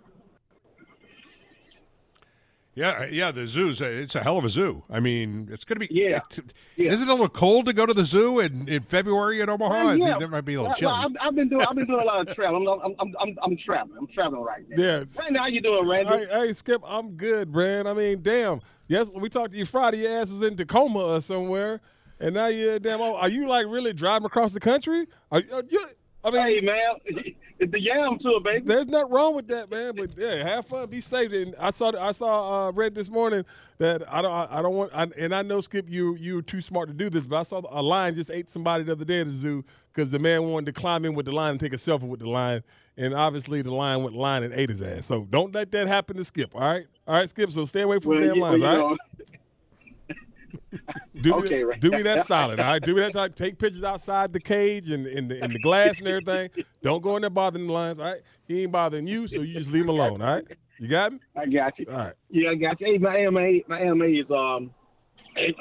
Yeah, 2.74 3.04
yeah, 3.04 3.32
the 3.32 3.46
zoo's 3.46 3.82
a, 3.82 3.84
it's 3.84 4.14
a 4.14 4.22
hell 4.22 4.38
of 4.38 4.44
a 4.46 4.48
zoo. 4.48 4.82
I 4.88 4.98
mean, 5.00 5.50
it's 5.52 5.64
going 5.64 5.78
to 5.78 5.86
be. 5.86 5.88
Yeah. 5.94 6.20
Is 6.78 7.02
it 7.02 7.08
a 7.08 7.10
little 7.10 7.28
cold 7.28 7.66
to 7.66 7.74
go 7.74 7.84
to 7.84 7.92
the 7.92 8.06
zoo 8.06 8.38
in, 8.38 8.66
in 8.66 8.84
February 8.84 9.42
in 9.42 9.50
Omaha? 9.50 9.74
I 9.74 9.84
Well, 9.84 9.92
think 9.94 10.04
yeah. 10.06 10.18
That 10.20 10.30
might 10.30 10.44
be 10.46 10.54
a 10.54 10.62
little 10.62 10.74
chilly. 10.74 10.90
well, 10.90 11.02
I've, 11.04 11.16
I've 11.20 11.34
been 11.34 11.50
doing 11.50 11.66
I've 11.68 11.74
been 11.76 11.86
doing 11.86 12.00
a 12.00 12.04
lot 12.04 12.26
of 12.26 12.34
traveling. 12.34 12.66
I'm 12.66 12.94
I'm 12.98 13.14
I'm, 13.20 13.36
I'm 13.42 13.56
traveling. 13.58 13.98
I'm 13.98 14.06
traveling 14.06 14.42
right 14.42 14.66
now. 14.70 14.82
Yes. 14.82 15.18
Randy, 15.18 15.38
how 15.38 15.48
you 15.48 15.60
doing, 15.60 15.86
Randy? 15.86 16.10
Hey, 16.10 16.26
hey, 16.46 16.52
Skip, 16.54 16.80
I'm 16.86 17.10
good, 17.16 17.54
man. 17.54 17.86
I 17.86 17.92
mean, 17.92 18.22
damn. 18.22 18.62
Yes, 18.90 19.08
we 19.14 19.28
talked 19.28 19.52
to 19.52 19.58
you 19.58 19.66
Friday. 19.66 19.98
Your 19.98 20.18
ass 20.18 20.32
was 20.32 20.42
in 20.42 20.56
Tacoma 20.56 20.98
or 20.98 21.20
somewhere, 21.20 21.80
and 22.18 22.34
now 22.34 22.48
you're 22.48 22.80
damn. 22.80 23.00
Are 23.00 23.28
you 23.28 23.46
like 23.46 23.66
really 23.68 23.92
driving 23.92 24.26
across 24.26 24.52
the 24.52 24.58
country? 24.58 25.06
Are, 25.30 25.40
are 25.52 25.62
you? 25.68 25.86
I 26.24 26.30
mean, 26.32 26.42
hey, 26.42 26.60
man, 26.60 26.96
it's 27.60 27.70
the 27.70 27.80
yam 27.80 28.18
tour, 28.18 28.40
baby. 28.40 28.66
There's 28.66 28.86
nothing 28.86 29.12
wrong 29.12 29.36
with 29.36 29.46
that, 29.46 29.70
man. 29.70 29.94
But 29.94 30.18
yeah, 30.18 30.42
have 30.42 30.66
fun, 30.66 30.90
be 30.90 31.00
safe. 31.00 31.32
And 31.32 31.54
I 31.60 31.70
saw, 31.70 31.92
I 31.96 32.10
saw, 32.10 32.66
uh, 32.66 32.72
read 32.72 32.96
this 32.96 33.08
morning 33.08 33.44
that 33.78 34.12
I 34.12 34.22
don't, 34.22 34.32
I, 34.32 34.58
I 34.58 34.60
don't 34.60 34.74
want, 34.74 34.90
I, 34.92 35.06
and 35.16 35.32
I 35.32 35.42
know 35.42 35.60
Skip, 35.60 35.88
you, 35.88 36.16
you 36.16 36.34
were 36.34 36.42
too 36.42 36.60
smart 36.60 36.88
to 36.88 36.94
do 36.94 37.08
this, 37.08 37.28
but 37.28 37.36
I 37.36 37.42
saw 37.44 37.62
a 37.70 37.80
lion 37.80 38.14
just 38.14 38.32
ate 38.32 38.48
somebody 38.48 38.82
the 38.82 38.92
other 38.92 39.04
day 39.04 39.20
at 39.20 39.28
the 39.28 39.36
zoo 39.36 39.64
because 39.94 40.10
the 40.10 40.18
man 40.18 40.42
wanted 40.42 40.66
to 40.66 40.72
climb 40.72 41.04
in 41.04 41.14
with 41.14 41.26
the 41.26 41.32
lion 41.32 41.52
and 41.52 41.60
take 41.60 41.72
a 41.72 41.76
selfie 41.76 42.08
with 42.08 42.18
the 42.18 42.28
lion, 42.28 42.64
and 42.96 43.14
obviously 43.14 43.62
the 43.62 43.72
line 43.74 44.02
went 44.02 44.14
line 44.16 44.42
and 44.42 44.52
ate 44.54 44.68
his 44.70 44.82
ass. 44.82 45.06
So 45.06 45.26
don't 45.30 45.54
let 45.54 45.70
that 45.72 45.86
happen 45.88 46.16
to 46.16 46.24
Skip. 46.24 46.54
All 46.54 46.60
right, 46.60 46.86
all 47.06 47.14
right, 47.16 47.28
Skip. 47.28 47.50
So 47.50 47.64
stay 47.64 47.82
away 47.82 47.98
from 47.98 48.10
Well, 48.12 48.20
the 48.20 48.26
damn 48.26 48.36
you- 48.36 48.56
you 48.58 48.66
All 48.66 48.88
right. 48.90 48.98
Do, 51.20 51.34
Okay, 51.38 51.48
me, 51.48 51.62
right. 51.62 51.80
do 51.80 51.90
me 51.90 52.02
that 52.02 52.26
solid, 52.26 52.58
all 52.60 52.66
right? 52.66 52.82
Do 52.82 52.94
me 52.94 53.00
that 53.02 53.12
solid. 53.12 53.34
Take 53.36 53.58
pictures 53.58 53.84
outside 53.84 54.32
the 54.32 54.40
cage 54.40 54.90
and 54.90 55.06
in 55.06 55.28
the, 55.28 55.42
in 55.44 55.52
the 55.52 55.58
glass 55.58 55.98
and 55.98 56.06
everything. 56.08 56.50
Don't 56.82 57.02
go 57.02 57.16
in 57.16 57.22
there 57.22 57.30
bothering 57.30 57.66
the 57.66 57.72
lines. 57.72 57.98
all 57.98 58.06
right? 58.06 58.20
He 58.46 58.62
ain't 58.62 58.72
bothering 58.72 59.06
you, 59.06 59.26
so 59.28 59.40
you 59.40 59.54
just 59.54 59.70
leave 59.72 59.84
him 59.84 59.90
alone, 59.90 60.22
all 60.22 60.34
right? 60.36 60.44
You 60.78 60.88
got 60.88 61.12
me? 61.12 61.20
I 61.36 61.46
got 61.46 61.78
you. 61.78 61.86
All 61.90 61.96
right. 61.96 62.12
Yeah, 62.30 62.50
I 62.50 62.54
got 62.54 62.80
you. 62.80 62.86
Hey, 62.92 62.98
my 62.98 63.16
AMA, 63.16 63.60
my 63.68 63.80
AMA 63.80 64.04
is 64.06 64.30
um, 64.30 64.70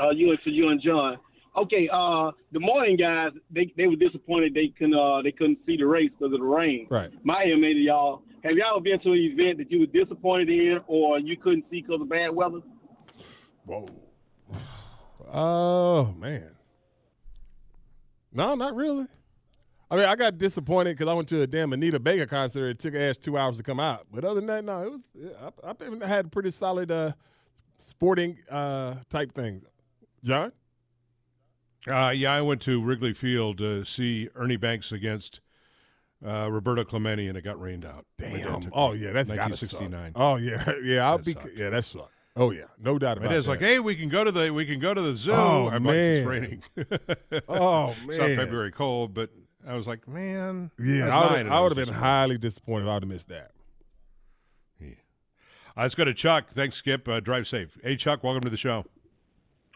uh, 0.02 0.10
you 0.12 0.30
and 0.32 0.40
for 0.44 0.50
you 0.50 0.70
and 0.70 0.82
John. 0.82 1.18
Okay, 1.58 1.90
uh, 1.92 2.32
the 2.52 2.60
morning 2.60 2.96
guys, 2.96 3.32
they 3.52 3.74
they 3.76 3.88
were 3.88 3.96
disappointed 3.96 4.54
they 4.54 4.68
couldn't 4.78 4.94
uh 4.94 5.22
they 5.22 5.32
couldn't 5.32 5.58
see 5.66 5.76
the 5.78 5.84
race 5.86 6.10
because 6.18 6.34
of 6.34 6.40
the 6.40 6.46
rain. 6.46 6.88
Right. 6.90 7.12
My 7.24 7.44
AMA 7.44 7.74
to 7.74 7.80
y'all, 7.80 8.22
have 8.44 8.54
y'all 8.54 8.80
been 8.80 9.00
to 9.02 9.12
an 9.12 9.18
event 9.18 9.58
that 9.58 9.72
you 9.72 9.80
were 9.80 9.86
disappointed 9.88 10.50
in 10.50 10.80
or 10.88 11.20
you 11.20 11.36
couldn't 11.38 11.66
see 11.70 11.82
because 11.82 12.02
of 12.02 12.10
bad 12.10 12.30
weather? 12.36 12.60
Whoa. 13.66 13.88
Oh 15.32 16.14
man. 16.18 16.52
No, 18.32 18.56
not 18.56 18.76
really. 18.76 19.08
I 19.92 19.96
mean, 19.96 20.06
I 20.06 20.16
got 20.16 20.38
disappointed 20.38 20.96
because 20.98 21.10
I 21.10 21.14
went 21.16 21.28
to 21.30 21.42
a 21.42 21.48
damn 21.48 21.74
Anita 21.74 22.00
Baker 22.00 22.28
concert. 22.28 22.68
It 22.70 22.80
took 22.80 22.94
ass 22.94 23.18
two 23.18 23.38
hours 23.40 23.58
to 23.58 23.64
come 23.64 23.80
out. 23.80 24.06
But 24.14 24.24
other 24.24 24.36
than 24.40 24.46
that, 24.46 24.64
no, 24.64 24.84
it 24.84 24.92
was. 24.92 25.10
I, 25.64 25.70
I've 25.70 25.80
been- 25.80 26.00
had 26.02 26.32
pretty 26.32 26.52
solid 26.52 26.92
uh, 26.92 27.14
sporting 27.80 28.38
uh, 28.52 28.96
type 29.10 29.34
things. 29.34 29.64
John. 30.24 30.52
Uh, 31.88 32.10
yeah, 32.10 32.34
I 32.34 32.42
went 32.42 32.62
to 32.64 32.82
Wrigley 32.82 33.14
Field 33.14 33.58
to 33.60 33.86
see 33.86 34.30
Ernie 34.36 34.58
Banks 34.58 34.92
against 34.92 35.40
uh, 36.26 36.50
Roberto 36.52 36.84
Clemente, 36.84 37.28
and 37.28 37.38
it 37.38 37.42
got 37.42 37.60
rained 37.60 37.86
out. 37.86 38.06
Damn. 38.18 38.70
Oh 38.74 38.94
yeah, 38.94 39.12
that's 39.14 39.30
suck. 39.30 39.38
1969. 39.40 40.12
Oh 40.16 40.36
yeah, 40.36 40.72
yeah. 40.84 41.08
I'll 41.10 41.18
That 41.18 41.26
be. 41.26 41.34
sucked. 41.34 41.50
Yeah, 41.56 41.70
that's 41.70 41.88
suck. 41.88 42.12
Oh 42.36 42.52
yeah, 42.52 42.66
no 42.82 43.00
doubt 43.00 43.18
about 43.18 43.30
dad's 43.32 43.46
that. 43.46 43.52
like, 43.54 43.60
"Hey, 43.62 43.80
we 43.80 43.96
can 43.96 44.10
go 44.10 44.24
to 44.24 44.32
the 44.32 44.52
we 44.54 44.66
can 44.66 44.80
go 44.80 44.94
to 44.94 45.02
the 45.02 45.16
zoo." 45.16 45.32
Oh, 45.32 45.70
I'm 45.72 45.84
like, 45.84 45.96
"It's 45.96 46.28
raining." 46.28 46.64
Oh, 47.48 47.96
It's 48.08 48.18
not 48.18 48.28
man. 48.30 48.38
February 48.38 48.72
cold, 48.72 49.14
but 49.14 49.30
I 49.68 49.76
was 49.76 49.88
like, 49.88 50.08
"Man, 50.08 50.72
yeah, 50.78 51.10
I 51.18 51.60
would, 51.62 51.76
have 51.78 51.86
been 51.86 51.94
highly 51.94 52.38
disappointed 52.38 52.84
if 52.86 52.90
I'd 52.90 53.02
have 53.04 53.10
missed 53.10 53.30
that. 53.30 53.52
Uh, 55.78 55.84
let's 55.84 55.96
go 55.96 56.04
to 56.04 56.14
Chuck. 56.14 56.50
Thanks, 56.52 56.76
Skip. 56.76 57.08
Uh, 57.08 57.20
drive 57.22 57.48
safe. 57.48 57.78
Hey, 57.82 57.96
Chuck, 57.96 58.22
welcome 58.24 58.44
to 58.44 58.50
the 58.50 58.58
show. 58.58 58.86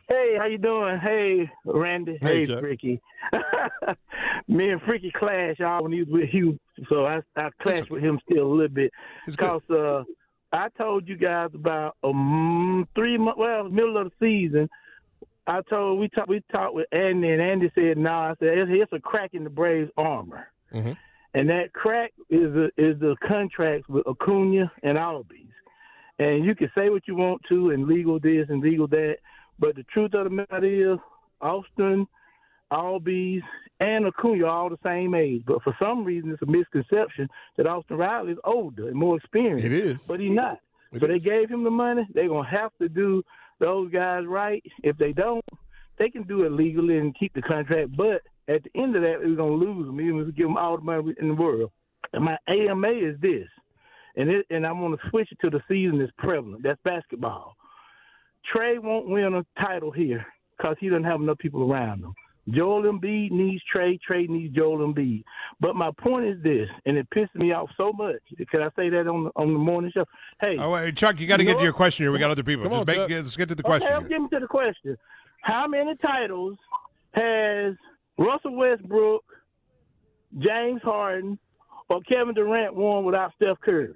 Hey, 0.07 0.35
how 0.37 0.45
you 0.45 0.57
doing? 0.57 0.97
Hey, 0.99 1.49
Randy. 1.65 2.17
Hey, 2.21 2.45
Hey, 2.45 2.59
Freaky. 2.59 3.01
Me 4.47 4.69
and 4.69 4.81
Freaky 4.81 5.11
clash 5.17 5.59
y'all 5.59 5.83
when 5.83 5.93
he 5.93 5.99
was 5.99 6.09
with 6.09 6.29
Hugh, 6.29 6.59
so 6.89 7.05
I 7.05 7.21
I 7.35 7.49
clashed 7.61 7.89
with 7.89 8.03
him 8.03 8.19
still 8.29 8.45
a 8.45 8.53
little 8.53 8.67
bit 8.67 8.91
because 9.25 9.61
uh, 9.69 10.03
I 10.51 10.67
told 10.77 11.07
you 11.07 11.15
guys 11.17 11.49
about 11.53 11.95
um 12.03 12.87
three 12.95 13.17
months, 13.17 13.39
well, 13.39 13.69
middle 13.69 13.97
of 13.97 14.11
the 14.19 14.25
season. 14.25 14.69
I 15.47 15.61
told 15.69 15.99
we 15.99 16.09
talked 16.09 16.27
we 16.29 16.41
talked 16.51 16.73
with 16.73 16.87
Andy 16.91 17.29
and 17.29 17.41
Andy 17.41 17.71
said 17.73 17.97
no. 17.97 18.11
I 18.11 18.33
said 18.39 18.57
it's, 18.57 18.71
it's 18.73 18.93
a 18.93 18.99
crack 18.99 19.31
in 19.33 19.43
the 19.45 19.49
Braves 19.49 19.91
armor, 19.97 20.47
and 21.33 21.49
that 21.49 21.71
crack 21.73 22.11
is 22.29 22.53
the 22.53 22.69
is 22.77 22.99
the 22.99 23.15
contracts 23.25 23.87
with 23.87 24.05
Acuna 24.05 24.69
and 24.83 24.97
Albies. 24.97 25.47
And 26.19 26.45
you 26.45 26.53
can 26.55 26.69
say 26.75 26.89
what 26.89 27.07
you 27.07 27.15
want 27.15 27.41
to 27.49 27.71
and 27.71 27.87
legal 27.87 28.19
this 28.19 28.45
and 28.49 28.61
legal 28.61 28.87
that, 28.89 29.15
but 29.59 29.75
the 29.75 29.83
truth 29.83 30.13
of 30.13 30.25
the 30.25 30.29
matter 30.29 30.93
is, 30.93 30.99
Austin, 31.41 32.07
Albies, 32.71 33.41
and 33.79 34.05
Acuna 34.05 34.45
are 34.45 34.49
all 34.49 34.69
the 34.69 34.77
same 34.83 35.13
age. 35.13 35.43
But 35.45 35.61
for 35.63 35.75
some 35.79 36.03
reason, 36.03 36.31
it's 36.31 36.41
a 36.41 36.45
misconception 36.45 37.27
that 37.57 37.67
Austin 37.67 37.97
Riley 37.97 38.33
is 38.33 38.39
older 38.43 38.87
and 38.87 38.95
more 38.95 39.17
experienced. 39.17 39.65
It 39.65 39.73
is. 39.73 40.07
But 40.07 40.19
he's 40.19 40.31
not. 40.31 40.59
It 40.91 41.01
so 41.01 41.07
they 41.07 41.19
gave 41.19 41.49
him 41.49 41.63
the 41.63 41.71
money. 41.71 42.07
They're 42.13 42.27
going 42.27 42.45
to 42.45 42.49
have 42.49 42.71
to 42.79 42.87
do 42.87 43.23
those 43.59 43.91
guys 43.91 44.25
right. 44.25 44.63
If 44.83 44.97
they 44.97 45.11
don't, 45.11 45.43
they 45.97 46.09
can 46.09 46.23
do 46.23 46.43
it 46.43 46.51
legally 46.51 46.97
and 46.97 47.17
keep 47.17 47.33
the 47.33 47.41
contract. 47.41 47.95
But 47.95 48.21
at 48.47 48.63
the 48.63 48.71
end 48.75 48.95
of 48.95 49.01
that, 49.01 49.19
we're 49.19 49.35
going 49.35 49.59
to 49.59 49.65
lose 49.65 49.87
them, 49.87 50.01
even 50.01 50.19
if 50.19 50.27
we 50.27 50.31
give 50.33 50.47
them 50.47 50.57
all 50.57 50.77
the 50.77 50.83
money 50.83 51.13
in 51.19 51.27
the 51.29 51.33
world. 51.33 51.71
And 52.13 52.25
my 52.25 52.37
AMA 52.47 52.89
is 52.89 53.19
this, 53.21 53.47
and 54.15 54.29
it, 54.29 54.45
and 54.49 54.67
I 54.67 54.71
want 54.71 54.99
to 54.99 55.09
switch 55.09 55.31
it 55.31 55.39
to 55.41 55.49
the 55.49 55.61
season 55.67 55.97
that's 55.97 56.11
prevalent. 56.17 56.61
That's 56.61 56.79
basketball. 56.83 57.55
Trey 58.51 58.77
won't 58.77 59.07
win 59.07 59.33
a 59.35 59.45
title 59.61 59.91
here 59.91 60.25
because 60.57 60.75
he 60.79 60.89
doesn't 60.89 61.03
have 61.05 61.21
enough 61.21 61.37
people 61.37 61.71
around 61.71 61.99
him. 62.03 62.13
Joel 62.49 62.83
Embiid 62.83 63.31
needs 63.31 63.63
Trey. 63.71 63.97
Trey 64.05 64.27
needs 64.27 64.53
Joel 64.53 64.79
Embiid. 64.79 65.23
But 65.61 65.77
my 65.77 65.91
point 65.97 66.25
is 66.25 66.43
this, 66.43 66.67
and 66.85 66.97
it 66.97 67.09
pissed 67.09 67.33
me 67.35 67.53
off 67.53 67.69
so 67.77 67.93
much. 67.93 68.17
Can 68.51 68.61
I 68.61 68.67
say 68.75 68.89
that 68.89 69.07
on 69.07 69.25
the, 69.25 69.31
on 69.37 69.53
the 69.53 69.59
morning 69.59 69.91
show? 69.93 70.03
Hey, 70.41 70.57
Oh, 70.59 70.71
wait, 70.71 70.97
Chuck, 70.97 71.19
you 71.21 71.27
got 71.27 71.37
to 71.37 71.45
get 71.45 71.57
to 71.57 71.63
your 71.63 71.71
question 71.71 72.03
here. 72.03 72.11
We 72.11 72.19
got 72.19 72.31
other 72.31 72.43
people. 72.43 72.63
Come 72.65 72.73
Just 72.73 72.81
on, 72.81 72.85
make, 72.87 72.95
Chuck. 72.97 73.09
let's 73.23 73.35
get 73.37 73.47
to 73.49 73.55
the 73.55 73.63
Okay, 73.63 73.67
question. 73.79 73.93
I'm 73.93 74.01
here. 74.01 74.09
getting 74.09 74.29
to 74.29 74.39
the 74.41 74.47
question. 74.47 74.97
How 75.41 75.67
many 75.67 75.95
titles 76.01 76.57
has 77.13 77.75
Russell 78.17 78.55
Westbrook, 78.57 79.23
James 80.39 80.81
Harden, 80.83 81.39
or 81.89 82.01
Kevin 82.01 82.33
Durant 82.33 82.75
won 82.75 83.05
without 83.05 83.31
Steph 83.37 83.59
Curry? 83.61 83.93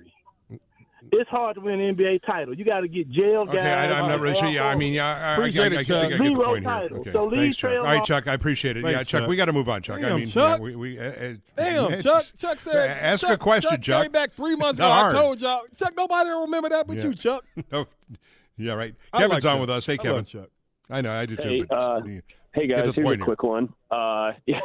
It's 1.12 1.30
hard 1.30 1.56
to 1.56 1.62
win 1.62 1.80
an 1.80 1.96
NBA 1.96 2.26
title. 2.26 2.54
You 2.58 2.66
got 2.66 2.80
to 2.82 2.88
get 2.88 3.10
jail 3.12 3.46
guys. 3.46 3.56
Okay, 3.56 3.60
I, 3.72 3.86
I'm 4.02 4.10
not 4.10 4.20
really 4.20 4.36
sure. 4.36 4.50
Yeah, 4.50 4.66
I 4.66 4.76
mean, 4.76 4.94
yeah, 4.94 5.06
I, 5.06 5.20
I, 5.30 5.34
Appreciate 5.36 5.72
I, 5.72 5.76
I, 5.76 5.78
it, 5.78 5.78
I, 5.80 5.84
Chuck. 5.84 6.02
think 6.02 6.14
I 6.14 6.18
get 6.18 6.18
the 6.18 6.34
Zero 6.34 6.46
point 6.46 6.64
here. 6.66 7.00
Okay, 7.00 7.12
So 7.12 7.26
leave 7.26 7.40
thanks, 7.40 7.58
Chuck. 7.58 7.70
Trail 7.70 7.82
All 7.82 7.86
right. 7.88 8.04
Chuck, 8.04 8.28
I 8.28 8.34
appreciate 8.34 8.78
it. 8.78 8.84
yeah, 8.84 8.98
Chuck, 9.00 9.08
Chuck. 9.08 9.30
we 9.30 9.36
got 9.36 9.46
to 9.46 9.54
move 9.54 9.70
on, 9.70 9.82
Chuck. 9.84 10.00
I 10.00 10.02
Damn, 10.02 10.16
mean, 10.18 10.26
Chuck. 10.26 10.58
Yeah, 10.60 10.64
we, 10.64 10.76
we, 10.76 11.00
uh, 11.00 11.04
uh, 11.04 11.34
Damn, 11.56 11.92
yeah, 11.92 11.98
Chuck. 11.98 12.26
Chuck 12.40 12.60
said. 12.60 12.90
Ask 13.00 13.22
Chuck, 13.22 13.32
a 13.32 13.38
question, 13.38 13.82
Chuck. 13.82 14.04
came 14.04 14.12
back 14.12 14.32
three 14.34 14.56
months 14.56 14.80
ago. 14.80 14.90
hard. 14.90 15.16
I 15.16 15.22
told 15.22 15.40
y'all. 15.42 15.62
Chuck, 15.78 15.94
nobody 15.96 16.30
will 16.30 16.42
remember 16.42 16.70
that 16.70 16.88
but 16.88 16.98
Yeah. 16.98 17.04
you, 17.06 17.14
Chuck. 17.14 17.46
no, 17.72 17.86
yeah, 18.58 18.74
right. 18.74 18.96
Kevin's 19.16 19.44
like 19.44 19.54
on 19.54 19.62
with 19.62 19.70
us. 19.70 19.86
Hey, 19.86 19.94
I 19.94 19.98
Kevin. 19.98 20.12
love 20.14 20.28
Chuck. 20.28 20.50
I 20.90 21.02
know, 21.02 21.12
I 21.14 21.26
do 21.28 21.36
too. 21.36 21.48
Hey, 21.50 21.64
but 21.70 21.76
uh, 21.80 22.02
hey 22.54 22.68
Get 22.68 22.70
guys, 22.78 22.78
the 22.78 22.94
here's 22.94 22.96
point 23.06 23.08
a 23.14 23.18
here. 23.18 23.26
quick 23.26 23.44
one. 23.44 23.70
Uh, 23.92 24.32
yeah, 24.48 24.60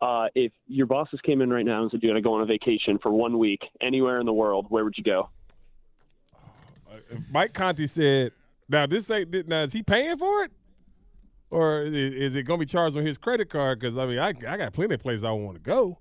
uh, 0.00 0.26
if 0.34 0.52
your 0.68 0.86
bosses 0.86 1.20
came 1.24 1.40
in 1.42 1.50
right 1.50 1.64
now 1.66 1.82
and 1.82 1.90
said 1.90 2.00
you're 2.02 2.12
going 2.12 2.22
to 2.22 2.26
go 2.26 2.34
on 2.34 2.42
a 2.42 2.46
vacation 2.46 2.98
for 3.02 3.10
one 3.10 3.38
week 3.38 3.60
anywhere 3.80 4.20
in 4.20 4.26
the 4.26 4.32
world, 4.32 4.66
where 4.68 4.84
would 4.84 4.94
you 4.96 5.02
go? 5.04 5.30
Mike 7.30 7.52
Conti 7.52 7.86
said, 7.86 8.32
"Now 8.68 8.86
this 8.86 9.10
ain't 9.10 9.48
now 9.48 9.62
is 9.62 9.72
he 9.72 9.82
paying 9.82 10.16
for 10.18 10.44
it, 10.44 10.52
or 11.50 11.82
is, 11.82 11.92
is 11.92 12.34
it 12.34 12.44
going 12.44 12.58
to 12.58 12.66
be 12.66 12.68
charged 12.68 12.96
on 12.96 13.04
his 13.04 13.18
credit 13.18 13.50
card? 13.50 13.80
Because 13.80 13.96
I 13.98 14.06
mean, 14.06 14.18
I 14.18 14.28
I 14.48 14.56
got 14.56 14.72
plenty 14.72 14.94
of 14.94 15.00
places 15.00 15.24
I 15.24 15.30
want 15.32 15.56
to 15.56 15.62
go. 15.62 15.98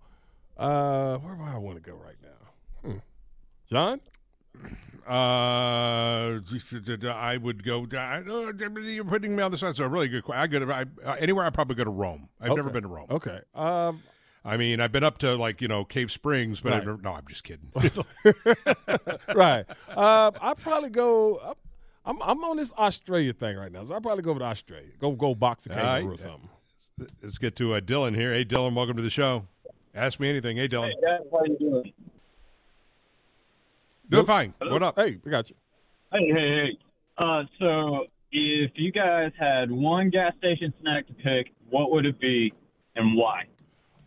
Uh, 0.58 1.18
where 1.18 1.36
do 1.36 1.44
I 1.44 1.58
want 1.58 1.84
to 1.84 1.90
go 1.90 1.96
right 1.96 2.16
now? 2.22 2.90
Hmm. 2.92 2.98
John, 3.70 4.02
Uh, 5.08 6.40
I 7.10 7.38
would 7.42 7.64
go. 7.64 7.88
I, 7.94 8.18
uh, 8.20 8.52
you're 8.80 9.04
putting 9.04 9.36
me 9.36 9.44
on 9.44 9.52
the 9.52 9.58
spot. 9.58 9.76
So 9.76 9.84
a 9.84 9.88
really 9.88 10.08
good 10.08 10.24
question. 10.24 10.42
I 10.42 10.48
go 10.48 10.60
to 10.60 10.74
I, 10.74 10.86
uh, 11.06 11.16
anywhere. 11.20 11.46
I 11.46 11.50
probably 11.50 11.76
go 11.76 11.84
to 11.84 11.90
Rome. 11.90 12.30
I've 12.40 12.56
never 12.56 12.70
been 12.70 12.84
to 12.84 12.90
Rome. 12.90 13.08
Okay. 13.10 13.40
Um, 13.56 14.04
I 14.46 14.58
mean, 14.58 14.82
I've 14.82 14.92
been 14.92 15.04
up 15.04 15.18
to 15.20 15.36
like 15.36 15.62
you 15.62 15.68
know 15.68 15.86
Cave 15.86 16.12
Springs, 16.12 16.60
but 16.60 16.74
I've 16.74 16.86
Right. 16.86 16.88
never, 16.88 17.02
no, 17.02 17.14
I'm 17.14 17.26
just 17.28 17.44
kidding. 17.44 17.72
right. 19.36 19.66
Uh, 19.90 20.32
I 20.42 20.54
probably 20.56 20.90
go. 20.90 21.56
I'm 22.06 22.22
I'm 22.22 22.44
on 22.44 22.58
this 22.58 22.74
Australia 22.74 23.32
thing 23.34 23.56
right 23.58 23.72
now, 23.72 23.84
so 23.86 23.96
I 23.96 24.00
probably 24.00 24.24
go 24.24 24.32
over 24.32 24.40
to 24.40 24.46
Australia. 24.46 24.90
Go 25.00 25.12
go 25.12 25.34
box 25.34 25.66
a 25.68 25.70
All 25.70 25.76
kangaroo 25.76 26.10
right. 26.10 26.14
or 26.14 26.18
something. 26.18 26.50
Let's 27.22 27.38
get 27.38 27.56
to 27.58 27.74
uh, 27.76 27.80
Dylan 27.80 28.16
here. 28.16 28.34
Hey, 28.34 28.44
Dylan, 28.46 28.76
welcome 28.76 28.98
to 28.98 29.02
the 29.04 29.10
show. 29.10 29.48
Ask 29.96 30.20
me 30.20 30.30
anything. 30.30 30.58
Hey, 30.58 30.68
Dylan. 30.68 30.90
Hey, 30.90 31.02
guys, 31.02 31.20
how 31.32 31.44
you 31.46 31.58
doing? 31.60 31.94
Doing 34.10 34.26
fine. 34.26 34.54
What 34.60 34.84
up? 34.84 34.96
Hey, 34.98 35.18
we 35.24 35.32
got 35.32 35.50
you. 35.50 35.56
Hey, 36.12 36.28
hey, 36.28 36.34
hey. 36.34 36.78
Uh, 37.18 37.44
so 37.60 38.06
if 38.32 38.72
you 38.76 38.92
guys 38.92 39.32
had 39.40 39.72
one 39.72 40.10
gas 40.10 40.34
station 40.38 40.74
snack 40.82 41.08
to 41.08 41.14
pick, 41.14 41.52
what 41.70 41.92
would 41.92 42.06
it 42.06 42.20
be 42.20 42.54
and 42.96 43.16
why? 43.18 43.46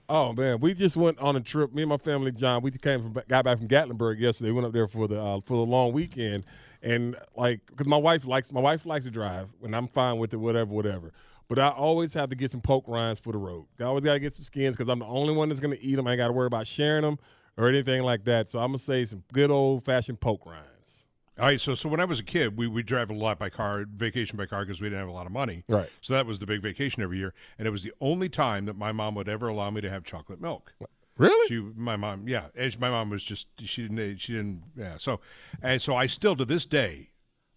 Oh 0.09 0.33
man, 0.33 0.61
we 0.61 0.73
just 0.73 0.97
went 0.97 1.19
on 1.19 1.35
a 1.35 1.41
trip. 1.41 1.75
Me 1.75 1.83
and 1.83 1.89
my 1.89 1.97
family, 1.97 2.31
John, 2.31 2.63
we 2.63 2.71
came 2.71 3.03
from 3.03 3.23
got 3.29 3.45
back 3.45 3.59
from 3.59 3.67
Gatlinburg 3.67 4.21
yesterday. 4.21 4.53
Went 4.53 4.67
up 4.67 4.73
there 4.73 4.87
for 4.87 5.09
the 5.09 5.21
uh, 5.21 5.41
for 5.41 5.57
the 5.57 5.69
long 5.71 5.93
weekend, 5.93 6.45
and 6.81 7.17
like 7.35 7.61
because 7.67 7.89
my 7.89 7.97
wife 7.97 8.25
likes 8.25 8.53
my 8.53 8.61
wife 8.61 8.87
likes 8.87 9.05
to 9.05 9.11
drive, 9.11 9.49
and 9.65 9.75
I'm 9.75 9.89
fine 9.89 10.19
with 10.19 10.33
it, 10.33 10.37
whatever, 10.37 10.73
whatever. 10.73 11.13
But 11.49 11.59
I 11.59 11.69
always 11.71 12.15
have 12.15 12.31
to 12.31 12.37
get 12.37 12.53
some 12.53 12.61
poke 12.61 12.87
rinds 12.87 13.19
for 13.19 13.33
the 13.33 13.39
road. 13.39 13.67
I 13.81 13.85
always 13.85 14.05
got 14.05 14.15
to 14.15 14.21
get 14.21 14.33
some 14.33 14.45
skins 14.45 14.77
because 14.77 14.89
I'm 14.89 15.01
the 15.01 15.07
only 15.07 15.35
one 15.35 15.49
that's 15.49 15.61
gonna 15.61 15.77
eat 15.81 15.97
them. 15.97 16.07
I 16.07 16.13
ain't 16.13 16.19
got 16.19 16.29
to 16.29 16.33
worry 16.33 16.47
about 16.47 16.69
sharing 16.69 17.03
them 17.03 17.19
or 17.57 17.69
anything 17.69 18.03
like 18.05 18.25
that. 18.27 18.49
So 18.49 18.61
I'm 18.61 18.69
gonna 18.69 18.79
say 18.79 19.05
some 19.05 19.25
good 19.33 19.51
old 19.51 19.85
fashioned 19.85 20.21
poke 20.21 20.47
rinds. 20.47 20.76
All 21.39 21.45
right, 21.45 21.61
so 21.61 21.75
so 21.75 21.89
when 21.89 22.01
I 22.01 22.07
was 22.07 22.19
a 22.19 22.23
kid, 22.23 22.57
we 22.57 22.67
would 22.67 22.87
drive 22.87 23.11
a 23.11 23.15
lot 23.15 23.39
by 23.39 23.51
car, 23.51 23.85
vacation 23.87 24.39
by 24.39 24.47
car, 24.47 24.65
because 24.65 24.81
we 24.81 24.87
didn't 24.87 25.01
have 25.01 25.09
a 25.09 25.13
lot 25.13 25.27
of 25.27 25.33
money. 25.33 25.65
Right. 25.69 25.91
So 26.01 26.15
that 26.15 26.25
was 26.25 26.39
the 26.39 26.47
big 26.47 26.63
vacation 26.63 27.03
every 27.03 27.19
year, 27.19 27.35
and 27.59 27.69
it 27.69 27.71
was 27.71 27.83
the 27.83 27.93
only 28.01 28.29
time 28.31 28.65
that 28.65 28.77
my 28.77 28.91
mom 28.93 29.15
would 29.17 29.29
ever 29.29 29.49
allow 29.49 29.69
me 29.71 29.83
to 29.83 29.91
have 29.91 30.03
chocolate 30.05 30.41
milk. 30.41 30.73
Really? 31.19 31.49
She, 31.49 31.59
my 31.77 31.97
mom, 31.97 32.27
yeah. 32.29 32.47
and 32.55 32.73
she- 32.73 32.79
My 32.79 32.89
mom 32.91 33.11
was 33.11 33.23
just 33.25 33.49
she 33.59 33.83
didn't 33.89 34.19
she 34.19 34.33
didn't 34.33 34.63
yeah. 34.77 34.97
So 34.99 35.21
and 35.63 35.81
so 35.83 35.95
I 35.95 36.07
still 36.07 36.37
to 36.37 36.45
this 36.47 36.65
day, 36.67 37.11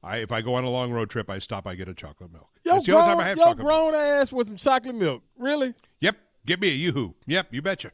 I 0.04 0.18
if 0.18 0.32
I 0.32 0.42
go 0.42 0.56
on 0.56 0.64
a 0.66 0.70
long 0.70 0.92
road 0.92 1.10
trip, 1.10 1.30
I 1.30 1.40
stop, 1.40 1.66
I 1.68 1.76
get 1.76 1.88
a 1.90 1.94
chocolate 1.94 2.32
milk. 2.34 2.50
Yo, 2.66 2.74
That's 2.76 2.86
the 2.86 2.94
only 2.94 3.06
time 3.06 3.16
grown, 3.18 3.26
I 3.26 3.30
have 3.30 3.38
yo, 3.38 3.44
chocolate 3.44 3.58
milk. 3.60 3.68
grown 3.68 3.96
ass 3.96 4.32
with 4.34 4.48
some 4.48 4.58
chocolate 4.58 4.96
milk. 4.96 5.24
Really? 5.38 5.74
Yep. 6.02 6.18
Get 6.46 6.60
me 6.62 6.70
a 6.70 6.74
yoo-hoo. 6.74 7.16
Yep. 7.28 7.48
You 7.52 7.62
betcha. 7.62 7.92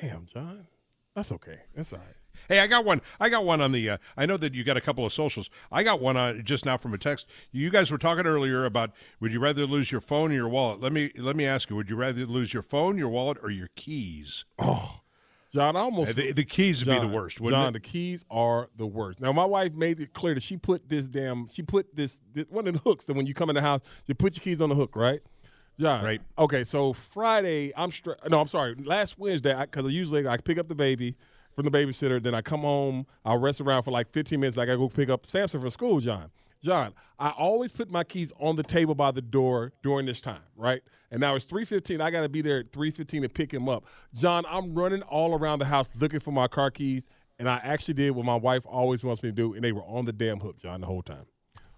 Damn, 0.00 0.24
John. 0.26 0.66
That's 1.14 1.32
okay. 1.32 1.60
That's 1.74 1.92
all 1.92 1.98
right. 1.98 2.14
Hey, 2.50 2.58
I 2.58 2.66
got 2.66 2.84
one. 2.84 3.00
I 3.20 3.28
got 3.28 3.44
one 3.44 3.60
on 3.60 3.70
the. 3.70 3.90
Uh, 3.90 3.98
I 4.16 4.26
know 4.26 4.36
that 4.36 4.54
you 4.54 4.64
got 4.64 4.76
a 4.76 4.80
couple 4.80 5.06
of 5.06 5.12
socials. 5.12 5.48
I 5.70 5.84
got 5.84 6.00
one 6.00 6.16
on 6.16 6.44
just 6.44 6.66
now 6.66 6.76
from 6.76 6.92
a 6.92 6.98
text. 6.98 7.26
You 7.52 7.70
guys 7.70 7.92
were 7.92 7.96
talking 7.96 8.26
earlier 8.26 8.64
about 8.64 8.90
would 9.20 9.32
you 9.32 9.38
rather 9.38 9.66
lose 9.66 9.92
your 9.92 10.00
phone 10.00 10.32
or 10.32 10.34
your 10.34 10.48
wallet? 10.48 10.80
Let 10.80 10.92
me 10.92 11.12
let 11.16 11.36
me 11.36 11.46
ask 11.46 11.70
you. 11.70 11.76
Would 11.76 11.88
you 11.88 11.94
rather 11.94 12.26
lose 12.26 12.52
your 12.52 12.64
phone, 12.64 12.98
your 12.98 13.08
wallet, 13.08 13.38
or 13.40 13.50
your 13.50 13.68
keys? 13.76 14.44
Oh, 14.58 14.98
John, 15.54 15.76
I 15.76 15.80
almost 15.80 16.10
Uh, 16.10 16.14
the, 16.14 16.32
the 16.32 16.44
keys 16.44 16.84
would 16.84 16.92
be 16.92 16.98
the 16.98 17.14
worst. 17.14 17.40
Wouldn't 17.40 17.56
John, 17.56 17.68
it? 17.68 17.72
the 17.74 17.88
keys 17.88 18.24
are 18.28 18.68
the 18.76 18.86
worst. 18.86 19.20
Now, 19.20 19.32
my 19.32 19.44
wife 19.44 19.72
made 19.74 20.00
it 20.00 20.12
clear 20.12 20.34
that 20.34 20.42
she 20.42 20.56
put 20.56 20.88
this 20.88 21.06
damn, 21.06 21.48
she 21.52 21.62
put 21.62 21.94
this, 21.94 22.20
this 22.32 22.46
one 22.48 22.66
of 22.66 22.74
the 22.74 22.80
hooks 22.80 23.04
that 23.04 23.14
when 23.14 23.26
you 23.28 23.34
come 23.34 23.48
in 23.50 23.54
the 23.54 23.62
house, 23.62 23.80
you 24.06 24.16
put 24.16 24.36
your 24.36 24.42
keys 24.42 24.60
on 24.60 24.70
the 24.70 24.74
hook, 24.74 24.96
right? 24.96 25.20
John, 25.78 26.04
Right. 26.04 26.20
Okay, 26.36 26.64
so 26.64 26.92
Friday, 26.92 27.72
I'm 27.76 27.92
straight. 27.92 28.18
No, 28.28 28.40
I'm 28.40 28.48
sorry. 28.48 28.74
Last 28.74 29.20
Wednesday, 29.20 29.56
because 29.60 29.90
usually 29.92 30.26
I 30.26 30.36
pick 30.36 30.58
up 30.58 30.66
the 30.66 30.74
baby 30.74 31.14
from 31.62 31.70
the 31.70 31.78
babysitter, 31.78 32.22
then 32.22 32.34
I 32.34 32.40
come 32.40 32.60
home, 32.60 33.06
I'll 33.24 33.38
rest 33.38 33.60
around 33.60 33.82
for 33.82 33.90
like 33.90 34.10
15 34.12 34.40
minutes. 34.40 34.56
I 34.56 34.64
go 34.64 34.88
pick 34.88 35.10
up 35.10 35.26
Samson 35.26 35.60
from 35.60 35.70
school, 35.70 36.00
John. 36.00 36.30
John, 36.62 36.94
I 37.18 37.30
always 37.30 37.72
put 37.72 37.90
my 37.90 38.04
keys 38.04 38.32
on 38.38 38.56
the 38.56 38.62
table 38.62 38.94
by 38.94 39.10
the 39.10 39.22
door 39.22 39.72
during 39.82 40.06
this 40.06 40.20
time, 40.20 40.42
right? 40.56 40.82
And 41.10 41.20
now 41.20 41.34
it's 41.34 41.44
3:15. 41.44 42.00
I 42.00 42.10
got 42.10 42.22
to 42.22 42.28
be 42.28 42.42
there 42.42 42.60
at 42.60 42.72
3:15 42.72 43.22
to 43.22 43.28
pick 43.28 43.52
him 43.52 43.68
up. 43.68 43.84
John, 44.14 44.44
I'm 44.48 44.74
running 44.74 45.02
all 45.02 45.34
around 45.34 45.58
the 45.58 45.66
house 45.66 45.90
looking 45.98 46.20
for 46.20 46.32
my 46.32 46.48
car 46.48 46.70
keys, 46.70 47.06
and 47.38 47.48
I 47.48 47.60
actually 47.62 47.94
did 47.94 48.10
what 48.12 48.26
my 48.26 48.36
wife 48.36 48.64
always 48.66 49.02
wants 49.02 49.22
me 49.22 49.30
to 49.30 49.34
do, 49.34 49.54
and 49.54 49.64
they 49.64 49.72
were 49.72 49.84
on 49.84 50.04
the 50.04 50.12
damn 50.12 50.40
hook, 50.40 50.58
John, 50.58 50.80
the 50.80 50.86
whole 50.86 51.02
time. 51.02 51.26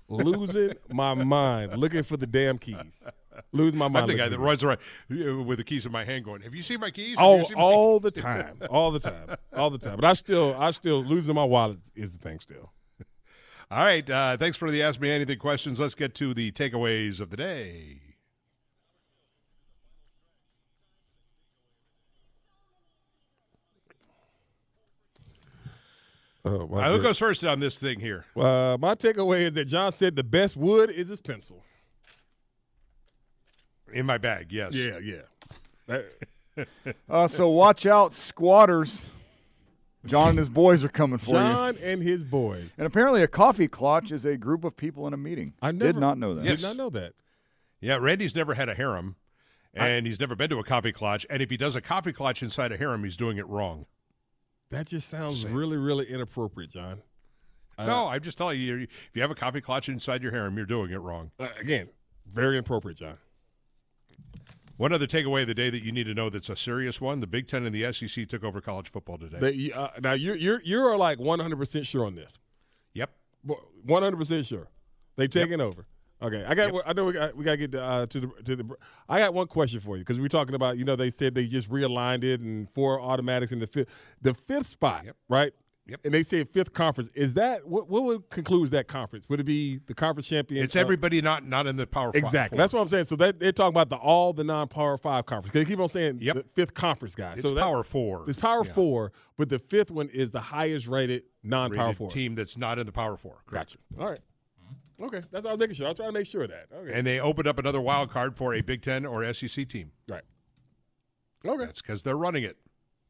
Losing 0.09 0.75
my 0.91 1.15
mind 1.15 1.77
looking 1.79 2.03
for 2.03 2.17
the 2.17 2.27
damn 2.27 2.59
keys. 2.59 3.07
Losing 3.53 3.79
my 3.79 3.89
mind. 3.89 4.05
I'm 4.05 4.09
the 4.17 4.23
guy 4.23 4.29
that 4.29 4.39
runs 4.39 4.63
around 4.63 4.79
with 5.09 5.59
the 5.59 5.65
keys 5.65 5.87
in 5.87 5.93
my 5.93 6.05
hand, 6.05 6.25
going, 6.25 6.43
"Have 6.43 6.55
you 6.55 6.63
seen 6.63 6.81
my 6.81 6.91
keys?" 6.91 7.17
Have 7.17 7.25
all, 7.27 7.45
seen 7.47 7.57
my 7.57 7.63
all 7.63 8.01
keys?" 8.01 8.13
the 8.13 8.21
time, 8.23 8.59
all 8.69 8.91
the 8.91 9.01
time, 9.01 9.37
all 9.57 9.71
the 9.71 9.79
time. 9.79 9.97
But 9.97 10.05
I 10.05 10.13
still, 10.13 10.55
I 10.59 10.71
still 10.73 11.03
losing 11.03 11.35
my 11.35 11.45
wallet 11.45 11.79
is 11.95 12.17
the 12.17 12.19
thing. 12.19 12.41
Still, 12.41 12.73
All 13.71 13.85
right. 13.85 14.09
Uh, 14.09 14.37
thanks 14.37 14.59
for 14.59 14.71
the 14.71 14.83
Ask 14.83 15.01
Me 15.01 15.11
Anything 15.11 15.39
questions. 15.39 15.81
Let's 15.81 15.95
get 15.95 16.15
to 16.17 16.35
the 16.35 16.53
takeaways 16.53 17.21
of 17.21 17.31
the 17.31 17.37
day. 17.39 18.12
Oh, 26.45 26.61
All 26.61 26.67
right, 26.67 26.91
who 26.91 27.03
goes 27.03 27.19
first 27.19 27.45
on 27.45 27.61
this 27.61 27.79
thing 27.79 28.01
here? 28.01 28.25
Uh, 28.37 28.77
my 28.81 28.95
takeaway 28.95 29.43
is 29.43 29.55
that 29.55 29.67
John 29.67 29.93
said 29.93 30.17
the 30.17 30.25
best 30.25 30.57
wood 30.57 30.91
is 30.91 31.09
his 31.09 31.21
pencil. 31.21 31.63
In 33.93 34.07
my 34.07 34.19
bag, 34.19 34.53
yes. 34.53 34.75
Yeah, 34.75 34.99
yeah. 34.99 35.99
Uh, 37.09 37.27
so 37.27 37.49
watch 37.49 37.87
out, 37.87 38.13
squatters. 38.13 39.07
John 40.05 40.31
and 40.31 40.39
his 40.39 40.51
boys 40.51 40.85
are 40.85 40.89
coming 40.89 41.17
for 41.19 41.31
you. 41.31 41.37
John 41.37 41.77
and 41.83 42.03
his 42.03 42.25
boys. 42.25 42.69
And 42.77 42.87
apparently, 42.87 43.23
a 43.23 43.29
coffee 43.29 43.69
clutch 43.69 44.11
is 44.11 44.25
a 44.25 44.37
group 44.37 44.65
of 44.65 44.77
people 44.77 45.07
in 45.07 45.15
a 45.15 45.17
meeting. 45.17 45.55
I 45.63 45.73
did 45.73 45.97
not 45.97 46.19
know 46.19 46.35
that. 46.35 46.45
Yes. 46.45 46.61
Did 46.61 46.67
not 46.67 46.77
know 46.77 46.91
that. 46.91 47.15
Yeah, 47.81 47.97
Randy's 47.97 48.35
never 48.35 48.55
had 48.55 48.69
a 48.69 48.75
harem, 48.75 49.17
and 49.75 50.07
he's 50.07 50.21
never 50.21 50.37
been 50.37 50.51
to 50.51 50.59
a 50.59 50.65
coffee 50.65 50.93
clutch. 50.93 51.25
And 51.31 51.43
if 51.43 51.51
he 51.51 51.57
does 51.57 51.75
a 51.75 51.81
coffee 51.81 52.13
clutch 52.13 52.43
inside 52.43 52.71
a 52.73 52.77
harem, 52.77 53.03
he's 53.05 53.17
doing 53.17 53.39
it 53.39 53.47
wrong. 53.49 53.87
That 54.73 54.87
just 54.87 55.11
sounds 55.11 55.45
really, 55.45 55.77
really 55.77 56.07
inappropriate, 56.07 56.71
John. 56.71 57.03
Uh, 57.77 57.85
no, 57.87 58.09
I'm 58.09 58.23
just 58.23 58.39
telling 58.39 58.59
you, 58.59 58.79
if 58.79 59.11
you 59.13 59.21
have 59.21 59.31
a 59.31 59.35
coffee 59.35 59.61
clutch 59.61 59.91
inside 59.91 60.23
your 60.23 60.33
harem, 60.33 60.57
you're 60.57 60.65
doing 60.65 60.91
it 60.91 60.97
wrong. 60.97 61.31
Uh, 61.39 61.49
again, 61.61 61.91
very 62.27 62.57
inappropriate, 62.57 62.97
John. 62.97 63.19
One 64.79 64.95
other 64.95 65.07
takeaway 65.07 65.43
of 65.43 65.49
the 65.49 65.55
day 65.55 65.69
that 65.69 65.85
you 65.85 65.93
need 65.93 66.05
to 66.05 66.15
know 66.15 66.31
that's 66.31 66.49
a 66.49 66.57
serious 66.57 67.03
one: 67.03 67.21
the 67.21 67.27
Big 67.27 67.49
Ten 67.49 67.67
and 67.67 67.75
the 67.75 67.93
SEC 67.93 68.27
took 68.27 68.43
over 68.43 68.63
college 68.63 68.91
football 68.91 69.19
today. 69.19 69.39
They, 69.41 69.73
uh, 69.73 69.89
now 70.01 70.15
you're 70.15 70.37
you're 70.37 70.63
you're 70.65 70.97
like 70.97 71.21
100 71.21 71.57
percent 71.57 71.87
sure 71.87 72.07
on 72.07 72.15
this. 72.15 72.39
Yep. 72.95 73.11
100 73.45 74.17
percent 74.17 74.47
sure. 74.47 74.69
They've 75.17 75.31
taken 75.31 75.61
over. 75.61 75.87
Okay, 76.23 76.45
I 76.47 76.55
got. 76.55 76.73
I 76.87 76.93
know 76.93 77.05
we 77.07 77.13
got. 77.13 77.37
We 77.37 77.45
got 77.45 77.53
to 77.53 77.57
get 77.57 77.75
uh, 77.75 78.07
to 78.07 78.21
the 78.21 78.27
to 78.45 78.57
the. 78.57 78.65
I 79.09 79.19
got 79.19 79.35
one 79.35 79.49
question 79.49 79.81
for 79.81 79.97
you 79.97 80.03
because 80.05 80.21
we're 80.21 80.29
talking 80.29 80.55
about. 80.55 80.79
You 80.79 80.85
know, 80.85 80.95
they 80.97 81.11
said 81.11 81.35
they 81.35 81.47
just 81.47 81.69
realigned 81.69 82.23
it 82.25 82.41
and 82.41 82.69
four 82.75 83.01
automatics 83.01 83.51
in 83.53 83.59
the 83.59 83.67
fifth. 83.67 83.89
The 84.21 84.33
fifth 84.35 84.67
spot, 84.69 85.07
right? 85.29 85.53
Yep. 85.85 86.01
And 86.05 86.15
they 86.15 86.23
say 86.23 86.45
fifth 86.45 86.73
conference. 86.73 87.11
Is 87.13 87.35
that 87.35 87.67
what? 87.69 87.89
What 87.89 88.05
would 88.05 88.31
conclude 88.31 88.71
that 88.71 88.87
conference? 88.87 89.29
Would 89.29 89.41
it 89.41 89.45
be 89.45 89.81
the 89.87 89.95
conference 89.95 90.29
champion? 90.29 90.63
It's 90.63 90.77
uh, 90.77 90.79
everybody 90.79 91.21
not 91.21 91.45
not 91.45 91.67
in 91.67 91.75
the 91.75 91.89
power. 91.89 92.13
five- 92.13 92.15
Exactly. 92.23 92.57
four. 92.57 92.63
That's 92.63 92.73
what 92.73 92.83
I'm 92.83 92.89
saying. 92.89 93.07
So 93.07 93.17
that 93.17 93.41
they're 93.41 93.51
talking 93.51 93.73
about 93.75 93.89
the 93.89 93.97
all 93.97 94.33
the 94.33 94.45
non-power 94.45 94.97
five 94.99 95.27
conference. 95.27 95.53
They 95.55 95.65
keep 95.65 95.81
on 95.81 95.89
saying 95.89 96.19
the 96.19 96.45
fifth 96.55 96.75
conference 96.75 97.17
guys. 97.17 97.39
It's 97.39 97.43
so 97.43 97.49
that's- 97.49 97.65
power 97.65 97.83
four. 97.83 98.25
It's 98.29 98.39
power 98.39 98.63
Yeah. 98.65 98.73
four, 98.75 99.13
but 99.37 99.49
the 99.49 99.59
fifth 99.59 99.91
one 99.91 100.09
is 100.09 100.31
the 100.31 100.41
highest 100.41 100.87
rated 100.87 101.25
non-power 101.43 101.95
four 101.95 102.11
team 102.13 102.37
that's 102.37 102.57
not 102.57 102.79
in 102.79 102.87
the 102.87 102.93
power 102.93 103.17
four. 103.17 103.43
Gotcha. 103.51 103.79
All 103.99 104.09
right. 104.09 104.21
Okay, 105.01 105.23
that's 105.31 105.45
all 105.45 105.51
I 105.51 105.55
was 105.55 105.61
making 105.61 105.75
sure. 105.75 105.87
I 105.87 105.91
was 105.91 105.97
trying 105.97 106.09
to 106.11 106.13
make 106.19 106.27
sure 106.27 106.43
of 106.43 106.51
that. 106.51 106.67
Okay. 106.75 106.93
And 106.93 107.07
they 107.07 107.21
opened 107.21 107.49
up 107.49 107.59
another 107.59 107.81
wild 107.81 108.11
card 108.11 108.37
for 108.37 108.55
a 108.55 108.61
Big 108.61 108.83
Ten 108.83 109.07
or 109.07 109.33
SEC 109.33 109.69
team. 109.69 109.93
Right. 110.09 110.23
Okay. 111.47 111.65
That's 111.65 111.83
because 111.83 112.03
they're 112.03 112.17
running 112.17 112.45
it. 112.45 112.57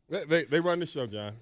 They, 0.08 0.24
they 0.24 0.44
they 0.44 0.60
run 0.60 0.78
the 0.80 0.86
show, 0.86 1.06
John. 1.06 1.34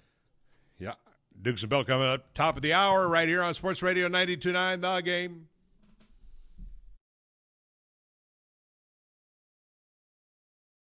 Yeah. 0.79 0.95
Dukes 1.41 1.62
and 1.62 1.71
Bell 1.71 1.85
coming 1.85 2.07
up 2.07 2.35
top 2.35 2.57
of 2.57 2.62
the 2.62 2.73
hour 2.73 3.09
right 3.09 3.29
here 3.29 3.43
on 3.43 3.55
Sports 3.55 3.83
Radio 3.83 4.09
92.9 4.09 4.81
The 4.81 5.01
Game. 5.01 5.49